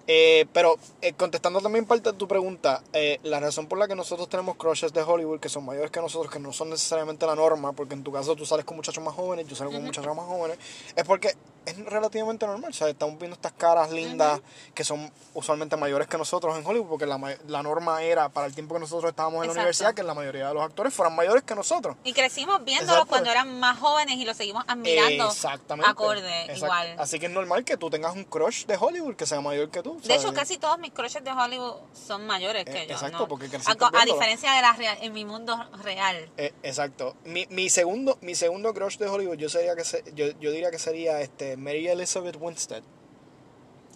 Eh, 0.09 0.45
pero 0.53 0.77
eh, 1.01 1.11
contestando 1.13 1.59
también 1.59 1.85
parte 1.85 2.13
de 2.13 2.17
tu 2.17 2.29
pregunta, 2.29 2.81
eh, 2.93 3.19
la 3.23 3.41
razón 3.41 3.67
por 3.67 3.77
la 3.77 3.89
que 3.89 3.95
nosotros 3.95 4.29
tenemos 4.29 4.55
crushes 4.55 4.93
de 4.93 5.01
Hollywood 5.01 5.41
que 5.41 5.49
son 5.49 5.65
mayores 5.65 5.91
que 5.91 5.99
nosotros, 5.99 6.31
que 6.31 6.39
no 6.39 6.53
son 6.53 6.69
necesariamente 6.69 7.25
la 7.25 7.35
norma, 7.35 7.73
porque 7.73 7.93
en 7.93 8.03
tu 8.05 8.13
caso 8.13 8.33
tú 8.33 8.45
sales 8.45 8.63
con 8.63 8.77
muchachos 8.77 9.03
más 9.03 9.13
jóvenes, 9.13 9.47
yo 9.47 9.55
salgo 9.57 9.73
con 9.73 9.83
muchachos 9.83 10.15
más 10.15 10.25
jóvenes, 10.25 10.57
es 10.95 11.03
porque 11.03 11.33
es 11.67 11.85
relativamente 11.85 12.45
normal. 12.47 12.71
O 12.71 12.73
sea, 12.73 12.89
estamos 12.89 13.17
viendo 13.19 13.35
estas 13.35 13.51
caras 13.53 13.91
lindas 13.91 14.41
que 14.73 14.83
son 14.83 15.11
usualmente 15.33 15.75
mayores 15.77 16.07
que 16.07 16.17
nosotros 16.17 16.57
en 16.57 16.65
Hollywood, 16.65 16.87
porque 16.89 17.05
la, 17.05 17.19
la 17.47 17.61
norma 17.63 18.01
era 18.01 18.29
para 18.29 18.47
el 18.47 18.53
tiempo 18.55 18.73
que 18.75 18.79
nosotros 18.81 19.09
estábamos 19.09 19.41
en 19.43 19.47
la 19.47 19.53
universidad 19.53 19.93
que 19.93 20.03
la 20.03 20.13
mayoría 20.13 20.47
de 20.47 20.53
los 20.53 20.63
actores 20.63 20.93
fueran 20.93 21.15
mayores 21.15 21.43
que 21.43 21.55
nosotros. 21.55 21.95
Y 22.03 22.13
crecimos 22.13 22.63
viéndolos 22.63 22.91
Exacto. 22.93 23.09
cuando 23.09 23.29
eran 23.31 23.59
más 23.59 23.77
jóvenes 23.79 24.15
y 24.17 24.25
los 24.25 24.37
seguimos 24.37 24.63
admirando. 24.67 25.27
Exactamente. 25.27 25.89
Acorde, 25.91 26.41
Exacto. 26.43 26.65
igual. 26.65 26.95
Así 26.99 27.19
que 27.19 27.25
es 27.25 27.31
normal 27.31 27.65
que 27.65 27.77
tú 27.77 27.89
tengas 27.89 28.15
un 28.15 28.23
crush 28.23 28.65
de 28.65 28.77
Hollywood 28.79 29.15
que 29.15 29.25
sea 29.25 29.41
mayor 29.41 29.69
que 29.69 29.83
tú. 29.83 29.99
De 30.03 30.15
hecho, 30.15 30.33
casi 30.33 30.57
todos 30.57 30.79
mis 30.79 30.91
crushes 30.93 31.23
de 31.23 31.31
Hollywood 31.31 31.75
son 32.07 32.25
mayores 32.25 32.63
que 32.65 32.83
Eh, 32.83 32.87
yo. 32.87 32.93
exacto, 32.93 33.17
¿no? 33.19 33.27
porque 33.27 33.49
creciste 33.49 33.83
a, 33.83 34.01
a 34.01 34.05
diferencia 34.05 34.53
de 34.53 34.61
la 34.61 34.73
real, 34.73 34.97
en 35.01 35.11
mi 35.13 35.25
mundo 35.25 35.57
real. 35.83 36.29
Eh, 36.37 36.53
exacto. 36.63 37.15
Mi, 37.25 37.45
mi 37.49 37.69
segundo 37.69 38.17
mi 38.21 38.35
segundo 38.35 38.73
crush 38.73 38.97
de 38.97 39.07
Hollywood 39.09 39.35
yo 39.37 39.49
sería 39.49 39.75
que 39.75 39.83
se- 39.83 40.03
yo, 40.15 40.27
yo 40.39 40.51
diría 40.51 40.71
que 40.71 40.79
sería 40.79 41.19
este 41.21 41.56
Mary 41.57 41.87
Elizabeth 41.87 42.37
Winstead, 42.39 42.81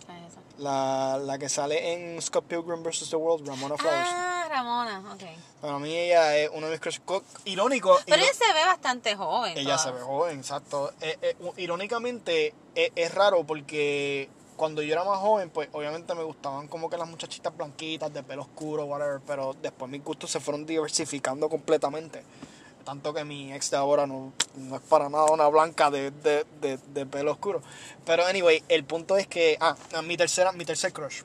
¿Qué 0.07 0.14
es 0.26 0.32
eso? 0.34 0.41
la, 0.57 1.18
la 1.24 1.38
que 1.38 1.47
sale 1.49 1.93
en 1.93 2.22
Scott 2.22 2.45
Pilgrim 2.45 2.84
vs. 2.84 3.09
The 3.09 3.16
World, 3.16 3.47
Ramona 3.47 3.78
Flowers. 3.78 4.09
Ah, 4.12 4.45
Ramona, 4.49 4.99
ok. 5.14 5.24
Para 5.62 5.80
mí 5.80 5.95
ella 5.95 6.36
es 6.38 6.49
uno 6.53 6.66
de 6.68 6.72
mis 6.74 6.80
crushes 6.82 7.01
co- 7.05 7.24
irónico. 7.45 7.97
Pero 8.05 8.22
ella 8.22 8.34
se 8.34 8.53
ve 8.53 8.66
bastante 8.66 9.16
joven. 9.16 9.57
ella 9.57 9.78
se 9.78 9.91
ve 9.91 10.01
joven, 10.01 10.39
exacto. 10.39 10.91
Eh, 11.01 11.18
eh, 11.22 11.36
irónicamente 11.57 12.53
eh, 12.76 12.91
es 12.95 13.14
raro 13.14 13.43
porque 13.45 14.30
cuando 14.57 14.82
yo 14.82 14.93
era 14.93 15.03
más 15.03 15.20
joven, 15.20 15.49
pues 15.49 15.70
obviamente 15.72 16.14
me 16.14 16.24
gustaban 16.24 16.68
como 16.68 16.89
que 16.89 16.97
las 16.97 17.07
muchachitas 17.07 17.55
blanquitas, 17.55 18.14
de 18.14 18.22
pelo 18.24 18.41
oscuro, 18.43 18.86
whatever, 18.86 19.20
pero 19.26 19.55
después 19.62 19.89
mis 19.89 20.03
gustos 20.03 20.30
se 20.32 20.39
fueron 20.39 20.66
diversificando 20.66 21.49
completamente. 21.49 22.24
Tanto 22.84 23.13
que 23.13 23.23
mi 23.23 23.53
ex 23.53 23.71
de 23.71 23.77
ahora 23.77 24.07
no, 24.07 24.34
no 24.55 24.75
es 24.75 24.82
para 24.82 25.07
nada 25.09 25.25
una 25.32 25.47
blanca 25.47 25.91
de, 25.91 26.11
de, 26.11 26.45
de, 26.61 26.77
de 26.93 27.05
pelo 27.05 27.32
oscuro. 27.32 27.61
Pero 28.05 28.25
anyway, 28.25 28.63
el 28.69 28.84
punto 28.84 29.17
es 29.17 29.27
que, 29.27 29.57
ah, 29.59 29.75
mi 30.03 30.17
tercera, 30.17 30.51
mi 30.51 30.65
tercer 30.65 30.91
crush, 30.91 31.21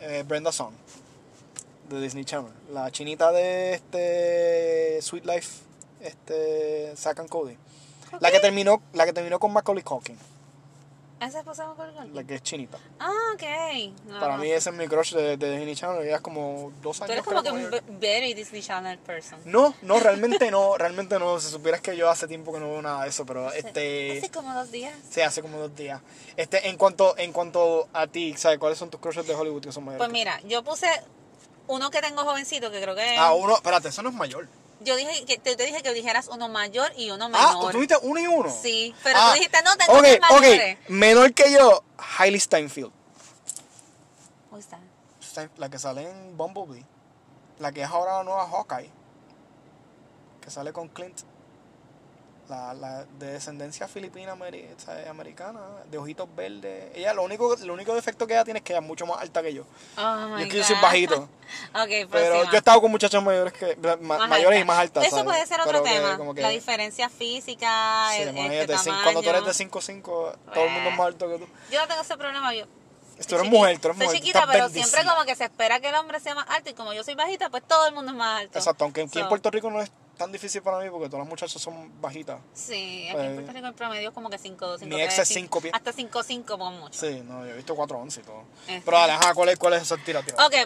eh, 0.00 0.24
Brenda 0.26 0.52
Song, 0.52 0.74
de 1.88 2.00
Disney 2.00 2.24
Channel. 2.24 2.52
La 2.72 2.90
chinita 2.90 3.32
de 3.32 3.74
este 3.74 5.00
Sweet 5.02 5.24
Life, 5.24 5.62
este 6.00 6.94
Zack 6.96 7.20
and 7.20 7.28
Cody. 7.28 7.56
La 8.20 8.30
que 8.30 8.40
terminó, 8.40 8.82
la 8.92 9.06
que 9.06 9.12
terminó 9.12 9.38
con 9.38 9.52
Macaulay 9.52 9.84
Culkin, 9.84 10.18
¿Esa 11.20 11.40
esposa 11.40 11.62
de 11.64 11.68
Macaulay 11.68 11.94
Culkin? 11.94 12.14
la 12.14 12.24
que 12.24 12.34
es 12.36 12.42
chinita. 12.42 12.78
Ah, 12.98 13.12
ok. 13.34 13.42
No, 14.06 14.20
Para 14.20 14.36
no 14.36 14.42
mí 14.42 14.50
ese 14.50 14.70
es 14.70 14.76
mi 14.76 14.88
crush 14.88 15.12
de, 15.14 15.36
de 15.36 15.56
Disney 15.56 15.76
Channel, 15.76 16.02
ella 16.06 16.16
es 16.16 16.22
como 16.22 16.72
dos 16.82 16.96
Tú 16.98 17.04
años. 17.04 17.12
eres 17.12 17.24
como 17.24 17.42
que 17.42 17.50
un 17.50 17.70
very 18.00 18.32
Disney 18.32 18.62
Channel 18.62 18.98
person. 18.98 19.38
No, 19.44 19.74
no, 19.82 20.00
realmente 20.00 20.50
no, 20.50 20.78
realmente 20.78 21.18
no. 21.18 21.38
Si 21.38 21.50
supieras 21.50 21.82
que 21.82 21.94
yo 21.96 22.08
hace 22.08 22.26
tiempo 22.26 22.52
que 22.54 22.60
no 22.60 22.70
veo 22.70 22.80
nada 22.82 23.02
de 23.02 23.10
eso, 23.10 23.26
pero 23.26 23.52
este... 23.52 24.18
Hace 24.18 24.30
como 24.30 24.54
dos 24.54 24.70
días. 24.72 24.94
Sí, 25.10 25.20
hace 25.20 25.42
como 25.42 25.58
dos 25.58 25.76
días. 25.76 26.00
Este, 26.36 26.68
en 26.68 26.76
cuanto, 26.78 27.16
en 27.18 27.32
cuanto 27.32 27.88
a 27.92 28.06
ti, 28.06 28.34
¿sabes 28.38 28.58
cuáles 28.58 28.78
son 28.78 28.88
tus 28.88 28.98
crushes 29.00 29.26
de 29.26 29.34
Hollywood 29.34 29.62
que 29.62 29.72
son 29.72 29.84
mayores? 29.84 29.98
Pues 29.98 30.10
mira, 30.12 30.40
yo 30.46 30.64
puse 30.64 30.86
uno 31.66 31.90
que 31.90 32.00
tengo 32.00 32.22
jovencito 32.24 32.70
que 32.70 32.80
creo 32.80 32.94
que. 32.94 33.16
Ah, 33.18 33.32
uno, 33.34 33.54
espérate, 33.56 33.88
eso 33.88 34.02
no 34.02 34.08
es 34.08 34.14
mayor. 34.14 34.48
Yo 34.80 34.96
dije 34.96 35.24
que 35.26 35.38
te, 35.38 35.56
te 35.56 35.66
dije 35.66 35.82
que 35.82 35.92
dijeras 35.92 36.28
uno 36.28 36.48
mayor 36.48 36.90
y 36.96 37.10
uno 37.10 37.26
Ah, 37.26 37.28
menor. 37.28 37.66
¿tú 37.66 37.70
tuviste 37.72 37.96
uno 38.02 38.18
y 38.20 38.26
uno? 38.26 38.50
Sí, 38.50 38.94
pero 39.02 39.18
Ah, 39.20 39.28
tú 39.28 39.34
dijiste, 39.34 39.58
no, 39.62 39.76
tengo 39.76 39.92
ok, 39.92 40.00
tres 40.02 40.20
mayores. 40.20 40.76
ok, 40.78 40.88
menor 40.90 41.34
que 41.34 41.52
yo, 41.52 41.84
Hailey 42.18 42.40
Steinfeld. 42.40 42.90
That? 44.70 44.78
Stein- 45.22 45.50
La 45.56 45.68
que 45.68 45.78
sale 45.78 46.08
en 46.08 46.36
Bumblebee. 46.36 46.84
La 47.58 47.72
que 47.72 47.82
es 47.82 47.88
ahora 47.88 48.18
la 48.18 48.24
nueva 48.24 48.46
Hawkeye. 48.48 48.90
Que 50.40 50.50
sale 50.50 50.72
con 50.72 50.88
Clint. 50.88 51.20
La, 52.50 52.74
la 52.74 53.04
de 53.18 53.32
descendencia 53.32 53.86
filipina 53.88 54.32
americana, 55.08 55.60
de 55.90 55.98
ojitos 55.98 56.28
verdes. 56.36 56.90
Ella 56.94 57.14
lo 57.14 57.22
único, 57.22 57.54
lo 57.56 57.72
único 57.72 57.94
defecto 57.94 58.26
que 58.26 58.34
ella 58.34 58.44
tiene 58.44 58.58
es 58.58 58.64
que 58.64 58.72
ella 58.72 58.80
es 58.80 58.86
mucho 58.86 59.06
más 59.06 59.20
alta 59.20 59.40
que 59.42 59.54
yo. 59.54 59.64
Oh 59.96 60.28
my 60.28 60.42
es 60.42 60.48
que 60.48 60.58
yo 60.58 60.64
soy 60.64 60.76
bajito. 60.82 61.28
Ok, 61.74 61.88
Pero 61.88 62.08
próxima. 62.08 62.44
yo 62.44 62.52
he 62.52 62.58
estado 62.58 62.80
con 62.80 62.90
muchachas 62.92 63.20
mayores 63.24 63.52
que 63.52 63.76
ma- 64.02 64.24
mayores 64.28 64.58
alta. 64.58 64.60
y 64.60 64.64
más 64.64 64.78
altas. 64.78 65.02
Eso 65.04 65.16
¿sabes? 65.16 65.24
puede 65.24 65.46
ser 65.46 65.60
otro 65.60 65.72
Pero 65.72 65.84
que 65.84 65.90
tema. 65.90 66.16
como 66.16 66.32
que- 66.32 66.42
La 66.42 66.48
diferencia 66.50 67.08
física, 67.08 68.08
sí, 68.14 68.22
el- 68.22 68.28
este 68.36 68.74
cin- 68.74 68.84
tamaño. 68.84 69.02
cuando 69.02 69.22
tú 69.22 69.28
eres 69.30 69.44
de 69.46 69.52
5'5", 69.54 70.02
todo 70.54 70.64
el 70.64 70.70
mundo 70.70 70.90
es 70.90 70.96
más 70.96 71.06
alto 71.08 71.28
que 71.28 71.38
tú. 71.38 71.48
Yo 71.72 71.80
no 71.80 71.88
tengo 71.88 72.02
ese 72.02 72.16
problema. 72.16 72.54
Yo 72.54 72.66
Tú 72.66 73.24
soy 73.30 73.38
eres 73.40 73.50
mujer, 73.50 73.78
tú 73.80 73.88
eres 73.88 73.98
soy 73.98 74.06
mujer. 74.06 74.20
tú 74.20 74.24
chiquita, 74.26 74.46
pero 74.46 74.68
siempre 74.68 75.04
como 75.04 75.24
que 75.24 75.34
se 75.34 75.44
espera 75.44 75.80
que 75.80 75.88
el 75.88 75.94
hombre 75.96 76.20
sea 76.20 76.34
más 76.36 76.46
alto. 76.50 76.70
Y 76.70 76.74
como 76.74 76.92
yo 76.92 77.02
soy 77.02 77.14
bajita, 77.14 77.50
pues 77.50 77.64
todo 77.66 77.86
el 77.88 77.94
mundo 77.94 78.12
es 78.12 78.16
más 78.16 78.42
alto. 78.42 78.56
Exacto, 78.58 78.84
aunque 78.84 79.02
aquí 79.02 79.18
en 79.18 79.24
So, 79.24 79.28
Puerto 79.28 79.50
Rico 79.50 79.70
no 79.72 79.80
es 79.80 79.90
tan 80.20 80.30
difícil 80.30 80.60
para 80.60 80.78
mí 80.80 80.90
porque 80.90 81.08
todas 81.08 81.20
las 81.20 81.28
muchachas 81.30 81.62
son 81.62 81.98
bajitas. 81.98 82.38
Sí, 82.52 83.08
aquí 83.08 83.24
en 83.24 83.34
Puerto 83.36 83.52
Rico 83.52 83.66
el 83.68 83.72
promedio 83.72 84.08
es 84.10 84.14
como 84.14 84.28
que 84.28 84.36
5, 84.36 84.76
5, 84.80 84.94
Mi 84.94 85.00
ex 85.00 85.18
es 85.18 85.28
cinco 85.28 85.62
pies. 85.62 85.72
Hasta 85.72 85.94
5, 85.94 86.22
5 86.22 86.46
como 86.46 86.70
mucho. 86.72 87.00
Sí, 87.00 87.22
no, 87.24 87.46
yo 87.46 87.52
he 87.52 87.56
visto 87.56 87.74
4'11 87.74 88.18
y 88.18 88.22
todo. 88.22 88.44
Este. 88.68 88.82
Pero 88.84 88.98
dale, 88.98 89.12
ajá, 89.14 89.32
¿cuál 89.32 89.48
es, 89.48 89.58
cuál 89.58 89.72
es 89.72 89.82
esa 89.82 89.96
tira, 89.96 90.22
tira? 90.22 90.36
Ok, 90.44 90.56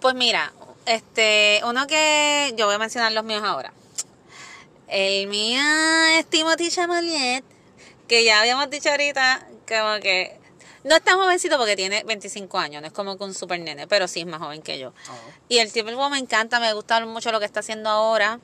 pues 0.00 0.14
mira, 0.14 0.54
este, 0.86 1.60
uno 1.66 1.86
que 1.86 2.54
yo 2.56 2.64
voy 2.64 2.76
a 2.76 2.78
mencionar 2.78 3.12
los 3.12 3.24
míos 3.24 3.42
ahora. 3.44 3.74
El 4.88 5.26
mío 5.26 5.60
es 6.18 6.24
Timothy 6.24 6.70
Chamaliet, 6.70 7.44
que 8.08 8.24
ya 8.24 8.40
habíamos 8.40 8.70
dicho 8.70 8.88
ahorita, 8.88 9.46
como 9.68 10.00
que 10.00 10.40
no 10.84 10.94
es 10.94 11.02
tan 11.02 11.18
jovencito 11.18 11.56
porque 11.56 11.76
tiene 11.76 12.04
25 12.04 12.58
años, 12.58 12.82
no 12.82 12.86
es 12.88 12.92
como 12.92 13.16
que 13.18 13.24
un 13.24 13.34
super 13.34 13.58
nene, 13.58 13.86
pero 13.86 14.06
sí 14.06 14.20
es 14.20 14.26
más 14.26 14.40
joven 14.40 14.62
que 14.62 14.78
yo. 14.78 14.92
Ajá. 15.04 15.14
Y 15.48 15.58
el 15.58 15.72
tipo 15.72 16.08
me 16.10 16.18
encanta, 16.18 16.60
me 16.60 16.72
gusta 16.72 17.04
mucho 17.04 17.32
lo 17.32 17.40
que 17.40 17.46
está 17.46 17.60
haciendo 17.60 17.90
ahora. 17.90 18.38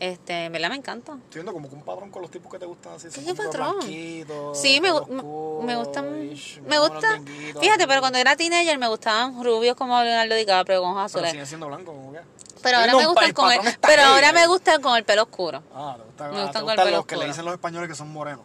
Este, 0.00 0.44
en 0.44 0.52
verdad 0.52 0.68
me 0.68 0.76
encanta. 0.76 1.14
Estoy 1.14 1.40
viendo 1.42 1.52
como 1.52 1.68
que 1.68 1.74
un 1.74 1.82
patrón 1.82 2.10
con 2.10 2.22
los 2.22 2.30
tipos 2.30 2.52
que 2.52 2.58
te 2.58 2.66
gustan 2.66 2.92
así. 2.94 3.08
¿Qué 3.08 3.34
patrón? 3.34 3.82
Sí, 3.82 4.80
me, 4.80 4.92
oscuro, 4.92 5.62
me 5.64 5.74
gustan. 5.76 6.30
ish, 6.30 6.60
Me 6.62 6.78
gusta. 6.78 7.20
Fíjate, 7.60 7.88
pero 7.88 8.00
cuando 8.00 8.18
era 8.18 8.36
teenager 8.36 8.78
me 8.78 8.86
gustaban 8.86 9.42
rubios 9.42 9.74
como 9.76 10.00
Leonardo 10.00 10.36
DiCaprio 10.36 10.82
con 10.82 10.90
ojos 10.92 11.12
Pero 11.12 11.24
azules. 11.26 11.30
sigue 11.32 11.46
siendo 11.46 11.66
blanco, 11.66 11.92
como 11.92 12.12
que. 12.12 12.20
Pero 12.62 12.78
ahora 12.78 12.92
No, 12.92 12.98
me 12.98 13.06
gustan 13.06 13.32
con 13.32 13.52
el, 13.52 13.60
pero 13.80 14.02
ahora 14.02 14.32
me 14.32 14.46
gustan 14.46 14.82
con 14.82 14.96
el 14.96 15.04
pelo 15.04 15.22
oscuro. 15.22 15.62
Ah, 15.74 15.96
te 16.16 16.24
Me 16.24 16.38
ah, 16.40 16.42
gustan 16.44 16.52
te 16.52 16.52
con 16.52 16.60
el 16.60 16.64
gustan 16.64 16.84
pelo 16.86 16.96
los 16.98 17.06
que 17.06 17.16
le 17.16 17.26
dicen 17.26 17.44
los 17.44 17.54
españoles 17.54 17.88
que 17.88 17.96
son 17.96 18.12
morenos. 18.12 18.42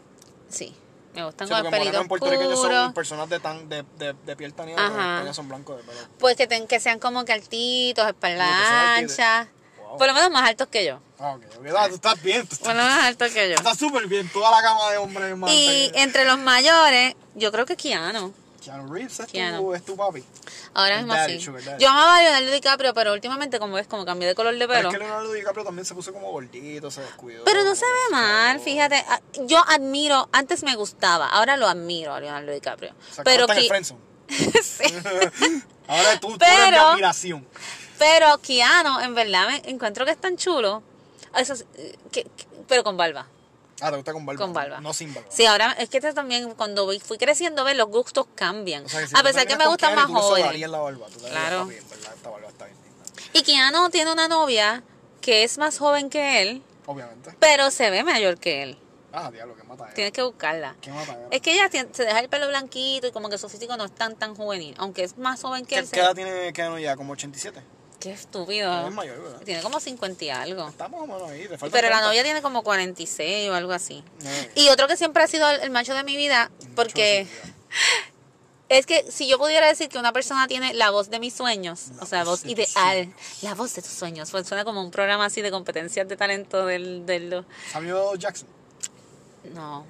Sí, 0.50 0.76
me 1.14 1.24
gustan 1.26 1.48
Sí, 1.48 1.54
con 1.54 1.66
el 1.66 1.72
pelito 1.72 2.02
en 2.02 2.08
puertorriqueños 2.08 2.54
oscuro. 2.54 2.76
son 2.84 2.94
personas 2.94 3.30
de, 3.30 3.40
tan, 3.40 3.70
de, 3.70 3.84
de, 3.98 4.14
de 4.14 4.36
piel 4.36 4.54
tan 4.54 4.68
pero 4.68 5.34
son 5.34 5.48
blancos 5.48 5.78
de 5.78 5.84
pelo. 5.84 6.00
Pues 6.20 6.36
que, 6.36 6.48
ten- 6.48 6.68
que 6.68 6.80
sean 6.80 7.00
como 7.00 7.24
que 7.26 7.34
altitos, 7.34 8.08
espalda 8.08 8.96
ancha. 8.96 9.48
Wow. 9.78 9.98
Por 9.98 10.08
lo 10.08 10.14
menos 10.14 10.32
más 10.32 10.50
altos 10.50 10.68
que 10.70 10.86
yo. 10.86 11.00
Ah, 11.20 11.34
ok, 11.36 11.44
ok. 11.60 11.66
Ah, 11.78 11.88
tú 11.88 11.96
estás 11.96 12.22
bien, 12.22 12.42
tú 12.48 12.56
Por 12.58 12.72
estás 12.72 12.76
lo 12.76 12.82
menos 12.84 12.96
más 12.98 13.06
altos 13.06 13.32
que 13.32 13.50
yo. 13.50 13.56
estás 13.56 13.78
súper 13.78 14.08
bien. 14.08 14.28
Toda 14.30 14.50
la 14.52 14.62
gama 14.62 14.90
de 14.92 14.98
hombres 14.98 15.38
más 15.38 15.52
Y 15.54 15.92
entre 15.94 16.26
los 16.26 16.40
mayores, 16.40 17.16
yo 17.36 17.52
creo 17.52 17.66
que 17.66 17.76
Keanu. 17.78 18.34
Keanu 18.64 18.94
Reeves 18.94 19.20
es, 19.20 19.28
Tu, 19.28 19.74
es 19.74 19.84
tu 19.86 19.96
papi. 19.96 20.24
Ahora 20.74 20.98
mismo 20.98 21.14
sí. 21.28 21.38
Yo 21.80 21.90
amaba 21.90 22.18
a 22.18 22.22
Leonardo 22.22 22.52
DiCaprio, 22.52 22.94
pero 22.94 23.14
últimamente 23.14 23.60
como 23.60 23.76
ves, 23.76 23.88
como 23.88 24.06
cambié 24.06 24.28
de 24.28 24.36
color 24.36 24.54
de 24.54 24.68
Pero 24.68 24.74
pelo. 24.74 24.90
es 24.90 24.94
que 24.96 25.00
Leonardo 25.00 25.32
DiCaprio 25.34 25.66
también 25.66 25.86
se 25.86 25.94
puso 25.96 26.14
como 26.14 26.32
gordito, 26.32 26.90
se 26.90 27.02
descuidó. 27.02 27.44
Pero 27.46 27.64
no 27.64 27.76
se 27.76 27.86
ve 27.86 27.92
que 28.10 28.16
mal, 28.16 28.60
fíjate. 28.60 29.04
Ah, 29.08 29.20
Yo 29.46 29.60
admiro, 29.68 30.30
antes 30.32 30.64
me 30.64 30.76
gustaba, 30.76 31.28
ahora 31.28 31.58
lo 31.58 31.68
admiro 31.68 32.14
a 32.14 32.20
Leonardo 32.20 32.52
DiCaprio. 32.52 32.92
O 33.12 33.14
sea, 33.14 33.24
que 33.24 33.30
pero. 33.32 33.48
Sí. 34.64 34.84
Ahora 35.88 36.20
tú, 36.20 36.38
tú 36.38 36.46
eres 36.46 36.58
mi 36.58 36.72
Pero- 36.72 36.88
admiración. 36.88 37.48
Pero 38.00 38.38
Keanu, 38.42 39.00
en 39.02 39.14
verdad, 39.16 39.48
me 39.48 39.70
encuentro 39.70 40.06
que 40.06 40.12
es 40.12 40.18
tan 40.20 40.38
chulo. 40.38 40.82
Eso 41.38 41.54
eh, 41.76 41.96
que- 42.12 42.24
que- 42.24 42.48
pero 42.68 42.84
con 42.84 42.98
barba. 42.98 43.28
Ah, 43.86 43.90
te 43.92 43.98
gusta 43.98 44.14
con 44.14 44.26
barba. 44.26 44.40
Con 44.42 44.54
barba. 44.54 44.80
No 44.82 44.94
sin 44.94 45.14
barba. 45.14 45.30
Sí, 45.30 45.46
ahora 45.46 45.74
es 45.78 45.90
que 45.90 45.98
este 45.98 46.14
también, 46.14 46.54
cuando 46.56 46.88
fui 47.02 47.18
creciendo, 47.18 47.64
ves, 47.66 47.76
los 47.76 47.88
gustos 47.90 48.28
cambian. 48.36 48.86
O 48.86 48.90
sea, 48.90 49.02
que 49.02 49.08
si 49.08 49.14
a 49.18 49.22
pesar 49.24 49.46
que 49.46 49.58
me 49.58 49.68
gustan 49.68 49.94
Keanu, 49.96 50.14
más 50.14 50.22
jóvenes. 50.24 50.70
la 50.70 50.80
barba. 50.80 51.08
Tú 51.08 51.20
Claro. 51.20 51.60
"Papi, 51.66 51.76
en 51.76 51.90
verdad, 51.90 52.14
esta 52.16 52.30
barba 52.30 52.48
está 52.48 52.66
bien 52.66 52.78
linda". 52.84 53.04
Y 53.34 53.42
Keanu 53.44 53.90
tiene 53.90 54.12
una 54.12 54.28
novia 54.28 54.84
que 55.22 55.44
es 55.44 55.58
más 55.58 55.78
joven 55.78 56.10
que 56.10 56.42
él, 56.42 56.64
Obviamente. 56.86 57.36
pero 57.40 57.72
se 57.72 57.90
ve 57.90 58.04
mayor 58.04 58.38
que 58.38 58.64
él. 58.64 58.78
Ah, 59.16 59.30
diablo, 59.32 59.56
qué 59.56 59.64
mata 59.64 59.94
Tienes 59.94 60.12
que 60.12 60.24
buscarla. 60.24 60.76
Qué 60.82 60.92
mata 60.92 61.16
Es 61.30 61.40
que 61.42 61.54
ella 61.54 61.70
tiene- 61.70 61.90
se 61.94 62.04
deja 62.04 62.20
el 62.20 62.30
pelo 62.30 62.48
blanquito 62.48 63.06
y 63.08 63.12
como 63.12 63.30
que 63.30 63.38
su 63.38 63.48
físico 63.48 63.78
no 63.78 63.86
es 63.86 63.94
tan 63.94 64.16
tan 64.16 64.34
juvenil, 64.36 64.74
aunque 64.80 65.04
es 65.04 65.18
más 65.18 65.40
joven 65.42 65.66
que 65.66 65.76
¿Qué, 65.76 65.82
él. 65.82 65.90
qué 65.92 66.00
edad 66.00 66.16
tiene 66.16 66.52
Keanu 66.54 66.80
ya? 66.80 66.96
¿Como 66.96 67.14
87? 67.14 67.62
Qué 68.04 68.12
estúpido. 68.12 68.86
Es 68.86 68.94
mayor, 68.94 69.22
¿verdad? 69.22 69.42
Tiene 69.46 69.62
como 69.62 69.80
50 69.80 70.26
y 70.26 70.30
algo. 70.30 70.68
Está 70.68 70.90
más 70.90 71.00
o 71.00 71.08
menos 71.08 71.24
ahí. 71.30 71.48
Pero 71.48 71.58
la 71.62 71.70
30. 71.70 72.02
novia 72.02 72.24
tiene 72.24 72.42
como 72.42 72.62
46 72.62 73.50
o 73.50 73.54
algo 73.54 73.72
así. 73.72 74.04
Y 74.56 74.68
otro 74.68 74.90
que 74.90 74.98
siempre 74.98 75.24
ha 75.24 75.28
sido 75.28 75.50
el, 75.50 75.62
el 75.62 75.70
macho 75.72 75.94
de 75.94 76.04
mi 76.04 76.18
vida, 76.18 76.52
porque 76.76 77.26
es 78.68 78.86
que 78.86 79.10
si 79.10 79.30
yo 79.30 79.38
pudiera 79.38 79.68
decir 79.68 79.88
que 79.88 79.98
una 79.98 80.12
persona 80.12 80.50
tiene 80.50 80.74
la 80.74 80.90
voz 80.90 81.10
de 81.10 81.20
mis 81.22 81.34
sueños, 81.34 81.92
La 81.96 82.04
o 82.04 82.06
sea, 82.06 82.24
voz 82.26 82.44
voz 82.44 82.52
ideal, 82.52 83.14
la 83.42 83.56
voz 83.56 83.74
de 83.74 83.82
tus 83.82 83.92
sueños, 83.92 84.32
pues 84.32 84.46
suena 84.50 84.66
como 84.66 84.82
un 84.82 84.92
programa 84.92 85.24
así 85.24 85.42
de 85.42 85.50
competencias 85.50 86.06
de 86.06 86.18
talento 86.18 86.66
del... 86.66 87.06
del 87.06 87.46
Samuel 87.72 88.20
Jackson. 88.20 88.50
no, 89.54 89.86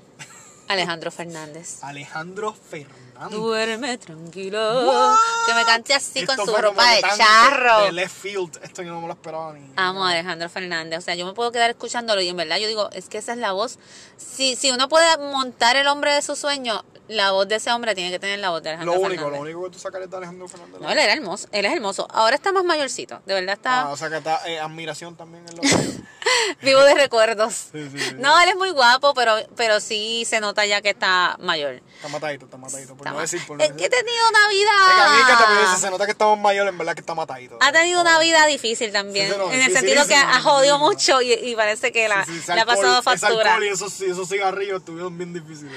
Alejandro 0.68 1.09
Fernández. 1.09 1.84
Alejandro 1.84 2.53
Fernández. 2.53 3.03
Duerme 3.30 3.97
tranquilo. 3.97 4.86
What? 4.86 5.16
Que 5.45 5.53
me 5.53 5.64
cante 5.66 5.93
así 5.93 6.26
con 6.26 6.36
su 6.38 6.55
ropa 6.55 6.91
de 6.91 7.01
charro. 7.01 7.86
De 7.86 7.91
left 7.91 8.16
field. 8.16 8.59
Esto 8.64 8.82
yo 8.82 8.91
no 8.91 9.01
me 9.01 9.07
lo 9.07 9.14
esperaba 9.14 9.53
ni. 9.53 9.72
Amo 9.76 10.05
a 10.05 10.11
Alejandro 10.11 10.49
Fernández. 10.49 10.99
O 10.99 11.01
sea, 11.01 11.16
yo 11.16 11.26
me 11.26 11.34
puedo 11.34 11.51
quedar 11.51 11.70
escuchándolo 11.70 12.22
y 12.22 12.30
en 12.30 12.38
verdad 12.38 12.57
yo 12.57 12.68
digo, 12.68 12.89
es 12.91 13.09
que 13.09 13.18
esa 13.20 13.34
es 13.34 13.38
la 13.38 13.51
voz. 13.51 13.78
Si, 14.18 14.55
si 14.55 14.72
uno 14.72 14.89
puede 14.89 15.18
montar 15.18 15.76
el 15.76 15.88
hombre 15.88 16.14
de 16.14 16.22
su 16.22 16.36
sueño, 16.36 16.84
la 17.08 17.32
voz 17.32 17.47
de 17.47 17.56
ese 17.56 17.72
hombre 17.72 17.93
tiene 17.95 18.12
que 18.12 18.20
tener 18.20 18.39
la 18.39 18.49
voz 18.49 18.64
de 18.64 18.70
Lo 18.70 18.76
Alejandro 18.78 18.93
único, 19.01 19.24
Fernández. 19.24 19.34
lo 19.39 19.41
único 19.41 19.64
que 19.66 19.70
tú 19.72 19.80
sacarías 19.80 20.10
de 20.10 20.18
Alejandro 20.18 20.47
Fernández. 20.47 20.82
No, 20.82 20.89
él 20.89 20.97
era 20.97 21.14
hermoso. 21.14 21.47
Él 21.51 21.66
es 21.66 21.74
hermoso. 21.74 22.08
Ahora 22.12 22.36
está 22.36 22.51
más 22.51 22.64
mayorcito. 22.64 23.22
De 23.26 23.34
verdad 23.34 23.54
está 23.56 23.82
Ah, 23.82 23.89
o 23.89 23.97
sea 23.97 24.10
que 24.10 24.18
está 24.18 24.47
eh, 24.47 24.60
admiración 24.60 25.16
también 25.16 25.45
en 25.49 25.56
lo 25.58 25.62
que 25.62 25.68
vivo 26.66 26.82
de 26.84 26.95
recuerdos. 26.95 27.54
Sí, 27.72 27.89
sí, 27.91 27.99
sí. 27.99 28.16
No, 28.18 28.39
él 28.39 28.49
es 28.49 28.56
muy 28.56 28.70
guapo, 28.72 29.14
pero, 29.14 29.36
pero 29.56 29.80
sí 29.80 30.24
se 30.28 30.39
nota 30.39 30.66
ya 30.66 30.82
que 30.82 30.89
está 30.91 31.36
mayor. 31.39 31.82
Está 31.95 32.08
matadito, 32.08 32.45
está 32.45 32.58
matadito. 32.58 32.95
Por 32.95 33.06
Está 33.06 33.10
no 33.12 33.16
ma- 33.18 33.22
decir, 33.22 33.45
por 33.45 33.58
no 33.58 33.64
es 33.64 33.70
decir. 33.70 33.80
que 33.80 33.86
he 33.86 33.89
tenido 34.01 34.18
una 34.30 34.39
Es 34.39 34.95
que 34.95 35.01
a 35.01 35.10
mí 35.10 35.18
es 35.20 35.26
que 35.38 35.43
te 35.43 35.51
vida. 35.51 35.62
dice, 35.70 35.82
se 35.82 35.89
nota 35.91 36.06
que 36.06 36.12
estamos 36.12 36.39
mayores, 36.39 36.72
en 36.72 36.78
verdad 36.78 36.93
que 36.93 37.01
está 37.01 37.14
matadito. 37.16 37.58
Ha 37.62 37.72
tenido 37.72 38.01
una 38.01 38.18
vida 38.20 38.45
difícil 38.45 38.91
también. 38.91 39.30
No, 39.38 39.51
en 39.51 39.62
el 39.62 39.72
sentido 39.74 40.06
que 40.08 40.16
ha 40.16 40.39
jodido 40.41 40.78
mucho 40.80 41.22
y, 41.22 41.34
y 41.34 41.56
parece 41.56 41.91
que 41.91 42.08
la, 42.08 42.22
ese 42.22 42.56
le 42.56 42.62
ha 42.62 42.66
pasado 42.66 42.97
alcohol- 43.01 43.14
ese 43.16 43.26
factura. 43.28 43.54
alcohol 43.56 43.66
y 43.66 43.70
esos, 43.74 43.99
esos 44.01 44.30
cigarrillos 44.30 44.80
estuvieron 44.80 45.18
bien 45.18 45.34
difíciles. 45.34 45.74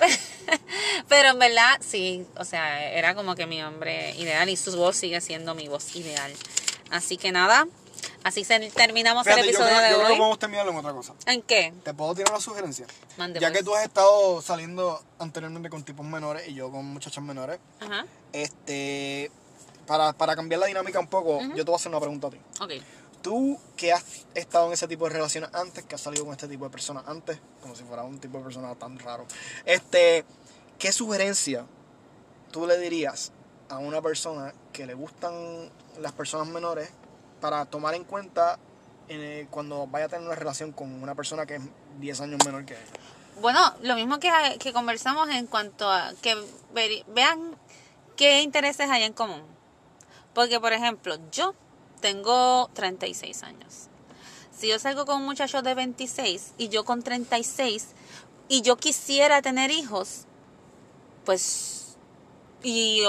Pero 1.08 1.30
en 1.30 1.38
verdad, 1.38 1.78
sí, 1.80 2.26
o 2.36 2.44
sea, 2.44 2.90
era 2.92 3.14
como 3.14 3.34
que 3.34 3.46
mi 3.46 3.62
hombre 3.62 4.14
ideal 4.16 4.48
y 4.48 4.56
su 4.56 4.76
voz 4.76 4.96
sigue 4.96 5.20
siendo 5.20 5.54
mi 5.54 5.68
voz 5.68 5.94
ideal. 5.96 6.32
Así 6.90 7.16
que 7.16 7.32
nada, 7.32 7.66
así 8.24 8.44
se, 8.44 8.58
terminamos 8.70 9.24
Fíjate, 9.24 9.40
el 9.42 9.46
yo 9.46 9.52
episodio 9.52 9.76
creo, 9.76 9.82
de 9.82 9.90
yo 9.90 9.96
creo 9.96 10.06
que 10.06 10.12
hoy. 10.12 10.18
podemos 10.18 10.38
terminarlo 10.38 10.72
en 10.72 10.78
otra 10.78 10.92
cosa. 10.92 11.14
¿En 11.26 11.42
qué? 11.42 11.72
¿Te 11.84 11.94
puedo 11.94 12.14
tirar 12.14 12.32
una 12.32 12.40
sugerencia? 12.40 12.86
Mande, 13.16 13.40
ya 13.40 13.48
pues. 13.48 13.58
que 13.58 13.64
tú 13.64 13.74
has 13.74 13.84
estado 13.84 14.40
saliendo 14.42 15.02
anteriormente 15.18 15.68
con 15.70 15.82
tipos 15.84 16.06
menores 16.06 16.48
y 16.48 16.54
yo 16.54 16.70
con 16.70 16.84
muchachas 16.86 17.22
menores, 17.24 17.58
Ajá, 17.80 18.06
este, 18.32 19.30
para, 19.86 20.12
para 20.12 20.36
cambiar 20.36 20.60
la 20.60 20.66
dinámica 20.66 20.98
un 21.00 21.08
poco, 21.08 21.40
yo 21.54 21.56
te 21.56 21.62
voy 21.64 21.74
a 21.74 21.76
hacer 21.76 21.90
una 21.90 22.00
pregunta 22.00 22.28
a 22.28 22.30
ti. 22.30 22.38
ok. 22.60 22.72
Tú 23.20 23.58
que 23.76 23.92
has 23.92 24.04
estado 24.34 24.68
en 24.68 24.74
ese 24.74 24.86
tipo 24.86 25.04
de 25.08 25.14
relaciones 25.14 25.50
antes, 25.52 25.84
que 25.84 25.96
has 25.96 26.00
salido 26.00 26.24
con 26.24 26.32
este 26.34 26.46
tipo 26.46 26.64
de 26.64 26.70
personas 26.70 27.02
antes, 27.08 27.36
como 27.60 27.74
si 27.74 27.82
fuera 27.82 28.04
un 28.04 28.20
tipo 28.20 28.38
de 28.38 28.44
persona 28.44 28.72
tan 28.76 28.96
raro, 29.00 29.26
este, 29.64 30.24
¿qué 30.78 30.92
sugerencia 30.92 31.66
tú 32.52 32.66
le 32.66 32.78
dirías 32.78 33.32
a 33.68 33.78
una 33.78 34.00
persona 34.00 34.54
que 34.72 34.86
le 34.86 34.94
gustan 34.94 35.70
las 36.00 36.12
personas 36.12 36.48
menores 36.48 36.90
para 37.40 37.66
tomar 37.66 37.94
en 37.94 38.04
cuenta 38.04 38.58
eh, 39.08 39.46
cuando 39.50 39.86
vaya 39.86 40.06
a 40.06 40.08
tener 40.08 40.26
una 40.26 40.36
relación 40.36 40.72
con 40.72 41.02
una 41.02 41.14
persona 41.14 41.46
que 41.46 41.56
es 41.56 41.62
10 41.98 42.20
años 42.20 42.44
menor 42.44 42.64
que 42.64 42.74
ella? 42.74 42.84
Bueno, 43.40 43.60
lo 43.82 43.94
mismo 43.94 44.18
que, 44.18 44.30
conversamos 44.72 45.28
en 45.30 45.46
cuanto 45.46 45.90
a 45.90 46.12
que 46.22 46.36
vean 47.08 47.56
qué 48.16 48.42
intereses 48.42 48.90
hay 48.90 49.04
en 49.04 49.12
común. 49.12 49.42
Porque, 50.34 50.60
por 50.60 50.72
ejemplo, 50.72 51.16
yo 51.30 51.54
tengo 52.00 52.68
36 52.74 53.42
años. 53.44 53.88
Si 54.56 54.68
yo 54.68 54.78
salgo 54.78 55.06
con 55.06 55.20
un 55.20 55.26
muchacho 55.26 55.62
de 55.62 55.74
26 55.74 56.54
y 56.58 56.68
yo 56.68 56.84
con 56.84 57.02
36 57.02 57.88
y 58.48 58.62
yo 58.62 58.76
quisiera 58.76 59.40
tener 59.40 59.70
hijos, 59.70 60.26
pues, 61.28 61.98
y 62.62 63.04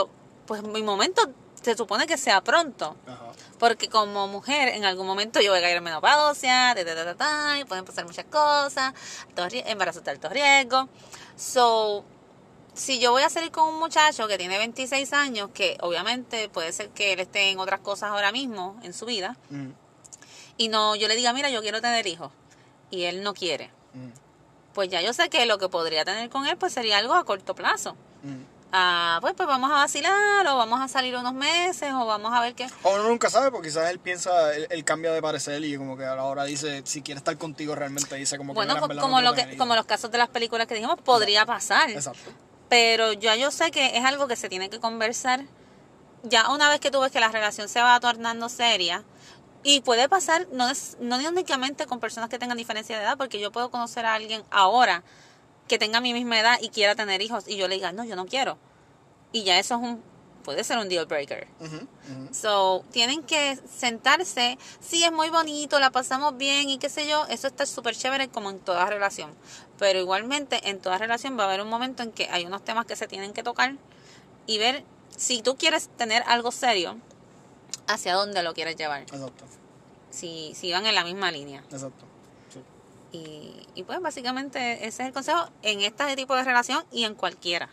pues 0.45 0.61
mi 0.61 0.83
momento 0.83 1.21
se 1.61 1.77
supone 1.77 2.05
que 2.05 2.17
sea 2.17 2.41
pronto. 2.41 2.97
Ajá. 3.07 3.31
Porque 3.57 3.87
como 3.87 4.27
mujer, 4.27 4.67
en 4.69 4.83
algún 4.83 5.07
momento 5.07 5.39
yo 5.39 5.51
voy 5.51 5.59
a 5.59 5.61
caer 5.61 5.77
en 5.77 5.83
menopausia, 5.85 6.75
ta, 6.75 6.83
ta, 6.83 7.15
ta, 7.15 7.57
y 7.59 7.63
pueden 7.63 7.85
pasar 7.85 8.03
muchas 8.05 8.25
cosas, 8.25 8.93
alto 9.29 9.47
rie- 9.47 9.63
embarazo 9.67 10.01
de 10.01 10.11
alto 10.11 10.27
riesgo. 10.27 10.89
So, 11.37 12.03
si 12.73 12.99
yo 12.99 13.11
voy 13.11 13.23
a 13.23 13.29
salir 13.29 13.51
con 13.51 13.69
un 13.69 13.79
muchacho 13.79 14.27
que 14.27 14.37
tiene 14.37 14.57
26 14.57 15.13
años, 15.13 15.49
que 15.53 15.77
obviamente 15.79 16.49
puede 16.49 16.73
ser 16.73 16.89
que 16.89 17.13
él 17.13 17.21
esté 17.21 17.51
en 17.51 17.59
otras 17.59 17.79
cosas 17.79 18.11
ahora 18.11 18.33
mismo 18.33 18.77
en 18.83 18.93
su 18.93 19.05
vida, 19.05 19.37
Mm. 19.49 19.69
y 20.57 20.67
no 20.67 20.97
yo 20.97 21.07
le 21.07 21.15
diga, 21.15 21.31
mira, 21.31 21.49
yo 21.49 21.61
quiero 21.61 21.79
tener 21.79 22.05
hijos. 22.05 22.31
y 22.91 23.03
él 23.03 23.21
no 23.23 23.33
quiere, 23.33 23.71
Mm, 23.93 24.09
pues 24.73 24.89
ya 24.89 24.99
yo 25.01 25.13
sé 25.13 25.29
que 25.29 25.45
lo 25.45 25.57
que 25.59 25.69
podría 25.69 26.03
tener 26.05 26.27
con 26.29 26.45
él 26.47 26.57
pues 26.57 26.73
sería 26.73 26.97
algo 26.97 27.13
a 27.13 27.23
corto 27.23 27.53
plazo. 27.53 27.95
Mm. 28.23 28.59
Ah, 28.71 29.17
pues, 29.21 29.33
pues 29.33 29.47
vamos 29.47 29.71
a 29.71 29.75
vacilar 29.75 30.45
o 30.47 30.57
vamos 30.57 30.79
a 30.79 30.87
salir 30.87 31.15
unos 31.15 31.33
meses 31.33 31.91
o 31.91 32.05
vamos 32.05 32.31
a 32.31 32.39
ver 32.39 32.53
qué. 32.53 32.67
O 32.83 32.93
uno 32.93 33.05
nunca 33.09 33.27
sabe, 33.31 33.49
porque 33.49 33.69
quizás 33.69 33.89
él 33.89 33.97
piensa, 33.97 34.53
él, 34.53 34.67
él 34.69 34.83
cambia 34.85 35.11
de 35.11 35.23
parecer 35.23 35.63
y 35.63 35.75
como 35.75 35.97
que 35.97 36.05
a 36.05 36.13
la 36.13 36.23
hora 36.25 36.43
dice, 36.43 36.83
si 36.85 37.01
quiere 37.01 37.17
estar 37.17 37.35
contigo 37.37 37.73
realmente 37.73 38.15
dice 38.15 38.37
como 38.37 38.53
que 38.53 38.57
Bueno, 38.57 38.75
"Mira, 38.75 38.81
en 38.81 38.87
pues, 38.87 38.89
verdad 38.89 39.01
como, 39.01 39.21
no 39.21 39.29
lo 39.29 39.33
que, 39.33 39.57
como 39.57 39.73
hijos". 39.73 39.75
los 39.77 39.85
casos 39.87 40.11
de 40.11 40.19
las 40.19 40.29
películas 40.29 40.67
que 40.67 40.75
dijimos, 40.75 40.99
podría 41.01 41.47
pasar. 41.47 41.89
Exacto. 41.89 42.29
Pero 42.69 43.13
ya 43.13 43.35
yo 43.35 43.49
sé 43.49 43.71
que 43.71 43.97
es 43.97 44.05
algo 44.05 44.27
que 44.27 44.35
se 44.35 44.49
tiene 44.49 44.69
que 44.69 44.79
conversar. 44.79 45.45
Ya 46.21 46.51
una 46.51 46.69
vez 46.69 46.79
que 46.79 46.91
tú 46.91 46.99
ves 46.99 47.11
que 47.11 47.19
la 47.19 47.29
relación 47.29 47.67
se 47.69 47.81
va 47.81 47.99
tornando 47.99 48.49
seria, 48.49 49.03
y 49.63 49.81
puede 49.81 50.07
pasar 50.07 50.47
no, 50.51 50.69
es, 50.69 50.95
no 50.99 51.17
únicamente 51.17 51.85
con 51.87 51.99
personas 51.99 52.29
que 52.29 52.37
tengan 52.37 52.57
diferencia 52.57 52.97
de 52.97 53.03
edad, 53.03 53.17
porque 53.17 53.39
yo 53.39 53.51
puedo 53.51 53.71
conocer 53.71 54.05
a 54.05 54.13
alguien 54.13 54.43
ahora 54.51 55.03
que 55.69 55.79
tenga 55.79 56.01
mi 56.01 56.13
misma 56.13 56.37
edad 56.39 56.57
y 56.61 56.67
quiera 56.69 56.95
tener 56.95 57.21
hijos, 57.21 57.45
y 57.47 57.55
yo 57.55 57.69
le 57.69 57.75
diga, 57.75 57.93
no, 57.93 58.03
yo 58.03 58.17
no 58.17 58.25
quiero. 58.25 58.57
Y 59.31 59.43
ya 59.43 59.57
eso 59.59 59.75
es 59.75 59.81
un, 59.81 60.03
puede 60.43 60.63
ser 60.65 60.77
un 60.79 60.89
deal 60.89 61.05
breaker. 61.05 61.47
So, 62.31 62.83
tienen 62.91 63.23
que 63.23 63.57
sentarse. 63.77 64.57
Sí, 64.81 65.03
es 65.03 65.11
muy 65.11 65.29
bonito, 65.29 65.79
la 65.79 65.91
pasamos 65.91 66.35
bien 66.35 66.69
y 66.69 66.77
qué 66.79 66.89
sé 66.89 67.07
yo. 67.07 67.25
Eso 67.27 67.47
está 67.47 67.65
súper 67.65 67.95
chévere 67.95 68.27
como 68.27 68.49
en 68.49 68.59
toda 68.59 68.85
relación. 68.87 69.31
Pero 69.77 69.99
igualmente, 69.99 70.67
en 70.69 70.79
toda 70.79 70.97
relación 70.97 71.37
va 71.37 71.43
a 71.43 71.47
haber 71.47 71.61
un 71.61 71.69
momento 71.69 72.03
en 72.03 72.11
que 72.11 72.27
hay 72.29 72.45
unos 72.45 72.63
temas 72.65 72.85
que 72.85 72.95
se 72.95 73.07
tienen 73.07 73.31
que 73.31 73.43
tocar 73.43 73.75
y 74.47 74.57
ver 74.57 74.83
si 75.15 75.41
tú 75.41 75.55
quieres 75.55 75.89
tener 75.97 76.23
algo 76.27 76.51
serio, 76.51 76.97
hacia 77.87 78.13
dónde 78.15 78.41
lo 78.43 78.53
quieres 78.53 78.75
llevar. 78.75 79.01
Exacto, 79.01 79.45
Si, 80.09 80.53
si 80.55 80.71
van 80.71 80.85
en 80.85 80.95
la 80.95 81.03
misma 81.03 81.31
línea. 81.31 81.63
exacto. 81.71 82.05
Y, 83.11 83.65
y 83.75 83.83
pues 83.83 83.99
básicamente 84.01 84.73
ese 84.85 84.87
es 85.03 85.07
el 85.07 85.13
consejo 85.13 85.49
en 85.63 85.81
este 85.81 86.15
tipo 86.15 86.35
de 86.35 86.43
relación 86.43 86.83
y 86.91 87.05
en 87.05 87.15
cualquiera. 87.15 87.69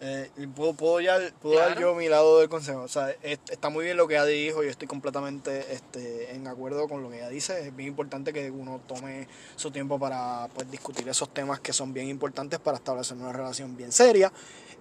Eh, 0.00 0.28
y 0.36 0.46
puedo, 0.48 0.74
puedo, 0.74 1.00
ya, 1.00 1.18
puedo 1.40 1.58
dar 1.58 1.78
yo 1.78 1.94
mi 1.94 2.08
lado 2.08 2.40
del 2.40 2.48
consejo. 2.48 2.82
O 2.82 2.88
sea, 2.88 3.10
es- 3.22 3.38
está 3.48 3.70
muy 3.70 3.84
bien 3.84 3.96
lo 3.96 4.06
que 4.06 4.14
ella 4.14 4.24
dijo. 4.26 4.62
Yo 4.62 4.68
estoy 4.68 4.86
completamente 4.88 5.72
este, 5.72 6.34
en 6.34 6.46
acuerdo 6.46 6.88
con 6.88 7.02
lo 7.02 7.08
que 7.10 7.18
ella 7.18 7.28
dice. 7.28 7.68
Es 7.68 7.74
bien 7.74 7.88
importante 7.90 8.32
que 8.32 8.50
uno 8.50 8.80
tome 8.86 9.28
su 9.56 9.70
tiempo 9.70 9.98
para 9.98 10.48
pues, 10.52 10.70
discutir 10.70 11.08
esos 11.08 11.32
temas 11.32 11.60
que 11.60 11.72
son 11.72 11.94
bien 11.94 12.08
importantes 12.08 12.58
para 12.58 12.76
establecer 12.76 13.16
una 13.16 13.32
relación 13.32 13.76
bien 13.76 13.92
seria. 13.92 14.30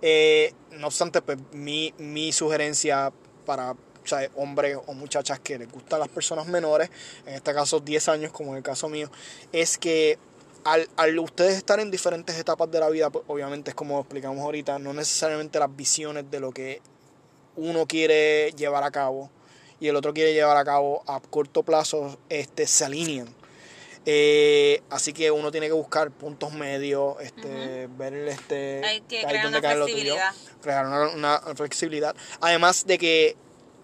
Eh, 0.02 0.54
no 0.72 0.88
obstante, 0.88 1.22
pues, 1.22 1.38
mi, 1.54 1.94
mi 2.00 2.34
sugerencia 2.34 3.14
para 3.46 3.76
o 4.04 4.08
sea, 4.08 4.30
hombres 4.36 4.78
o 4.86 4.94
muchachas 4.94 5.40
que 5.40 5.58
les 5.58 5.72
gustan 5.72 6.00
las 6.00 6.10
personas 6.10 6.48
menores, 6.48 6.90
en 7.26 7.36
este 7.36 7.54
caso 7.54 7.80
10 7.80 8.10
años 8.10 8.32
como 8.32 8.52
en 8.52 8.58
el 8.58 8.64
caso 8.64 8.90
mío, 8.90 9.10
es 9.52 9.78
que 9.78 10.18
al, 10.64 10.88
al 10.96 11.20
ustedes 11.20 11.58
estar 11.58 11.80
en 11.80 11.92
diferentes 11.92 12.38
etapas 12.38 12.70
de 12.72 12.80
la 12.80 12.90
vida, 12.90 13.10
pues, 13.10 13.24
obviamente 13.28 13.72
es 13.72 13.76
como 13.76 14.00
explicamos 14.00 14.40
ahorita, 14.40 14.80
no 14.80 14.94
necesariamente 14.94 15.60
las 15.60 15.76
visiones 15.76 16.30
de 16.30 16.40
lo 16.40 16.52
que 16.52 16.82
uno 17.56 17.86
quiere 17.86 18.52
llevar 18.54 18.84
a 18.84 18.92
cabo 18.92 19.30
y 19.80 19.88
el 19.88 19.96
otro 19.96 20.14
quiere 20.14 20.34
llevar 20.34 20.58
a 20.58 20.64
cabo 20.64 21.04
a 21.08 21.20
corto 21.20 21.64
plazo 21.64 22.18
este, 22.30 22.68
se 22.68 22.86
alinean. 22.86 23.28
Eh, 24.06 24.82
así 24.90 25.14
que 25.14 25.32
uno 25.32 25.50
tiene 25.52 25.68
que 25.68 25.74
buscar 25.74 26.12
puntos 26.12 26.52
medios, 26.54 27.16
este, 27.22 27.88
ver 27.98 28.14
este, 28.14 28.82
Hay 28.84 29.02
que 29.02 29.22
crear 29.22 29.48
una 29.48 29.62
tuyo, 29.62 29.86
flexibilidad. 29.86 30.34
crear 30.62 30.86
una, 30.88 31.10
una 31.10 31.56
flexibilidad. 31.56 32.16
Además 32.42 32.86
de 32.86 32.98
que 32.98 33.38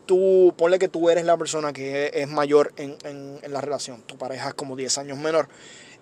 tú, 0.09 0.55
ponle 0.57 0.79
que 0.79 0.87
tú 0.87 1.11
eres 1.11 1.23
la 1.23 1.37
persona 1.37 1.71
que 1.71 2.09
es 2.11 2.27
mayor 2.27 2.73
en, 2.77 2.97
en, 3.03 3.39
en 3.43 3.53
la 3.53 3.61
relación, 3.61 4.01
tu 4.01 4.17
pareja 4.17 4.47
es 4.47 4.53
como 4.55 4.75
10 4.75 4.97
años 4.97 5.19
menor. 5.19 5.47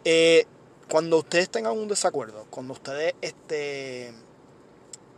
Eh, 0.05 0.45
cuando 0.89 1.17
ustedes 1.17 1.49
tengan 1.49 1.77
un 1.77 1.89
desacuerdo, 1.89 2.45
cuando 2.49 2.71
ustedes, 2.71 3.15
este, 3.19 4.07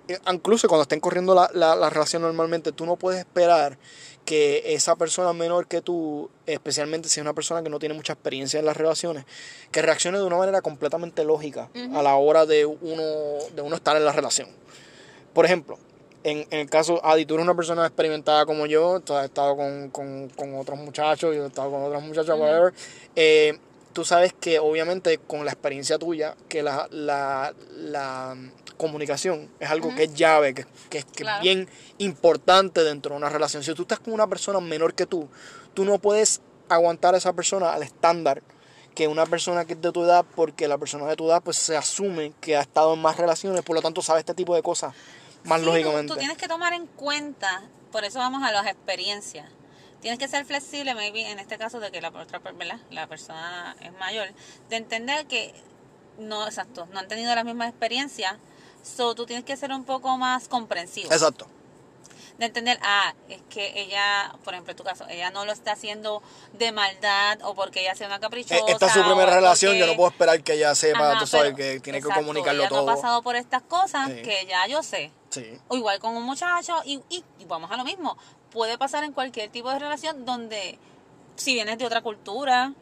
eh, 0.07 0.17
incluso 0.33 0.67
cuando 0.67 0.81
estén 0.81 0.99
corriendo 0.99 1.35
la, 1.35 1.51
la, 1.53 1.75
la 1.75 1.91
relación 1.91 2.23
normalmente, 2.23 2.71
tú 2.71 2.87
no 2.87 2.95
puedes 2.95 3.19
esperar 3.19 3.77
que 4.25 4.73
esa 4.73 4.95
persona 4.95 5.33
menor 5.33 5.67
que 5.67 5.83
tú, 5.83 6.31
especialmente 6.47 7.09
si 7.09 7.19
es 7.19 7.21
una 7.23 7.35
persona 7.35 7.61
que 7.61 7.69
no 7.69 7.77
tiene 7.77 7.93
mucha 7.93 8.13
experiencia 8.13 8.59
en 8.59 8.65
las 8.65 8.75
relaciones, 8.75 9.25
que 9.69 9.83
reaccione 9.83 10.17
de 10.17 10.23
una 10.23 10.37
manera 10.37 10.63
completamente 10.63 11.23
lógica 11.23 11.69
a 11.93 12.01
la 12.01 12.15
hora 12.15 12.47
de 12.47 12.65
uno, 12.65 13.03
de 13.55 13.61
uno 13.61 13.75
estar 13.75 13.95
en 13.95 14.05
la 14.05 14.13
relación. 14.13 14.49
Por 15.35 15.45
ejemplo, 15.45 15.77
en, 16.23 16.47
en 16.51 16.59
el 16.59 16.69
caso, 16.69 16.99
Adi, 17.05 17.25
tú 17.25 17.35
eres 17.35 17.45
una 17.45 17.55
persona 17.55 17.85
experimentada 17.85 18.45
como 18.45 18.65
yo, 18.65 18.99
tú 18.99 19.13
has 19.13 19.25
estado 19.25 19.55
con, 19.55 19.89
con, 19.89 20.29
con 20.29 20.55
otros 20.57 20.77
muchachos, 20.79 21.35
yo 21.35 21.45
he 21.45 21.47
estado 21.47 21.71
con 21.71 21.83
otras 21.83 22.03
muchachas, 22.03 22.37
whatever. 22.37 22.73
Eh, 23.15 23.57
tú 23.93 24.03
sabes 24.05 24.33
que 24.33 24.59
obviamente 24.59 25.17
con 25.17 25.45
la 25.45 25.51
experiencia 25.51 25.97
tuya, 25.97 26.35
que 26.47 26.61
la, 26.61 26.87
la, 26.91 27.53
la 27.75 28.35
comunicación 28.77 29.49
es 29.59 29.69
algo 29.69 29.93
que 29.95 30.03
es 30.03 30.13
llave, 30.13 30.53
que, 30.53 30.65
que, 30.89 31.03
que 31.03 31.23
Claro. 31.23 31.37
es 31.37 31.43
bien 31.43 31.67
importante 31.97 32.83
dentro 32.83 33.11
de 33.11 33.17
una 33.17 33.29
relación. 33.29 33.63
Si 33.63 33.73
tú 33.73 33.83
estás 33.83 33.99
con 33.99 34.13
una 34.13 34.27
persona 34.27 34.59
menor 34.59 34.93
que 34.93 35.05
tú, 35.05 35.27
tú 35.73 35.85
no 35.85 35.99
puedes 35.99 36.41
aguantar 36.69 37.15
a 37.15 37.17
esa 37.17 37.33
persona 37.33 37.73
al 37.73 37.83
estándar 37.83 38.41
que 38.95 39.07
una 39.07 39.25
persona 39.25 39.65
que 39.65 39.73
es 39.73 39.81
de 39.81 39.91
tu 39.91 40.03
edad, 40.03 40.25
porque 40.35 40.67
la 40.67 40.77
persona 40.77 41.05
de 41.07 41.15
tu 41.15 41.27
edad 41.29 41.41
pues 41.41 41.57
se 41.57 41.77
asume 41.77 42.33
que 42.41 42.57
ha 42.57 42.61
estado 42.61 42.93
en 42.93 43.01
más 43.01 43.17
relaciones, 43.17 43.61
por 43.63 43.75
lo 43.75 43.81
tanto 43.81 44.01
sabe 44.01 44.19
este 44.19 44.33
tipo 44.33 44.55
de 44.55 44.61
cosas 44.61 44.93
más 45.43 45.59
Sí, 45.59 45.65
lógicamente. 45.65 46.13
Tú, 46.13 46.19
tienes 46.19 46.37
que 46.37 46.47
tomar 46.47 46.73
en 46.73 46.87
cuenta, 46.87 47.63
por 47.91 48.03
eso 48.03 48.19
vamos 48.19 48.43
a 48.43 48.51
las 48.51 48.67
experiencias. 48.67 49.49
Tienes 50.01 50.19
que 50.19 50.27
ser 50.27 50.45
flexible, 50.45 50.95
maybe 50.95 51.29
en 51.29 51.39
este 51.39 51.57
caso 51.57 51.79
de 51.79 51.91
que 51.91 51.99
la 51.99 52.09
otra, 52.09 52.39
¿verdad? 52.39 52.79
la 52.89 53.07
persona 53.07 53.75
es 53.81 53.91
mayor, 53.99 54.29
de 54.69 54.75
entender 54.77 55.27
que 55.27 55.53
no, 56.17 56.45
exacto, 56.45 56.87
no 56.93 56.99
han 56.99 57.07
tenido 57.07 57.33
las 57.35 57.43
mismas 57.43 57.69
experiencias, 57.69 58.35
so 58.81 59.15
tú 59.15 59.25
tienes 59.25 59.43
que 59.43 59.57
ser 59.57 59.71
un 59.71 59.83
poco 59.83 60.17
más 60.17 60.47
comprensivo. 60.47 61.11
Exacto. 61.11 61.47
De 62.39 62.45
entender, 62.45 62.79
ah, 62.81 63.13
es 63.27 63.41
que 63.49 63.81
ella, 63.81 64.33
por 64.45 64.53
ejemplo 64.53 64.71
en 64.71 64.77
tu 64.77 64.83
caso, 64.85 65.05
ella 65.09 65.29
no 65.29 65.45
lo 65.45 65.51
está 65.51 65.73
haciendo 65.73 66.23
de 66.53 66.71
maldad 66.71 67.37
o 67.43 67.53
porque 67.53 67.81
ella 67.81 67.95
sea 67.95 68.07
una 68.07 68.19
caprichosa. 68.21 68.55
Eh, 68.55 68.63
Esta 68.69 68.87
es 68.87 68.93
su 68.93 69.03
primera 69.03 69.29
relación, 69.35 69.73
yo 69.75 69.79
porque- 69.81 69.91
no 69.91 69.97
puedo 69.97 70.09
esperar 70.11 70.41
que 70.41 70.53
ella 70.53 70.73
sepa, 70.73 71.11
Ajá, 71.11 71.19
tú 71.19 71.27
sabes, 71.27 71.53
pero- 71.53 71.57
que 71.57 71.79
tiene 71.81 71.99
exacto, 71.99 72.19
que 72.21 72.25
comunicarlo 72.25 72.61
ella 72.61 72.69
todo. 72.69 72.85
no 72.85 72.91
ha 72.91 72.95
pasado 72.95 73.21
por 73.21 73.35
estas 73.35 73.61
cosas 73.63 74.07
Sí. 74.07 74.21
que 74.21 74.45
ya 74.47 74.65
yo 74.67 74.81
sé. 74.83 75.11
Sí. 75.29 75.59
O 75.67 75.75
igual 75.75 75.99
con 75.99 76.15
un 76.15 76.23
muchacho, 76.23 76.81
y, 76.85 77.01
y, 77.09 77.23
y 77.39 77.45
vamos 77.45 77.69
a 77.71 77.75
lo 77.77 77.83
mismo. 77.83 78.17
Puede 78.51 78.77
pasar 78.77 79.03
en 79.03 79.11
cualquier 79.11 79.49
tipo 79.51 79.69
de 79.69 79.77
relación 79.79 80.25
donde, 80.25 80.79
si 81.35 81.53
vienes 81.53 81.77
de 81.77 81.85
otra 81.85 82.01
cultura, 82.01 82.73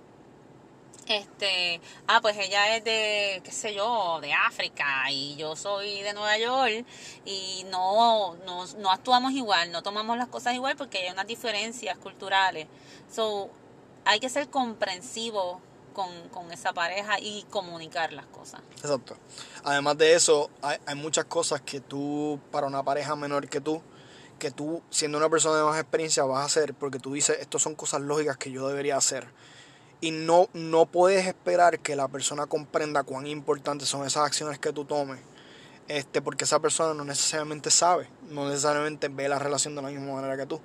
este, 1.09 1.81
ah, 2.07 2.19
pues 2.21 2.37
ella 2.37 2.75
es 2.75 2.83
de, 2.83 3.41
qué 3.43 3.51
sé 3.51 3.73
yo, 3.73 4.19
de 4.21 4.33
África 4.33 5.09
y 5.09 5.35
yo 5.35 5.55
soy 5.55 6.01
de 6.01 6.13
Nueva 6.13 6.37
York 6.37 6.85
y 7.25 7.65
no, 7.69 8.35
no, 8.45 8.65
no 8.77 8.91
actuamos 8.91 9.31
igual, 9.33 9.71
no 9.71 9.83
tomamos 9.83 10.17
las 10.17 10.27
cosas 10.27 10.53
igual 10.53 10.75
porque 10.75 10.99
hay 10.99 11.11
unas 11.11 11.27
diferencias 11.27 11.97
culturales. 11.97 12.67
So, 13.11 13.49
hay 14.05 14.19
que 14.19 14.29
ser 14.29 14.49
comprensivo 14.49 15.61
con, 15.93 16.29
con 16.29 16.51
esa 16.51 16.73
pareja 16.73 17.19
y 17.19 17.43
comunicar 17.49 18.13
las 18.13 18.27
cosas. 18.27 18.61
Exacto. 18.81 19.17
Además 19.63 19.97
de 19.97 20.13
eso, 20.13 20.49
hay, 20.61 20.77
hay 20.85 20.95
muchas 20.95 21.25
cosas 21.25 21.61
que 21.61 21.79
tú, 21.79 22.39
para 22.51 22.67
una 22.67 22.83
pareja 22.83 23.15
menor 23.15 23.49
que 23.49 23.59
tú, 23.59 23.81
que 24.37 24.51
tú, 24.51 24.81
siendo 24.89 25.17
una 25.17 25.29
persona 25.29 25.57
de 25.57 25.63
más 25.63 25.79
experiencia, 25.79 26.23
vas 26.23 26.41
a 26.41 26.45
hacer 26.45 26.73
porque 26.73 26.99
tú 26.99 27.13
dices, 27.13 27.37
estas 27.39 27.61
son 27.61 27.75
cosas 27.75 28.01
lógicas 28.01 28.37
que 28.37 28.51
yo 28.51 28.67
debería 28.67 28.97
hacer. 28.97 29.27
Y 29.99 30.11
no, 30.11 30.47
no 30.53 30.85
puedes 30.85 31.25
esperar 31.25 31.79
que 31.79 31.95
la 31.95 32.07
persona 32.07 32.45
comprenda 32.45 33.03
cuán 33.03 33.25
importantes 33.27 33.89
son 33.89 34.05
esas 34.05 34.25
acciones 34.25 34.59
que 34.59 34.71
tú 34.71 34.85
tomes. 34.85 35.19
Este, 35.87 36.21
porque 36.21 36.43
esa 36.43 36.59
persona 36.59 36.93
no 36.93 37.05
necesariamente 37.05 37.71
sabe, 37.71 38.09
no 38.29 38.49
necesariamente 38.49 39.07
ve 39.07 39.29
la 39.29 39.39
relación 39.39 39.73
de 39.73 39.81
la 39.81 39.87
misma 39.87 40.15
manera 40.15 40.35
que 40.35 40.45
tú. 40.45 40.59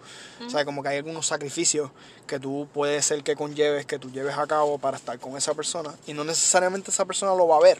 O 0.45 0.51
sea, 0.51 0.64
como 0.64 0.83
que 0.83 0.89
hay 0.89 0.97
algunos 0.97 1.26
sacrificios 1.26 1.91
que 2.26 2.41
tú 2.41 2.66
puedes 2.74 3.07
ser 3.07 3.22
que 3.22 3.37
conlleves, 3.37 3.87
que 3.87 4.01
tú 4.01 4.11
lleves 4.11 4.37
a 4.37 4.49
cabo 4.49 4.78
para 4.78 4.97
estar 4.97 5.20
con 5.20 5.37
esa 5.37 5.55
persona 5.55 5.95
y 6.09 6.12
no 6.12 6.24
necesariamente 6.24 6.91
esa 6.91 7.05
persona 7.05 7.37
lo 7.37 7.47
va 7.47 7.59
a 7.59 7.61
ver. 7.61 7.78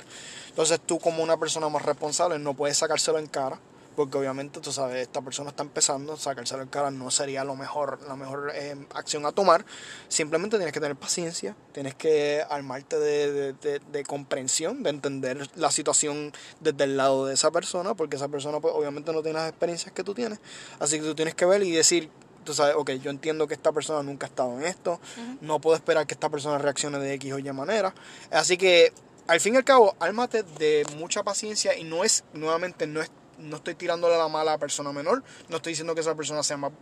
Entonces 0.51 0.79
tú 0.87 1.01
como 1.01 1.21
una 1.21 1.37
persona 1.37 1.69
más 1.69 1.83
responsable 1.83 2.39
no 2.39 2.55
puedes 2.55 2.77
sacárselo 2.77 3.19
en 3.19 3.27
cara, 3.27 3.59
porque 3.95 4.18
obviamente 4.18 4.61
tú 4.61 4.72
sabes, 4.72 5.03
esta 5.03 5.20
persona 5.22 5.51
está 5.51 5.62
empezando, 5.62 6.16
sacárselo 6.16 6.62
en 6.62 6.68
cara 6.68 6.90
no 6.90 7.11
sería 7.11 7.45
lo 7.45 7.55
mejor, 7.57 8.01
la 8.09 8.16
mejor 8.16 8.53
eh, 8.55 8.74
acción 8.95 9.26
a 9.26 9.32
tomar. 9.32 9.64
Simplemente 10.09 10.57
tienes 10.57 10.72
que 10.72 10.80
tener 10.80 10.97
paciencia, 10.97 11.55
tienes 11.72 11.95
que 11.95 12.43
armarte 12.49 12.99
de, 12.99 13.32
de, 13.32 13.53
de- 13.55 13.78
de 13.80 14.05
comprensión, 14.05 14.82
de 14.82 14.90
entender 14.90 15.49
la 15.57 15.70
situación 15.70 16.32
desde 16.61 16.84
el 16.84 16.97
lado 16.97 17.26
de 17.26 17.34
esa 17.34 17.51
persona, 17.51 17.95
porque 17.95 18.16
esa 18.16 18.28
persona 18.28 18.61
pues 18.61 18.74
obviamente 18.74 19.12
no 19.12 19.22
tiene 19.22 19.38
las 19.38 19.49
experiencias 19.51 19.93
que 19.93 20.03
tú 20.05 20.14
tienes. 20.14 20.38
Así 20.78 20.99
que 20.99 21.05
tú 21.05 21.14
tienes 21.14 21.34
que 21.34 21.45
ver 21.45 21.62
y 21.62 21.70
decir, 21.72 22.11
tú 22.45 22.55
sabes, 22.55 22.74
ok, 22.76 22.90
yo 22.93 23.11
entiendo 23.11 23.47
que 23.47 23.55
esta 23.55 23.72
persona 23.72 24.03
nunca 24.03 24.26
ha 24.26 24.28
estado 24.30 24.59
en 24.59 24.64
esto, 24.64 25.01
no 25.40 25.61
puedo 25.61 25.76
esperar 25.76 26.07
que 26.07 26.14
esta 26.14 26.28
persona 26.28 26.59
reaccione 26.59 26.99
de 26.99 27.14
X 27.14 27.32
o 27.34 27.38
Y 27.38 27.53
manera. 27.53 27.95
Así 28.30 28.57
que, 28.57 28.93
al 29.28 29.38
fin 29.38 29.55
y 29.55 29.59
al 29.59 29.64
cabo, 29.64 29.95
ármate 30.01 30.43
de 30.43 30.84
mucha 30.97 31.22
paciencia 31.22 31.76
y 31.78 31.84
no 31.84 32.03
es, 32.03 32.24
nuevamente, 32.32 32.88
no 32.88 33.01
es, 33.01 33.11
no 33.43 33.57
estoy 33.57 33.74
tirándole 33.74 34.16
la 34.16 34.28
mala 34.28 34.53
a 34.53 34.55
la 34.55 34.59
persona 34.59 34.93
menor, 34.93 35.22
no 35.49 35.57
estoy 35.57 35.72
diciendo 35.72 35.95
que 35.95 36.01
esa 36.01 36.14
persona 36.14 36.43
sea 36.43 36.57
más 36.57 36.72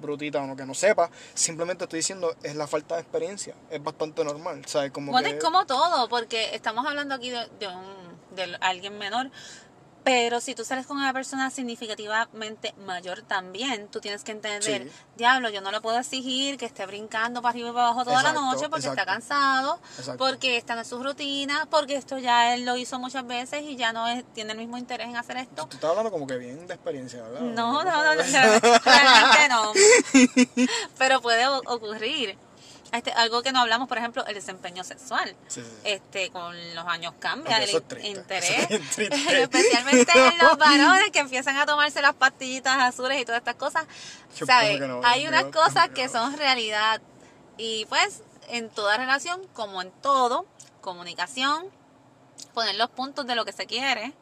brutita 0.00 0.40
o 0.40 0.46
no 0.46 0.56
que 0.56 0.64
no 0.64 0.74
sepa, 0.74 1.10
simplemente 1.34 1.84
estoy 1.84 1.98
diciendo 1.98 2.34
es 2.42 2.54
la 2.56 2.66
falta 2.66 2.94
de 2.96 3.02
experiencia, 3.02 3.54
es 3.70 3.82
bastante 3.82 4.24
normal, 4.24 4.62
¿sabes? 4.66 4.90
Como 4.92 5.12
Bueno, 5.12 5.28
que- 5.28 5.36
es 5.36 5.42
como 5.44 5.66
todo, 5.66 6.08
porque 6.08 6.54
estamos 6.54 6.86
hablando 6.86 7.14
aquí 7.14 7.30
de, 7.30 7.46
de 7.58 7.68
un, 7.68 8.14
de 8.36 8.56
alguien 8.60 8.98
menor, 8.98 9.30
pero 10.04 10.40
si 10.40 10.54
tú 10.54 10.64
sales 10.64 10.86
con 10.86 10.98
una 10.98 11.12
persona 11.14 11.50
significativamente 11.50 12.74
mayor 12.84 13.22
también, 13.22 13.88
tú 13.88 14.00
tienes 14.00 14.22
que 14.22 14.32
entender, 14.32 14.82
Sí. 14.84 14.90
diablo, 15.16 15.48
yo 15.48 15.60
no 15.62 15.70
le 15.70 15.80
puedo 15.80 15.98
exigir 15.98 16.58
que 16.58 16.66
esté 16.66 16.84
brincando 16.84 17.40
para 17.40 17.52
arriba 17.52 17.70
y 17.70 17.72
para 17.72 17.86
abajo 17.86 18.04
toda 18.04 18.22
la 18.22 18.32
noche 18.34 18.68
porque 18.68 18.86
está 18.88 19.06
cansado, 19.06 19.78
Exacto. 19.98 20.18
porque 20.18 20.58
esta 20.58 20.74
no 20.74 20.82
es 20.82 20.88
su 20.88 21.02
rutina, 21.02 21.66
porque 21.70 21.96
esto 21.96 22.18
ya 22.18 22.54
él 22.54 22.64
lo 22.66 22.76
hizo 22.76 22.98
muchas 22.98 23.26
veces 23.26 23.62
y 23.62 23.76
ya 23.76 23.92
no 23.94 24.06
es, 24.06 24.24
tiene 24.34 24.52
el 24.52 24.58
mismo 24.58 24.76
interés 24.76 25.08
en 25.08 25.16
hacer 25.16 25.38
esto. 25.38 25.66
Tú 25.68 25.76
estás 25.76 25.90
hablando 25.90 26.10
como 26.10 26.26
que 26.26 26.36
bien 26.36 26.66
de 26.66 26.74
experiencia, 26.74 27.22
¿verdad? 27.22 27.40
No, 27.40 27.82
no, 27.82 28.04
no, 28.04 28.14
no, 28.14 28.22
realmente 28.84 29.48
no. 29.48 29.72
Pero 30.98 31.20
puede 31.22 31.46
ocurrir. 31.46 32.36
Este, 32.94 33.10
algo 33.12 33.42
que 33.42 33.50
no 33.50 33.60
hablamos, 33.60 33.88
por 33.88 33.98
ejemplo, 33.98 34.24
el 34.26 34.34
desempeño 34.34 34.84
sexual. 34.84 35.34
Sí, 35.48 35.62
sí. 35.62 35.68
Este, 35.82 36.30
con 36.30 36.54
los 36.76 36.86
años 36.86 37.12
cambia 37.18 37.56
el 37.56 37.68
es 37.68 38.04
interés. 38.04 38.70
Es. 38.70 38.98
Especialmente 38.98 40.12
en 40.14 40.38
los 40.38 40.56
varones 40.58 41.10
que 41.12 41.18
empiezan 41.18 41.56
a 41.56 41.66
tomarse 41.66 42.00
las 42.00 42.14
pastillitas 42.14 42.78
azules 42.78 43.20
y 43.20 43.24
todas 43.24 43.40
estas 43.40 43.56
cosas. 43.56 43.84
Yo 44.36 44.46
¿Sabes? 44.46 44.80
no, 44.80 45.00
Hay 45.02 45.26
unas 45.26 45.46
cosas 45.46 45.88
que 45.88 46.08
son 46.08 46.36
realidad. 46.36 47.02
Y 47.56 47.84
pues, 47.86 48.22
en 48.48 48.70
toda 48.70 48.96
relación, 48.96 49.44
como 49.54 49.82
en 49.82 49.90
todo, 50.00 50.46
comunicación, 50.80 51.66
poner 52.52 52.76
los 52.76 52.90
puntos 52.90 53.26
de 53.26 53.34
lo 53.34 53.44
que 53.44 53.52
se 53.52 53.66
quiere 53.66 54.14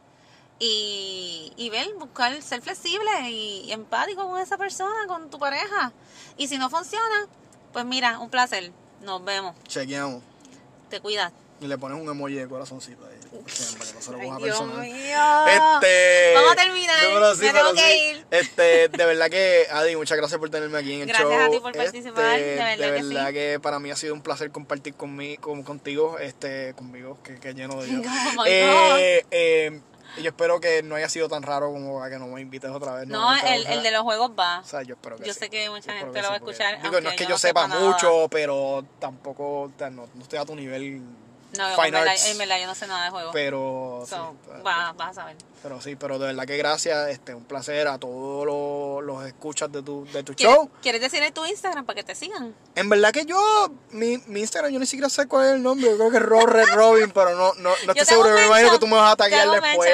y, 0.59 1.53
y 1.57 1.69
ver, 1.69 1.93
buscar 1.99 2.41
ser 2.41 2.63
flexible 2.63 3.11
y, 3.29 3.65
y 3.67 3.73
empático 3.73 4.27
con 4.27 4.41
esa 4.41 4.57
persona, 4.57 5.07
con 5.09 5.29
tu 5.29 5.39
pareja. 5.39 5.93
Y 6.39 6.49
si 6.49 6.57
no 6.57 6.71
funciona, 6.71 7.29
pues 7.73 7.85
mira, 7.85 8.19
un 8.19 8.31
placer. 8.31 8.71
Nos 9.03 9.25
vemos. 9.25 9.55
Chequeamos. 9.67 10.23
Te 10.91 11.01
cuidas. 11.01 11.33
Y 11.61 11.67
le 11.69 11.79
pones 11.79 12.01
un 12.01 12.09
emoji 12.09 12.35
de 12.35 12.49
corazoncito 12.49 13.05
ahí. 13.07 13.13
Siempre, 13.47 13.87
que 13.87 13.95
no 13.95 14.01
se 14.03 14.11
lo 14.13 14.19
coja 14.19 14.39
personal. 14.41 14.85
Este, 14.85 16.33
Vamos 16.35 16.53
a 16.53 16.57
terminar. 16.57 16.97
pero 17.01 17.35
sí, 17.35 17.41
Me 17.43 17.53
pero 17.53 17.65
tengo 17.69 17.75
que 17.77 17.97
ir. 18.11 18.27
Este, 18.31 18.89
de 18.89 19.05
verdad 19.07 19.31
que, 19.31 19.67
Adi, 19.71 19.95
muchas 19.97 20.19
gracias 20.19 20.39
por 20.41 20.51
tenerme 20.51 20.79
aquí 20.79 20.93
en 20.95 21.01
el 21.03 21.07
Gracias 21.09 21.29
show. 21.31 21.41
a 21.41 21.51
ti 21.51 21.61
por 21.61 21.73
participar, 21.73 22.39
de 22.39 22.55
verdad 22.57 22.77
de 22.89 22.93
que 22.97 23.03
sí. 23.03 23.09
verdad 23.15 23.33
que 23.33 23.61
para 23.63 23.79
mí 23.79 23.91
ha 23.91 23.97
sido 23.97 24.13
un 24.15 24.23
placer 24.23 24.51
compartir 24.51 24.95
conmigo, 24.95 25.41
con, 25.41 25.63
contigo, 25.63 26.19
este, 26.19 26.75
conmigo, 26.75 27.19
que, 27.23 27.37
que 27.39 27.55
lleno 27.55 27.81
de 27.81 27.87
Dios. 27.87 28.07
Oh 28.39 28.45
eh, 28.47 29.25
eh, 29.31 29.81
y 30.17 30.23
yo 30.23 30.31
espero 30.31 30.61
que 30.61 30.83
no 30.83 30.95
haya 30.95 31.09
sido 31.09 31.29
tan 31.29 31.43
raro 31.43 31.73
como 31.73 31.99
para 31.99 32.11
que 32.11 32.19
no 32.19 32.27
me 32.27 32.41
invites 32.41 32.71
otra 32.71 32.95
vez. 32.95 33.07
No, 33.09 33.35
el, 33.35 33.67
el 33.67 33.83
de 33.83 33.91
los 33.91 34.03
juegos 34.03 34.33
va. 34.39 34.61
o 34.61 34.65
sea, 34.65 34.83
yo 34.83 34.95
espero 34.95 35.17
que 35.17 35.25
Yo 35.25 35.33
sí. 35.33 35.41
sé 35.41 35.51
que 35.51 35.69
mucha 35.71 35.93
Yo 35.93 35.99
gente 35.99 36.13
que 36.13 36.23
lo 36.23 36.29
va 36.29 36.35
a 36.35 36.37
escuchar, 36.39 36.83
Digo, 36.83 37.01
no 37.01 37.11
es 37.11 37.17
que 37.17 37.25
yo 37.25 37.31
yo 37.31 37.39
sepa 37.39 37.67
mucho, 37.67 38.29
pero 38.31 38.85
tampoco, 38.99 39.71
no, 39.79 40.09
no 40.15 40.23
estoy 40.23 40.39
a 40.39 40.45
tu 40.45 40.55
nivel 40.55 41.01
No, 41.57 41.69
en 41.71 41.75
fine 41.77 41.99
en 42.31 42.39
verdad 42.39 42.61
yo 42.61 42.67
no 42.67 42.75
sé 42.75 42.87
nada 42.87 43.05
de 43.05 43.11
juegos. 43.11 43.31
Pero, 43.33 44.05
So, 44.09 44.31
sí, 44.33 44.39
pues, 44.47 44.65
va- 44.67 44.93
vas 44.93 45.11
a 45.11 45.15
saber. 45.15 45.37
Pero 45.63 45.81
sí, 45.81 45.97
pero 45.97 46.19
de 46.19 46.27
verdad 46.27 46.45
que 46.47 46.57
gracias, 46.57 47.09
este, 47.11 47.35
un 47.35 47.45
placer 47.45 47.87
a 47.89 47.99
todos 47.99 48.45
los, 48.47 49.05
los 49.05 49.27
escuchas 49.27 49.71
de 49.71 49.83
tu, 49.83 50.05
de 50.13 50.23
tu 50.23 50.35
¿Quieres, 50.35 50.55
show. 50.57 50.71
¿Quieres 50.83 51.01
decirle 51.01 51.31
tu 51.33 51.45
Instagram 51.47 51.85
para 51.87 51.97
que 51.97 52.05
te 52.05 52.15
sigan? 52.15 52.55
En 52.75 52.89
verdad 52.89 53.13
que 53.13 53.25
yo, 53.25 53.71
mi, 53.91 54.19
mi 54.27 54.41
Instagram, 54.41 54.73
yo 54.73 54.79
ni 54.81 54.87
siquiera 54.87 55.09
sé 55.09 55.27
cuál 55.29 55.47
es 55.47 55.53
el 55.55 55.63
nombre, 55.63 55.89
yo 55.91 55.97
creo 55.97 56.11
que 56.11 56.17
es 56.17 56.23
Ro- 56.23 56.47
Red 56.47 56.69
Robin, 56.75 57.11
pero 57.13 57.31
no, 57.37 57.55
no, 57.55 57.71
no 57.87 57.93
estoy 57.93 58.05
seguro, 58.07 58.31
me 58.35 58.47
imagino 58.47 58.73
que 58.73 58.79
tú 58.79 58.87
me 58.87 58.97
vas 58.97 59.17
a 59.19 59.25
hago 59.25 59.53
después. 59.53 59.91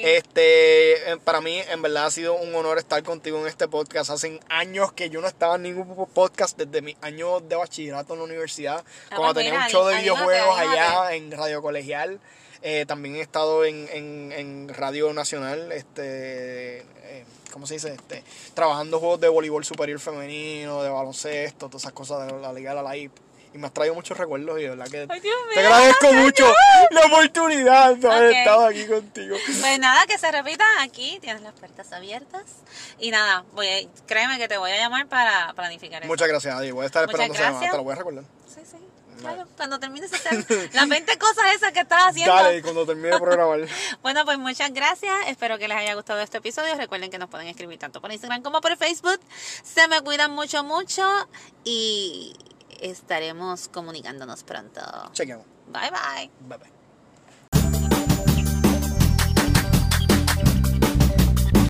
Este, 0.00 1.16
para 1.24 1.40
mí, 1.40 1.58
en 1.70 1.82
verdad 1.82 2.06
ha 2.06 2.10
sido 2.10 2.34
un 2.34 2.54
honor 2.54 2.78
estar 2.78 3.02
contigo 3.02 3.38
en 3.40 3.46
este 3.46 3.66
podcast. 3.68 4.10
Hace 4.10 4.38
años 4.48 4.92
que 4.92 5.10
yo 5.10 5.20
no 5.20 5.26
estaba 5.26 5.56
en 5.56 5.62
ningún 5.62 6.06
podcast 6.14 6.56
desde 6.56 6.82
mis 6.82 6.96
años 7.00 7.48
de 7.48 7.56
bachillerato 7.56 8.12
en 8.12 8.20
la 8.20 8.24
universidad, 8.24 8.84
Ah, 9.10 9.16
cuando 9.16 9.34
pues 9.34 9.44
tenía 9.46 9.52
mira, 9.52 9.64
un 9.66 9.70
show 9.72 9.86
de 9.86 9.96
videojuegos 9.96 10.58
allá 10.58 11.14
en 11.14 11.30
Radio 11.32 11.60
Colegial. 11.62 12.20
Eh, 12.62 12.84
también 12.86 13.16
he 13.16 13.20
estado 13.20 13.64
en, 13.64 13.88
en, 13.92 14.32
en 14.32 14.68
Radio 14.68 15.12
Nacional, 15.12 15.70
este, 15.72 16.78
eh, 16.80 17.24
¿cómo 17.52 17.66
se 17.66 17.74
dice? 17.74 17.92
Este, 17.94 18.24
trabajando 18.54 18.98
juegos 18.98 19.20
de 19.20 19.28
voleibol 19.28 19.64
superior 19.64 20.00
femenino, 20.00 20.82
de 20.82 20.90
baloncesto, 20.90 21.68
todas 21.68 21.82
esas 21.82 21.92
cosas 21.92 22.26
de 22.26 22.38
la 22.40 22.52
Liga 22.52 22.70
de 22.70 22.76
la 22.76 22.82
LAIP. 22.82 23.12
Y 23.54 23.56
me 23.58 23.66
has 23.66 23.72
traído 23.72 23.94
muchos 23.94 24.18
recuerdos 24.18 24.58
y 24.58 24.64
de 24.64 24.68
verdad 24.68 24.88
que 24.88 25.06
Ay, 25.08 25.20
Dios 25.20 25.34
te 25.54 25.60
agradezco 25.60 26.12
mucho 26.12 26.52
la 26.90 27.06
oportunidad 27.06 27.96
de 27.96 28.06
haber 28.12 28.32
estado 28.32 28.66
aquí 28.66 28.86
contigo. 28.86 29.36
Pues 29.46 29.78
nada, 29.78 30.04
que 30.06 30.18
se 30.18 30.30
repita 30.30 30.64
aquí, 30.82 31.18
tienes 31.22 31.40
las 31.40 31.54
puertas 31.54 31.90
abiertas. 31.92 32.44
Y 32.98 33.10
nada, 33.10 33.44
voy 33.54 33.66
a- 33.66 33.88
créeme 34.06 34.36
que 34.36 34.48
te 34.48 34.58
voy 34.58 34.70
a 34.72 34.76
llamar 34.76 35.06
para 35.06 35.54
planificar 35.54 36.02
eso. 36.02 36.08
Muchas 36.12 36.28
gracias, 36.28 36.54
Adi. 36.54 36.72
Voy 36.72 36.82
a 36.82 36.86
estar 36.86 37.06
Muchas 37.06 37.20
esperando 37.20 37.34
esa 37.34 37.50
llamada. 37.52 37.70
Te 37.70 37.76
lo 37.78 37.84
voy 37.84 37.92
a 37.92 37.96
recordar. 37.96 38.24
Sí, 38.54 38.60
sí. 38.70 38.76
Claro, 39.18 39.46
cuando 39.56 39.78
termines 39.78 40.10
las 40.72 40.88
20 40.88 41.18
cosas 41.18 41.44
esas 41.54 41.72
que 41.72 41.80
estás 41.80 42.08
haciendo. 42.08 42.34
Dale, 42.34 42.62
cuando 42.62 42.86
termine 42.86 43.08
de 43.10 43.18
programar. 43.18 43.60
Bueno, 44.02 44.24
pues 44.24 44.38
muchas 44.38 44.72
gracias. 44.72 45.14
Espero 45.26 45.58
que 45.58 45.68
les 45.68 45.76
haya 45.76 45.94
gustado 45.94 46.20
este 46.20 46.38
episodio. 46.38 46.74
Recuerden 46.76 47.10
que 47.10 47.18
nos 47.18 47.28
pueden 47.28 47.48
escribir 47.48 47.78
tanto 47.78 48.00
por 48.00 48.12
Instagram 48.12 48.42
como 48.42 48.60
por 48.60 48.76
Facebook. 48.76 49.20
Se 49.62 49.88
me 49.88 50.00
cuidan 50.02 50.32
mucho, 50.32 50.62
mucho. 50.64 51.04
Y 51.64 52.34
estaremos 52.80 53.68
comunicándonos 53.68 54.44
pronto. 54.44 54.80
Chequeamos. 55.12 55.46
Bye, 55.66 55.90
bye. 55.90 56.30
Bye 56.48 56.58
bye. 56.58 56.77